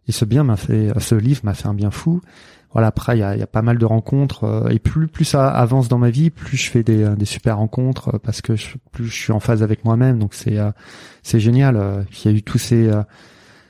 et 0.09 0.13
ce 0.13 0.25
bien 0.25 0.45
m'a 0.45 0.57
fait 0.57 0.93
ce 1.01 1.15
livre 1.17 1.41
m'a 1.45 1.55
fait 1.55 1.67
un 1.69 1.75
bien 1.75 1.91
fou 1.91 2.21
voilà 2.73 2.89
après 2.89 3.17
il 3.17 3.21
y 3.21 3.23
a, 3.23 3.35
il 3.35 3.41
y 3.41 3.43
a 3.43 3.47
pas 3.47 3.63
mal 3.63 3.79
de 3.79 3.85
rencontres 3.85 4.45
euh, 4.45 4.69
et 4.69 4.79
plus 4.79 5.07
plus 5.09 5.25
ça 5.25 5.49
avance 5.49 5.89
dans 5.89 5.99
ma 5.99 6.11
vie 6.11 6.31
plus 6.31 6.57
je 6.57 6.71
fais 6.71 6.83
des, 6.83 7.03
euh, 7.03 7.15
des 7.17 7.25
super 7.25 7.59
rencontres 7.59 8.15
euh, 8.15 8.19
parce 8.19 8.41
que 8.43 8.57
je, 8.57 8.77
plus 8.93 9.07
je 9.07 9.13
suis 9.15 9.33
en 9.33 9.41
phase 9.41 9.63
avec 9.63 9.85
moi-même 9.85 10.19
donc 10.19 10.35
c'est 10.35 10.59
euh, 10.59 10.71
c'est 11.23 11.41
génial 11.41 11.77
euh, 11.77 12.03
il 12.25 12.31
y 12.31 12.35
a 12.35 12.37
eu 12.37 12.43
tous 12.43 12.59
ces 12.59 12.89
euh, 12.89 13.03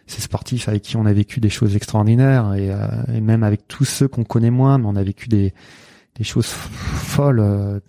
ces 0.06 0.20
sportifs 0.20 0.68
avec 0.68 0.82
qui 0.82 0.96
on 0.98 1.06
a 1.06 1.12
vécu 1.14 1.40
des 1.40 1.48
choses 1.50 1.76
extraordinaires 1.76 2.52
et, 2.54 2.70
euh, 2.70 2.76
et 3.14 3.20
même 3.20 3.42
avec 3.42 3.66
tous 3.68 3.84
ceux 3.86 4.06
qu'on 4.08 4.24
connaît 4.24 4.50
moins 4.50 4.76
mais 4.78 4.86
on 4.86 4.96
a 4.96 5.02
vécu 5.02 5.28
des 5.28 5.54
des 6.16 6.24
choses 6.24 6.46
folles 6.46 7.40
euh, 7.40 7.80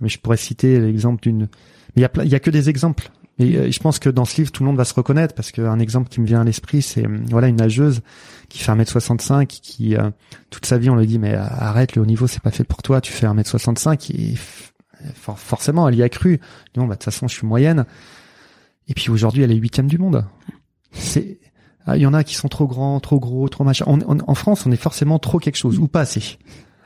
mais 0.00 0.08
je 0.08 0.18
pourrais 0.18 0.36
citer 0.36 0.80
l'exemple 0.80 1.22
d'une 1.22 1.48
il 1.96 2.00
y 2.00 2.28
y 2.28 2.34
a 2.34 2.40
que 2.40 2.50
des 2.50 2.68
exemples. 2.68 3.10
Et 3.38 3.56
euh, 3.56 3.70
je 3.70 3.78
pense 3.80 3.98
que 3.98 4.10
dans 4.10 4.24
ce 4.26 4.36
livre 4.36 4.52
tout 4.52 4.62
le 4.62 4.68
monde 4.68 4.76
va 4.76 4.84
se 4.84 4.92
reconnaître 4.94 5.34
parce 5.34 5.52
qu'un 5.52 5.78
exemple 5.78 6.08
qui 6.10 6.20
me 6.20 6.26
vient 6.26 6.42
à 6.42 6.44
l'esprit 6.44 6.82
c'est 6.82 7.06
euh, 7.06 7.18
voilà 7.30 7.48
une 7.48 7.56
nageuse 7.56 8.02
qui 8.50 8.58
fait 8.58 8.70
1m65 8.70 9.46
qui 9.46 9.96
euh, 9.96 10.10
toute 10.50 10.66
sa 10.66 10.76
vie 10.76 10.90
on 10.90 10.96
lui 10.96 11.06
dit 11.06 11.18
mais 11.18 11.34
euh, 11.34 11.42
arrête 11.42 11.96
le 11.96 12.02
haut 12.02 12.06
niveau 12.06 12.26
c'est 12.26 12.42
pas 12.42 12.50
fait 12.50 12.64
pour 12.64 12.82
toi 12.82 13.00
tu 13.00 13.10
fais 13.10 13.26
1m65 13.26 14.12
et 14.14 14.34
forcément 15.14 15.88
elle 15.88 15.94
y 15.96 16.02
a 16.02 16.08
cru. 16.08 16.40
Non 16.76 16.84
bah 16.84 16.94
de 16.94 16.98
toute 16.98 17.04
façon 17.04 17.26
je 17.28 17.34
suis 17.34 17.46
moyenne. 17.46 17.86
Et 18.88 18.94
puis 18.94 19.10
aujourd'hui 19.10 19.42
elle 19.42 19.52
est 19.52 19.56
huitième 19.56 19.86
du 19.88 19.98
monde. 19.98 20.24
C'est 20.92 21.38
ah, 21.86 21.96
il 21.96 22.02
y 22.02 22.06
en 22.06 22.14
a 22.14 22.22
qui 22.24 22.34
sont 22.34 22.48
trop 22.48 22.66
grands 22.66 23.00
trop 23.00 23.18
gros 23.18 23.48
trop 23.48 23.64
machin. 23.64 23.84
On- 23.88 23.98
on- 24.06 24.18
en 24.26 24.34
France 24.34 24.66
on 24.66 24.72
est 24.72 24.76
forcément 24.76 25.18
trop 25.18 25.38
quelque 25.38 25.56
chose 25.56 25.78
ou 25.78 25.88
pas 25.88 26.00
assez. 26.02 26.38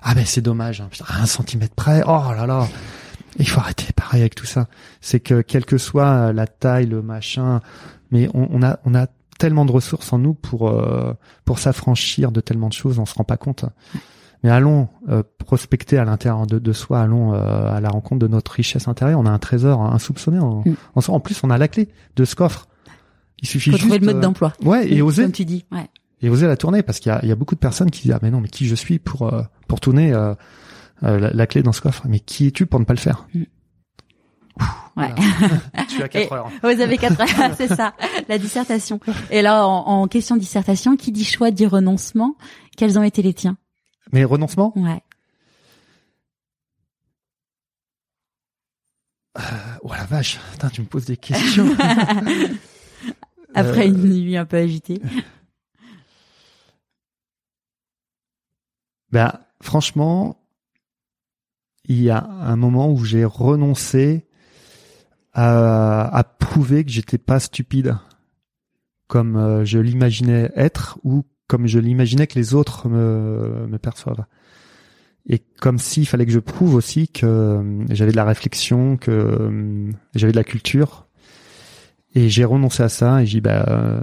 Ah 0.02 0.14
ben 0.14 0.24
c'est 0.24 0.40
dommage 0.42 0.80
hein, 0.80 0.88
putain, 0.90 1.06
un 1.10 1.26
centimètre 1.26 1.74
près 1.74 2.02
oh 2.06 2.22
là 2.36 2.46
là 2.46 2.68
il 3.38 3.48
faut 3.48 3.60
arrêter 3.60 3.92
pareil 3.94 4.20
avec 4.20 4.34
tout 4.34 4.46
ça 4.46 4.66
c'est 5.00 5.20
que 5.20 5.40
quelle 5.42 5.64
que 5.64 5.78
soit 5.78 6.32
la 6.32 6.46
taille 6.46 6.86
le 6.86 7.02
machin 7.02 7.60
mais 8.10 8.28
on, 8.34 8.48
on 8.52 8.62
a 8.62 8.78
on 8.84 8.94
a 8.94 9.06
tellement 9.38 9.64
de 9.64 9.72
ressources 9.72 10.12
en 10.12 10.18
nous 10.18 10.34
pour 10.34 10.68
euh, 10.68 11.12
pour 11.44 11.58
s'affranchir 11.58 12.32
de 12.32 12.40
tellement 12.40 12.68
de 12.68 12.72
choses 12.74 12.98
on 12.98 13.06
se 13.06 13.14
rend 13.14 13.24
pas 13.24 13.36
compte 13.36 13.64
mais 14.42 14.50
allons 14.50 14.88
euh, 15.08 15.22
prospecter 15.38 15.98
à 15.98 16.04
l'intérieur 16.04 16.46
de, 16.46 16.58
de 16.58 16.72
soi 16.72 17.00
allons 17.00 17.34
euh, 17.34 17.72
à 17.74 17.80
la 17.80 17.88
rencontre 17.88 18.20
de 18.20 18.28
notre 18.28 18.52
richesse 18.52 18.88
intérieure 18.88 19.20
on 19.20 19.26
a 19.26 19.30
un 19.30 19.38
trésor 19.38 19.82
insoupçonné 19.82 20.38
en, 20.38 20.60
Mm. 20.64 20.74
en 20.94 21.00
soi. 21.00 21.14
en 21.14 21.20
plus 21.20 21.38
on 21.42 21.50
a 21.50 21.58
la 21.58 21.68
clé 21.68 21.88
de 22.16 22.24
ce 22.24 22.34
coffre 22.34 22.66
il 23.42 23.48
suffit 23.48 23.70
Faut 23.70 23.76
juste 23.76 23.88
trouver 23.88 23.98
le 23.98 24.06
mode 24.06 24.16
euh, 24.16 24.20
d'emploi. 24.20 24.52
ouais 24.64 24.90
et 24.90 25.02
oser 25.02 25.24
Comme 25.24 25.32
tu 25.32 25.44
dis. 25.44 25.66
Ouais. 25.70 25.86
et 26.22 26.30
oser 26.30 26.46
la 26.46 26.56
tourner 26.56 26.82
parce 26.82 27.00
qu'il 27.00 27.12
y 27.12 27.14
a, 27.14 27.20
il 27.22 27.28
y 27.28 27.32
a 27.32 27.36
beaucoup 27.36 27.54
de 27.54 27.60
personnes 27.60 27.90
qui 27.90 28.02
disent 28.02 28.12
ah 28.12 28.18
mais 28.22 28.30
non 28.30 28.40
mais 28.40 28.48
qui 28.48 28.66
je 28.66 28.74
suis 28.74 28.98
pour 28.98 29.32
euh, 29.32 29.42
pour 29.68 29.80
tourner 29.80 30.12
euh, 31.02 31.06
euh, 31.08 31.18
la, 31.18 31.30
la 31.32 31.46
clé 31.46 31.62
dans 31.62 31.72
ce 31.72 31.80
coffre 31.80 32.06
mais 32.08 32.20
qui 32.20 32.46
es-tu 32.48 32.66
pour 32.66 32.80
ne 32.80 32.84
pas 32.84 32.94
le 32.94 32.98
faire 33.00 33.26
Mm. 33.34 33.42
Ouais. 34.96 35.14
je 35.86 35.92
suis 35.92 36.02
à 36.02 36.08
4 36.08 36.16
Et- 36.16 36.34
heures 36.34 36.50
Vous 36.62 36.80
avez 36.80 36.96
quatre 36.96 37.20
heures, 37.20 37.54
c'est 37.58 37.68
ça, 37.68 37.92
la 38.30 38.38
dissertation. 38.38 38.98
Et 39.30 39.42
là, 39.42 39.66
en, 39.66 39.86
en 39.86 40.08
question 40.08 40.36
dissertation, 40.38 40.96
qui 40.96 41.12
dit 41.12 41.24
choix 41.26 41.50
dit 41.50 41.66
renoncement 41.66 42.34
Quels 42.78 42.98
ont 42.98 43.02
été 43.02 43.20
les 43.20 43.34
tiens? 43.34 43.58
Mais 44.12 44.24
renoncement? 44.24 44.72
Ouais. 44.76 45.02
oh 49.82 49.90
la 49.92 50.04
vache 50.04 50.38
Putain, 50.52 50.70
tu 50.70 50.80
me 50.80 50.86
poses 50.86 51.04
des 51.04 51.18
questions 51.18 51.66
Après 53.54 53.86
Euh, 53.86 53.88
une 53.88 54.04
nuit 54.22 54.36
un 54.38 54.46
peu 54.46 54.56
agitée. 54.56 55.00
Ben, 59.12 59.32
franchement, 59.62 60.36
il 61.88 62.02
y 62.02 62.10
a 62.10 62.24
un 62.24 62.56
moment 62.56 62.90
où 62.90 63.04
j'ai 63.04 63.24
renoncé 63.24 64.26
à, 65.32 66.24
prouver 66.38 66.84
que 66.84 66.90
j'étais 66.90 67.18
pas 67.18 67.40
stupide 67.40 67.96
comme 69.06 69.36
euh, 69.36 69.64
je 69.64 69.78
l'imaginais 69.78 70.50
être 70.56 70.98
ou 71.04 71.24
comme 71.46 71.66
je 71.66 71.78
l'imaginais 71.78 72.26
que 72.26 72.36
les 72.36 72.54
autres 72.54 72.88
me, 72.88 73.76
perçoivent. 73.78 74.24
Et 75.28 75.38
comme 75.60 75.78
s'il 75.78 76.06
fallait 76.06 76.26
que 76.26 76.32
je 76.32 76.40
prouve 76.40 76.74
aussi 76.74 77.08
que 77.08 77.26
euh, 77.26 77.84
j'avais 77.90 78.10
de 78.10 78.16
la 78.16 78.24
réflexion, 78.24 78.96
que 78.96 79.10
euh, 79.10 79.90
j'avais 80.14 80.32
de 80.32 80.36
la 80.36 80.44
culture. 80.44 81.06
Et 82.14 82.28
j'ai 82.30 82.44
renoncé 82.44 82.82
à 82.82 82.88
ça 82.88 83.22
et 83.22 83.26
j'ai 83.26 83.36
dit, 83.36 83.40
bah, 83.42 84.02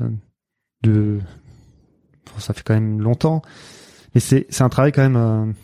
de, 0.83 1.19
ça 2.37 2.53
fait 2.53 2.63
quand 2.63 2.75
même 2.75 3.01
longtemps, 3.01 3.41
mais 4.13 4.21
c'est 4.21 4.45
c'est 4.49 4.63
un 4.63 4.69
travail 4.69 4.91
quand 4.91 5.09
même 5.09 5.55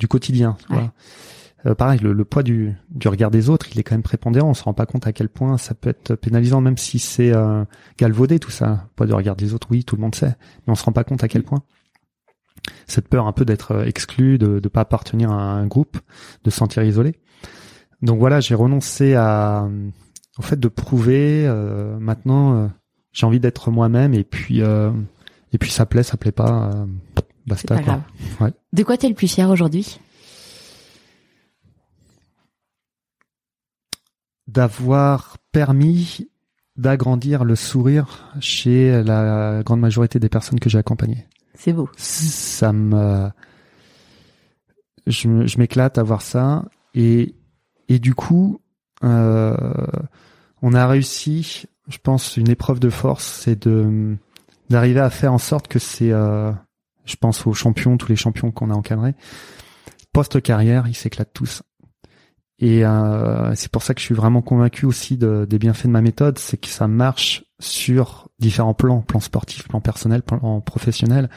du 0.00 0.08
quotidien. 0.08 0.56
vois. 0.68 0.92
Euh, 1.66 1.74
pareil, 1.74 1.98
le, 2.00 2.12
le 2.12 2.24
poids 2.24 2.42
du, 2.42 2.74
du 2.90 3.08
regard 3.08 3.30
des 3.30 3.48
autres, 3.50 3.66
il 3.72 3.80
est 3.80 3.82
quand 3.82 3.94
même 3.94 4.02
prépondérant. 4.02 4.50
On 4.50 4.54
se 4.54 4.62
rend 4.62 4.74
pas 4.74 4.86
compte 4.86 5.06
à 5.06 5.12
quel 5.12 5.28
point 5.28 5.58
ça 5.58 5.74
peut 5.74 5.90
être 5.90 6.14
pénalisant, 6.14 6.60
même 6.60 6.76
si 6.76 6.98
c'est 6.98 7.32
euh, 7.32 7.64
galvaudé 7.98 8.38
tout 8.38 8.50
ça. 8.50 8.66
Le 8.84 8.94
poids 8.94 9.06
du 9.06 9.14
regard 9.14 9.36
des 9.36 9.52
autres, 9.54 9.66
oui, 9.70 9.82
tout 9.84 9.96
le 9.96 10.02
monde 10.02 10.14
sait, 10.14 10.36
mais 10.66 10.72
on 10.72 10.74
se 10.74 10.84
rend 10.84 10.92
pas 10.92 11.04
compte 11.04 11.24
à 11.24 11.28
quel 11.28 11.42
point. 11.42 11.62
Cette 12.86 13.08
peur 13.08 13.26
un 13.26 13.32
peu 13.32 13.44
d'être 13.44 13.72
euh, 13.72 13.84
exclu, 13.84 14.38
de 14.38 14.60
ne 14.62 14.68
pas 14.68 14.82
appartenir 14.82 15.32
à 15.32 15.54
un 15.54 15.66
groupe, 15.66 15.98
de 16.44 16.50
se 16.50 16.56
sentir 16.56 16.82
isolé. 16.84 17.16
Donc 18.02 18.18
voilà, 18.18 18.40
j'ai 18.40 18.54
renoncé 18.54 19.14
à 19.14 19.68
au 20.38 20.42
fait 20.42 20.60
de 20.60 20.68
prouver. 20.68 21.46
euh, 21.46 21.98
maintenant, 21.98 22.54
euh, 22.56 22.68
j'ai 23.12 23.26
envie 23.26 23.40
d'être 23.40 23.70
moi-même 23.70 24.14
et 24.14 24.24
puis 24.24 24.62
euh, 24.62 24.90
et 25.52 25.58
puis 25.58 25.70
ça 25.70 25.86
plaît, 25.86 26.02
ça 26.02 26.16
plaît 26.16 26.32
pas, 26.32 26.70
euh, 26.74 26.86
basta 27.46 27.74
pas 27.76 27.82
quoi. 27.82 27.84
grave. 27.84 28.02
Ouais. 28.40 28.52
De 28.72 28.82
quoi 28.82 28.96
t'es 28.96 29.08
le 29.08 29.14
plus 29.14 29.28
fier 29.28 29.48
aujourd'hui? 29.50 30.00
D'avoir 34.46 35.38
permis 35.52 36.28
d'agrandir 36.76 37.44
le 37.44 37.56
sourire 37.56 38.32
chez 38.40 39.02
la 39.02 39.62
grande 39.64 39.80
majorité 39.80 40.18
des 40.18 40.28
personnes 40.28 40.60
que 40.60 40.68
j'ai 40.68 40.78
accompagnées. 40.78 41.26
C'est 41.54 41.72
beau. 41.72 41.88
Ça 41.96 42.72
me, 42.72 43.30
je, 45.06 45.58
m'éclate 45.58 45.98
à 45.98 46.02
voir 46.02 46.22
ça 46.22 46.64
et 46.94 47.34
et 47.88 48.00
du 48.00 48.14
coup, 48.14 48.60
euh, 49.04 49.56
on 50.60 50.74
a 50.74 50.86
réussi, 50.88 51.66
je 51.88 51.98
pense, 51.98 52.36
une 52.36 52.50
épreuve 52.50 52.80
de 52.80 52.90
force, 52.90 53.24
c'est 53.24 53.66
de 53.66 54.16
d'arriver 54.68 54.98
à 54.98 55.10
faire 55.10 55.32
en 55.32 55.38
sorte 55.38 55.68
que 55.68 55.78
c'est, 55.78 56.10
euh, 56.10 56.50
je 57.06 57.16
pense 57.16 57.46
aux 57.46 57.54
champions, 57.54 57.96
tous 57.96 58.08
les 58.08 58.16
champions 58.16 58.50
qu'on 58.50 58.70
a 58.70 58.74
encadrés, 58.74 59.14
post 60.12 60.40
carrière, 60.42 60.86
ils 60.88 60.94
s'éclatent 60.94 61.32
tous. 61.32 61.62
Et 62.58 62.86
euh, 62.86 63.54
c'est 63.54 63.70
pour 63.70 63.82
ça 63.82 63.92
que 63.94 64.00
je 64.00 64.06
suis 64.06 64.14
vraiment 64.14 64.40
convaincu 64.40 64.86
aussi 64.86 65.18
de- 65.18 65.46
des 65.48 65.58
bienfaits 65.58 65.84
de 65.86 65.90
ma 65.90 66.00
méthode, 66.00 66.38
c'est 66.38 66.56
que 66.56 66.68
ça 66.68 66.88
marche 66.88 67.44
sur 67.58 68.28
différents 68.38 68.72
plans, 68.74 69.02
plan 69.02 69.20
sportif, 69.20 69.68
plan 69.68 69.80
personnel, 69.80 70.22
plan 70.22 70.60
professionnel. 70.60 71.28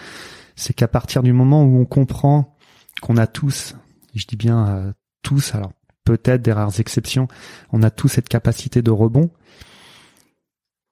C'est 0.56 0.74
qu'à 0.74 0.88
partir 0.88 1.24
du 1.24 1.34
moment 1.34 1.64
où 1.64 1.78
on 1.80 1.86
comprend 1.86 2.56
qu'on 3.02 3.18
a 3.18 3.28
tous, 3.28 3.76
je 4.16 4.26
dis 4.28 4.38
bien 4.38 4.68
euh, 4.68 4.91
tous, 5.22 5.56
alors 5.56 5.74
peut-être 6.06 6.41
des 6.41 6.54
rares 6.54 6.80
exceptions, 6.80 7.28
on 7.72 7.84
a 7.84 7.91
tous 7.91 8.08
cette 8.08 8.30
capacité 8.30 8.82
de 8.82 8.91
rebond. 8.91 9.30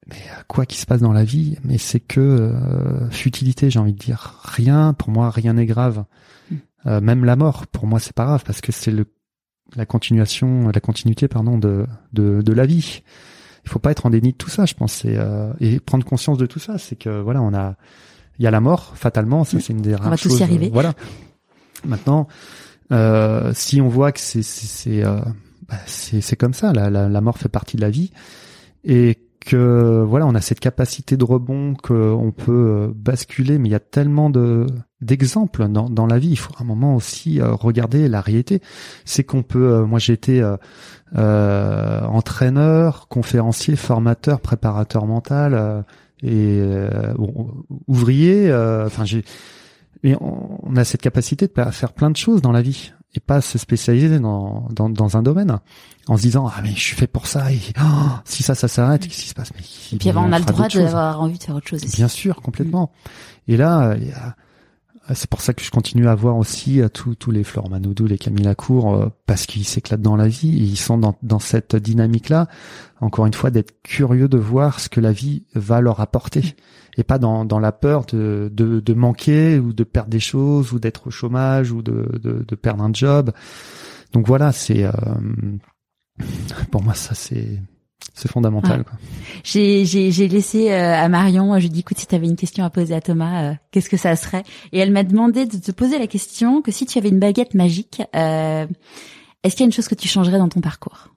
Mais 0.09 0.15
euh, 0.15 0.41
quoi 0.47 0.65
qu'il 0.65 0.79
se 0.79 0.85
passe 0.85 1.01
dans 1.01 1.13
la 1.13 1.23
vie, 1.23 1.57
mais 1.63 1.77
c'est 1.77 1.99
que 1.99 2.19
euh, 2.21 3.09
futilité, 3.09 3.69
j'ai 3.69 3.79
envie 3.79 3.93
de 3.93 3.97
dire. 3.97 4.39
Rien, 4.43 4.93
pour 4.93 5.09
moi, 5.09 5.29
rien 5.29 5.53
n'est 5.53 5.65
grave. 5.65 6.05
Euh, 6.85 7.01
même 7.01 7.25
la 7.25 7.35
mort, 7.35 7.67
pour 7.67 7.88
moi, 7.88 7.99
c'est 7.99 8.13
pas 8.13 8.25
grave 8.25 8.43
parce 8.45 8.61
que 8.61 8.71
c'est 8.71 8.91
le 8.91 9.05
la 9.75 9.85
continuation, 9.85 10.69
la 10.69 10.79
continuité, 10.79 11.27
pardon, 11.27 11.57
de 11.57 11.85
de, 12.13 12.41
de 12.41 12.53
la 12.53 12.65
vie. 12.65 13.01
Il 13.65 13.69
faut 13.69 13.79
pas 13.79 13.91
être 13.91 14.05
en 14.05 14.09
déni 14.11 14.31
de 14.31 14.38
tout 14.38 14.49
ça, 14.49 14.65
je 14.65 14.73
pense, 14.73 14.93
c'est, 14.93 15.17
euh, 15.17 15.51
et 15.59 15.81
prendre 15.81 16.05
conscience 16.05 16.38
de 16.38 16.45
tout 16.45 16.59
ça, 16.59 16.77
c'est 16.77 16.95
que 16.95 17.19
voilà, 17.19 17.41
on 17.41 17.53
a, 17.53 17.75
il 18.39 18.45
y 18.45 18.47
a 18.47 18.51
la 18.51 18.61
mort, 18.61 18.93
fatalement, 18.95 19.43
ça 19.43 19.59
c'est 19.59 19.73
une 19.73 19.81
des 19.81 19.93
rares 19.93 20.09
va 20.09 20.15
tous 20.17 20.29
y 20.29 20.31
choses, 20.31 20.41
arriver. 20.41 20.67
euh, 20.67 20.71
voilà. 20.71 20.93
Maintenant, 21.84 22.29
euh, 22.93 23.51
si 23.53 23.81
on 23.81 23.89
voit 23.89 24.13
que 24.13 24.21
c'est 24.21 24.41
c'est 24.41 24.67
c'est 24.67 25.03
euh, 25.03 25.19
bah, 25.67 25.75
comme 26.39 26.53
ça, 26.53 26.71
la, 26.71 26.89
la 26.89 27.09
la 27.09 27.21
mort 27.21 27.38
fait 27.38 27.49
partie 27.49 27.75
de 27.75 27.81
la 27.81 27.89
vie 27.89 28.11
et 28.85 29.17
que 29.48 30.03
voilà, 30.06 30.28
on 30.28 30.36
a 30.36 30.41
cette 30.41 30.60
capacité 30.60 31.15
de 31.15 31.24
rebond 31.24 31.74
qu'on 31.82 32.34
peut 32.36 32.52
euh, 32.52 32.91
basculer, 32.94 33.57
mais 33.57 33.69
il 33.69 33.72
y 33.72 33.76
a 33.76 33.80
tellement 33.80 34.30
de 34.30 34.68
d'exemples 34.99 35.68
dans 35.69 35.90
dans 35.90 36.06
la 36.06 36.19
vie. 36.19 36.32
Il 36.32 36.36
faut 36.38 36.53
un 36.60 36.65
moment 36.65 36.95
aussi 36.95 37.40
euh, 37.40 37.53
regarder 37.53 38.10
la 38.10 38.19
réalité. 38.19 38.61
C'est 39.06 39.24
qu'on 39.24 39.44
peut. 39.44 39.72
euh, 39.72 39.86
moi, 39.86 39.99
j'ai 39.99 40.14
été 40.14 40.41
euh, 40.41 40.57
euh, 41.15 42.02
entraîneur, 42.03 43.07
conférencier, 43.07 43.78
formateur, 43.78 44.41
préparateur 44.41 45.06
mental 45.06 45.53
euh, 45.53 45.82
et 46.22 46.60
euh, 46.61 47.14
ouvrier. 47.88 48.52
euh, 48.52 48.86
Enfin, 48.86 49.06
j'ai. 49.06 49.24
Et 50.03 50.15
on, 50.22 50.76
a 50.76 50.84
cette 50.84 51.02
capacité 51.02 51.48
de 51.48 51.72
faire 51.72 51.94
plein 51.94 52.11
de 52.11 52.18
choses 52.18 52.41
dans 52.41 52.52
la 52.52 52.61
vie. 52.61 52.91
Et 53.18 53.19
pas 53.19 53.41
se 53.41 53.57
spécialiser 53.57 54.19
dans, 54.19 54.68
dans, 54.72 54.89
dans 54.89 55.18
un 55.18 55.23
domaine 55.23 55.60
en 56.07 56.18
se 56.18 56.22
disant 56.22 56.48
ah 56.48 56.61
mais 56.64 56.72
je 56.72 56.80
suis 56.80 56.95
fait 56.95 57.07
pour 57.07 57.27
ça 57.27 57.52
et 57.52 57.60
oh, 57.81 58.10
si 58.26 58.44
ça 58.44 58.56
ça 58.56 58.68
s'arrête 58.68 59.02
qu'est-ce 59.02 59.23
qui 59.23 59.30
se 59.30 59.34
passe? 59.34 59.52
Mais 59.56 59.64
et 59.95 59.98
puis 59.98 60.10
on 60.15 60.31
a 60.31 60.39
le 60.39 60.45
droit 60.45 60.68
d'avoir 60.68 61.22
envie 61.22 61.38
de 61.38 61.44
faire 61.44 61.56
autre 61.56 61.68
chose 61.68 61.84
aussi. 61.84 61.95
bien 61.98 62.07
sûr 62.07 62.41
complètement. 62.41 62.91
Et 63.48 63.57
là 63.57 63.95
c'est 65.14 65.30
pour 65.30 65.41
ça 65.41 65.53
que 65.53 65.64
je 65.64 65.72
continue 65.72 66.07
à 66.07 66.15
voir 66.15 66.38
aussi 66.38 66.81
euh, 66.81 66.89
tous 66.89 67.31
les 67.31 67.44
Florent 67.44 67.69
Manoudou, 67.69 68.07
les 68.07 68.18
Camille 68.18 68.44
Lacour, 68.44 68.95
euh, 68.95 69.07
parce 69.26 69.45
qu'ils 69.45 69.65
s'éclatent 69.65 70.02
dans 70.02 70.15
la 70.15 70.27
vie, 70.27 70.49
et 70.49 70.64
ils 70.64 70.77
sont 70.77 70.98
dans, 70.98 71.15
dans 71.23 71.39
cette 71.39 71.76
dynamique-là, 71.76 72.48
encore 72.99 73.26
une 73.26 73.34
fois, 73.34 73.49
d'être 73.49 73.81
curieux 73.84 74.27
de 74.27 74.38
voir 74.38 74.80
ce 74.80 74.89
que 74.89 74.99
la 74.99 75.11
vie 75.11 75.44
va 75.56 75.81
leur 75.81 76.02
apporter, 76.02 76.56
et 76.98 77.03
pas 77.03 77.19
dans, 77.19 77.45
dans 77.45 77.60
la 77.60 77.72
peur 77.72 78.06
de, 78.06 78.49
de, 78.52 78.80
de 78.80 78.94
manquer, 78.94 79.60
ou 79.60 79.72
de 79.74 79.84
perdre 79.84 80.10
des 80.10 80.19
choses, 80.19 80.74
ou 80.74 80.80
d'être 80.80 81.07
au 81.07 81.11
chômage, 81.11 81.72
ou 81.72 81.82
de, 81.82 82.19
de, 82.22 82.44
de 82.48 82.56
perdre 82.56 82.84
un 82.84 82.91
job. 82.94 83.32
Donc 84.14 84.28
voilà, 84.28 84.52
c'est... 84.52 84.84
Euh, 84.84 84.91
pour 86.72 86.82
moi, 86.82 86.95
ça 86.95 87.14
c'est 87.14 87.61
c'est 88.14 88.32
fondamental. 88.32 88.84
J'ai, 89.44 89.86
j'ai, 89.86 90.11
j'ai 90.11 90.28
laissé 90.28 90.72
euh, 90.72 90.95
à 90.95 91.07
Marion, 91.10 91.53
je 91.56 91.60
lui 91.60 91.65
ai 91.68 91.69
dit, 91.69 91.80
écoute, 91.82 91.99
si 91.99 92.07
tu 92.07 92.15
avais 92.15 92.26
une 92.26 92.36
question 92.36 92.64
à 92.64 92.72
poser 92.72 92.95
à 92.95 93.02
Thomas, 93.02 93.44
euh, 93.44 93.53
qu'est-ce 93.72 93.90
que 93.90 93.98
ça 93.98 94.15
serait? 94.15 94.44
Et 94.72 94.80
elle 94.80 94.91
m'a 94.91 95.03
demandé 95.03 95.45
de 95.45 95.57
te 95.57 95.72
poser 95.72 95.99
la 95.99 96.07
question 96.07 96.64
que 96.64 96.72
si 96.72 96.88
tu 96.88 96.98
avais 96.98 97.10
une 97.10 97.19
baguette 97.19 97.53
magique, 97.53 98.02
euh, 98.15 98.65
est-ce 99.44 99.56
qu'il 99.56 99.64
y 99.64 99.65
a 99.65 99.68
une 99.68 99.72
chose 99.72 99.88
que 99.88 99.95
tu 99.95 100.07
changerais 100.07 100.40
dans 100.40 100.49
ton 100.49 100.61
parcours? 100.61 101.10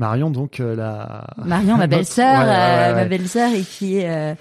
Marion, 0.00 0.30
donc 0.30 0.58
la... 0.58 1.26
Marion, 1.44 1.76
ma 1.76 1.86
belle-sœur, 1.88 2.44
ma 2.94 3.04
belle-sœur, 3.04 3.52
et 3.52 3.62
qui 3.62 3.98
est 3.98 4.36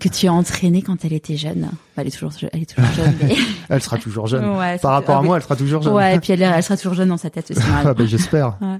que 0.00 0.08
tu 0.08 0.26
as 0.26 0.32
entraîné 0.32 0.80
quand 0.82 1.04
elle 1.04 1.12
était 1.12 1.36
jeune. 1.36 1.70
Elle 1.96 2.06
est 2.06 2.10
toujours, 2.10 2.32
elle 2.52 2.62
est 2.62 2.74
toujours 2.74 2.90
jeune. 2.92 3.14
Mais... 3.22 3.36
elle 3.68 3.82
sera 3.82 3.98
toujours 3.98 4.26
jeune. 4.26 4.42
Par 4.80 4.92
rapport 4.92 5.18
à 5.18 5.22
moi, 5.22 5.36
elle 5.36 5.42
sera 5.42 5.56
toujours 5.56 5.82
jeune. 5.82 5.92
Ouais, 5.92 6.16
et 6.16 6.20
puis 6.20 6.32
elle, 6.32 6.42
elle 6.42 6.62
sera 6.62 6.76
toujours 6.76 6.94
jeune 6.94 7.08
dans 7.08 7.18
sa 7.18 7.28
tête 7.30 7.50
aussi. 7.50 7.60
ah, 7.70 7.92
ben, 7.94 8.06
j'espère. 8.06 8.58
Ouais. 8.62 8.78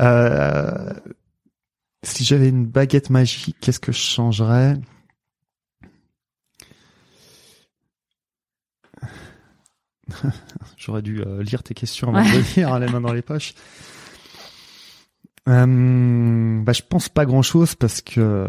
Euh, 0.00 0.92
si 2.02 2.24
j'avais 2.24 2.48
une 2.48 2.66
baguette 2.66 3.10
magique, 3.10 3.56
qu'est-ce 3.60 3.78
que 3.78 3.92
je 3.92 3.98
changerais? 3.98 4.76
J'aurais 10.76 11.02
dû 11.02 11.22
euh, 11.22 11.44
lire 11.44 11.62
tes 11.62 11.74
questions 11.74 12.08
avant 12.08 12.22
de 12.24 12.56
lire, 12.56 12.72
hein, 12.72 12.80
les 12.80 12.88
mains 12.88 13.00
dans 13.00 13.12
les 13.12 13.22
poches. 13.22 13.54
Euh, 15.46 16.62
bah, 16.62 16.72
je 16.72 16.80
pense 16.88 17.08
pas 17.08 17.26
grand 17.26 17.42
chose 17.42 17.74
parce 17.74 18.00
que 18.00 18.20
euh, 18.20 18.46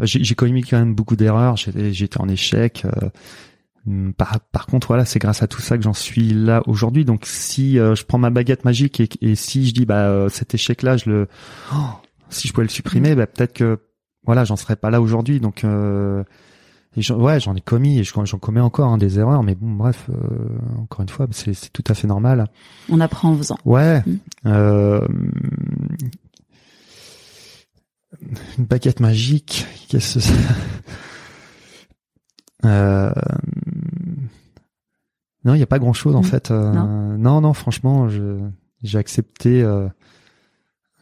j'ai 0.00 0.34
commis 0.34 0.62
quand 0.62 0.78
même 0.78 0.94
beaucoup 0.94 1.16
d'erreurs. 1.16 1.56
J'étais 1.56 2.20
en 2.20 2.28
échec. 2.28 2.84
Euh, 2.84 4.10
par, 4.16 4.40
par, 4.40 4.66
contre, 4.66 4.88
voilà, 4.88 5.04
c'est 5.04 5.20
grâce 5.20 5.42
à 5.42 5.46
tout 5.46 5.60
ça 5.60 5.76
que 5.76 5.84
j'en 5.84 5.92
suis 5.92 6.30
là 6.30 6.62
aujourd'hui. 6.66 7.04
Donc, 7.04 7.22
si 7.24 7.78
euh, 7.78 7.94
je 7.94 8.04
prends 8.04 8.18
ma 8.18 8.30
baguette 8.30 8.64
magique 8.64 9.00
et, 9.00 9.08
et 9.20 9.36
si 9.36 9.68
je 9.68 9.74
dis, 9.74 9.86
bah, 9.86 10.26
cet 10.28 10.54
échec-là, 10.54 10.96
je 10.96 11.08
le, 11.08 11.28
oh, 11.72 11.76
si 12.28 12.48
je 12.48 12.52
pouvais 12.52 12.64
le 12.64 12.70
supprimer, 12.70 13.14
bah, 13.14 13.28
peut-être 13.28 13.52
que, 13.52 13.78
voilà, 14.24 14.44
j'en 14.44 14.56
serais 14.56 14.74
pas 14.74 14.90
là 14.90 15.00
aujourd'hui. 15.00 15.38
Donc, 15.38 15.64
ouais, 15.64 16.24
j'en 17.38 17.54
ai 17.54 17.60
commis 17.60 18.00
et 18.00 18.02
j'en 18.02 18.24
commets 18.24 18.58
encore 18.58 18.90
hein, 18.90 18.98
des 18.98 19.20
erreurs, 19.20 19.44
mais 19.44 19.54
bon, 19.54 19.70
bref, 19.70 20.10
encore 20.78 21.02
une 21.02 21.08
fois, 21.08 21.28
c'est 21.30 21.72
tout 21.72 21.84
à 21.86 21.94
fait 21.94 22.08
normal. 22.08 22.48
On 22.88 22.98
apprend 22.98 23.30
en 23.30 23.36
faisant. 23.36 23.58
Ouais. 23.64 24.02
Mmh. 24.04 24.16
Euh, 24.46 25.00
une 28.58 28.64
baguette 28.64 29.00
magique. 29.00 29.66
Qu'est-ce 29.88 30.14
que 30.14 30.20
c'est 30.20 30.34
euh... 32.64 33.12
Non, 35.44 35.54
il 35.54 35.58
n'y 35.58 35.62
a 35.62 35.66
pas 35.66 35.78
grand-chose 35.78 36.16
en 36.16 36.20
mmh. 36.20 36.24
fait. 36.24 36.50
Euh... 36.50 36.72
Non. 37.16 37.40
non, 37.40 37.52
franchement, 37.52 38.08
j'ai 38.82 38.98
accepté. 38.98 39.62
Euh... 39.62 39.88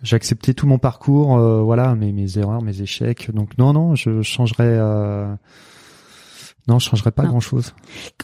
J'ai 0.02 0.16
accepté 0.16 0.52
tout 0.52 0.66
mon 0.66 0.78
parcours, 0.78 1.38
euh, 1.38 1.62
voilà, 1.62 1.94
mes, 1.94 2.12
mes 2.12 2.36
erreurs, 2.36 2.60
mes 2.60 2.82
échecs. 2.82 3.30
Donc 3.32 3.56
non, 3.56 3.72
non, 3.72 3.94
je 3.94 4.20
changerais. 4.20 4.76
Euh, 4.78 5.34
non, 6.68 6.78
je 6.78 6.90
changerais 6.90 7.10
pas 7.10 7.24
grand-chose. 7.24 7.74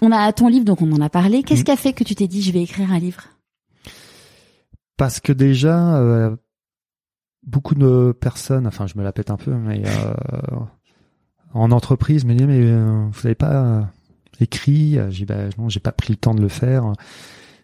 On 0.02 0.12
a 0.12 0.30
ton 0.34 0.48
livre, 0.48 0.66
donc 0.66 0.82
on 0.82 0.92
en 0.92 1.00
a 1.00 1.08
parlé. 1.08 1.42
Qu'est-ce 1.42 1.62
mmh. 1.62 1.64
qui 1.64 1.70
a 1.70 1.76
fait 1.76 1.92
que 1.94 2.04
tu 2.04 2.14
t'es 2.14 2.28
dit, 2.28 2.42
je 2.42 2.52
vais 2.52 2.62
écrire 2.62 2.92
un 2.92 2.98
livre? 2.98 3.22
Parce 4.98 5.20
que 5.20 5.32
déjà, 5.32 6.36
beaucoup 7.42 7.74
de 7.74 8.12
personnes, 8.12 8.66
enfin 8.66 8.86
je 8.86 8.98
me 8.98 9.04
la 9.04 9.12
pète 9.12 9.30
un 9.30 9.36
peu, 9.36 9.52
mais 9.52 9.82
euh, 9.86 10.14
en 11.52 11.70
entreprise, 11.70 12.24
me 12.24 12.34
disent 12.34 12.46
mais 12.46 12.60
euh, 12.62 13.06
vous 13.10 13.20
n'avez 13.24 13.34
pas 13.34 13.90
écrit 14.40 14.98
J'ai 15.10 15.24
bah, 15.24 15.48
non, 15.58 15.68
j'ai 15.68 15.80
pas 15.80 15.92
pris 15.92 16.12
le 16.12 16.16
temps 16.16 16.34
de 16.34 16.40
le 16.40 16.48
faire. 16.48 16.92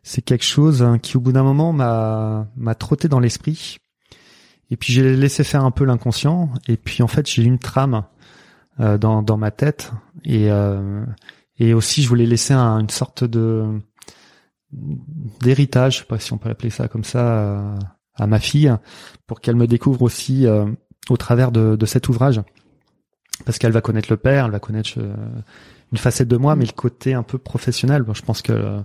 C'est 0.03 0.23
quelque 0.23 0.45
chose 0.45 0.83
hein, 0.83 0.99
qui 0.99 1.17
au 1.17 1.21
bout 1.21 1.33
d'un 1.33 1.43
moment 1.43 1.73
m'a 1.73 2.47
m'a 2.57 2.75
trotté 2.75 3.09
dans 3.09 3.21
l'esprit. 3.21 3.79
Et 4.71 4.77
puis 4.77 4.93
j'ai 4.93 5.17
laissé 5.17 5.45
faire 5.45 5.65
un 5.65 5.71
peu 5.71 5.85
l'inconscient. 5.85 6.51
Et 6.69 6.77
puis 6.77 7.03
en 7.03 7.09
fait 7.09 7.29
j'ai 7.29 7.43
une 7.43 7.59
trame 7.59 8.05
euh, 8.81 8.99
dans 8.99 9.23
dans 9.23 9.37
ma 9.37 9.51
tête 9.51 9.93
et 10.25 10.51
euh, 10.51 11.05
et 11.59 11.73
aussi 11.73 12.03
je 12.03 12.09
voulais 12.09 12.27
laisser 12.27 12.55
une 12.55 12.91
sorte 12.91 13.25
de 13.25 13.81
d'héritage, 14.73 15.95
je 15.95 15.99
sais 16.01 16.05
pas 16.05 16.19
si 16.19 16.33
on 16.33 16.39
peut 16.39 16.51
appeler 16.51 16.71
ça 16.71 16.87
comme 16.87 17.05
ça 17.05 17.79
à 18.17 18.27
ma 18.27 18.39
fille 18.39 18.73
pour 19.27 19.41
qu'elle 19.41 19.57
me 19.57 19.67
découvre 19.67 20.03
aussi 20.03 20.47
euh, 20.47 20.67
au 21.09 21.17
travers 21.17 21.53
de, 21.53 21.77
de, 21.77 21.87
cet 21.87 22.09
ouvrage 22.09 22.41
parce 23.45 23.59
qu'elle 23.59 23.73
va 23.73 23.81
connaître 23.81 24.09
le 24.11 24.17
père, 24.17 24.47
elle 24.47 24.51
va 24.51 24.61
connaître 24.61 24.93
euh, 24.99 25.15
une 25.93 25.99
facette 25.99 26.29
de 26.29 26.37
moi, 26.37 26.57
mais 26.57 26.65
le 26.65 26.73
côté 26.73 27.15
un 27.15 27.23
peu 27.23 27.39
professionnel. 27.39 28.03
Bon, 28.03 28.15
je 28.15 28.23
pense 28.23 28.43
que 28.43 28.53
euh, 28.53 28.81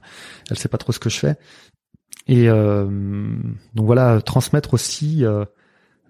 elle 0.49 0.57
sait 0.57 0.67
pas 0.67 0.77
trop 0.77 0.91
ce 0.91 0.99
que 0.99 1.09
je 1.09 1.17
fais. 1.17 1.35
Et 2.27 2.47
donc 2.47 3.85
voilà, 3.85 4.21
transmettre 4.21 4.75
aussi 4.75 5.25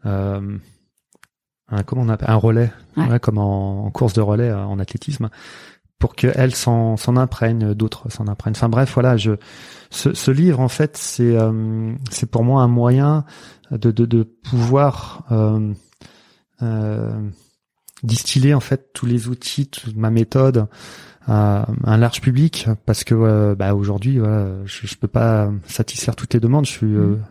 un 0.03 0.57
comment 1.85 2.02
on 2.02 2.10
appelle 2.10 2.30
un 2.30 2.35
relais, 2.35 2.72
comme 3.22 3.38
en, 3.38 3.85
en, 3.85 3.91
course 3.91 4.14
de 4.14 4.22
relais 4.22 4.52
en 4.52 4.77
athlétisme, 4.77 5.30
pour 6.01 6.15
qu'elle 6.15 6.55
s'en 6.55 6.97
s'en 6.97 7.15
imprègne, 7.15 7.73
d'autres 7.75 8.11
s'en 8.11 8.27
imprègnent. 8.27 8.55
Enfin 8.57 8.69
bref, 8.69 8.91
voilà, 8.95 9.15
je 9.15 9.33
ce, 9.91 10.13
ce 10.13 10.31
livre 10.31 10.59
en 10.59 10.67
fait 10.67 10.97
c'est 10.97 11.37
euh, 11.37 11.93
c'est 12.09 12.29
pour 12.29 12.43
moi 12.43 12.63
un 12.63 12.67
moyen 12.67 13.23
de 13.69 13.91
de, 13.91 14.05
de 14.05 14.23
pouvoir 14.23 15.23
euh, 15.31 15.73
euh, 16.63 17.29
distiller 18.03 18.53
en 18.55 18.59
fait 18.59 18.91
tous 18.93 19.05
les 19.05 19.27
outils, 19.27 19.67
toute 19.67 19.95
ma 19.95 20.09
méthode 20.09 20.67
à 21.27 21.67
un 21.83 21.97
large 21.97 22.19
public 22.19 22.67
parce 22.87 23.03
que 23.03 23.53
bah 23.53 23.75
aujourd'hui 23.75 24.17
voilà, 24.17 24.65
je, 24.65 24.87
je 24.87 24.95
peux 24.95 25.07
pas 25.07 25.51
satisfaire 25.67 26.15
toutes 26.15 26.33
les 26.33 26.39
demandes, 26.39 26.65
je 26.65 26.71
suis 26.71 26.95
euh, 26.95 27.15
mmh. 27.15 27.23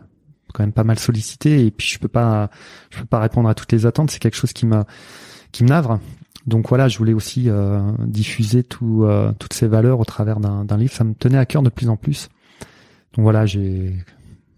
quand 0.53 0.63
même 0.63 0.71
pas 0.71 0.85
mal 0.85 0.97
sollicité 0.97 1.65
et 1.65 1.71
puis 1.71 1.89
je 1.89 1.99
peux 1.99 2.07
pas 2.07 2.49
je 2.89 2.99
peux 2.99 3.05
pas 3.05 3.19
répondre 3.19 3.49
à 3.49 3.53
toutes 3.53 3.73
les 3.73 3.85
attentes, 3.85 4.11
c'est 4.11 4.19
quelque 4.19 4.37
chose 4.37 4.53
qui 4.53 4.65
m'a 4.65 4.85
qui 5.51 5.65
me 5.65 5.69
navre 5.69 5.99
donc 6.47 6.67
voilà, 6.69 6.87
je 6.87 6.97
voulais 6.97 7.13
aussi 7.13 7.49
euh, 7.49 7.79
diffuser 7.99 8.63
tout, 8.63 9.03
euh, 9.03 9.31
toutes 9.37 9.53
ces 9.53 9.67
valeurs 9.67 9.99
au 9.99 10.05
travers 10.05 10.39
d'un 10.39 10.77
livre. 10.77 10.93
Ça 10.93 11.03
me 11.03 11.13
tenait 11.13 11.37
à 11.37 11.45
cœur 11.45 11.61
de 11.61 11.69
plus 11.69 11.89
en 11.89 11.97
plus. 11.97 12.29
Donc 13.15 13.23
voilà, 13.23 13.45
j'ai 13.45 13.93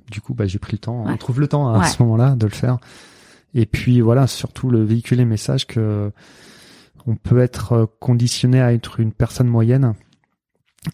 du 0.09 0.21
coup 0.21 0.33
bah, 0.33 0.45
j'ai 0.45 0.59
pris 0.59 0.73
le 0.73 0.77
temps. 0.77 1.03
On 1.05 1.17
trouve 1.17 1.39
le 1.39 1.47
temps 1.47 1.73
à 1.73 1.85
ce 1.85 2.01
moment-là 2.03 2.35
de 2.35 2.45
le 2.45 2.51
faire. 2.51 2.77
Et 3.53 3.65
puis 3.65 4.01
voilà, 4.01 4.27
surtout 4.27 4.69
le 4.69 4.83
véhiculer 4.83 5.23
le 5.23 5.29
message 5.29 5.67
que 5.67 6.11
on 7.05 7.15
peut 7.15 7.39
être 7.39 7.89
conditionné 7.99 8.61
à 8.61 8.71
être 8.71 9.01
une 9.01 9.11
personne 9.11 9.47
moyenne 9.47 9.93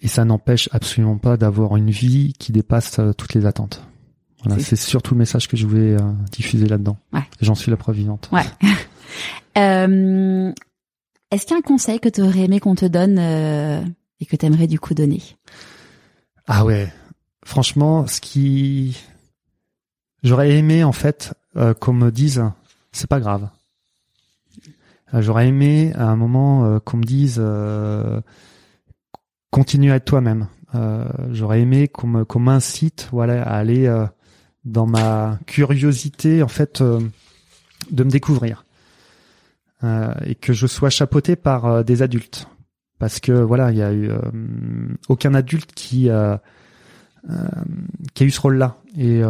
et 0.02 0.08
ça 0.08 0.26
n'empêche 0.26 0.70
absolument 0.72 1.18
pas 1.18 1.38
d'avoir 1.38 1.78
une 1.78 1.92
vie 1.92 2.34
qui 2.40 2.52
dépasse 2.52 2.98
euh, 3.00 3.14
toutes 3.14 3.36
les 3.36 3.46
attentes. 3.46 3.86
Voilà, 4.44 4.62
c'est 4.62 4.76
surtout 4.76 5.14
le 5.16 5.20
message 5.20 5.48
que 5.50 5.58
je 5.58 5.68
voulais 5.68 5.98
diffuser 6.32 6.66
là-dedans. 6.66 6.98
Ouais. 7.12 7.24
J'en 7.42 7.56
suis 7.56 7.72
la 7.72 7.76
preuve 7.76 7.96
vivante. 7.96 8.30
Ouais. 8.32 8.46
euh, 9.58 10.54
est-ce 11.32 11.46
qu'il 11.46 11.52
y 11.52 11.56
a 11.56 11.60
un 11.60 11.62
conseil 11.62 12.00
que 12.00 12.10
tu 12.10 12.22
aurais 12.22 12.42
aimé 12.42 12.60
qu'on 12.60 12.76
te 12.76 12.86
donne 12.86 13.18
euh, 13.20 13.82
et 14.20 14.26
que 14.26 14.36
tu 14.36 14.46
aimerais 14.46 14.68
du 14.68 14.80
coup 14.80 14.94
donner? 14.94 15.22
Ah 16.48 16.66
ouais, 16.66 16.92
franchement, 17.44 18.08
ce 18.08 18.20
qui 18.20 18.98
j'aurais 20.24 20.52
aimé 20.52 20.84
en 20.84 20.92
fait 20.92 21.34
euh, 21.56 21.74
qu'on 21.74 21.94
me 21.94 22.12
dise 22.12 22.44
c'est 22.92 23.08
pas 23.08 23.20
grave. 23.20 23.50
Euh, 25.14 25.22
j'aurais 25.22 25.48
aimé 25.48 25.94
à 25.96 26.06
un 26.06 26.16
moment 26.16 26.66
euh, 26.66 26.80
qu'on 26.80 26.98
me 26.98 27.04
dise 27.04 27.42
continue 29.52 29.92
à 29.92 29.96
être 29.96 30.06
toi-même. 30.06 30.48
j'aurais 31.32 31.62
aimé 31.62 31.88
qu'on 31.88 32.40
m'incite 32.40 33.10
voilà 33.12 33.44
à 33.44 33.58
aller 33.58 33.92
dans 34.64 34.86
ma 34.86 35.40
curiosité 35.48 36.44
en 36.44 36.48
fait 36.48 36.84
de 36.84 38.04
me 38.04 38.10
découvrir 38.10 38.66
euh, 39.84 40.14
et 40.26 40.36
que 40.36 40.54
je 40.54 40.68
sois 40.68 40.90
chapeauté 40.90 41.36
par 41.36 41.66
euh, 41.66 41.84
des 41.84 42.02
adultes 42.02 42.48
parce 43.00 43.20
que 43.20 43.32
voilà 43.32 43.72
il 43.72 43.78
y 43.78 43.82
a 43.82 43.94
eu 43.94 44.10
euh, 44.10 44.20
aucun 45.08 45.34
adulte 45.34 45.72
qui 45.74 46.10
qui 48.14 48.24
a 48.24 48.26
eu 48.26 48.32
ce 48.32 48.42
rôle-là 48.42 48.78
et 48.98 49.22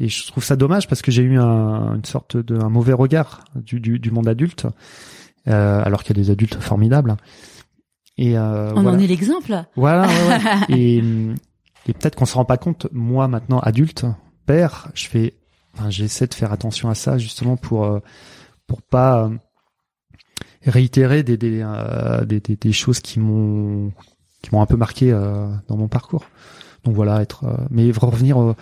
et 0.00 0.08
je 0.08 0.26
trouve 0.26 0.44
ça 0.44 0.56
dommage 0.56 0.88
parce 0.88 1.02
que 1.02 1.10
j'ai 1.10 1.22
eu 1.22 1.38
un, 1.38 1.94
une 1.94 2.04
sorte 2.04 2.36
de 2.36 2.58
un 2.58 2.68
mauvais 2.68 2.92
regard 2.94 3.44
du, 3.54 3.80
du, 3.80 3.98
du 3.98 4.10
monde 4.10 4.28
adulte 4.28 4.66
alors 5.46 6.02
qu'il 6.02 6.16
y 6.16 6.20
a 6.20 6.22
des 6.22 6.30
adultes 6.30 6.56
formidables 6.60 7.16
Et 8.18 8.36
euh, 8.38 8.70
On 8.74 8.82
voilà. 8.82 8.96
en 8.96 9.00
est 9.00 9.06
l'exemple. 9.06 9.64
Voilà. 9.76 10.06
ouais, 10.06 10.28
ouais. 10.28 10.40
et 10.78 11.02
et 11.86 11.92
peut-être 11.94 12.14
qu'on 12.16 12.26
se 12.26 12.34
rend 12.34 12.44
pas 12.44 12.58
compte. 12.58 12.86
Moi, 12.92 13.26
maintenant 13.28 13.58
adulte, 13.58 14.04
père, 14.46 14.88
je 14.94 15.06
fais, 15.08 15.34
enfin, 15.74 15.90
j'essaie 15.90 16.26
de 16.26 16.34
faire 16.34 16.52
attention 16.52 16.88
à 16.88 16.94
ça 16.94 17.18
justement 17.18 17.56
pour 17.56 17.84
euh, 17.84 18.00
pour 18.66 18.82
pas 18.82 19.24
euh, 19.24 19.30
réitérer 20.66 21.22
des 21.22 21.36
des, 21.36 21.62
euh, 21.62 22.24
des 22.24 22.40
des 22.40 22.72
choses 22.72 23.00
qui 23.00 23.20
m'ont 23.20 23.92
qui 24.42 24.54
m'ont 24.54 24.62
un 24.62 24.66
peu 24.66 24.76
marqué 24.76 25.12
euh, 25.12 25.48
dans 25.68 25.76
mon 25.76 25.88
parcours. 25.88 26.24
Donc 26.84 26.94
voilà, 26.94 27.22
être 27.22 27.44
euh, 27.44 27.56
mais 27.70 27.90
revenir 27.92 28.54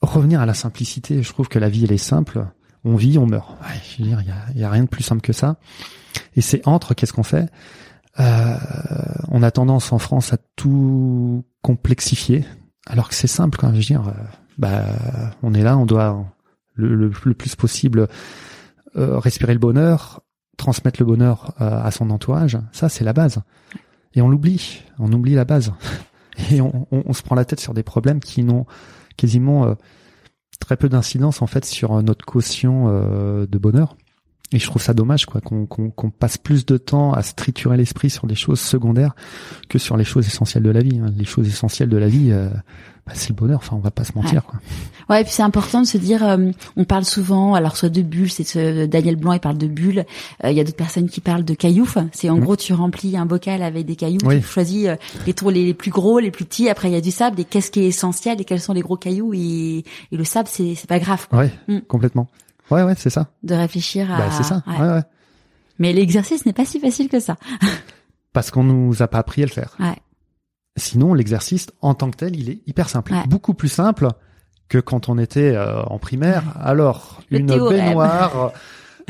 revenir 0.00 0.40
à 0.40 0.46
la 0.46 0.54
simplicité. 0.54 1.22
Je 1.22 1.32
trouve 1.32 1.48
que 1.48 1.58
la 1.58 1.68
vie 1.68 1.84
elle 1.84 1.92
est 1.92 1.98
simple. 1.98 2.46
On 2.84 2.96
vit, 2.96 3.16
on 3.16 3.26
meurt. 3.26 3.50
Ouais, 3.62 3.80
je 3.82 4.02
veux 4.02 4.08
dire, 4.08 4.20
il 4.20 4.28
y 4.28 4.30
a, 4.30 4.60
y 4.60 4.64
a 4.64 4.70
rien 4.70 4.82
de 4.82 4.88
plus 4.88 5.02
simple 5.02 5.22
que 5.22 5.32
ça. 5.32 5.56
Et 6.36 6.42
c'est 6.42 6.66
entre, 6.68 6.92
qu'est-ce 6.92 7.14
qu'on 7.14 7.22
fait? 7.22 7.48
Euh, 8.20 8.56
On 9.30 9.42
a 9.42 9.50
tendance 9.50 9.90
en 9.92 9.98
France 9.98 10.34
à 10.34 10.36
tout 10.54 11.44
complexifier, 11.62 12.44
alors 12.86 13.08
que 13.08 13.14
c'est 13.14 13.26
simple. 13.26 13.58
Quand 13.58 13.70
je 13.70 13.76
veux 13.76 13.80
dire, 13.80 14.08
euh, 14.08 14.12
bah, 14.58 14.84
on 15.42 15.54
est 15.54 15.62
là, 15.62 15.78
on 15.78 15.86
doit 15.86 16.26
le, 16.74 16.94
le 17.24 17.34
plus 17.34 17.56
possible 17.56 18.06
euh, 18.96 19.18
respirer 19.18 19.52
le 19.52 19.58
bonheur, 19.58 20.22
transmettre 20.56 21.00
le 21.00 21.06
bonheur 21.06 21.54
euh, 21.60 21.82
à 21.82 21.90
son 21.90 22.10
entourage. 22.10 22.58
Ça, 22.72 22.88
c'est 22.88 23.04
la 23.04 23.12
base. 23.12 23.40
Et 24.14 24.22
on 24.22 24.28
l'oublie, 24.28 24.82
on 24.98 25.12
oublie 25.12 25.34
la 25.34 25.44
base. 25.44 25.72
Et 26.50 26.60
on, 26.60 27.12
se 27.12 27.22
prend 27.22 27.36
la 27.36 27.44
tête 27.44 27.60
sur 27.60 27.74
des 27.74 27.84
problèmes 27.84 28.18
qui 28.18 28.42
n'ont 28.42 28.66
quasiment 29.16 29.66
euh, 29.66 29.74
très 30.58 30.76
peu 30.76 30.88
d'incidence 30.88 31.42
en 31.42 31.46
fait 31.46 31.64
sur 31.64 32.02
notre 32.02 32.24
euh, 32.88 33.46
de 33.46 33.58
bonheur. 33.58 33.96
Et 34.52 34.58
je 34.58 34.66
trouve 34.66 34.80
ça 34.82 34.94
dommage 34.94 35.26
quoi 35.26 35.40
qu'on 35.40 35.66
qu'on 35.66 35.90
qu'on 35.90 36.10
passe 36.10 36.36
plus 36.38 36.64
de 36.66 36.76
temps 36.76 37.12
à 37.12 37.22
se 37.22 37.34
triturer 37.34 37.76
l'esprit 37.76 38.10
sur 38.10 38.26
des 38.26 38.34
choses 38.36 38.60
secondaires 38.60 39.14
que 39.68 39.78
sur 39.78 39.96
les 39.96 40.04
choses 40.04 40.26
essentielles 40.26 40.62
de 40.62 40.70
la 40.70 40.80
vie. 40.80 41.00
hein. 41.02 41.12
Les 41.16 41.24
choses 41.24 41.48
essentielles 41.48 41.88
de 41.88 41.96
la 41.96 42.06
vie, 42.08 42.28
euh, 42.30 42.48
bah, 43.06 43.12
c'est 43.14 43.30
le 43.30 43.34
bonheur. 43.34 43.58
Enfin, 43.58 43.74
on 43.74 43.80
va 43.80 43.90
pas 43.90 44.04
se 44.04 44.12
mentir. 44.14 44.44
Quoi. 44.44 44.60
Ouais, 45.08 45.22
et 45.22 45.24
puis 45.24 45.32
c'est 45.32 45.42
important 45.42 45.80
de 45.80 45.86
se 45.86 45.98
dire, 45.98 46.22
euh, 46.22 46.50
on 46.76 46.84
parle 46.84 47.04
souvent, 47.04 47.54
alors 47.54 47.76
soit 47.76 47.88
de 47.88 48.02
bulles, 48.02 48.30
c'est 48.30 48.44
ce, 48.44 48.86
Daniel 48.86 49.16
Blanc, 49.16 49.32
il 49.32 49.40
parle 49.40 49.58
de 49.58 49.66
bulles. 49.66 50.04
Euh, 50.44 50.50
Il 50.50 50.56
y 50.56 50.60
a 50.60 50.64
d'autres 50.64 50.76
personnes 50.76 51.08
qui 51.08 51.20
parlent 51.20 51.44
de 51.44 51.54
cailloux. 51.54 51.88
C'est 52.12 52.28
en 52.30 52.36
Mhm. 52.36 52.44
gros, 52.44 52.56
tu 52.56 52.74
remplis 52.74 53.16
un 53.16 53.26
bocal 53.26 53.60
avec 53.62 53.86
des 53.86 53.96
cailloux, 53.96 54.18
Oui. 54.24 54.40
tu 54.40 54.46
choisis 54.46 54.86
euh, 54.86 54.96
les 55.26 55.32
trous 55.34 55.50
les, 55.50 55.64
les 55.64 55.74
plus 55.74 55.90
gros, 55.90 56.20
les 56.20 56.30
plus 56.30 56.44
petits. 56.44 56.68
Après, 56.68 56.88
il 56.90 56.92
y 56.92 56.96
a 56.96 57.00
du 57.00 57.10
sable. 57.10 57.40
Et 57.40 57.44
qu'est-ce 57.44 57.70
qui 57.72 57.80
est 57.80 57.86
essentiel 57.88 58.40
et 58.40 58.44
quels 58.44 58.60
sont 58.60 58.74
les 58.74 58.82
gros 58.82 58.96
cailloux 58.98 59.32
et, 59.34 59.84
et 60.12 60.16
le 60.16 60.24
sable, 60.24 60.48
c'est 60.52 60.74
c'est 60.76 60.88
pas 60.88 61.00
grave 61.00 61.26
quoi, 61.28 61.40
Ouais, 61.40 61.52
Mm. 61.66 61.78
complètement. 61.88 62.28
Ouais, 62.70 62.82
ouais, 62.82 62.94
c'est 62.96 63.10
ça. 63.10 63.26
de 63.42 63.54
réfléchir 63.54 64.10
à. 64.12 64.18
Bah, 64.18 64.24
c'est 64.30 64.42
ça. 64.42 64.62
ouais. 64.66 64.76
Ouais, 64.78 64.88
ouais. 64.92 65.02
Mais 65.78 65.92
l'exercice 65.92 66.46
n'est 66.46 66.52
pas 66.52 66.64
si 66.64 66.78
facile 66.80 67.08
que 67.08 67.20
ça. 67.20 67.36
Parce 68.32 68.50
qu'on 68.50 68.64
nous 68.64 69.02
a 69.02 69.08
pas 69.08 69.18
appris 69.18 69.42
à 69.42 69.46
le 69.46 69.50
faire. 69.50 69.74
Ouais. 69.80 69.96
Sinon, 70.76 71.14
l'exercice 71.14 71.66
en 71.82 71.94
tant 71.94 72.10
que 72.10 72.16
tel, 72.16 72.36
il 72.38 72.50
est 72.50 72.58
hyper 72.66 72.88
simple, 72.88 73.12
Ouais. 73.12 73.22
beaucoup 73.28 73.54
plus 73.54 73.68
simple 73.68 74.08
que 74.68 74.78
quand 74.78 75.08
on 75.08 75.18
était 75.18 75.54
euh, 75.54 75.82
en 75.84 75.98
primaire. 75.98 76.42
Alors, 76.60 77.20
Le 77.30 77.38
une 77.40 77.46
théorème. 77.46 77.86
baignoire 77.86 78.52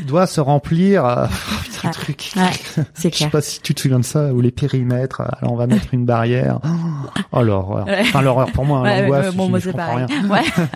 doit 0.05 0.27
se 0.27 0.41
remplir. 0.41 1.05
euh, 1.05 1.25
putain, 1.63 1.87
Ouais. 1.87 1.87
le 1.87 1.93
truc. 1.93 2.31
C'est 2.33 2.83
Je 2.95 3.01
sais 3.01 3.09
clair. 3.11 3.29
pas 3.31 3.41
si 3.41 3.61
tu 3.61 3.73
te 3.73 3.81
souviens 3.81 3.99
de 3.99 4.05
ça, 4.05 4.31
ou 4.33 4.41
les 4.41 4.51
périmètres. 4.51 5.21
Alors, 5.21 5.53
on 5.53 5.55
va 5.55 5.65
mettre 5.65 5.93
une 5.93 6.05
barrière. 6.05 6.59
Oh, 7.31 7.41
l'horreur. 7.41 7.87
Enfin, 8.01 8.21
l'horreur 8.21 8.51
pour 8.51 8.65
moi, 8.65 8.79
hein, 8.79 8.83
Ouais, 8.83 9.01
l'angoisse. 9.03 9.25
ouais, 9.27 9.31
je- 9.31 9.37
bon, 9.37 9.45
je, 9.45 9.49
moi 9.51 9.59
c'est 9.59 9.71
comprends 9.71 9.87
pareil. 9.87 10.05
rien. 10.07 10.67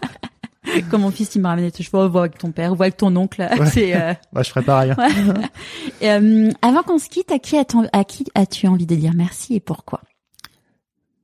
Ouais. 0.76 0.82
Comme 0.92 1.02
mon 1.02 1.12
fils, 1.12 1.34
il 1.36 1.42
me 1.42 1.48
ramenait 1.48 1.72
tes 1.72 1.84
cheveux, 1.84 2.06
vois 2.08 2.22
avec 2.22 2.38
ton 2.38 2.52
père, 2.52 2.76
vois 2.76 2.88
avec 2.88 2.98
ton 2.98 3.16
oncle. 3.16 3.48
C'est. 3.72 3.96
euh, 3.96 4.14
Bah, 4.34 4.44
je 4.44 4.50
ferais 4.50 4.62
pareil. 4.62 4.94
Ouais. 4.98 5.08
Et, 6.02 6.12
euh, 6.12 6.52
avant 6.62 6.84
qu'on 6.84 6.98
se 7.00 7.08
quitte, 7.10 7.32
à 7.32 7.40
qui 7.40 7.58
as-tu 7.58 7.78
à 7.94 8.04
qui 8.04 8.26
as-tu 8.36 8.68
envie 8.68 8.86
de 8.86 8.96
dire 8.96 9.14
merci 9.16 9.56
et 9.56 9.60
pourquoi? 9.62 10.02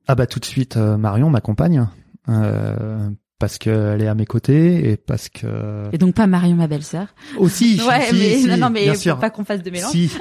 Ah 0.08 0.16
bah 0.16 0.26
tout 0.28 0.40
de 0.40 0.46
suite, 0.46 0.78
euh, 0.78 0.98
Marion 0.98 1.30
m'accompagne. 1.30 1.88
Euh, 2.30 3.10
parce 3.38 3.58
qu'elle 3.58 4.02
est 4.02 4.08
à 4.08 4.16
mes 4.16 4.26
côtés 4.26 4.90
et 4.90 4.98
parce 4.98 5.28
que 5.30 5.84
Et 5.92 5.98
donc 5.98 6.16
pas 6.16 6.26
Marion, 6.28 6.56
ma 6.56 6.68
belle-sœur. 6.68 7.08
aussi 7.38 7.80
Ouais, 7.88 8.02
si, 8.06 8.16
mais 8.16 8.36
si, 8.38 8.48
non, 8.48 8.58
non, 8.58 8.70
mais 8.70 8.94
faut 8.96 9.16
pas 9.18 9.30
qu'on 9.30 9.44
fasse 9.44 9.62
de 9.62 9.70
mélange. 9.70 9.92
si 9.92 10.12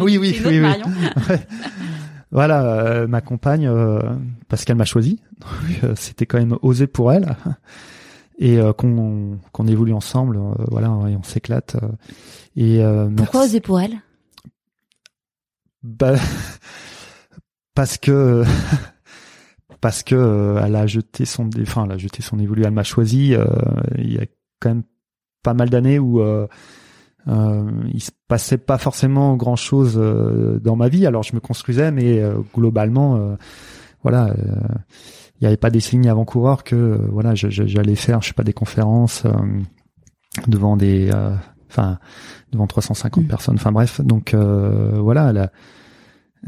oui 0.00 0.18
oui 0.18 0.30
une 0.30 0.34
oui, 0.34 0.38
autre 0.40 0.48
oui. 0.50 0.60
Marion. 0.60 0.86
Ouais. 1.28 1.46
Voilà, 2.32 2.64
euh, 2.64 3.06
ma 3.06 3.20
compagne, 3.20 3.68
euh, 3.68 4.00
parce 4.48 4.64
qu'elle 4.64 4.76
m'a 4.76 4.84
choisi. 4.84 5.20
Euh, 5.84 5.94
C'était 5.94 6.26
quand 6.26 6.38
même 6.38 6.56
osé 6.62 6.88
pour 6.88 7.12
elle. 7.12 7.36
Et 8.38 8.58
euh, 8.58 8.72
qu'on 8.72 9.38
qu'on 9.52 9.66
évolue 9.68 9.92
ensemble, 9.92 10.36
euh, 10.38 10.64
voilà, 10.70 10.88
et 11.08 11.16
on 11.16 11.22
s'éclate. 11.22 11.76
euh. 11.82 11.88
et 12.56 12.82
euh, 12.84 13.08
Pourquoi 13.16 13.40
merci- 13.40 13.50
oser 13.52 13.60
pour 13.60 13.80
elle? 13.80 13.96
Bah, 15.82 16.14
parce 17.74 17.98
que 17.98 18.44
parce 19.80 20.02
que 20.02 20.14
euh, 20.14 20.60
elle 20.64 20.76
a 20.76 20.86
jeté 20.86 21.24
son, 21.24 21.48
enfin, 21.60 21.84
elle 21.84 21.92
a 21.92 21.98
jeté 21.98 22.22
son 22.22 22.38
évolue. 22.38 22.62
Elle 22.64 22.70
m'a 22.72 22.82
choisi. 22.84 23.34
euh, 23.34 23.44
il 23.98 24.12
y 24.14 24.18
a 24.18 24.26
quand 24.60 24.70
même 24.70 24.82
pas 25.42 25.54
mal 25.54 25.68
d'années 25.70 25.98
où 25.98 26.20
euh, 26.20 26.46
euh, 27.28 27.70
il 27.92 28.02
se 28.02 28.10
passait 28.28 28.58
pas 28.58 28.78
forcément 28.78 29.36
grand 29.36 29.56
chose 29.56 29.94
dans 29.96 30.76
ma 30.76 30.88
vie. 30.88 31.06
Alors 31.06 31.22
je 31.22 31.34
me 31.34 31.40
construisais, 31.40 31.90
mais 31.92 32.18
euh, 32.20 32.38
globalement, 32.54 33.16
euh, 33.16 33.36
voilà, 34.02 34.28
euh, 34.30 34.34
il 35.40 35.44
n'y 35.44 35.46
avait 35.48 35.56
pas 35.56 35.70
des 35.70 35.80
signes 35.80 36.08
avant-coureurs 36.08 36.64
que 36.64 36.76
euh, 36.76 36.98
voilà, 37.10 37.34
j'allais 37.34 37.94
faire, 37.96 38.22
je 38.22 38.28
sais 38.28 38.34
pas, 38.34 38.44
des 38.44 38.52
conférences 38.52 39.24
euh, 39.24 39.32
devant 40.46 40.76
des, 40.76 41.10
euh, 41.12 41.34
enfin, 41.70 41.98
devant 42.52 42.66
350 42.66 43.24
Mm. 43.24 43.26
personnes. 43.28 43.54
Enfin 43.56 43.72
bref, 43.72 44.00
donc 44.00 44.32
euh, 44.34 44.92
voilà, 45.00 45.30
elle 45.30 45.38
a, 45.38 45.52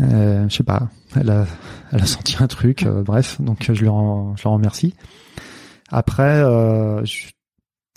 euh, 0.00 0.48
je 0.48 0.54
sais 0.56 0.62
pas, 0.64 0.88
elle 1.14 1.30
a, 1.30 1.46
elle 1.92 2.02
a 2.02 2.06
senti 2.06 2.36
un 2.40 2.46
truc. 2.46 2.84
euh, 2.84 3.02
bref, 3.02 3.40
donc 3.40 3.70
je 3.72 3.80
lui 3.80 3.88
en, 3.88 4.36
je 4.36 4.44
le 4.44 4.50
remercie. 4.50 4.94
Après, 5.90 6.40
euh, 6.42 7.04
je- 7.04 7.28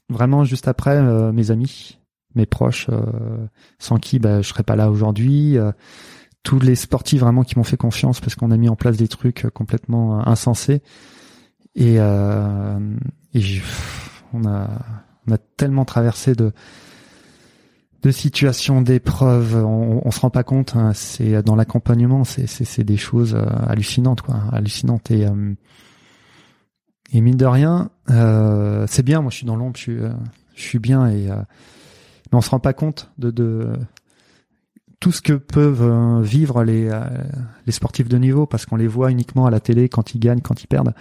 vraiment 0.10 0.44
juste 0.44 0.68
après, 0.68 0.96
euh, 0.98 1.32
mes 1.32 1.52
amis, 1.52 1.98
mes 2.36 2.46
proches, 2.46 2.88
euh, 2.90 3.48
sans 3.80 3.98
qui 3.98 4.20
bah, 4.20 4.42
je 4.42 4.48
serais 4.48 4.64
pas 4.64 4.76
là 4.76 4.90
aujourd'hui. 4.92 5.58
Tous 6.44 6.60
les 6.60 6.76
sportifs 6.76 7.20
vraiment 7.20 7.44
qui 7.44 7.58
m'ont 7.58 7.64
fait 7.64 7.78
confiance 7.78 8.22
parce 8.22 8.36
qu'on 8.36 8.52
a 8.52 8.58
mis 8.58 8.70
en 8.70 8.76
place 8.76 8.98
des 8.98 9.08
trucs 9.08 9.46
euh, 9.46 9.50
complètement 9.50 10.20
euh, 10.20 10.24
insensés. 10.26 10.82
Et, 11.76 11.96
euh, 12.00 12.80
et 13.34 13.42
on 14.34 14.46
a, 14.46 14.70
on 15.28 15.32
a 15.32 15.38
tellement 15.38 15.86
traversé 15.86 16.34
de 16.36 16.52
de 18.02 18.12
situations, 18.12 18.82
d'épreuves, 18.82 19.56
on, 19.58 20.02
on 20.06 20.12
se 20.12 20.22
rend 20.22 20.30
pas 20.30 20.44
compte. 20.44 20.76
hein, 20.78 20.94
c'est 20.94 21.44
dans 21.44 21.58
l'accompagnement, 21.58 22.24
c'est 22.24 22.48
c'est 22.48 22.64
c'est 22.64 22.86
des 22.86 22.96
choses 22.96 23.36
euh, 23.36 23.46
hallucinantes, 23.68 24.22
quoi, 24.22 24.42
hallucinantes. 24.54 25.12
Et 25.12 25.26
euh, 25.26 25.54
et 27.12 27.22
mine 27.22 27.36
de 27.36 27.46
rien, 27.46 27.90
euh, 28.10 28.86
c'est 28.88 29.04
bien. 29.04 29.22
Moi, 29.22 29.32
je 29.32 29.38
suis 29.38 29.46
dans 29.46 29.58
l'ombre, 29.58 29.76
je 29.76 29.82
suis 29.82 29.98
je 30.56 30.62
suis 30.62 30.80
bien. 30.80 31.08
Et 31.08 31.28
mais 31.28 32.38
on 32.38 32.42
se 32.42 32.50
rend 32.52 32.60
pas 32.60 32.74
compte 32.74 33.12
de 33.18 33.32
de 33.32 33.74
tout 35.00 35.12
ce 35.12 35.22
que 35.22 35.34
peuvent 35.34 35.82
euh, 35.82 36.22
vivre 36.22 36.64
les 36.64 36.90
euh, 36.90 37.02
les 37.66 37.72
sportifs 37.72 38.10
de 38.10 38.18
niveau 38.18 38.46
parce 38.46 38.66
qu'on 38.66 38.76
les 38.76 38.88
voit 38.88 39.12
uniquement 39.12 39.46
à 39.46 39.52
la 39.52 39.60
télé 39.60 39.88
quand 39.90 40.14
ils 40.14 40.20
gagnent, 40.20 40.42
quand 40.42 40.64
ils 40.64 40.68
perdent. 40.68 40.94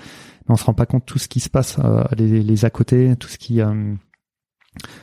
Mais 0.48 0.54
on 0.54 0.56
se 0.56 0.64
rend 0.64 0.74
pas 0.74 0.86
compte 0.86 1.02
de 1.02 1.06
tout 1.06 1.18
ce 1.18 1.28
qui 1.28 1.40
se 1.40 1.50
passe, 1.50 1.78
euh, 1.84 2.04
les, 2.16 2.42
les 2.42 2.64
à 2.64 2.70
côté, 2.70 3.16
tout 3.16 3.28
ce 3.28 3.38
qui 3.38 3.60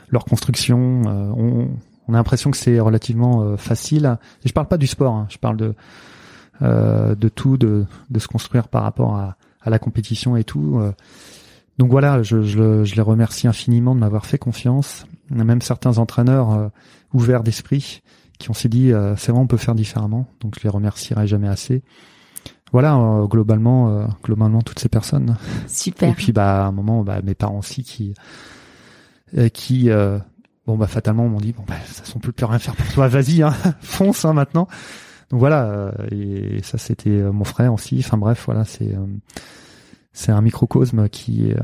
leur 0.09 0.26
construction. 0.26 1.01
on, 1.05 1.69
on 2.07 2.13
a 2.13 2.17
l'impression 2.17 2.51
que 2.51 2.57
c'est 2.57 2.80
relativement 2.80 3.57
facile. 3.57 4.17
Je 4.45 4.53
parle 4.53 4.67
pas 4.67 4.77
du 4.77 4.88
sport, 4.88 5.13
hein, 5.13 5.27
je 5.30 5.38
parle 5.38 5.57
de 5.57 5.73
de 6.61 7.30
tout, 7.30 7.57
de, 7.57 7.85
de 8.09 8.19
se 8.19 8.27
construire 8.30 8.69
par 8.69 8.84
rapport 8.84 9.17
à, 9.17 9.35
à 9.61 9.69
la 9.69 9.77
compétition 9.77 10.38
et 10.38 10.45
tout. 10.45 10.80
Donc 11.77 11.91
voilà, 11.91 12.23
je, 12.23 12.41
je, 12.41 12.84
je 12.84 12.95
les 12.95 13.01
remercie 13.01 13.47
infiniment 13.47 13.95
de 13.95 13.99
m'avoir 13.99 14.26
fait 14.26 14.38
confiance. 14.38 15.05
Même 15.30 15.61
certains 15.61 15.97
entraîneurs 15.97 16.51
euh, 16.51 16.67
ouverts 17.13 17.43
d'esprit 17.43 18.01
qui 18.38 18.49
ont 18.49 18.53
s'est 18.53 18.70
dit 18.70 18.91
euh, 18.91 19.16
c'est 19.16 19.32
vrai 19.32 19.41
on 19.41 19.48
peut 19.48 19.57
faire 19.57 19.76
différemment. 19.76 20.28
Donc 20.41 20.56
je 20.57 20.64
les 20.64 20.70
remercierai 20.70 21.28
jamais 21.28 21.48
assez. 21.48 21.84
Voilà 22.72 22.98
euh, 22.98 23.26
globalement 23.28 23.90
euh, 23.90 24.06
globalement 24.24 24.62
toutes 24.62 24.80
ces 24.80 24.90
personnes. 24.90 25.38
Super. 25.68 26.10
Et 26.10 26.14
puis 26.14 26.32
bah 26.32 26.66
à 26.66 26.68
un 26.68 26.72
moment 26.72 27.03
bah 27.03 27.22
mes 27.24 27.36
parents 27.36 27.60
aussi 27.60 27.84
qui 27.84 28.14
euh, 29.38 29.49
qui 29.49 29.90
euh, 29.90 30.20
bon 30.68 30.78
bah 30.78 30.88
fatalement 30.88 31.28
m'ont 31.28 31.40
dit 31.40 31.53
bon 31.53 31.64
bah 31.68 31.76
ça 31.86 32.03
sont 32.06 32.20
plus 32.20 32.34
plus 32.34 32.45
rien 32.45 32.60
faire 32.60 32.76
pour 32.76 32.88
toi, 32.94 33.07
vas-y 33.07 33.41
hein, 33.44 33.53
fonce 33.82 34.26
hein, 34.26 34.34
maintenant. 34.34 34.68
Donc 35.30 35.40
voilà 35.40 35.66
euh, 35.66 35.91
et 36.12 36.62
ça 36.64 36.78
c'était 36.78 37.10
mon 37.10 37.45
frère 37.45 37.74
aussi. 37.74 37.98
Enfin 37.99 38.18
bref 38.18 38.44
voilà 38.45 38.66
c'est 38.66 38.94
euh, 38.94 39.06
c'est 40.14 40.32
un 40.32 40.41
microcosme 40.41 41.10
qui 41.10 41.52
euh, 41.52 41.57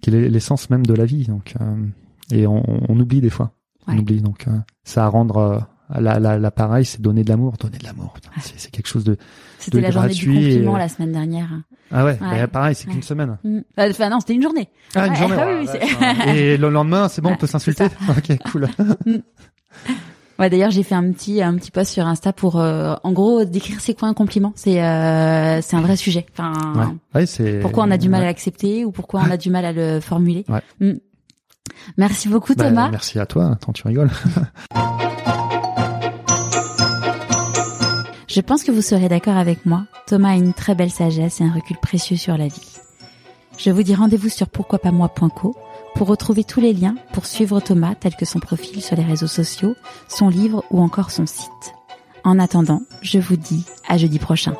qui 0.00 0.10
est 0.10 0.28
l'essence 0.28 0.70
même 0.70 0.84
de 0.84 0.94
la 0.94 1.04
vie 1.04 1.24
donc 1.26 1.54
euh, 1.60 1.86
et 2.30 2.46
on, 2.46 2.62
on 2.90 2.98
oublie 2.98 3.20
des 3.20 3.30
fois 3.30 3.52
on 3.86 3.92
Ouais. 3.94 3.98
oublie 3.98 4.20
donc 4.20 4.46
euh, 4.48 4.52
ça 4.84 5.04
à 5.04 5.08
rendre 5.08 5.36
euh, 5.38 5.58
la, 6.00 6.18
la, 6.18 6.38
l'appareil 6.38 6.84
c'est 6.84 7.00
donner 7.00 7.22
de 7.24 7.28
l'amour 7.30 7.54
donner 7.60 7.78
de 7.78 7.84
l'amour 7.84 8.14
c'est, 8.40 8.70
quelque 8.70 8.86
chose 8.88 9.04
de 9.04 9.16
C'était 9.58 9.80
la 9.80 9.90
journée 9.90 10.08
du 10.14 10.26
gratuit 10.26 10.38
et- 10.46 10.50
compliment 10.54 10.76
la 10.78 10.88
semaine 10.88 11.12
dernière. 11.12 11.48
ah 11.90 12.04
ouais, 12.04 12.12
Ouais. 12.20 12.40
bah, 12.40 12.46
pareil 12.48 12.74
c'est 12.74 12.86
Ouais. 12.86 12.94
qu'une 12.94 13.02
semaine 13.02 13.36
Mm. 13.44 13.58
Euh, 13.78 13.90
Enfin 13.90 14.08
non, 14.08 14.20
c'était 14.20 14.34
une 14.34 14.42
journée. 14.42 14.68
ah, 14.94 15.06
une 15.06 15.12
Ouais, 15.12 15.18
journée. 15.18 15.36
ah 15.38 15.46
oui, 15.60 15.68
oui. 16.26 16.30
Et 16.38 16.56
le 16.56 16.68
lendemain, 16.70 17.08
c'est 17.08 17.20
bon, 17.20 17.30
on 17.32 17.36
peut 17.36 17.46
s'insulter. 17.46 17.84
Ok, 18.08 18.38
cool. 18.50 18.68
Ouais, 20.38 20.48
d'ailleurs, 20.50 20.70
j'ai 20.70 20.82
fait 20.82 20.94
un 20.94 21.12
petit 21.12 21.42
un 21.42 21.54
petit 21.56 21.70
post 21.70 21.92
sur 21.92 22.06
Insta 22.06 22.32
pour, 22.32 22.58
euh, 22.58 22.94
en 23.04 23.12
gros, 23.12 23.44
décrire 23.44 23.80
c'est 23.80 23.94
quoi 23.94 24.08
un 24.08 24.14
compliment. 24.14 24.52
C'est 24.56 24.82
euh, 24.82 25.60
c'est 25.60 25.76
un 25.76 25.82
vrai 25.82 25.96
sujet. 25.96 26.26
Enfin. 26.36 26.96
Pourquoi 27.60 27.84
on 27.84 27.90
a 27.90 27.98
du 27.98 28.08
mal 28.08 28.22
à 28.22 28.26
l'accepter 28.26 28.84
ou 28.84 28.90
pourquoi 28.92 29.20
on 29.26 29.30
a 29.30 29.36
du 29.36 29.50
mal 29.50 29.64
à 29.64 29.72
le 29.72 30.00
formuler. 30.00 30.44
Ouais. 30.48 30.94
Merci 31.96 32.28
beaucoup, 32.28 32.54
bah, 32.54 32.68
Thomas. 32.68 32.88
merci 32.90 33.18
à 33.18 33.26
toi. 33.26 33.56
Tant 33.60 33.72
tu 33.72 33.86
rigoles. 33.86 34.10
Je 38.28 38.40
pense 38.40 38.64
que 38.64 38.72
vous 38.72 38.80
serez 38.80 39.10
d'accord 39.10 39.36
avec 39.36 39.66
moi. 39.66 39.84
Thomas 40.06 40.30
a 40.30 40.36
une 40.36 40.54
très 40.54 40.74
belle 40.74 40.90
sagesse 40.90 41.42
et 41.42 41.44
un 41.44 41.52
recul 41.52 41.76
précieux 41.76 42.16
sur 42.16 42.38
la 42.38 42.48
vie. 42.48 42.78
Je 43.58 43.70
vous 43.70 43.82
dis 43.82 43.94
rendez-vous 43.94 44.30
sur 44.30 44.48
pourquoipasmoi.co 44.48 45.54
pour 45.94 46.06
retrouver 46.06 46.42
tous 46.42 46.60
les 46.60 46.72
liens 46.72 46.94
pour 47.12 47.26
suivre 47.26 47.60
Thomas 47.60 47.94
tel 47.94 48.16
que 48.16 48.24
son 48.24 48.38
profil 48.38 48.80
sur 48.80 48.96
les 48.96 49.04
réseaux 49.04 49.26
sociaux, 49.26 49.74
son 50.08 50.30
livre 50.30 50.64
ou 50.70 50.80
encore 50.80 51.10
son 51.10 51.26
site. 51.26 51.74
En 52.24 52.38
attendant, 52.38 52.80
je 53.02 53.18
vous 53.18 53.36
dis 53.36 53.66
à 53.86 53.98
jeudi 53.98 54.18
prochain. 54.18 54.54